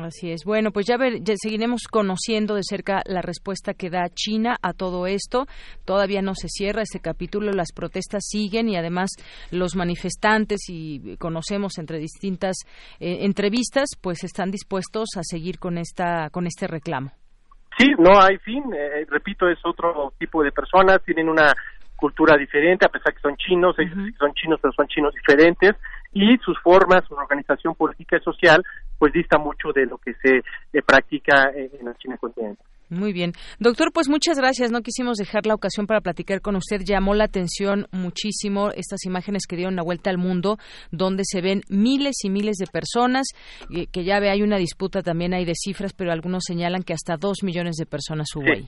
Así 0.06 0.32
es. 0.32 0.46
Bueno, 0.46 0.72
pues 0.72 0.86
ya, 0.88 0.98
ver, 0.98 1.20
seguiremos 1.36 1.84
conociendo 1.90 2.56
de 2.56 2.64
cerca 2.64 3.02
la 3.06 3.22
respuesta 3.22 3.74
que 3.74 3.90
da 3.90 4.10
China 4.10 4.58
a 4.62 4.74
todo 4.74 5.08
esto. 5.08 5.46
Todavía 5.86 6.22
no 6.22 6.36
se 6.36 6.48
cierra 6.48 6.84
este 6.84 7.00
capítulo, 7.00 7.52
las 7.52 7.72
protestas 7.74 8.26
siguen 8.26 8.70
y 8.70 8.78
además 8.78 9.10
los 9.52 9.76
manifestantes 9.76 10.62
y 10.70 11.18
conocemos 11.18 11.78
entre 11.78 12.00
distintas 12.00 12.56
eh, 13.00 13.20
entrevistas, 13.22 13.90
pues 14.02 14.24
están 14.24 14.52
dispuestos 14.52 15.10
a 15.18 15.24
seguir 15.24 15.60
con 15.60 15.78
esta 15.78 16.30
con 16.30 16.48
este 16.48 16.68
reclamo. 16.68 17.12
Sí, 17.78 17.88
no 17.98 18.22
hay 18.22 18.38
fin. 18.40 18.64
Eh, 18.74 19.06
repito, 19.10 19.48
es 19.48 19.60
otro 19.64 20.14
tipo 20.18 20.44
de 20.44 20.52
personas, 20.52 21.04
tienen 21.06 21.30
una 21.30 21.54
cultura 21.96 22.38
diferente, 22.38 22.86
a 22.86 22.90
pesar 22.90 23.14
que 23.14 23.20
son 23.20 23.36
chinos, 23.36 23.76
ellos 23.78 23.98
son 24.18 24.34
chinos, 24.34 24.60
pero 24.62 24.74
son 24.74 24.88
chinos 24.88 25.14
diferentes, 25.14 25.76
y 26.14 26.38
sus 26.38 26.58
formas, 26.62 27.04
su 27.06 27.14
organización 27.14 27.76
política 27.76 28.18
y 28.18 28.22
social, 28.22 28.64
pues 29.00 29.14
dista 29.14 29.40
mucho 29.40 29.72
de 29.74 29.86
lo 29.86 29.98
que 29.98 30.14
se 30.22 30.44
practica 30.84 31.52
en 31.56 31.86
la 31.86 31.96
China 31.96 32.18
continental. 32.18 32.66
Muy 32.90 33.14
bien. 33.14 33.34
Doctor, 33.60 33.92
pues 33.94 34.10
muchas 34.10 34.40
gracias. 34.40 34.72
No 34.72 34.82
quisimos 34.82 35.18
dejar 35.18 35.46
la 35.46 35.54
ocasión 35.54 35.86
para 35.86 36.02
platicar 36.02 36.42
con 36.42 36.56
usted. 36.56 36.82
Llamó 36.84 37.14
la 37.14 37.26
atención 37.26 37.86
muchísimo 37.92 38.72
estas 38.72 39.06
imágenes 39.06 39.44
que 39.48 39.56
dieron 39.56 39.76
la 39.76 39.84
vuelta 39.84 40.10
al 40.10 40.18
mundo, 40.18 40.58
donde 40.92 41.24
se 41.24 41.42
ven 41.42 41.62
miles 41.70 42.16
y 42.24 42.32
miles 42.32 42.58
de 42.58 42.66
personas, 42.66 43.28
eh, 43.76 43.86
que 43.92 44.04
ya 44.04 44.20
ve, 44.20 44.32
hay 44.32 44.42
una 44.42 44.58
disputa 44.58 45.04
también, 45.04 45.36
hay 45.36 45.46
de 45.46 45.54
cifras, 45.56 45.94
pero 45.94 46.12
algunos 46.12 46.44
señalan 46.46 46.82
que 46.82 46.94
hasta 46.94 47.16
dos 47.18 47.44
millones 47.44 47.76
de 47.76 47.86
personas 47.86 48.28
hubo 48.36 48.52
ahí. 48.52 48.68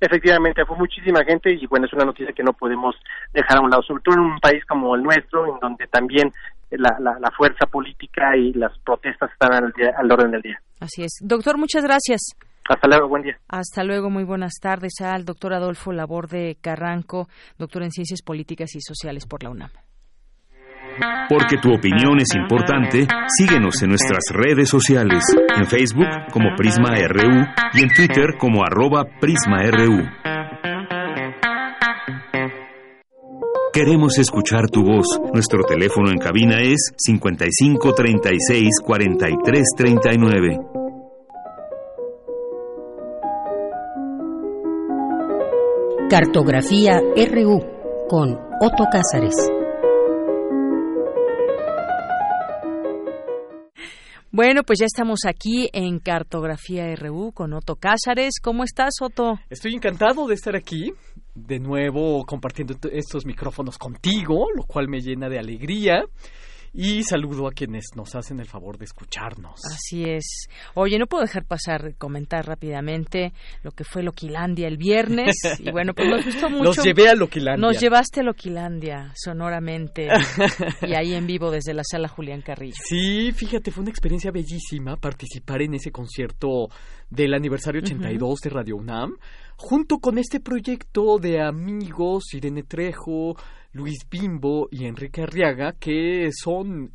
Efectivamente, 0.00 0.64
fue 0.64 0.76
muchísima 0.78 1.22
gente 1.24 1.52
y 1.52 1.66
bueno, 1.66 1.86
es 1.86 1.92
una 1.92 2.06
noticia 2.06 2.32
que 2.32 2.42
no 2.42 2.54
podemos 2.54 2.96
dejar 3.34 3.58
a 3.58 3.60
un 3.60 3.70
lado, 3.70 3.82
sobre 3.82 4.02
todo 4.02 4.16
en 4.16 4.32
un 4.32 4.40
país 4.40 4.64
como 4.64 4.96
el 4.96 5.02
nuestro, 5.02 5.46
en 5.46 5.60
donde 5.60 5.86
también 5.88 6.32
la, 6.70 6.96
la, 6.98 7.30
fuerza 7.36 7.66
política 7.66 8.36
y 8.36 8.52
las 8.52 8.78
protestas 8.80 9.30
están 9.32 9.52
al, 9.52 9.72
al 9.96 10.12
orden 10.12 10.30
del 10.30 10.42
día. 10.42 10.60
Así 10.80 11.02
es. 11.02 11.18
Doctor, 11.22 11.58
muchas 11.58 11.82
gracias. 11.84 12.34
Hasta 12.68 12.86
luego, 12.88 13.08
buen 13.08 13.22
día. 13.22 13.36
Hasta 13.48 13.82
luego, 13.82 14.10
muy 14.10 14.24
buenas 14.24 14.54
tardes 14.60 14.92
al 15.00 15.24
doctor 15.24 15.54
Adolfo 15.54 15.92
Laborde 15.92 16.56
Carranco, 16.60 17.28
doctor 17.58 17.82
en 17.82 17.90
Ciencias 17.90 18.22
Políticas 18.22 18.74
y 18.76 18.80
Sociales 18.80 19.26
por 19.26 19.42
la 19.42 19.50
UNAM. 19.50 19.70
Porque 21.28 21.56
tu 21.56 21.72
opinión 21.72 22.18
es 22.18 22.34
importante, 22.34 23.06
síguenos 23.38 23.82
en 23.82 23.90
nuestras 23.90 24.24
redes 24.32 24.68
sociales, 24.68 25.24
en 25.56 25.66
Facebook 25.66 26.08
como 26.32 26.54
Prisma 26.56 26.94
RU 27.08 27.46
y 27.74 27.82
en 27.82 27.88
Twitter 27.94 28.36
como 28.38 28.62
arroba 28.64 29.04
PrismaRU. 29.20 30.29
Queremos 33.82 34.18
escuchar 34.18 34.68
tu 34.68 34.82
voz. 34.82 35.06
Nuestro 35.32 35.64
teléfono 35.64 36.10
en 36.10 36.18
cabina 36.18 36.58
es 36.60 36.92
55 36.98 37.94
36 37.94 38.68
43 38.84 39.66
39. 39.74 40.58
Cartografía 46.10 47.00
RU 47.00 47.58
con 48.06 48.38
Otto 48.60 48.84
Cázares. 48.92 49.50
Bueno, 54.32 54.62
pues 54.62 54.78
ya 54.78 54.86
estamos 54.86 55.20
aquí 55.26 55.68
en 55.72 55.98
Cartografía 55.98 56.94
RU 56.94 57.32
con 57.32 57.52
Otto 57.52 57.74
Cázares. 57.74 58.34
¿Cómo 58.40 58.62
estás, 58.62 58.94
Otto? 59.02 59.40
Estoy 59.50 59.74
encantado 59.74 60.28
de 60.28 60.34
estar 60.34 60.54
aquí, 60.54 60.92
de 61.46 61.58
nuevo 61.58 62.24
compartiendo 62.24 62.74
estos 62.92 63.26
micrófonos 63.26 63.78
contigo, 63.78 64.46
lo 64.54 64.64
cual 64.64 64.88
me 64.88 65.00
llena 65.00 65.28
de 65.28 65.38
alegría. 65.38 66.04
Y 66.72 67.02
saludo 67.02 67.48
a 67.48 67.52
quienes 67.52 67.84
nos 67.96 68.14
hacen 68.14 68.38
el 68.38 68.46
favor 68.46 68.78
de 68.78 68.84
escucharnos. 68.84 69.60
Así 69.64 70.04
es. 70.04 70.48
Oye, 70.74 70.98
no 70.98 71.06
puedo 71.06 71.22
dejar 71.22 71.44
pasar, 71.44 71.94
comentar 71.96 72.46
rápidamente 72.46 73.32
lo 73.62 73.72
que 73.72 73.82
fue 73.82 74.02
Loquilandia 74.02 74.68
el 74.68 74.76
viernes. 74.76 75.36
Y 75.60 75.70
bueno, 75.72 75.92
pues 75.94 76.08
nos 76.08 76.24
gustó 76.24 76.48
mucho. 76.48 76.64
Nos 76.64 76.82
llevé 76.82 77.08
a 77.08 77.14
Loquilandia. 77.14 77.66
Nos 77.66 77.78
llevaste 77.78 78.20
a 78.20 78.22
Loquilandia, 78.22 79.12
sonoramente. 79.14 80.08
y 80.82 80.94
ahí 80.94 81.12
en 81.12 81.26
vivo 81.26 81.50
desde 81.50 81.74
la 81.74 81.82
sala 81.84 82.08
Julián 82.08 82.40
Carrillo. 82.40 82.76
Sí, 82.82 83.32
fíjate, 83.32 83.70
fue 83.70 83.82
una 83.82 83.90
experiencia 83.90 84.30
bellísima 84.30 84.96
participar 84.96 85.60
en 85.62 85.74
ese 85.74 85.90
concierto 85.90 86.68
del 87.10 87.34
aniversario 87.34 87.82
82 87.82 88.40
de 88.40 88.50
Radio 88.50 88.76
UNAM 88.76 89.16
junto 89.60 89.98
con 89.98 90.16
este 90.16 90.40
proyecto 90.40 91.18
de 91.18 91.42
amigos, 91.42 92.32
Irene 92.32 92.62
Trejo, 92.62 93.36
Luis 93.72 93.98
Bimbo 94.10 94.68
y 94.70 94.86
Enrique 94.86 95.22
Arriaga, 95.22 95.72
que 95.72 96.30
son 96.32 96.92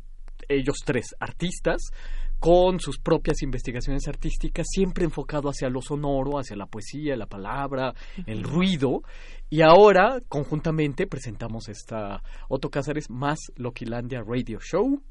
ellos 0.48 0.76
tres 0.84 1.14
artistas 1.18 1.90
con 2.38 2.80
sus 2.80 2.98
propias 2.98 3.42
investigaciones 3.42 4.06
artísticas, 4.08 4.66
siempre 4.70 5.04
enfocado 5.04 5.48
hacia 5.48 5.68
lo 5.68 5.80
sonoro, 5.80 6.38
hacia 6.38 6.56
la 6.56 6.66
poesía, 6.66 7.16
la 7.16 7.26
palabra, 7.26 7.94
el 8.26 8.42
ruido. 8.42 9.02
Y 9.48 9.62
ahora, 9.62 10.20
conjuntamente, 10.28 11.06
presentamos 11.06 11.68
esta 11.68 12.22
Otto 12.48 12.70
Cázares 12.70 13.10
más 13.10 13.38
Loquilandia 13.56 14.22
Radio 14.22 14.58
Show, 14.60 15.02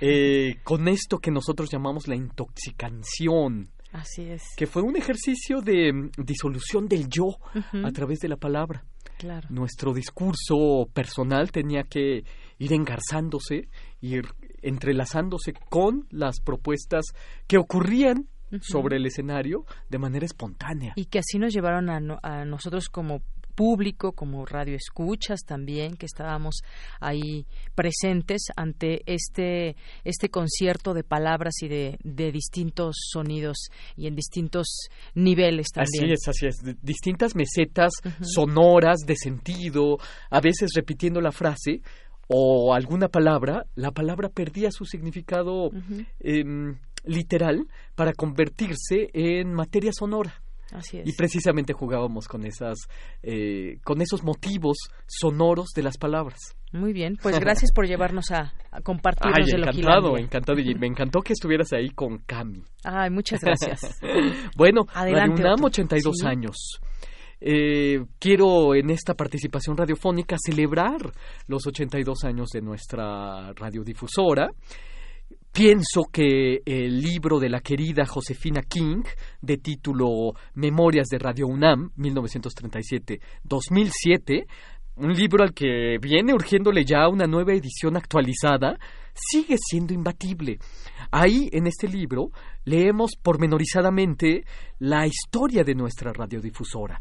eh, 0.00 0.56
con 0.64 0.88
esto 0.88 1.18
que 1.18 1.30
nosotros 1.30 1.70
llamamos 1.70 2.08
la 2.08 2.16
intoxicación. 2.16 3.68
Así 3.92 4.22
es. 4.22 4.42
Que 4.56 4.66
fue 4.66 4.82
un 4.82 4.96
ejercicio 4.96 5.60
de 5.60 5.92
mm, 5.92 6.10
disolución 6.18 6.88
del 6.88 7.08
yo 7.08 7.36
a 7.84 7.90
través 7.92 8.20
de 8.20 8.28
la 8.28 8.36
palabra. 8.36 8.84
Claro. 9.18 9.48
Nuestro 9.50 9.92
discurso 9.94 10.88
personal 10.92 11.50
tenía 11.50 11.84
que 11.84 12.24
ir 12.58 12.72
engarzándose, 12.72 13.68
ir 14.00 14.26
entrelazándose 14.62 15.52
con 15.70 16.06
las 16.10 16.40
propuestas 16.40 17.04
que 17.46 17.58
ocurrían 17.58 18.28
sobre 18.60 18.96
el 18.96 19.06
escenario 19.06 19.64
de 19.88 19.98
manera 19.98 20.24
espontánea. 20.24 20.92
Y 20.96 21.06
que 21.06 21.18
así 21.18 21.38
nos 21.38 21.52
llevaron 21.52 21.90
a, 21.90 22.00
a 22.22 22.44
nosotros 22.44 22.88
como 22.88 23.22
público, 23.56 24.12
como 24.12 24.46
radio 24.46 24.76
escuchas 24.76 25.40
también, 25.44 25.96
que 25.96 26.06
estábamos 26.06 26.62
ahí 27.00 27.46
presentes 27.74 28.42
ante 28.54 29.02
este, 29.06 29.74
este 30.04 30.28
concierto 30.28 30.94
de 30.94 31.02
palabras 31.02 31.54
y 31.62 31.68
de, 31.68 31.98
de 32.04 32.30
distintos 32.30 32.96
sonidos 33.10 33.70
y 33.96 34.06
en 34.06 34.14
distintos 34.14 34.68
niveles 35.14 35.68
también. 35.74 36.04
Así 36.04 36.12
es, 36.12 36.28
así 36.28 36.46
es. 36.46 36.82
Distintas 36.82 37.34
mesetas 37.34 37.92
sonoras 38.20 39.00
de 39.06 39.16
sentido, 39.16 39.98
a 40.30 40.40
veces 40.40 40.70
repitiendo 40.76 41.20
la 41.20 41.32
frase 41.32 41.80
o 42.28 42.74
alguna 42.74 43.08
palabra, 43.08 43.66
la 43.74 43.92
palabra 43.92 44.28
perdía 44.28 44.70
su 44.70 44.84
significado 44.84 45.70
em, 46.20 46.76
literal 47.04 47.66
para 47.94 48.12
convertirse 48.12 49.10
en 49.12 49.52
materia 49.52 49.92
sonora. 49.92 50.42
Así 50.72 50.98
es. 50.98 51.06
Y 51.08 51.12
precisamente 51.12 51.72
jugábamos 51.72 52.26
con 52.28 52.44
esas, 52.44 52.76
eh, 53.22 53.78
con 53.84 54.02
esos 54.02 54.24
motivos 54.24 54.76
sonoros 55.06 55.68
de 55.74 55.82
las 55.82 55.96
palabras. 55.96 56.38
Muy 56.72 56.92
bien, 56.92 57.16
pues 57.22 57.38
gracias 57.40 57.72
por 57.72 57.86
llevarnos 57.86 58.30
a, 58.32 58.52
a 58.70 58.80
compartirnos 58.80 59.38
Ay, 59.38 59.44
de 59.52 59.58
encantado, 59.58 60.18
encantado. 60.18 60.58
Y 60.58 60.74
me 60.78 60.86
encantó 60.86 61.20
que 61.20 61.32
estuvieras 61.32 61.72
ahí 61.72 61.90
con 61.90 62.18
Cami. 62.18 62.62
Ay, 62.84 63.10
muchas 63.10 63.40
gracias. 63.40 63.98
bueno, 64.56 64.86
Adelante, 64.92 65.42
Radio 65.42 65.54
UNAM, 65.54 65.64
Otto. 65.64 65.66
82 65.66 66.16
Sí. 66.18 66.26
años. 66.26 66.56
Eh, 67.40 68.02
quiero 68.18 68.74
en 68.74 68.90
esta 68.90 69.14
participación 69.14 69.76
radiofónica 69.76 70.36
celebrar 70.42 71.12
los 71.46 71.66
82 71.66 72.24
años 72.24 72.48
de 72.48 72.62
nuestra 72.62 73.52
radiodifusora. 73.52 74.48
Pienso 75.56 76.04
que 76.12 76.60
el 76.66 77.00
libro 77.00 77.40
de 77.40 77.48
la 77.48 77.60
querida 77.60 78.04
Josefina 78.04 78.60
King, 78.60 79.02
de 79.40 79.56
título 79.56 80.34
Memorias 80.52 81.08
de 81.08 81.18
Radio 81.18 81.46
UNAM, 81.46 81.92
1937-2007, 81.96 84.46
un 84.96 85.14
libro 85.14 85.42
al 85.42 85.54
que 85.54 85.96
viene 85.98 86.34
urgiéndole 86.34 86.84
ya 86.84 87.08
una 87.08 87.26
nueva 87.26 87.54
edición 87.54 87.96
actualizada, 87.96 88.78
sigue 89.14 89.56
siendo 89.56 89.94
imbatible. 89.94 90.58
Ahí, 91.10 91.48
en 91.50 91.66
este 91.66 91.88
libro, 91.88 92.32
leemos 92.66 93.12
pormenorizadamente 93.22 94.44
la 94.80 95.06
historia 95.06 95.64
de 95.64 95.74
nuestra 95.74 96.12
radiodifusora. 96.12 97.00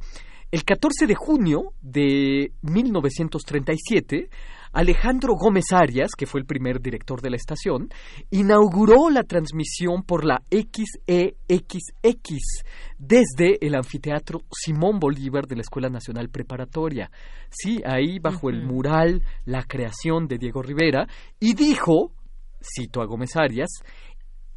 El 0.49 0.63
14 0.63 1.07
de 1.07 1.15
junio 1.15 1.73
de 1.81 2.53
1937, 2.61 4.29
Alejandro 4.75 5.35
Gómez 5.35 5.71
Arias, 5.71 6.11
que 6.17 6.25
fue 6.25 6.41
el 6.41 6.45
primer 6.45 6.81
director 6.81 7.21
de 7.21 7.29
la 7.29 7.37
estación, 7.37 7.87
inauguró 8.29 9.09
la 9.09 9.23
transmisión 9.23 10.03
por 10.03 10.25
la 10.25 10.43
XEXX 10.51 11.63
desde 12.99 13.65
el 13.65 13.73
anfiteatro 13.73 14.41
Simón 14.51 14.99
Bolívar 14.99 15.47
de 15.47 15.55
la 15.55 15.61
Escuela 15.61 15.87
Nacional 15.87 16.27
Preparatoria. 16.27 17.09
Sí, 17.49 17.81
ahí 17.85 18.19
bajo 18.19 18.49
el 18.49 18.65
mural 18.65 19.23
La 19.45 19.63
creación 19.63 20.27
de 20.27 20.37
Diego 20.37 20.61
Rivera, 20.61 21.07
y 21.39 21.53
dijo, 21.53 22.11
cito 22.61 23.01
a 23.01 23.05
Gómez 23.05 23.37
Arias, 23.37 23.69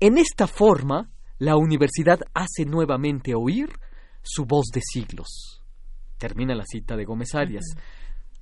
en 0.00 0.18
esta 0.18 0.48
forma 0.48 1.10
la 1.38 1.56
universidad 1.56 2.18
hace 2.34 2.64
nuevamente 2.64 3.36
oír 3.36 3.68
su 4.22 4.46
voz 4.46 4.66
de 4.74 4.80
siglos. 4.82 5.62
Termina 6.18 6.56
la 6.56 6.64
cita 6.66 6.96
de 6.96 7.04
Gómez 7.04 7.36
Arias. 7.36 7.64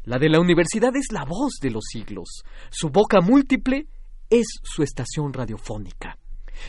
La 0.06 0.18
de 0.18 0.28
la 0.28 0.38
universidad 0.38 0.94
es 0.94 1.10
la 1.10 1.24
voz 1.24 1.54
de 1.60 1.68
los 1.68 1.82
siglos. 1.90 2.44
Su 2.70 2.90
boca 2.90 3.20
múltiple 3.20 3.88
es 4.30 4.46
su 4.62 4.84
estación 4.84 5.32
radiofónica. 5.32 6.16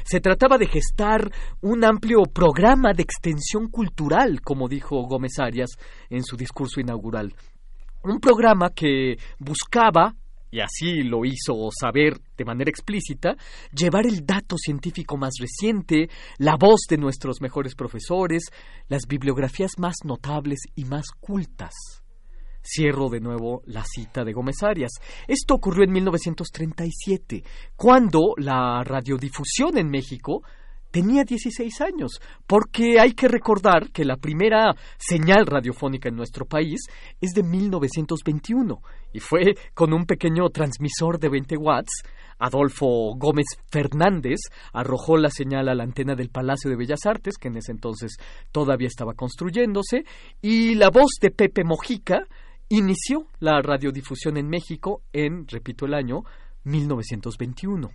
Se 0.03 0.19
trataba 0.19 0.57
de 0.57 0.65
gestar 0.65 1.31
un 1.61 1.85
amplio 1.85 2.23
programa 2.23 2.93
de 2.93 3.03
extensión 3.03 3.67
cultural, 3.69 4.41
como 4.41 4.67
dijo 4.67 5.03
Gómez 5.03 5.37
Arias 5.37 5.69
en 6.09 6.23
su 6.23 6.35
discurso 6.35 6.81
inaugural. 6.81 7.35
Un 8.03 8.19
programa 8.19 8.71
que 8.71 9.17
buscaba, 9.37 10.15
y 10.49 10.59
así 10.59 11.03
lo 11.03 11.23
hizo 11.23 11.69
saber 11.79 12.19
de 12.35 12.43
manera 12.43 12.71
explícita, 12.71 13.35
llevar 13.71 14.07
el 14.07 14.25
dato 14.25 14.57
científico 14.57 15.15
más 15.15 15.33
reciente, 15.39 16.09
la 16.39 16.55
voz 16.55 16.87
de 16.89 16.97
nuestros 16.97 17.39
mejores 17.39 17.75
profesores, 17.75 18.45
las 18.87 19.03
bibliografías 19.07 19.73
más 19.77 19.97
notables 20.05 20.61
y 20.73 20.85
más 20.85 21.05
cultas. 21.19 21.75
Cierro 22.67 23.09
de 23.09 23.21
nuevo 23.21 23.61
la 23.65 23.83
cita 23.85 24.25
de 24.25 24.33
Gómez 24.33 24.61
Arias. 24.61 24.91
Esto 25.27 25.55
ocurrió 25.55 25.85
en 25.85 25.91
1937, 25.93 27.43
cuando 27.75 28.33
la 28.37 28.83
radiodifusión 28.83 29.77
en 29.77 29.89
México 29.89 30.43
tenía 30.91 31.23
16 31.23 31.81
años, 31.81 32.19
porque 32.45 32.99
hay 32.99 33.11
que 33.11 33.27
recordar 33.27 33.91
que 33.91 34.05
la 34.05 34.17
primera 34.17 34.73
señal 34.97 35.45
radiofónica 35.45 36.09
en 36.09 36.15
nuestro 36.15 36.45
país 36.45 36.81
es 37.21 37.31
de 37.31 37.43
1921 37.43 38.81
y 39.13 39.19
fue 39.19 39.55
con 39.73 39.93
un 39.93 40.05
pequeño 40.05 40.49
transmisor 40.49 41.19
de 41.19 41.29
20 41.29 41.57
watts. 41.57 42.03
Adolfo 42.39 43.15
Gómez 43.15 43.45
Fernández 43.71 44.39
arrojó 44.73 45.17
la 45.17 45.29
señal 45.29 45.69
a 45.69 45.75
la 45.75 45.83
antena 45.83 46.15
del 46.15 46.29
Palacio 46.29 46.69
de 46.69 46.75
Bellas 46.75 47.05
Artes, 47.05 47.35
que 47.37 47.47
en 47.47 47.57
ese 47.57 47.71
entonces 47.71 48.17
todavía 48.51 48.87
estaba 48.87 49.13
construyéndose, 49.13 50.03
y 50.41 50.75
la 50.75 50.89
voz 50.89 51.13
de 51.19 51.31
Pepe 51.31 51.63
Mojica 51.63 52.27
inició 52.69 53.27
la 53.39 53.61
radiodifusión 53.61 54.37
en 54.37 54.47
México 54.49 55.01
en, 55.13 55.47
repito 55.47 55.85
el 55.85 55.93
año, 55.93 56.23
1921. 56.63 57.91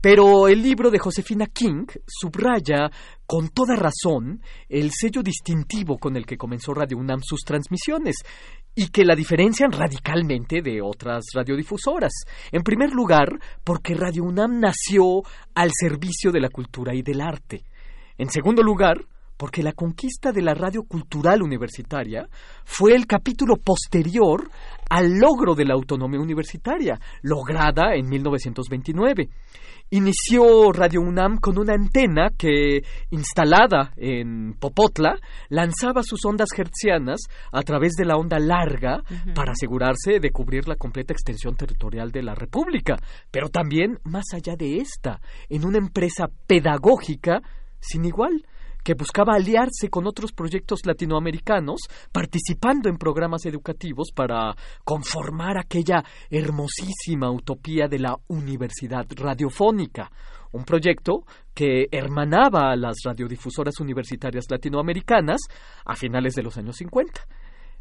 Pero 0.00 0.48
el 0.48 0.62
libro 0.62 0.90
de 0.90 0.98
Josefina 0.98 1.46
King 1.46 1.84
subraya 2.06 2.90
con 3.26 3.50
toda 3.50 3.76
razón 3.76 4.40
el 4.68 4.90
sello 4.92 5.22
distintivo 5.22 5.98
con 5.98 6.16
el 6.16 6.24
que 6.24 6.38
comenzó 6.38 6.72
Radio 6.72 6.96
UNAM 6.96 7.20
sus 7.22 7.40
transmisiones 7.40 8.16
y 8.74 8.88
que 8.88 9.04
la 9.04 9.14
diferencian 9.14 9.72
radicalmente 9.72 10.62
de 10.62 10.80
otras 10.80 11.24
radiodifusoras. 11.34 12.12
En 12.50 12.62
primer 12.62 12.92
lugar, 12.92 13.38
porque 13.62 13.94
Radio 13.94 14.24
UNAM 14.24 14.58
nació 14.58 15.22
al 15.54 15.70
servicio 15.78 16.32
de 16.32 16.40
la 16.40 16.48
cultura 16.48 16.94
y 16.94 17.02
del 17.02 17.20
arte. 17.20 17.64
En 18.16 18.30
segundo 18.30 18.62
lugar, 18.62 19.04
porque 19.40 19.62
la 19.62 19.72
conquista 19.72 20.32
de 20.32 20.42
la 20.42 20.52
radio 20.52 20.82
cultural 20.82 21.40
universitaria 21.40 22.28
fue 22.62 22.94
el 22.94 23.06
capítulo 23.06 23.56
posterior 23.56 24.50
al 24.90 25.14
logro 25.18 25.54
de 25.54 25.64
la 25.64 25.72
autonomía 25.72 26.20
universitaria, 26.20 27.00
lograda 27.22 27.94
en 27.94 28.06
1929. 28.06 29.30
Inició 29.92 30.72
Radio 30.72 31.00
UNAM 31.00 31.38
con 31.38 31.58
una 31.58 31.72
antena 31.72 32.28
que, 32.36 32.82
instalada 33.08 33.94
en 33.96 34.56
Popotla, 34.60 35.16
lanzaba 35.48 36.02
sus 36.02 36.22
ondas 36.26 36.50
hertzianas 36.54 37.20
a 37.50 37.62
través 37.62 37.94
de 37.94 38.04
la 38.04 38.16
onda 38.16 38.38
larga 38.38 39.02
para 39.34 39.52
asegurarse 39.52 40.20
de 40.20 40.30
cubrir 40.32 40.68
la 40.68 40.76
completa 40.76 41.14
extensión 41.14 41.56
territorial 41.56 42.12
de 42.12 42.24
la 42.24 42.34
República, 42.34 42.96
pero 43.30 43.48
también 43.48 44.00
más 44.04 44.34
allá 44.34 44.54
de 44.54 44.76
esta, 44.76 45.18
en 45.48 45.64
una 45.64 45.78
empresa 45.78 46.26
pedagógica 46.46 47.40
sin 47.80 48.04
igual 48.04 48.44
que 48.82 48.94
buscaba 48.94 49.34
aliarse 49.34 49.88
con 49.90 50.06
otros 50.06 50.32
proyectos 50.32 50.80
latinoamericanos, 50.84 51.80
participando 52.12 52.88
en 52.88 52.96
programas 52.96 53.46
educativos 53.46 54.10
para 54.14 54.54
conformar 54.84 55.58
aquella 55.58 56.02
hermosísima 56.30 57.30
utopía 57.30 57.88
de 57.88 57.98
la 57.98 58.16
universidad 58.28 59.06
radiofónica, 59.10 60.10
un 60.52 60.64
proyecto 60.64 61.24
que 61.54 61.86
hermanaba 61.90 62.72
a 62.72 62.76
las 62.76 62.96
radiodifusoras 63.04 63.78
universitarias 63.80 64.46
latinoamericanas 64.50 65.40
a 65.84 65.94
finales 65.94 66.34
de 66.34 66.42
los 66.42 66.56
años 66.56 66.76
50. 66.76 67.26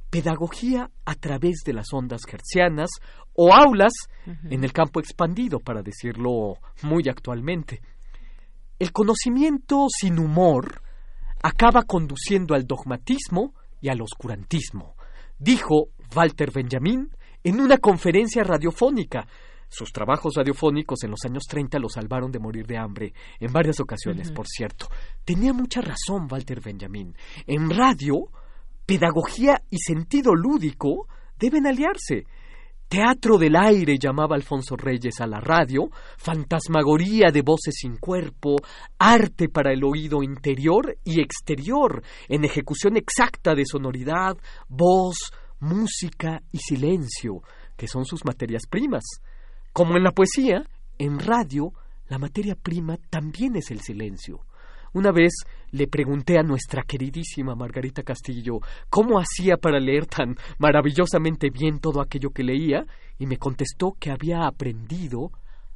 Pedagogía 0.09 0.89
a 1.05 1.15
través 1.15 1.61
de 1.65 1.73
las 1.73 1.93
ondas 1.93 2.21
hertzianas 2.27 2.89
o 3.33 3.53
aulas 3.53 3.93
en 4.25 4.63
el 4.63 4.73
campo 4.73 4.99
expandido, 4.99 5.59
para 5.59 5.83
decirlo 5.83 6.55
muy 6.81 7.03
actualmente. 7.07 7.81
El 8.79 8.91
conocimiento 8.91 9.85
sin 9.89 10.19
humor 10.19 10.81
acaba 11.41 11.83
conduciendo 11.83 12.55
al 12.55 12.65
dogmatismo 12.65 13.53
y 13.81 13.89
al 13.89 14.01
oscurantismo, 14.01 14.95
dijo 15.37 15.89
Walter 16.15 16.51
Benjamin 16.51 17.09
en 17.43 17.59
una 17.59 17.77
conferencia 17.77 18.43
radiofónica. 18.43 19.27
Sus 19.67 19.91
trabajos 19.91 20.33
radiofónicos 20.35 21.03
en 21.03 21.11
los 21.11 21.23
años 21.25 21.43
30 21.47 21.77
lo 21.77 21.89
salvaron 21.89 22.31
de 22.31 22.39
morir 22.39 22.65
de 22.65 22.77
hambre 22.77 23.13
en 23.39 23.53
varias 23.53 23.79
ocasiones, 23.79 24.31
por 24.31 24.47
cierto. 24.47 24.87
Tenía 25.23 25.53
mucha 25.53 25.81
razón 25.81 26.27
Walter 26.29 26.59
Benjamin. 26.59 27.15
En 27.45 27.69
radio, 27.69 28.31
pedagogía 28.85 29.61
y 29.69 29.77
sentido 29.77 30.33
lúdico 30.33 31.07
deben 31.37 31.67
aliarse. 31.67 32.25
Teatro 32.89 33.37
del 33.37 33.55
aire 33.55 33.99
llamaba 33.99 34.35
Alfonso 34.35 34.75
Reyes 34.75 35.21
a 35.21 35.27
la 35.27 35.39
radio, 35.39 35.91
fantasmagoría 36.17 37.29
de 37.31 37.43
voces 37.43 37.75
sin 37.75 37.97
cuerpo, 37.97 38.55
arte 38.97 39.47
para 39.47 39.71
el 39.71 39.83
oído 39.83 40.23
interior 40.23 40.97
y 41.03 41.21
exterior, 41.21 42.01
en 42.27 42.45
ejecución 42.45 42.97
exacta 42.97 43.53
de 43.53 43.63
sonoridad, 43.67 44.35
voz, 44.67 45.17
música 45.59 46.41
y 46.51 46.57
silencio, 46.57 47.43
que 47.77 47.87
son 47.87 48.05
sus 48.05 48.25
materias 48.25 48.63
primas. 48.67 49.03
Como 49.71 49.95
en 49.95 50.03
la 50.03 50.11
poesía, 50.11 50.63
en 50.97 51.19
radio, 51.19 51.71
la 52.07 52.17
materia 52.17 52.55
prima 52.55 52.97
también 53.11 53.55
es 53.55 53.69
el 53.69 53.81
silencio. 53.81 54.39
Una 54.93 55.11
vez 55.11 55.33
le 55.71 55.87
pregunté 55.87 56.37
a 56.37 56.43
nuestra 56.43 56.83
queridísima 56.83 57.55
Margarita 57.55 58.03
Castillo 58.03 58.59
cómo 58.89 59.19
hacía 59.19 59.57
para 59.57 59.79
leer 59.79 60.05
tan 60.05 60.35
maravillosamente 60.57 61.49
bien 61.49 61.79
todo 61.79 62.01
aquello 62.01 62.29
que 62.31 62.43
leía, 62.43 62.85
y 63.17 63.25
me 63.25 63.37
contestó 63.37 63.93
que 63.99 64.11
había 64.11 64.45
aprendido 64.45 65.31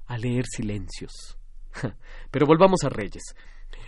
a 0.08 0.18
leer 0.18 0.46
silencios. 0.46 1.38
Pero 2.32 2.46
volvamos 2.46 2.84
a 2.84 2.90
Reyes. 2.90 3.36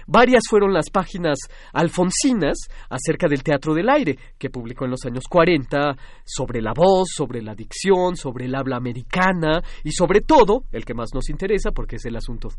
Varias 0.07 0.44
fueron 0.48 0.72
las 0.72 0.91
páginas 0.91 1.38
alfonsinas 1.73 2.57
acerca 2.90 3.27
del 3.27 3.44
teatro 3.44 3.73
del 3.73 3.90
aire, 3.90 4.18
que 4.38 4.52
publicó 4.52 4.86
en 4.86 4.91
los 4.91 5.06
años 5.06 5.23
40, 5.27 5.95
sobre 6.23 6.61
la 6.61 6.73
voz, 6.76 7.07
sobre 7.15 7.41
la 7.41 7.56
dicción, 7.56 8.15
sobre 8.15 8.45
el 8.45 8.53
habla 8.53 8.77
americana 8.77 9.64
y 9.84 9.91
sobre 9.91 10.22
todo, 10.22 10.64
el 10.72 10.86
que 10.86 10.94
más 10.94 11.10
nos 11.14 11.30
interesa, 11.30 11.72
porque 11.72 11.95
es 11.95 12.06
el 12.06 12.15
asunto 12.15 12.49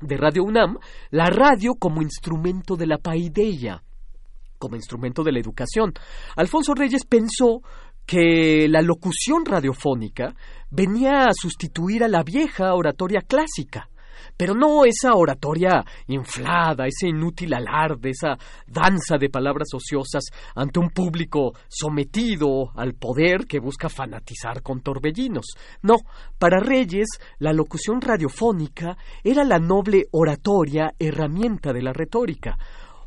de 0.00 0.16
Radio 0.16 0.44
UNAM, 0.44 0.78
la 1.10 1.26
radio 1.26 1.74
como 1.74 2.02
instrumento 2.02 2.76
de 2.76 2.86
la 2.86 2.98
paideia, 2.98 3.82
como 4.58 4.76
instrumento 4.76 5.22
de 5.22 5.32
la 5.32 5.40
educación. 5.40 5.92
Alfonso 6.36 6.74
Reyes 6.74 7.04
pensó 7.04 7.62
que 8.04 8.68
la 8.68 8.82
locución 8.82 9.44
radiofónica 9.44 10.34
venía 10.70 11.24
a 11.24 11.32
sustituir 11.32 12.04
a 12.04 12.08
la 12.08 12.22
vieja 12.22 12.74
oratoria 12.74 13.20
clásica 13.20 13.88
pero 14.36 14.54
no 14.54 14.84
esa 14.84 15.14
oratoria 15.14 15.84
inflada, 16.06 16.86
ese 16.86 17.08
inútil 17.08 17.54
alarde, 17.54 18.10
esa 18.10 18.36
danza 18.66 19.18
de 19.18 19.28
palabras 19.28 19.68
ociosas 19.74 20.24
ante 20.54 20.78
un 20.78 20.90
público 20.90 21.52
sometido 21.68 22.70
al 22.74 22.94
poder 22.94 23.46
que 23.46 23.60
busca 23.60 23.88
fanatizar 23.88 24.62
con 24.62 24.80
torbellinos. 24.80 25.46
No, 25.82 25.96
para 26.38 26.60
Reyes 26.60 27.08
la 27.38 27.52
locución 27.52 28.00
radiofónica 28.00 28.96
era 29.22 29.44
la 29.44 29.58
noble 29.58 30.06
oratoria 30.12 30.92
herramienta 30.98 31.72
de 31.72 31.82
la 31.82 31.92
retórica. 31.92 32.58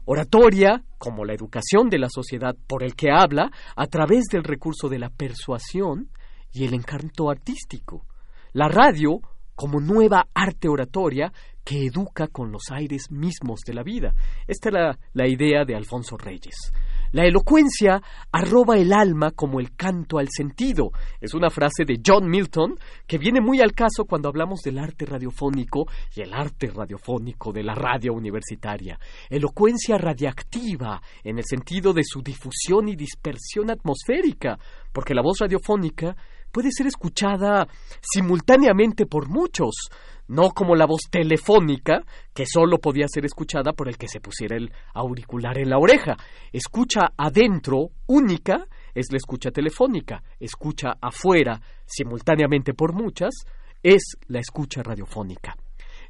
Oratoria, 0.05 0.83
como 0.97 1.23
la 1.23 1.33
educación 1.33 1.87
de 1.89 1.99
la 1.99 2.09
sociedad 2.09 2.55
por 2.67 2.83
el 2.83 2.95
que 2.95 3.11
habla, 3.11 3.51
a 3.75 3.85
través 3.85 4.25
del 4.25 4.43
recurso 4.43 4.89
de 4.89 4.97
la 4.97 5.09
persuasión 5.09 6.09
y 6.51 6.65
el 6.65 6.73
encanto 6.73 7.29
artístico. 7.29 8.05
La 8.53 8.67
radio, 8.67 9.19
como 9.59 9.81
nueva 9.81 10.25
arte 10.33 10.69
oratoria 10.69 11.33
que 11.65 11.85
educa 11.85 12.27
con 12.27 12.49
los 12.49 12.71
aires 12.71 13.11
mismos 13.11 13.59
de 13.67 13.73
la 13.73 13.83
vida. 13.83 14.15
Esta 14.47 14.69
era 14.69 14.97
la 15.11 15.27
idea 15.27 15.65
de 15.65 15.75
Alfonso 15.75 16.15
Reyes. 16.15 16.71
La 17.11 17.25
elocuencia 17.25 18.01
arroba 18.31 18.77
el 18.77 18.93
alma 18.93 19.31
como 19.31 19.59
el 19.59 19.75
canto 19.75 20.17
al 20.17 20.29
sentido. 20.29 20.91
Es 21.19 21.33
una 21.33 21.49
frase 21.49 21.83
de 21.83 21.99
John 22.05 22.29
Milton 22.29 22.75
que 23.05 23.17
viene 23.17 23.41
muy 23.41 23.59
al 23.59 23.73
caso 23.73 24.05
cuando 24.05 24.29
hablamos 24.29 24.61
del 24.61 24.79
arte 24.79 25.05
radiofónico 25.05 25.87
y 26.15 26.21
el 26.21 26.33
arte 26.33 26.67
radiofónico 26.67 27.51
de 27.51 27.63
la 27.63 27.75
radio 27.75 28.13
universitaria. 28.13 28.97
Elocuencia 29.29 29.97
radiactiva 29.97 31.01
en 31.21 31.37
el 31.37 31.43
sentido 31.43 31.91
de 31.91 32.03
su 32.05 32.21
difusión 32.21 32.87
y 32.87 32.95
dispersión 32.95 33.71
atmosférica, 33.71 34.57
porque 34.93 35.13
la 35.13 35.21
voz 35.21 35.39
radiofónica 35.39 36.15
puede 36.51 36.71
ser 36.71 36.87
escuchada 36.87 37.67
simultáneamente 38.01 39.05
por 39.05 39.29
muchos, 39.29 39.89
no 40.27 40.51
como 40.51 40.75
la 40.75 40.85
voz 40.85 41.01
telefónica, 41.09 42.03
que 42.33 42.45
solo 42.45 42.77
podía 42.77 43.07
ser 43.07 43.25
escuchada 43.25 43.73
por 43.73 43.89
el 43.89 43.97
que 43.97 44.07
se 44.07 44.19
pusiera 44.19 44.55
el 44.55 44.71
auricular 44.93 45.57
en 45.57 45.69
la 45.69 45.79
oreja. 45.79 46.15
Escucha 46.53 47.13
adentro, 47.17 47.89
única, 48.07 48.67
es 48.93 49.07
la 49.11 49.17
escucha 49.17 49.51
telefónica. 49.51 50.21
Escucha 50.39 50.93
afuera, 51.01 51.59
simultáneamente 51.85 52.73
por 52.73 52.93
muchas, 52.93 53.33
es 53.81 54.17
la 54.27 54.39
escucha 54.39 54.83
radiofónica. 54.83 55.55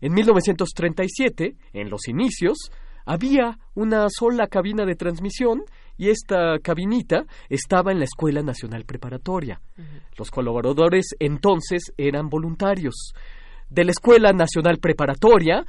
En 0.02 0.14
1937, 0.14 1.56
en 1.74 1.90
los 1.90 2.08
inicios, 2.08 2.72
había 3.10 3.58
una 3.74 4.06
sola 4.08 4.46
cabina 4.46 4.86
de 4.86 4.94
transmisión 4.94 5.64
y 5.98 6.10
esta 6.10 6.60
cabinita 6.62 7.26
estaba 7.50 7.92
en 7.92 7.98
la 7.98 8.06
Escuela 8.06 8.44
Nacional 8.44 8.86
Preparatoria. 8.86 9.60
Los 10.16 10.30
colaboradores 10.30 11.16
entonces 11.18 11.92
eran 11.98 12.30
voluntarios. 12.30 13.14
De 13.68 13.84
la 13.84 13.92
Escuela 13.92 14.32
Nacional 14.32 14.78
Preparatoria 14.78 15.66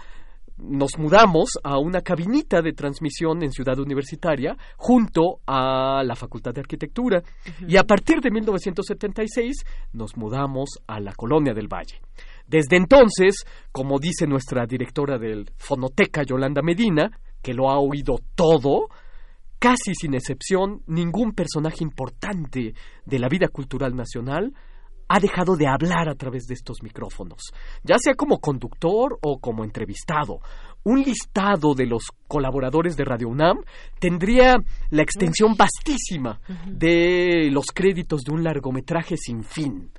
nos 0.59 0.99
mudamos 0.99 1.53
a 1.65 1.79
una 1.79 2.03
cabinita 2.03 2.61
de 2.61 2.75
transmisión 2.75 3.43
en 3.43 3.53
Ciudad 3.53 3.79
Universitaria 3.79 4.55
junto 4.77 5.41
a 5.47 6.03
la 6.05 6.17
Facultad 6.17 6.53
de 6.53 6.61
Arquitectura 6.61 7.23
y 7.67 7.79
a 7.79 7.85
partir 7.85 8.21
de 8.21 8.31
1976 8.31 9.65
nos 9.95 10.15
mudamos 10.19 10.69
a 10.87 11.01
la 11.01 11.15
Colonia 11.15 11.55
del 11.55 11.69
Valle. 11.69 12.03
Desde 12.47 12.77
entonces, 12.77 13.47
como 13.73 13.99
dice 13.99 14.27
nuestra 14.27 14.67
directora 14.67 15.19
del 15.19 15.49
Fonoteca 15.57 16.23
Yolanda 16.23 16.61
Medina, 16.63 17.11
que 17.43 17.55
lo 17.55 17.71
ha 17.71 17.79
oído 17.79 18.19
todo, 18.35 18.89
casi 19.59 19.95
sin 19.95 20.15
excepción, 20.15 20.83
ningún 20.87 21.33
personaje 21.33 21.83
importante 21.83 22.75
de 23.05 23.19
la 23.19 23.29
vida 23.29 23.49
cultural 23.49 23.95
nacional 23.95 24.53
ha 25.13 25.19
dejado 25.19 25.57
de 25.57 25.67
hablar 25.67 26.09
a 26.09 26.15
través 26.15 26.47
de 26.47 26.55
estos 26.55 26.85
micrófonos, 26.85 27.53
ya 27.83 27.97
sea 27.99 28.15
como 28.15 28.39
conductor 28.39 29.19
o 29.23 29.41
como 29.41 29.65
entrevistado. 29.65 30.39
Un 30.85 31.03
listado 31.03 31.75
de 31.75 31.87
los 31.87 32.05
colaboradores 32.29 32.97
de 32.97 33.05
Radio 33.05 33.29
UNAM 33.29 33.59
tendría 33.99 34.57
la 34.91 35.03
extensión 35.03 35.57
vastísima 35.57 36.41
de 36.65 37.49
los 37.51 37.67
créditos 37.75 38.23
de 38.23 38.33
un 38.33 38.45
largometraje 38.45 39.17
sin 39.17 39.43
fin 39.43 39.91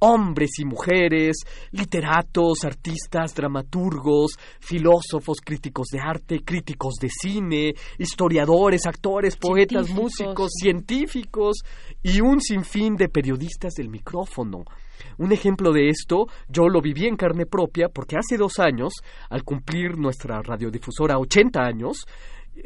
hombres 0.00 0.50
y 0.58 0.64
mujeres, 0.64 1.36
literatos, 1.72 2.64
artistas, 2.64 3.34
dramaturgos, 3.34 4.38
filósofos, 4.60 5.38
críticos 5.44 5.88
de 5.88 6.00
arte, 6.00 6.40
críticos 6.44 6.94
de 7.00 7.08
cine, 7.10 7.74
historiadores, 7.98 8.86
actores, 8.86 9.36
poetas, 9.36 9.90
músicos, 9.90 10.50
científicos 10.60 11.58
y 12.02 12.20
un 12.20 12.40
sinfín 12.40 12.96
de 12.96 13.08
periodistas 13.08 13.74
del 13.74 13.88
micrófono. 13.88 14.64
Un 15.18 15.32
ejemplo 15.32 15.72
de 15.72 15.88
esto 15.88 16.26
yo 16.48 16.68
lo 16.68 16.80
viví 16.80 17.06
en 17.06 17.16
carne 17.16 17.46
propia 17.46 17.88
porque 17.88 18.16
hace 18.16 18.36
dos 18.36 18.58
años, 18.58 18.92
al 19.30 19.44
cumplir 19.44 19.96
nuestra 19.96 20.42
radiodifusora 20.42 21.18
80 21.18 21.60
años, 21.60 22.04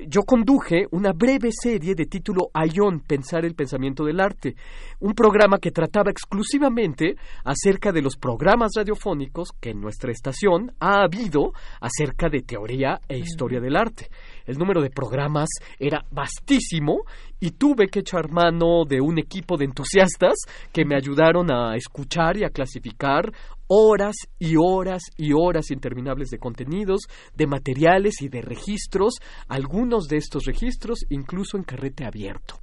yo 0.07 0.23
conduje 0.23 0.87
una 0.91 1.13
breve 1.13 1.51
serie 1.53 1.95
de 1.95 2.07
título 2.07 2.51
Ayón, 2.55 3.01
Pensar 3.01 3.45
el 3.45 3.55
Pensamiento 3.55 4.05
del 4.05 4.21
Arte, 4.21 4.57
un 5.01 5.15
programa 5.15 5.59
que 5.59 5.71
trataba 5.71 6.11
exclusivamente 6.11 7.17
acerca 7.45 7.93
de 7.93 8.03
los 8.03 8.17
programas 8.17 8.73
radiofónicos 8.77 9.51
que 9.61 9.71
en 9.71 9.81
nuestra 9.81 10.13
estación 10.13 10.73
ha 10.81 11.03
habido 11.03 11.53
acerca 11.81 12.29
de 12.29 12.43
teoría 12.43 13.01
e 13.09 13.19
historia 13.19 13.61
del 13.61 13.77
arte. 13.77 14.09
El 14.47 14.59
número 14.59 14.83
de 14.83 14.91
programas 14.91 15.49
era 15.79 16.05
vastísimo 16.11 17.05
y 17.41 17.53
tuve 17.53 17.89
que 17.89 18.01
echar 18.01 18.31
mano 18.31 18.85
de 18.87 19.01
un 19.01 19.19
equipo 19.19 19.57
de 19.57 19.65
entusiastas 19.65 20.35
que 20.73 20.85
me 20.85 20.97
ayudaron 20.97 21.51
a 21.51 21.75
escuchar 21.77 22.37
y 22.37 22.45
a 22.45 22.51
clasificar 22.51 23.33
horas 23.67 24.17
y 24.39 24.57
horas 24.57 25.03
y 25.17 25.33
horas 25.33 25.71
interminables 25.71 26.29
de 26.31 26.39
contenidos, 26.39 27.03
de 27.35 27.47
materiales 27.47 28.21
y 28.21 28.29
de 28.29 28.43
registros, 28.43 29.15
algunos 29.49 30.09
de 30.09 30.19
estos 30.19 30.45
registros 30.45 31.01
incluso 31.09 31.57
en 31.57 31.65
carrete 31.65 32.05
abierto. 32.05 32.57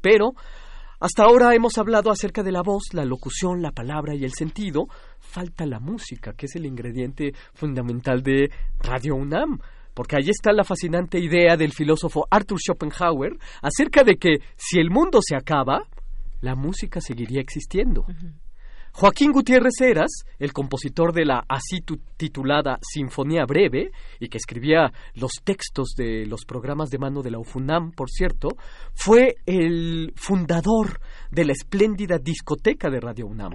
Pero 0.00 0.34
hasta 1.00 1.24
ahora 1.24 1.54
hemos 1.54 1.76
hablado 1.76 2.10
acerca 2.10 2.42
de 2.42 2.52
la 2.52 2.62
voz, 2.62 2.84
la 2.92 3.04
locución, 3.04 3.60
la 3.60 3.72
palabra 3.72 4.14
y 4.14 4.24
el 4.24 4.32
sentido. 4.32 4.86
Falta 5.18 5.66
la 5.66 5.80
música, 5.80 6.32
que 6.32 6.46
es 6.46 6.56
el 6.56 6.64
ingrediente 6.64 7.32
fundamental 7.52 8.22
de 8.22 8.50
Radio 8.78 9.16
UNAM 9.16 9.58
porque 9.94 10.16
allí 10.16 10.30
está 10.30 10.52
la 10.52 10.64
fascinante 10.64 11.18
idea 11.18 11.56
del 11.56 11.72
filósofo 11.72 12.26
Arthur 12.30 12.58
Schopenhauer 12.60 13.38
acerca 13.62 14.02
de 14.04 14.16
que 14.16 14.38
si 14.56 14.78
el 14.78 14.90
mundo 14.90 15.20
se 15.22 15.36
acaba, 15.36 15.84
la 16.40 16.54
música 16.54 17.00
seguiría 17.00 17.40
existiendo. 17.40 18.04
Joaquín 18.96 19.32
Gutiérrez 19.32 19.80
Heras, 19.80 20.24
el 20.38 20.52
compositor 20.52 21.12
de 21.12 21.24
la 21.24 21.44
así 21.48 21.80
titulada 22.16 22.78
Sinfonía 22.80 23.44
Breve, 23.44 23.90
y 24.20 24.28
que 24.28 24.38
escribía 24.38 24.92
los 25.14 25.32
textos 25.42 25.94
de 25.96 26.26
los 26.26 26.44
programas 26.44 26.90
de 26.90 26.98
mano 26.98 27.20
de 27.20 27.32
la 27.32 27.40
UFUNAM, 27.40 27.90
por 27.90 28.08
cierto, 28.08 28.50
fue 28.94 29.34
el 29.46 30.12
fundador 30.14 31.00
de 31.32 31.44
la 31.44 31.52
espléndida 31.52 32.18
discoteca 32.18 32.88
de 32.88 33.00
Radio 33.00 33.26
UNAM. 33.26 33.54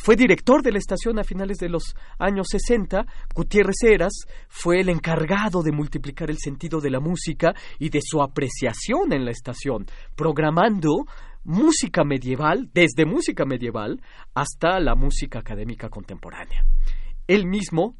Fue 0.00 0.14
director 0.14 0.62
de 0.62 0.70
la 0.70 0.78
estación 0.78 1.18
a 1.18 1.24
finales 1.24 1.58
de 1.58 1.68
los 1.68 1.96
años 2.20 2.46
60. 2.50 3.04
Gutiérrez 3.34 3.82
Heras 3.82 4.12
fue 4.48 4.80
el 4.80 4.90
encargado 4.90 5.60
de 5.64 5.72
multiplicar 5.72 6.30
el 6.30 6.38
sentido 6.38 6.80
de 6.80 6.88
la 6.88 7.00
música 7.00 7.52
y 7.80 7.90
de 7.90 8.00
su 8.00 8.22
apreciación 8.22 9.12
en 9.12 9.24
la 9.24 9.32
estación, 9.32 9.86
programando 10.14 11.04
música 11.42 12.04
medieval, 12.04 12.70
desde 12.72 13.06
música 13.06 13.44
medieval 13.44 14.00
hasta 14.34 14.78
la 14.78 14.94
música 14.94 15.40
académica 15.40 15.88
contemporánea. 15.88 16.64
Él 17.26 17.46
mismo, 17.46 17.96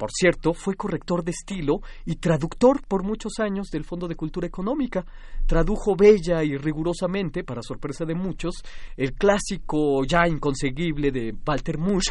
por 0.00 0.12
cierto, 0.12 0.54
fue 0.54 0.76
corrector 0.76 1.22
de 1.22 1.32
estilo 1.32 1.82
y 2.06 2.16
traductor 2.16 2.80
por 2.88 3.04
muchos 3.04 3.34
años 3.38 3.68
del 3.70 3.84
Fondo 3.84 4.08
de 4.08 4.16
Cultura 4.16 4.46
Económica. 4.46 5.04
Tradujo 5.44 5.94
bella 5.94 6.42
y 6.42 6.56
rigurosamente, 6.56 7.44
para 7.44 7.60
sorpresa 7.60 8.06
de 8.06 8.14
muchos, 8.14 8.62
el 8.96 9.12
clásico 9.12 10.02
ya 10.06 10.26
inconseguible 10.26 11.10
de 11.10 11.34
Walter 11.46 11.76
Musch, 11.76 12.08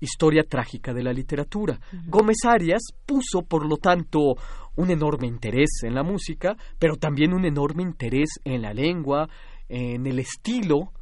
Historia 0.00 0.44
trágica 0.48 0.94
de 0.94 1.02
la 1.02 1.12
literatura. 1.12 1.78
Gómez 2.06 2.38
Arias 2.46 2.80
puso, 3.04 3.42
por 3.42 3.68
lo 3.68 3.76
tanto, 3.76 4.36
un 4.76 4.90
enorme 4.90 5.26
interés 5.26 5.82
en 5.82 5.94
la 5.94 6.04
música, 6.04 6.56
pero 6.78 6.96
también 6.96 7.34
un 7.34 7.44
enorme 7.44 7.82
interés 7.82 8.28
en 8.44 8.62
la 8.62 8.72
lengua, 8.72 9.28
en 9.68 10.06
el 10.06 10.20
estilo 10.20 10.92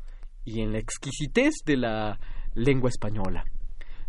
y 0.44 0.60
en 0.60 0.72
la 0.72 0.78
exquisitez 0.78 1.54
de 1.64 1.76
la 1.76 2.18
lengua 2.54 2.88
española. 2.88 3.44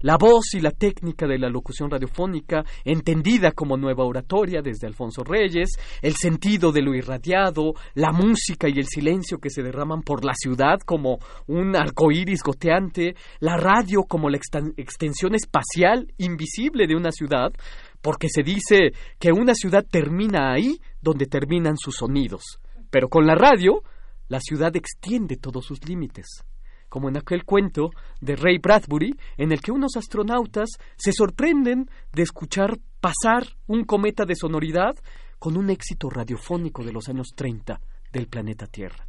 La 0.02 0.16
voz 0.16 0.54
y 0.54 0.60
la 0.60 0.70
técnica 0.70 1.26
de 1.26 1.40
la 1.40 1.50
locución 1.50 1.90
radiofónica, 1.90 2.64
entendida 2.86 3.52
como 3.52 3.78
nueva 3.78 4.06
oratoria 4.06 4.62
desde 4.62 4.86
Alfonso 4.86 5.24
Reyes, 5.24 5.72
el 6.04 6.16
sentido 6.16 6.72
de 6.72 6.84
lo 6.84 6.94
irradiado, 6.94 7.74
la 7.96 8.12
música 8.12 8.70
y 8.70 8.78
el 8.78 8.86
silencio 8.86 9.40
que 9.40 9.50
se 9.50 9.64
derraman 9.64 10.04
por 10.04 10.24
la 10.24 10.36
ciudad 10.36 10.80
como 10.86 11.18
un 11.48 11.76
arco 11.76 12.12
iris 12.12 12.44
goteante, 12.44 13.16
la 13.40 13.58
radio 13.58 14.04
como 14.04 14.30
la 14.30 14.38
extensión 14.38 15.34
espacial 15.34 16.14
invisible 16.18 16.86
de 16.86 16.96
una 16.96 17.12
ciudad, 17.12 17.52
porque 18.00 18.30
se 18.30 18.44
dice 18.44 18.92
que 19.18 19.32
una 19.32 19.56
ciudad 19.56 19.84
termina 19.90 20.54
ahí 20.54 20.78
donde 21.02 21.26
terminan 21.26 21.76
sus 21.76 21.96
sonidos. 21.96 22.60
Pero 22.92 23.10
con 23.10 23.26
la 23.26 23.34
radio, 23.34 23.82
la 24.28 24.40
ciudad 24.42 24.76
extiende 24.76 25.38
todos 25.38 25.66
sus 25.66 25.84
límites, 25.88 26.44
como 26.90 27.10
en 27.10 27.18
aquel 27.18 27.44
cuento 27.44 27.90
de 28.22 28.36
Ray 28.36 28.58
Bradbury, 28.60 29.16
en 29.38 29.52
el 29.52 29.62
que 29.62 29.72
unos 29.72 29.96
astronautas 29.98 30.70
se 30.96 31.12
sorprenden 31.12 31.90
de 32.14 32.24
escuchar 32.24 32.78
pasar 33.00 33.48
un 33.68 33.84
cometa 33.84 34.26
de 34.26 34.36
sonoridad 34.36 34.96
con 35.40 35.58
un 35.58 35.70
éxito 35.70 36.10
radiofónico 36.10 36.84
de 36.84 36.94
los 36.94 37.08
años 37.10 37.28
30 37.36 37.80
del 38.12 38.28
planeta 38.28 38.66
Tierra. 38.68 39.08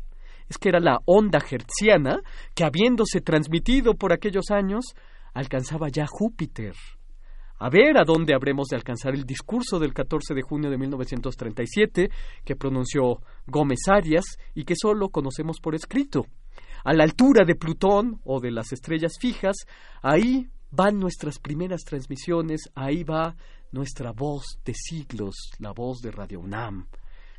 Es 0.49 0.59
que 0.59 0.71
era 0.71 0.81
la 0.81 0.99
onda 1.05 1.39
hertziana 1.39 2.21
que, 2.55 2.65
habiéndose 2.65 3.21
transmitido 3.21 3.95
por 3.95 4.13
aquellos 4.13 4.51
años, 4.51 4.95
alcanzaba 5.35 5.89
ya 5.89 6.07
Júpiter, 6.07 6.75
a 7.61 7.71
ver 7.71 7.99
a 7.99 8.05
dónde 8.05 8.35
habremos 8.35 8.69
de 8.69 8.77
alcanzar 8.77 9.15
el 9.15 9.25
discurso 9.25 9.79
del 9.79 9.93
14 9.93 10.33
de 10.35 10.43
junio 10.43 10.71
de 10.71 10.79
1937 10.79 12.09
que 12.45 12.57
pronunció 12.57 13.21
Gómez 13.47 13.81
Arias 13.89 14.25
y 14.55 14.65
que 14.65 14.75
solo 14.81 15.09
conocemos 15.09 15.59
por 15.61 15.75
escrito. 15.75 16.27
A 16.85 16.93
la 16.93 17.05
altura 17.05 17.45
de 17.45 17.55
Plutón 17.55 18.21
o 18.25 18.41
de 18.41 18.51
las 18.51 18.73
estrellas 18.73 19.13
fijas, 19.21 19.57
ahí 20.03 20.49
van 20.71 20.99
nuestras 20.99 21.39
primeras 21.39 21.83
transmisiones, 21.83 22.71
ahí 22.75 23.05
va 23.05 23.37
nuestra 23.73 24.13
voz 24.13 24.59
de 24.65 24.75
siglos, 24.75 25.35
la 25.59 25.73
voz 25.73 26.01
de 26.01 26.11
Radio 26.11 26.41
UNAM. 26.41 26.87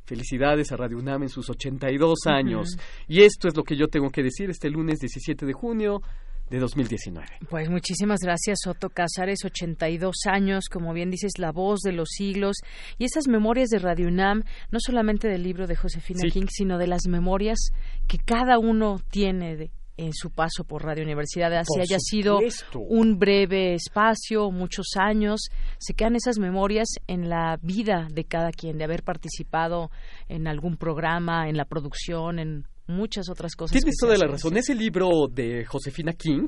Felicidades 0.03 0.71
a 0.71 0.77
Radio 0.77 0.97
UNAM 0.97 1.23
en 1.23 1.29
sus 1.29 1.49
82 1.49 2.25
años. 2.25 2.69
Y 3.07 3.21
esto 3.21 3.47
es 3.47 3.55
lo 3.55 3.63
que 3.63 3.77
yo 3.77 3.87
tengo 3.87 4.09
que 4.09 4.23
decir 4.23 4.49
este 4.49 4.69
lunes 4.69 4.99
17 4.99 5.45
de 5.45 5.53
junio 5.53 6.01
de 6.49 6.59
2019. 6.59 7.27
Pues 7.49 7.69
muchísimas 7.69 8.19
gracias, 8.21 8.59
Otto 8.67 8.89
Cázares, 8.89 9.39
82 9.45 10.15
años, 10.25 10.65
como 10.71 10.93
bien 10.93 11.11
dices, 11.11 11.33
la 11.37 11.51
voz 11.51 11.81
de 11.81 11.91
los 11.91 12.09
siglos 12.09 12.57
y 12.97 13.05
esas 13.05 13.27
memorias 13.27 13.69
de 13.69 13.79
Radio 13.79 14.07
UNAM, 14.07 14.43
no 14.71 14.79
solamente 14.79 15.27
del 15.27 15.43
libro 15.43 15.67
de 15.67 15.75
Josefina 15.75 16.29
King, 16.31 16.47
sino 16.49 16.77
de 16.77 16.87
las 16.87 17.07
memorias 17.07 17.59
que 18.07 18.17
cada 18.17 18.57
uno 18.57 18.99
tiene 19.09 19.71
en 19.99 20.13
su 20.13 20.31
paso 20.31 20.63
por 20.63 20.85
Radio 20.85 21.03
Universidad, 21.03 21.53
así 21.53 21.79
haya 21.81 21.99
sido 21.99 22.39
un 22.73 23.19
breve 23.19 23.73
espacio, 23.73 24.49
muchos 24.49 24.95
años, 24.97 25.49
se 25.77 25.93
quedan 25.93 26.15
esas 26.15 26.39
memorias 26.39 26.87
en 27.07 27.27
la 27.27 27.59
vida 27.61 28.07
de 28.09 28.23
cada 28.23 28.51
quien, 28.51 28.77
de 28.77 28.85
haber 28.85 29.03
participado 29.03 29.91
en 30.29 30.47
algún 30.47 30.77
programa, 30.77 31.49
en 31.49 31.57
la 31.57 31.65
producción, 31.65 32.39
en 32.39 32.65
muchas 32.89 33.29
otras 33.29 33.55
cosas. 33.55 33.71
Tienes 33.71 33.95
toda 33.97 34.17
la 34.17 34.27
razón. 34.27 34.57
Ese 34.57 34.75
libro 34.75 35.09
de 35.31 35.63
Josefina 35.65 36.13
King 36.13 36.47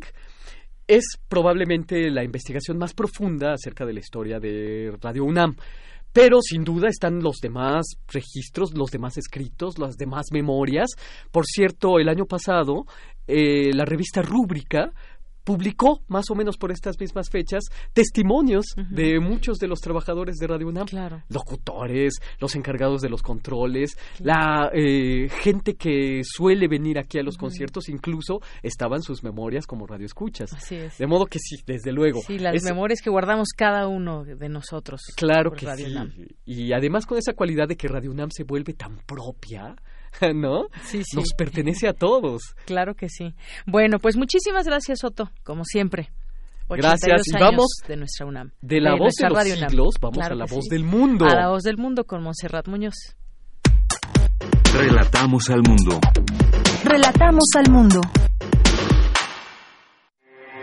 es 0.87 1.05
probablemente 1.29 2.09
la 2.09 2.23
investigación 2.23 2.77
más 2.77 2.93
profunda 2.93 3.53
acerca 3.53 3.85
de 3.85 3.93
la 3.93 3.99
historia 3.99 4.39
de 4.39 4.93
Radio 5.01 5.23
UNAM. 5.23 5.55
Pero 6.13 6.39
sin 6.41 6.65
duda 6.65 6.89
están 6.89 7.23
los 7.23 7.37
demás 7.37 7.85
registros, 8.11 8.73
los 8.75 8.91
demás 8.91 9.17
escritos, 9.17 9.79
las 9.79 9.95
demás 9.95 10.25
memorias. 10.33 10.89
Por 11.31 11.45
cierto, 11.45 11.99
el 11.99 12.09
año 12.09 12.25
pasado, 12.25 12.83
eh, 13.27 13.73
la 13.73 13.85
revista 13.85 14.21
Rúbrica 14.21 14.91
publicó 15.43 16.01
más 16.07 16.25
o 16.29 16.35
menos 16.35 16.57
por 16.57 16.71
estas 16.71 16.99
mismas 16.99 17.29
fechas 17.29 17.63
testimonios 17.93 18.65
de 18.89 19.19
muchos 19.19 19.57
de 19.57 19.67
los 19.67 19.79
trabajadores 19.79 20.37
de 20.37 20.47
Radio 20.47 20.67
UNAM, 20.67 20.87
locutores, 21.29 22.15
los 22.39 22.55
encargados 22.55 23.01
de 23.01 23.09
los 23.09 23.21
controles, 23.21 23.97
la 24.19 24.69
eh, 24.73 25.29
gente 25.29 25.75
que 25.75 26.21
suele 26.23 26.67
venir 26.67 26.99
aquí 26.99 27.19
a 27.19 27.23
los 27.23 27.37
conciertos, 27.37 27.89
incluso 27.89 28.39
estaban 28.61 29.01
sus 29.01 29.23
memorias 29.23 29.65
como 29.65 29.87
radioescuchas. 29.87 30.53
Así 30.53 30.75
es. 30.75 30.97
De 30.97 31.07
modo 31.07 31.25
que 31.25 31.39
sí, 31.39 31.57
desde 31.65 31.91
luego. 31.91 32.21
Sí, 32.25 32.37
las 32.37 32.63
memorias 32.63 33.01
que 33.01 33.09
guardamos 33.09 33.49
cada 33.55 33.87
uno 33.87 34.23
de 34.23 34.49
nosotros. 34.49 35.01
Claro 35.15 35.51
que 35.51 35.67
sí. 35.75 35.95
Y 36.45 36.73
además 36.73 37.05
con 37.05 37.17
esa 37.17 37.33
cualidad 37.33 37.67
de 37.67 37.75
que 37.75 37.87
Radio 37.87 38.11
UNAM 38.11 38.29
se 38.31 38.43
vuelve 38.43 38.73
tan 38.73 38.97
propia 39.05 39.75
¿no? 40.35 40.67
Sí, 40.83 41.03
sí. 41.03 41.17
Nos 41.17 41.33
pertenece 41.37 41.87
a 41.87 41.93
todos. 41.93 42.41
Claro 42.65 42.95
que 42.95 43.09
sí. 43.09 43.33
Bueno, 43.65 43.99
pues 43.99 44.17
muchísimas 44.17 44.65
gracias, 44.65 45.03
Otto, 45.03 45.31
como 45.43 45.63
siempre. 45.65 46.11
Gracias. 46.69 47.27
Y 47.27 47.33
vamos 47.33 47.67
de 47.87 47.97
nuestra 47.97 48.25
UNAM. 48.25 48.51
De 48.61 48.79
la 48.79 48.95
voz 48.95 49.13
de 49.15 49.29
los 49.29 49.43
siglos, 49.43 49.95
vamos 49.99 50.19
a 50.19 50.35
la 50.35 50.45
voz 50.45 50.65
del 50.65 50.83
mundo. 50.83 51.25
A 51.25 51.35
la 51.35 51.49
voz 51.49 51.63
del 51.63 51.77
mundo 51.77 52.05
con 52.05 52.23
Monserrat 52.23 52.67
Muñoz. 52.67 53.15
Relatamos 54.73 55.49
al 55.49 55.61
mundo. 55.67 55.99
Relatamos 56.85 57.49
al 57.57 57.71
mundo. 57.71 58.01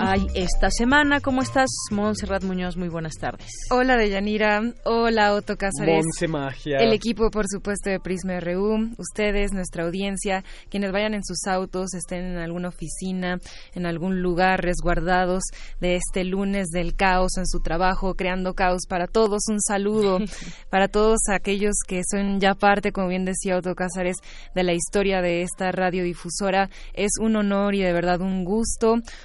hay 0.00 0.26
esta 0.34 0.70
semana. 0.70 1.20
¿Cómo 1.20 1.42
estás, 1.42 1.68
Montserrat 1.90 2.42
Muñoz? 2.42 2.76
Muy 2.76 2.88
buenas 2.88 3.12
tardes. 3.20 3.46
Hola, 3.70 3.96
Deyanira. 3.96 4.62
Hola, 4.84 5.34
Otto 5.34 5.56
Cázares. 5.56 6.04
Monse 6.04 6.26
Magia. 6.26 6.78
El 6.78 6.92
equipo, 6.92 7.30
por 7.30 7.44
supuesto, 7.48 7.90
de 7.90 8.00
Prisma 8.00 8.40
RU. 8.40 8.90
Ustedes, 8.96 9.52
nuestra 9.52 9.84
audiencia, 9.84 10.42
quienes 10.70 10.90
vayan 10.90 11.14
en 11.14 11.22
sus 11.24 11.46
autos, 11.46 11.92
estén 11.94 12.24
en 12.24 12.38
alguna 12.38 12.68
oficina, 12.68 13.38
en 13.74 13.86
algún 13.86 14.22
lugar 14.22 14.62
resguardados 14.62 15.42
de 15.80 15.96
este 15.96 16.24
lunes 16.24 16.68
del 16.68 16.96
caos 16.96 17.36
en 17.36 17.46
su 17.46 17.60
trabajo, 17.60 18.14
creando 18.14 18.54
caos 18.54 18.86
para 18.88 19.06
todos. 19.06 19.42
Un 19.48 19.60
saludo 19.60 20.18
para 20.70 20.88
todos 20.88 21.18
aquellos 21.30 21.74
que 21.86 22.02
son 22.10 22.40
ya 22.40 22.54
parte, 22.54 22.92
como 22.92 23.08
bien 23.08 23.24
decía 23.24 23.58
Otto 23.58 23.74
Cázares, 23.74 24.16
de 24.54 24.62
la 24.62 24.72
historia 24.72 25.20
de 25.20 25.42
esta 25.42 25.72
radiodifusora. 25.72 26.70
Es 26.94 27.12
un 27.20 27.36
honor 27.36 27.74
y 27.74 27.82
de 27.82 27.92
verdad 27.92 28.20
un 28.20 28.44
gusto 28.44 28.70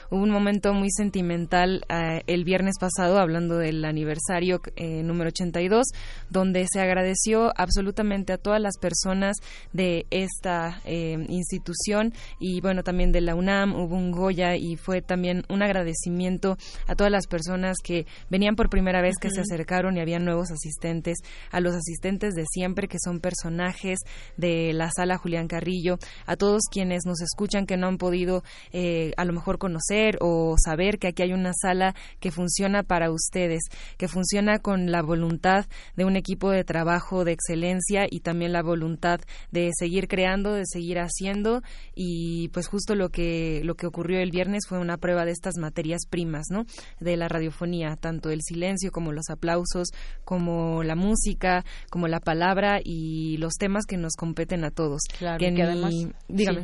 Hubo 0.09 0.21
un 0.21 0.29
momento 0.29 0.64
muy 0.73 0.89
sentimental 0.91 1.85
eh, 1.89 2.23
el 2.27 2.43
viernes 2.43 2.75
pasado, 2.79 3.19
hablando 3.19 3.57
del 3.57 3.83
aniversario 3.85 4.61
eh, 4.75 5.03
número 5.03 5.29
82, 5.29 5.87
donde 6.29 6.65
se 6.71 6.79
agradeció 6.79 7.51
absolutamente 7.55 8.33
a 8.33 8.37
todas 8.37 8.61
las 8.61 8.77
personas 8.77 9.37
de 9.73 10.05
esta 10.09 10.81
eh, 10.85 11.25
institución 11.29 12.13
y 12.39 12.61
bueno, 12.61 12.83
también 12.83 13.11
de 13.11 13.21
la 13.21 13.35
UNAM, 13.35 13.75
hubo 13.75 13.95
un 13.95 14.11
Goya 14.11 14.55
y 14.55 14.75
fue 14.75 15.01
también 15.01 15.43
un 15.49 15.61
agradecimiento 15.61 16.57
a 16.87 16.95
todas 16.95 17.11
las 17.11 17.27
personas 17.27 17.77
que 17.83 18.05
venían 18.29 18.55
por 18.55 18.69
primera 18.69 19.01
vez, 19.01 19.15
que 19.19 19.29
se 19.29 19.41
acercaron 19.41 19.97
y 19.97 20.01
había 20.01 20.19
nuevos 20.19 20.51
asistentes, 20.51 21.17
a 21.51 21.59
los 21.59 21.75
asistentes 21.75 22.33
de 22.33 22.45
siempre, 22.49 22.87
que 22.87 22.97
son 23.03 23.19
personajes 23.19 23.99
de 24.37 24.73
la 24.73 24.89
sala 24.95 25.17
Julián 25.17 25.47
Carrillo, 25.47 25.97
a 26.25 26.35
todos 26.35 26.63
quienes 26.71 27.05
nos 27.05 27.21
escuchan 27.21 27.65
que 27.65 27.77
no 27.77 27.87
han 27.87 27.97
podido 27.97 28.43
eh, 28.71 29.13
a 29.17 29.25
lo 29.25 29.33
mejor 29.33 29.57
conocer 29.57 30.17
o 30.21 30.54
saber 30.57 30.99
que 30.99 31.07
aquí 31.07 31.23
hay 31.23 31.33
una 31.33 31.53
sala 31.53 31.95
que 32.19 32.31
funciona 32.31 32.83
para 32.83 33.11
ustedes, 33.11 33.63
que 33.97 34.07
funciona 34.07 34.59
con 34.59 34.91
la 34.91 35.01
voluntad 35.01 35.65
de 35.95 36.05
un 36.05 36.15
equipo 36.15 36.51
de 36.51 36.63
trabajo 36.63 37.23
de 37.25 37.31
excelencia 37.31 38.07
y 38.09 38.19
también 38.19 38.53
la 38.53 38.63
voluntad 38.63 39.19
de 39.51 39.71
seguir 39.77 40.07
creando, 40.07 40.53
de 40.53 40.65
seguir 40.65 40.99
haciendo 40.99 41.61
y 41.93 42.49
pues 42.49 42.67
justo 42.67 42.95
lo 42.95 43.09
que 43.09 43.61
lo 43.63 43.75
que 43.75 43.87
ocurrió 43.87 44.19
el 44.19 44.31
viernes 44.31 44.65
fue 44.67 44.79
una 44.79 44.97
prueba 44.97 45.25
de 45.25 45.31
estas 45.31 45.55
materias 45.57 46.01
primas, 46.09 46.47
¿no? 46.49 46.65
De 46.99 47.17
la 47.17 47.27
radiofonía, 47.27 47.95
tanto 47.95 48.29
el 48.29 48.41
silencio 48.41 48.91
como 48.91 49.11
los 49.11 49.29
aplausos, 49.29 49.89
como 50.23 50.83
la 50.83 50.95
música, 50.95 51.65
como 51.89 52.07
la 52.07 52.19
palabra 52.19 52.79
y 52.83 53.37
los 53.37 53.53
temas 53.53 53.85
que 53.85 53.97
nos 53.97 54.13
competen 54.15 54.63
a 54.63 54.71
todos. 54.71 55.01
Claro, 55.17 55.39
que, 55.39 55.61
además, 55.61 55.93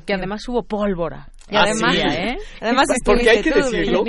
que 0.05 0.13
además 0.13 0.47
hubo 0.47 0.63
pólvora. 0.63 1.29
Y 1.51 1.55
además, 1.57 1.95
¿eh? 1.97 2.37
además 2.61 2.87
porque 3.03 3.29
hay 3.29 3.41
que 3.41 3.51
decirlo, 3.51 4.05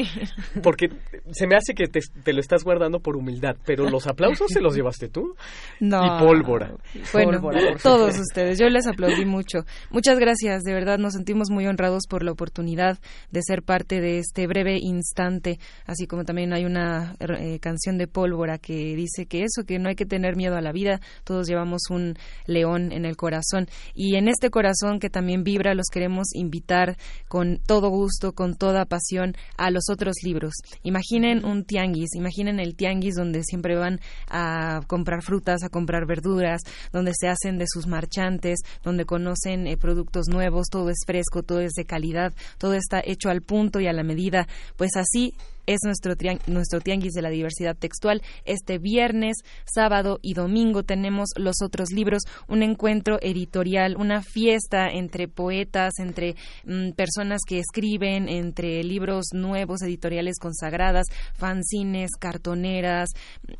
porque 0.62 0.88
se 1.32 1.48
me 1.48 1.56
hace 1.56 1.74
que 1.74 1.88
te, 1.88 2.32
lo 2.32 2.40
estás 2.40 2.62
guardando 2.62 3.00
por 3.00 3.16
humildad, 3.16 3.56
pero 3.66 3.90
los 3.90 4.06
aplausos 4.06 4.46
se 4.52 4.60
los 4.60 4.74
llevaste 4.74 5.08
tú. 5.08 5.34
No. 5.80 5.98
Y 6.04 6.20
pólvora. 6.20 6.76
Bueno, 7.12 7.40
todos 7.82 8.16
ustedes, 8.16 8.58
yo 8.58 8.68
les 8.68 8.86
aplaudí 8.86 9.24
mucho. 9.24 9.64
Muchas 9.90 10.18
gracias, 10.18 10.62
de 10.62 10.72
verdad 10.72 10.96
nos 10.96 11.14
sentimos 11.14 11.50
muy 11.50 11.66
honrados 11.66 12.04
por 12.08 12.22
la 12.22 12.30
oportunidad 12.30 12.98
de 13.32 13.40
ser 13.42 13.62
parte 13.62 14.00
de 14.00 14.18
este 14.18 14.46
breve 14.46 14.78
instante, 14.80 15.58
así 15.84 16.06
como 16.06 16.24
también 16.24 16.52
hay 16.52 16.64
una 16.64 17.16
eh, 17.18 17.58
canción 17.58 17.98
de 17.98 18.06
pólvora 18.06 18.58
que 18.58 18.94
dice 18.94 19.26
que 19.26 19.42
eso, 19.42 19.66
que 19.66 19.80
no 19.80 19.88
hay 19.88 19.96
que 19.96 20.06
tener 20.06 20.36
miedo 20.36 20.56
a 20.56 20.60
la 20.60 20.70
vida, 20.70 21.00
todos 21.24 21.48
llevamos 21.48 21.82
un 21.90 22.14
león 22.46 22.92
en 22.92 23.04
el 23.04 23.16
corazón 23.16 23.66
y 23.94 24.16
en 24.16 24.28
este 24.28 24.50
corazón 24.50 25.00
que 25.00 25.10
también 25.10 25.42
vibra 25.42 25.74
los 25.74 25.86
queremos 25.92 26.28
invitar 26.34 26.96
con 27.32 27.60
todo 27.66 27.88
gusto, 27.88 28.34
con 28.34 28.56
toda 28.56 28.84
pasión 28.84 29.34
a 29.56 29.70
los 29.70 29.84
otros 29.90 30.16
libros. 30.22 30.52
Imaginen 30.82 31.46
un 31.46 31.64
tianguis, 31.64 32.14
imaginen 32.14 32.60
el 32.60 32.76
tianguis 32.76 33.14
donde 33.14 33.42
siempre 33.42 33.74
van 33.74 34.00
a 34.28 34.82
comprar 34.86 35.22
frutas, 35.22 35.62
a 35.62 35.70
comprar 35.70 36.04
verduras, 36.06 36.60
donde 36.92 37.12
se 37.18 37.28
hacen 37.28 37.56
de 37.56 37.64
sus 37.66 37.86
marchantes, 37.86 38.60
donde 38.82 39.06
conocen 39.06 39.66
eh, 39.66 39.78
productos 39.78 40.26
nuevos, 40.28 40.66
todo 40.70 40.90
es 40.90 40.98
fresco, 41.06 41.42
todo 41.42 41.60
es 41.60 41.72
de 41.72 41.86
calidad, 41.86 42.34
todo 42.58 42.74
está 42.74 43.00
hecho 43.02 43.30
al 43.30 43.40
punto 43.40 43.80
y 43.80 43.86
a 43.86 43.94
la 43.94 44.02
medida. 44.02 44.46
Pues 44.76 44.90
así 44.96 45.32
es 45.66 45.78
nuestro, 45.84 46.14
nuestro 46.46 46.80
tianguis 46.80 47.12
de 47.12 47.22
la 47.22 47.30
diversidad 47.30 47.76
textual. 47.76 48.22
Este 48.44 48.78
viernes, 48.78 49.36
sábado 49.64 50.18
y 50.22 50.34
domingo 50.34 50.82
tenemos 50.82 51.30
los 51.36 51.56
otros 51.62 51.90
libros, 51.92 52.22
un 52.48 52.62
encuentro 52.62 53.18
editorial, 53.20 53.96
una 53.96 54.22
fiesta 54.22 54.88
entre 54.90 55.28
poetas, 55.28 55.94
entre 55.98 56.34
mm, 56.64 56.92
personas 56.92 57.40
que 57.46 57.58
escriben, 57.58 58.28
entre 58.28 58.82
libros 58.84 59.26
nuevos, 59.32 59.82
editoriales 59.82 60.38
consagradas, 60.38 61.06
fanzines, 61.34 62.10
cartoneras, 62.18 63.10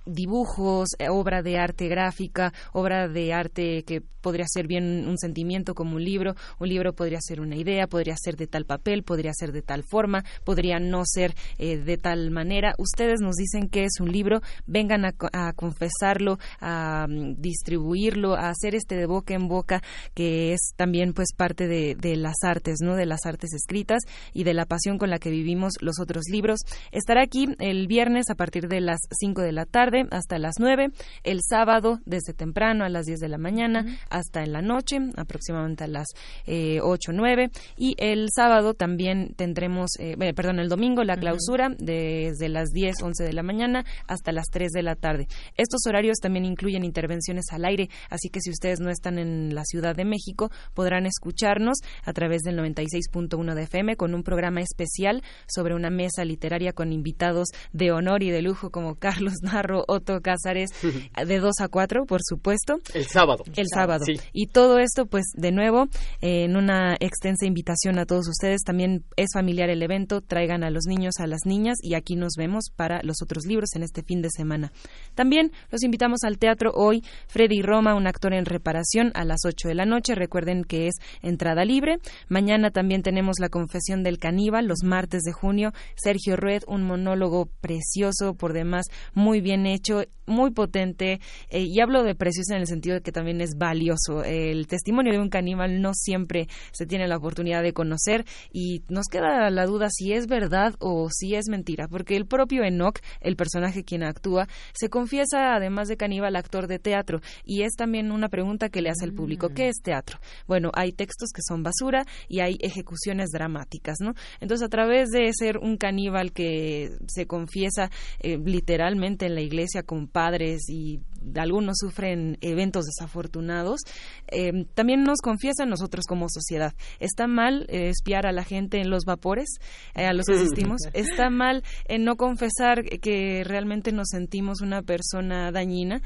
dibujos, 0.06 0.90
eh, 0.98 1.08
obra 1.08 1.42
de 1.42 1.58
arte 1.58 1.88
gráfica, 1.88 2.52
obra 2.72 3.08
de 3.08 3.32
arte 3.32 3.82
que 3.84 4.02
podría 4.22 4.46
ser 4.48 4.66
bien 4.66 5.06
un 5.06 5.18
sentimiento 5.18 5.74
como 5.74 5.96
un 5.96 6.04
libro, 6.04 6.34
un 6.58 6.68
libro 6.68 6.94
podría 6.94 7.18
ser 7.20 7.40
una 7.40 7.56
idea, 7.56 7.86
podría 7.86 8.14
ser 8.16 8.36
de 8.36 8.46
tal 8.46 8.64
papel, 8.64 9.02
podría 9.02 9.32
ser 9.34 9.52
de 9.52 9.62
tal 9.62 9.82
forma, 9.82 10.24
podría 10.44 10.78
no 10.78 11.02
ser 11.04 11.34
eh, 11.58 11.76
de 11.76 11.91
tal 11.98 12.30
manera. 12.30 12.74
Ustedes 12.78 13.20
nos 13.20 13.36
dicen 13.36 13.68
que 13.68 13.84
es 13.84 14.00
un 14.00 14.10
libro, 14.10 14.40
vengan 14.66 15.04
a, 15.04 15.52
confesarlo, 15.54 16.38
a 16.60 17.06
mm, 17.08 17.40
distribuirlo, 17.40 18.34
a 18.34 18.48
hacer 18.48 18.74
este 18.74 18.96
de 18.96 19.06
boca 19.06 19.34
en 19.34 19.48
boca, 19.48 19.82
que 20.14 20.52
es 20.52 20.72
también 20.76 21.12
pues 21.12 21.28
parte 21.36 21.66
de, 21.66 22.16
las 22.16 22.36
artes, 22.42 22.78
¿no? 22.82 22.94
De 22.94 23.06
las 23.06 23.24
artes 23.24 23.52
escritas 23.54 24.02
y 24.32 24.44
de 24.44 24.54
la 24.54 24.66
pasión 24.66 24.98
con 24.98 25.10
la 25.10 25.18
que 25.18 25.30
vivimos 25.30 25.74
los 25.80 25.98
otros 26.00 26.24
libros. 26.30 26.60
Estará 26.90 27.22
aquí 27.22 27.46
el 27.58 27.86
viernes 27.86 28.28
a 28.30 28.34
partir 28.34 28.68
de 28.68 28.80
las 28.80 29.00
5 29.10 29.40
de 29.42 29.52
la 29.52 29.66
tarde 29.66 30.06
hasta 30.10 30.38
las 30.38 30.56
9, 30.58 30.90
el 31.24 31.40
sábado 31.42 32.00
desde 32.04 32.34
temprano 32.34 32.84
a 32.84 32.88
las 32.88 33.06
10 33.06 33.20
de 33.20 33.28
la 33.28 33.38
mañana 33.38 33.98
hasta 34.10 34.42
en 34.42 34.52
la 34.52 34.62
noche, 34.62 34.98
aproximadamente 35.16 35.84
a 35.84 35.88
las 35.88 36.08
eh, 36.46 36.80
8 36.82 37.10
o 37.10 37.14
9, 37.14 37.50
y 37.76 37.94
el 37.98 38.28
sábado 38.34 38.74
también 38.74 39.34
tendremos, 39.36 39.90
eh, 39.98 40.16
perdón, 40.34 40.60
el 40.60 40.68
domingo 40.68 41.02
la 41.04 41.16
clausura 41.16 41.70
desde 41.82 42.48
las 42.48 42.70
10, 42.70 43.02
11 43.02 43.24
de 43.24 43.32
la 43.32 43.42
mañana 43.42 43.84
hasta 44.06 44.32
las 44.32 44.46
3 44.50 44.70
de 44.70 44.82
la 44.82 44.94
tarde. 44.94 45.26
Estos 45.56 45.80
horarios 45.86 46.18
también 46.18 46.44
incluyen 46.44 46.84
intervenciones 46.84 47.46
al 47.50 47.64
aire, 47.64 47.88
así 48.08 48.28
que 48.28 48.40
si 48.40 48.50
ustedes 48.50 48.80
no 48.80 48.90
están 48.90 49.18
en 49.18 49.54
la 49.54 49.64
Ciudad 49.64 49.94
de 49.94 50.04
México, 50.04 50.50
podrán 50.74 51.06
escucharnos 51.06 51.78
a 52.04 52.12
través 52.12 52.42
del 52.42 52.58
96.1 52.58 53.54
de 53.54 53.62
FM 53.64 53.96
con 53.96 54.14
un 54.14 54.22
programa 54.22 54.60
especial 54.60 55.22
sobre 55.46 55.74
una 55.74 55.90
mesa 55.90 56.24
literaria 56.24 56.72
con 56.72 56.92
invitados 56.92 57.48
de 57.72 57.92
honor 57.92 58.22
y 58.22 58.30
de 58.30 58.42
lujo 58.42 58.70
como 58.70 58.94
Carlos 58.98 59.34
Narro, 59.42 59.84
Otto 59.88 60.20
Cázares, 60.20 60.70
de 61.26 61.38
2 61.38 61.52
a 61.60 61.68
4, 61.68 62.04
por 62.06 62.20
supuesto. 62.22 62.76
El 62.94 63.06
sábado. 63.06 63.44
El 63.56 63.66
sábado. 63.68 64.04
Y 64.32 64.46
todo 64.46 64.78
esto, 64.78 65.06
pues, 65.06 65.24
de 65.34 65.52
nuevo, 65.52 65.88
en 66.20 66.56
una 66.56 66.96
extensa 67.00 67.46
invitación 67.46 67.98
a 67.98 68.06
todos 68.06 68.28
ustedes. 68.28 68.62
También 68.62 69.04
es 69.16 69.30
familiar 69.34 69.70
el 69.70 69.82
evento, 69.82 70.20
traigan 70.20 70.64
a 70.64 70.70
los 70.70 70.84
niños, 70.86 71.14
a 71.18 71.26
las 71.26 71.40
niñas 71.44 71.71
y 71.82 71.94
aquí 71.94 72.16
nos 72.16 72.34
vemos 72.36 72.70
para 72.74 73.02
los 73.02 73.22
otros 73.22 73.46
libros 73.46 73.70
en 73.74 73.82
este 73.82 74.02
fin 74.02 74.22
de 74.22 74.30
semana. 74.30 74.72
También 75.14 75.52
los 75.70 75.82
invitamos 75.82 76.24
al 76.24 76.38
teatro 76.38 76.72
hoy, 76.74 77.02
Freddy 77.28 77.62
Roma, 77.62 77.94
un 77.94 78.06
actor 78.06 78.32
en 78.34 78.44
reparación, 78.44 79.12
a 79.14 79.24
las 79.24 79.40
8 79.44 79.68
de 79.68 79.74
la 79.74 79.86
noche. 79.86 80.14
Recuerden 80.14 80.64
que 80.64 80.88
es 80.88 80.94
entrada 81.22 81.64
libre. 81.64 81.98
Mañana 82.28 82.70
también 82.70 83.02
tenemos 83.02 83.38
La 83.38 83.48
Confesión 83.48 84.02
del 84.02 84.18
Caníbal, 84.18 84.66
los 84.66 84.82
martes 84.82 85.22
de 85.22 85.32
junio. 85.32 85.72
Sergio 85.94 86.36
Rued, 86.36 86.62
un 86.66 86.82
monólogo 86.82 87.46
precioso, 87.60 88.34
por 88.34 88.52
demás, 88.52 88.86
muy 89.14 89.40
bien 89.40 89.66
hecho, 89.66 90.04
muy 90.26 90.50
potente. 90.50 91.20
Eh, 91.50 91.62
y 91.62 91.80
hablo 91.80 92.02
de 92.02 92.14
precioso 92.14 92.54
en 92.54 92.60
el 92.60 92.66
sentido 92.66 92.96
de 92.96 93.02
que 93.02 93.12
también 93.12 93.40
es 93.40 93.56
valioso. 93.56 94.24
El 94.24 94.66
testimonio 94.66 95.12
de 95.12 95.18
un 95.18 95.28
caníbal 95.28 95.80
no 95.80 95.92
siempre 95.94 96.48
se 96.72 96.86
tiene 96.86 97.08
la 97.08 97.16
oportunidad 97.16 97.62
de 97.62 97.72
conocer 97.72 98.24
y 98.52 98.82
nos 98.88 99.06
queda 99.06 99.50
la 99.50 99.66
duda 99.66 99.88
si 99.90 100.12
es 100.12 100.26
verdad 100.26 100.74
o 100.78 101.08
si 101.10 101.34
es 101.34 101.48
mentira, 101.48 101.88
porque 101.88 102.16
el 102.16 102.26
propio 102.26 102.64
Enoch, 102.64 102.98
el 103.20 103.36
personaje 103.36 103.84
quien 103.84 104.02
actúa, 104.02 104.48
se 104.72 104.88
confiesa 104.88 105.54
además 105.54 105.88
de 105.88 105.96
caníbal 105.96 106.36
actor 106.36 106.66
de 106.66 106.78
teatro 106.78 107.20
y 107.44 107.62
es 107.62 107.74
también 107.74 108.12
una 108.12 108.28
pregunta 108.28 108.68
que 108.68 108.82
le 108.82 108.90
hace 108.90 109.04
al 109.04 109.12
público, 109.12 109.50
¿qué 109.50 109.68
es 109.68 109.76
teatro? 109.82 110.18
Bueno, 110.46 110.70
hay 110.74 110.92
textos 110.92 111.30
que 111.34 111.42
son 111.42 111.62
basura 111.62 112.04
y 112.28 112.40
hay 112.40 112.56
ejecuciones 112.60 113.30
dramáticas, 113.30 113.96
¿no? 114.00 114.14
Entonces, 114.40 114.64
a 114.66 114.68
través 114.68 115.10
de 115.10 115.30
ser 115.32 115.58
un 115.58 115.76
caníbal 115.76 116.32
que 116.32 116.90
se 117.06 117.26
confiesa 117.26 117.90
eh, 118.20 118.38
literalmente 118.44 119.26
en 119.26 119.34
la 119.34 119.40
iglesia 119.40 119.82
con 119.82 120.08
padres 120.12 120.68
y 120.68 121.00
algunos 121.36 121.76
sufren 121.78 122.38
eventos 122.40 122.84
desafortunados, 122.86 123.80
eh, 124.28 124.66
también 124.74 125.04
nos 125.04 125.20
confiesan 125.20 125.68
nosotros 125.68 126.04
como 126.06 126.26
sociedad. 126.28 126.74
Está 127.00 127.26
mal 127.26 127.66
eh, 127.68 127.88
espiar 127.88 128.26
a 128.26 128.32
la 128.32 128.44
gente 128.44 128.80
en 128.80 128.90
los 128.90 129.04
vapores 129.04 129.48
a 129.94 130.12
los 130.12 130.26
que 130.26 130.34
asistimos. 130.34 130.80
Está 130.92 131.30
mal 131.30 131.62
en 131.86 132.04
no 132.04 132.16
confesar 132.16 132.84
que 132.84 133.44
realmente 133.44 133.92
nos 133.92 134.08
sentimos 134.08 134.60
una 134.60 134.82
persona 134.82 135.50
dañina. 135.52 136.00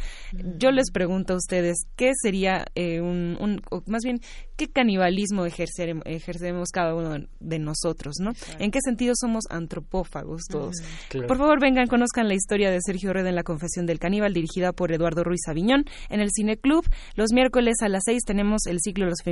Yo 0.59 0.70
les 0.70 0.90
pregunto 0.90 1.34
a 1.34 1.36
ustedes, 1.36 1.86
¿qué 1.97 2.12
sería 2.20 2.66
eh, 2.74 3.01
un, 3.01 3.36
un, 3.40 3.62
más 3.86 4.02
bien, 4.05 4.20
qué 4.56 4.68
canibalismo 4.68 5.47
ejercemos 5.47 6.68
cada 6.70 6.94
uno 6.94 7.26
de 7.40 7.59
nosotros, 7.59 8.16
¿no? 8.20 8.32
¿En 8.59 8.70
qué 8.70 8.80
sentido 8.82 9.14
somos 9.18 9.44
antropófagos 9.51 10.43
todos? 10.51 10.76
Por 11.10 11.38
favor, 11.38 11.60
vengan, 11.60 11.86
conozcan 11.86 12.28
la 12.28 12.34
historia 12.34 12.70
de 12.70 12.78
Sergio 12.80 13.12
Red 13.12 13.26
en 13.26 13.34
La 13.34 13.43
Confesión 13.43 13.86
del 13.86 13.98
Caníbal, 13.98 14.32
dirigida 14.32 14.72
por 14.72 14.93
Eduardo 14.93 15.06
Ruiz 15.15 15.43
Aviñón, 15.49 15.85
en 16.09 16.20
el 16.20 16.31
Cine 16.31 16.57
Club. 16.57 16.85
Los 17.15 17.33
miércoles 17.33 17.77
a 17.83 17.89
las 17.89 18.03
seis 18.05 18.23
tenemos 18.24 18.66
el 18.66 18.78
ciclo 18.81 19.07
de 19.07 19.11
los 19.11 19.23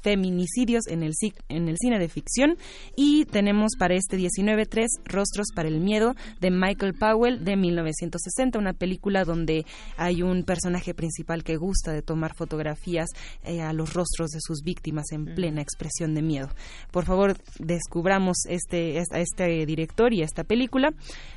feminicidios 0.00 0.86
en 0.88 1.02
el, 1.02 1.12
en 1.48 1.68
el 1.68 1.76
cine 1.78 1.98
de 1.98 2.08
ficción 2.08 2.56
y 2.96 3.24
tenemos 3.26 3.72
para 3.78 3.94
este 3.94 4.16
19 4.16 4.66
tres 4.66 4.90
rostros 5.04 5.48
para 5.54 5.68
el 5.68 5.80
miedo 5.80 6.14
de 6.40 6.50
Michael 6.50 6.94
Powell 6.94 7.44
de 7.44 7.56
1960, 7.56 8.58
una 8.58 8.72
película 8.72 9.24
donde 9.24 9.64
hay 9.96 10.22
un 10.22 10.44
personaje 10.44 10.94
principal 10.94 11.44
que 11.44 11.56
gusta 11.56 11.92
de 11.92 12.02
tomar 12.02 12.34
fotografías 12.34 13.08
eh, 13.44 13.60
a 13.60 13.72
los 13.72 13.94
rostros 13.94 14.30
de 14.30 14.40
sus 14.40 14.62
víctimas 14.62 15.12
en 15.12 15.24
plena 15.26 15.62
expresión 15.62 16.14
de 16.14 16.22
miedo. 16.22 16.48
Por 16.90 17.04
favor, 17.04 17.36
descubramos 17.58 18.38
este, 18.48 18.98
a 18.98 19.20
este 19.20 19.66
director 19.66 20.12
y 20.12 20.22
esta 20.22 20.44
película. 20.44 20.90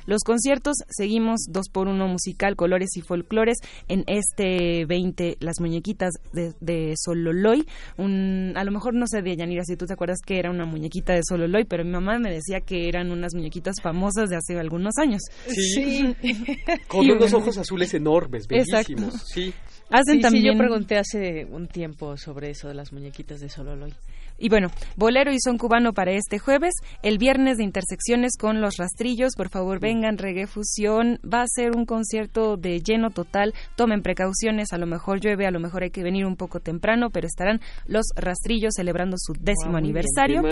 Los 0.06 0.22
conciertos, 0.22 0.76
seguimos 0.88 1.46
dos 1.48 1.68
por 1.72 1.88
uno 1.88 2.08
musical, 2.08 2.56
colores 2.56 2.90
y 2.96 3.02
folclores 3.02 3.58
en 3.88 4.04
este 4.06 4.84
20, 4.86 5.36
las 5.40 5.60
muñequitas 5.60 6.14
de, 6.32 6.54
de 6.60 6.94
Sololoy. 6.96 7.66
Un, 7.96 8.52
a 8.56 8.64
lo 8.64 8.72
mejor 8.72 8.94
no 8.94 9.06
sé, 9.06 9.22
de 9.22 9.36
Yanira, 9.36 9.64
si 9.64 9.76
tú 9.76 9.86
te 9.86 9.94
acuerdas 9.94 10.18
que 10.24 10.38
era 10.38 10.50
una 10.50 10.64
muñequita 10.64 11.14
de 11.14 11.20
Sololoy, 11.26 11.64
pero 11.64 11.84
mi 11.84 11.90
mamá 11.90 12.18
me 12.18 12.30
decía 12.30 12.60
que 12.60 12.88
eran 12.88 13.10
unas 13.10 13.34
muñequitas 13.34 13.76
famosas 13.82 14.28
de 14.28 14.36
hace 14.36 14.58
algunos 14.58 14.96
años. 14.98 15.22
Sí. 15.48 16.14
Con 16.88 17.10
unos 17.10 17.32
ojos 17.32 17.58
azules 17.58 17.92
enormes, 17.94 18.46
bellísimos. 18.46 19.22
Sí. 19.26 19.52
Hacen 19.90 20.20
también... 20.20 20.52
yo 20.52 20.58
pregunté 20.58 20.98
hace 20.98 21.46
un 21.46 21.66
tiempo 21.66 22.16
sobre 22.16 22.50
eso 22.50 22.68
de 22.68 22.74
las 22.74 22.92
muñequitas 22.92 23.40
de 23.40 23.48
Sololoy. 23.48 23.94
Y 24.38 24.48
bueno, 24.48 24.68
bolero 24.96 25.32
y 25.32 25.40
son 25.40 25.58
cubano 25.58 25.92
para 25.92 26.12
este 26.12 26.38
jueves, 26.38 26.74
el 27.02 27.18
viernes 27.18 27.58
de 27.58 27.64
intersecciones 27.64 28.36
con 28.38 28.60
los 28.60 28.76
rastrillos, 28.76 29.34
por 29.36 29.48
favor 29.48 29.80
vengan, 29.80 30.16
reggae 30.16 30.46
fusión, 30.46 31.18
va 31.22 31.42
a 31.42 31.46
ser 31.48 31.76
un 31.76 31.84
concierto 31.86 32.56
de 32.56 32.80
lleno 32.80 33.10
total, 33.10 33.52
tomen 33.74 34.02
precauciones, 34.02 34.72
a 34.72 34.78
lo 34.78 34.86
mejor 34.86 35.20
llueve, 35.20 35.46
a 35.46 35.50
lo 35.50 35.58
mejor 35.58 35.82
hay 35.82 35.90
que 35.90 36.04
venir 36.04 36.24
un 36.24 36.36
poco 36.36 36.60
temprano, 36.60 37.10
pero 37.10 37.26
estarán 37.26 37.60
los 37.86 38.06
rastrillos 38.14 38.74
celebrando 38.76 39.16
su 39.18 39.32
décimo 39.32 39.76
aniversario. 39.76 40.42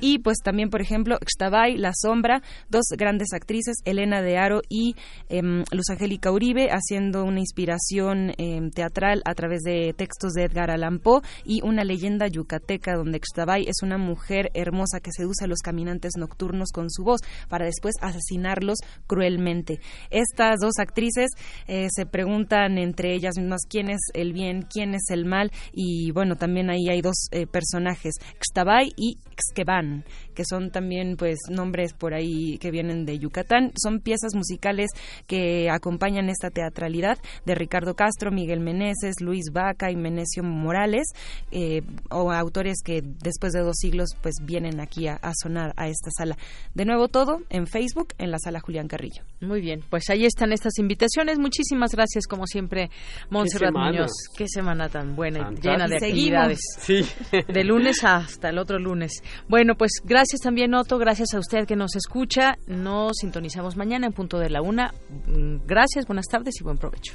y 0.00 0.20
pues 0.20 0.38
también, 0.44 0.70
por 0.70 0.80
ejemplo, 0.80 1.18
Xtabay, 1.24 1.76
La 1.76 1.92
Sombra, 1.92 2.40
dos 2.68 2.84
grandes 2.96 3.32
actrices, 3.32 3.78
Elena 3.84 4.22
de 4.22 4.38
Aro 4.38 4.60
y 4.68 4.94
em, 5.28 5.64
Luz 5.72 5.90
Angélica 5.90 6.30
Uribe, 6.30 6.68
haciendo 6.70 7.24
una 7.24 7.40
inspiración 7.40 8.32
em, 8.38 8.70
teatral 8.70 9.22
a 9.24 9.34
través 9.34 9.62
de 9.62 9.92
textos 9.96 10.34
de 10.34 10.44
Edgar 10.44 10.70
Allan 10.70 11.00
Poe 11.00 11.22
y 11.44 11.62
una 11.62 11.82
leyenda 11.84 12.28
yucateca 12.28 12.94
donde 12.94 13.23
Xtabay 13.24 13.64
es 13.68 13.82
una 13.82 13.98
mujer 13.98 14.50
hermosa 14.54 15.00
que 15.00 15.12
seduce 15.12 15.44
a 15.44 15.48
los 15.48 15.60
caminantes 15.60 16.12
nocturnos 16.18 16.70
con 16.72 16.90
su 16.90 17.04
voz 17.04 17.20
para 17.48 17.66
después 17.66 17.94
asesinarlos 18.00 18.78
cruelmente. 19.06 19.80
Estas 20.10 20.60
dos 20.60 20.74
actrices 20.78 21.30
eh, 21.66 21.88
se 21.94 22.06
preguntan 22.06 22.78
entre 22.78 23.14
ellas 23.14 23.36
mismas 23.36 23.62
quién 23.68 23.90
es 23.90 24.00
el 24.14 24.32
bien, 24.32 24.62
quién 24.62 24.94
es 24.94 25.10
el 25.10 25.24
mal 25.24 25.50
y 25.72 26.10
bueno, 26.12 26.36
también 26.36 26.70
ahí 26.70 26.88
hay 26.88 27.00
dos 27.00 27.28
eh, 27.30 27.46
personajes, 27.46 28.14
Xtabay 28.40 28.92
y 28.96 29.18
Xkeban, 29.36 30.04
que 30.34 30.44
son 30.44 30.70
también 30.70 31.16
pues 31.16 31.38
nombres 31.50 31.92
por 31.92 32.14
ahí 32.14 32.58
que 32.58 32.70
vienen 32.70 33.04
de 33.04 33.18
Yucatán. 33.18 33.72
Son 33.80 34.00
piezas 34.00 34.34
musicales 34.34 34.90
que 35.26 35.70
acompañan 35.70 36.28
esta 36.28 36.50
teatralidad 36.50 37.18
de 37.44 37.54
Ricardo 37.54 37.94
Castro, 37.94 38.30
Miguel 38.30 38.60
Meneses, 38.60 39.20
Luis 39.20 39.46
Vaca 39.52 39.90
y 39.90 39.96
Menecio 39.96 40.42
Morales, 40.42 41.08
eh, 41.50 41.82
o 42.10 42.30
autores 42.32 42.78
que 42.84 43.02
después 43.22 43.52
de 43.52 43.60
dos 43.60 43.76
siglos 43.78 44.10
pues 44.22 44.34
vienen 44.42 44.80
aquí 44.80 45.08
a, 45.08 45.18
sonar 45.42 45.72
a 45.76 45.88
esta 45.88 46.10
sala. 46.16 46.36
De 46.74 46.84
nuevo 46.84 47.08
todo 47.08 47.42
en 47.50 47.66
Facebook, 47.66 48.08
en 48.18 48.30
la 48.30 48.38
sala 48.38 48.60
Julián 48.60 48.88
Carrillo. 48.88 49.22
Muy 49.40 49.60
bien, 49.60 49.82
pues 49.90 50.08
ahí 50.10 50.24
están 50.24 50.52
estas 50.52 50.78
invitaciones. 50.78 51.38
Muchísimas 51.38 51.92
gracias 51.92 52.26
como 52.26 52.46
siempre, 52.46 52.90
Montserrat 53.30 53.72
Muñoz. 53.72 54.12
Qué 54.36 54.46
semana 54.48 54.88
tan 54.88 55.16
buena 55.16 55.50
y 55.52 55.60
llena 55.60 55.86
de 55.86 55.96
actividades. 55.96 56.60
Sí. 56.78 57.04
De 57.48 57.64
lunes 57.64 58.04
hasta 58.04 58.50
el 58.50 58.58
otro 58.58 58.78
lunes. 58.78 59.22
Bueno, 59.48 59.74
pues 59.76 59.92
gracias 60.04 60.40
también 60.40 60.74
Otto, 60.74 60.98
gracias 60.98 61.34
a 61.34 61.38
usted 61.38 61.66
que 61.66 61.76
nos 61.76 61.96
escucha. 61.96 62.56
Nos 62.66 63.16
sintonizamos 63.20 63.76
mañana 63.76 64.06
en 64.06 64.12
punto 64.12 64.38
de 64.38 64.50
la 64.50 64.62
una. 64.62 64.92
Mm, 65.26 65.66
gracias, 65.66 66.06
buenas 66.06 66.26
tardes 66.26 66.54
y 66.60 66.64
buen 66.64 66.78
provecho. 66.78 67.14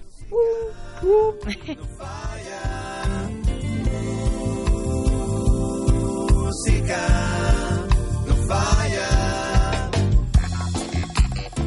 no 1.02 1.34
falla. 1.98 2.86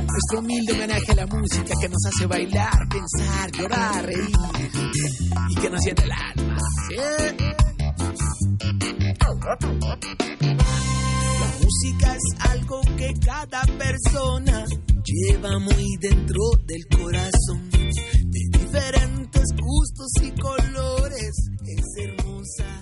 Nuestro 0.08 0.40
humilde 0.40 0.72
homenaje 0.72 1.12
a 1.12 1.14
la 1.14 1.26
música 1.26 1.74
que 1.80 1.88
nos 1.88 2.04
hace 2.06 2.26
bailar, 2.26 2.88
pensar, 2.90 3.52
llorar, 3.52 4.04
reír 4.04 4.30
y 5.48 5.54
que 5.54 5.70
nos 5.70 5.80
llena 5.84 6.02
el 6.02 6.10
alma. 6.10 6.56
La 11.38 11.48
música 11.60 12.16
es 12.16 12.22
algo 12.50 12.80
que 12.96 13.14
cada 13.24 13.62
persona 13.78 14.64
lleva 15.04 15.58
muy 15.60 15.96
dentro 16.00 16.40
del 16.66 16.84
corazón. 16.88 17.70
De 17.70 18.58
diferentes 18.58 19.54
gustos 19.56 20.10
y 20.20 20.32
colores, 20.32 21.50
es 21.64 21.84
hermosa 21.96 22.81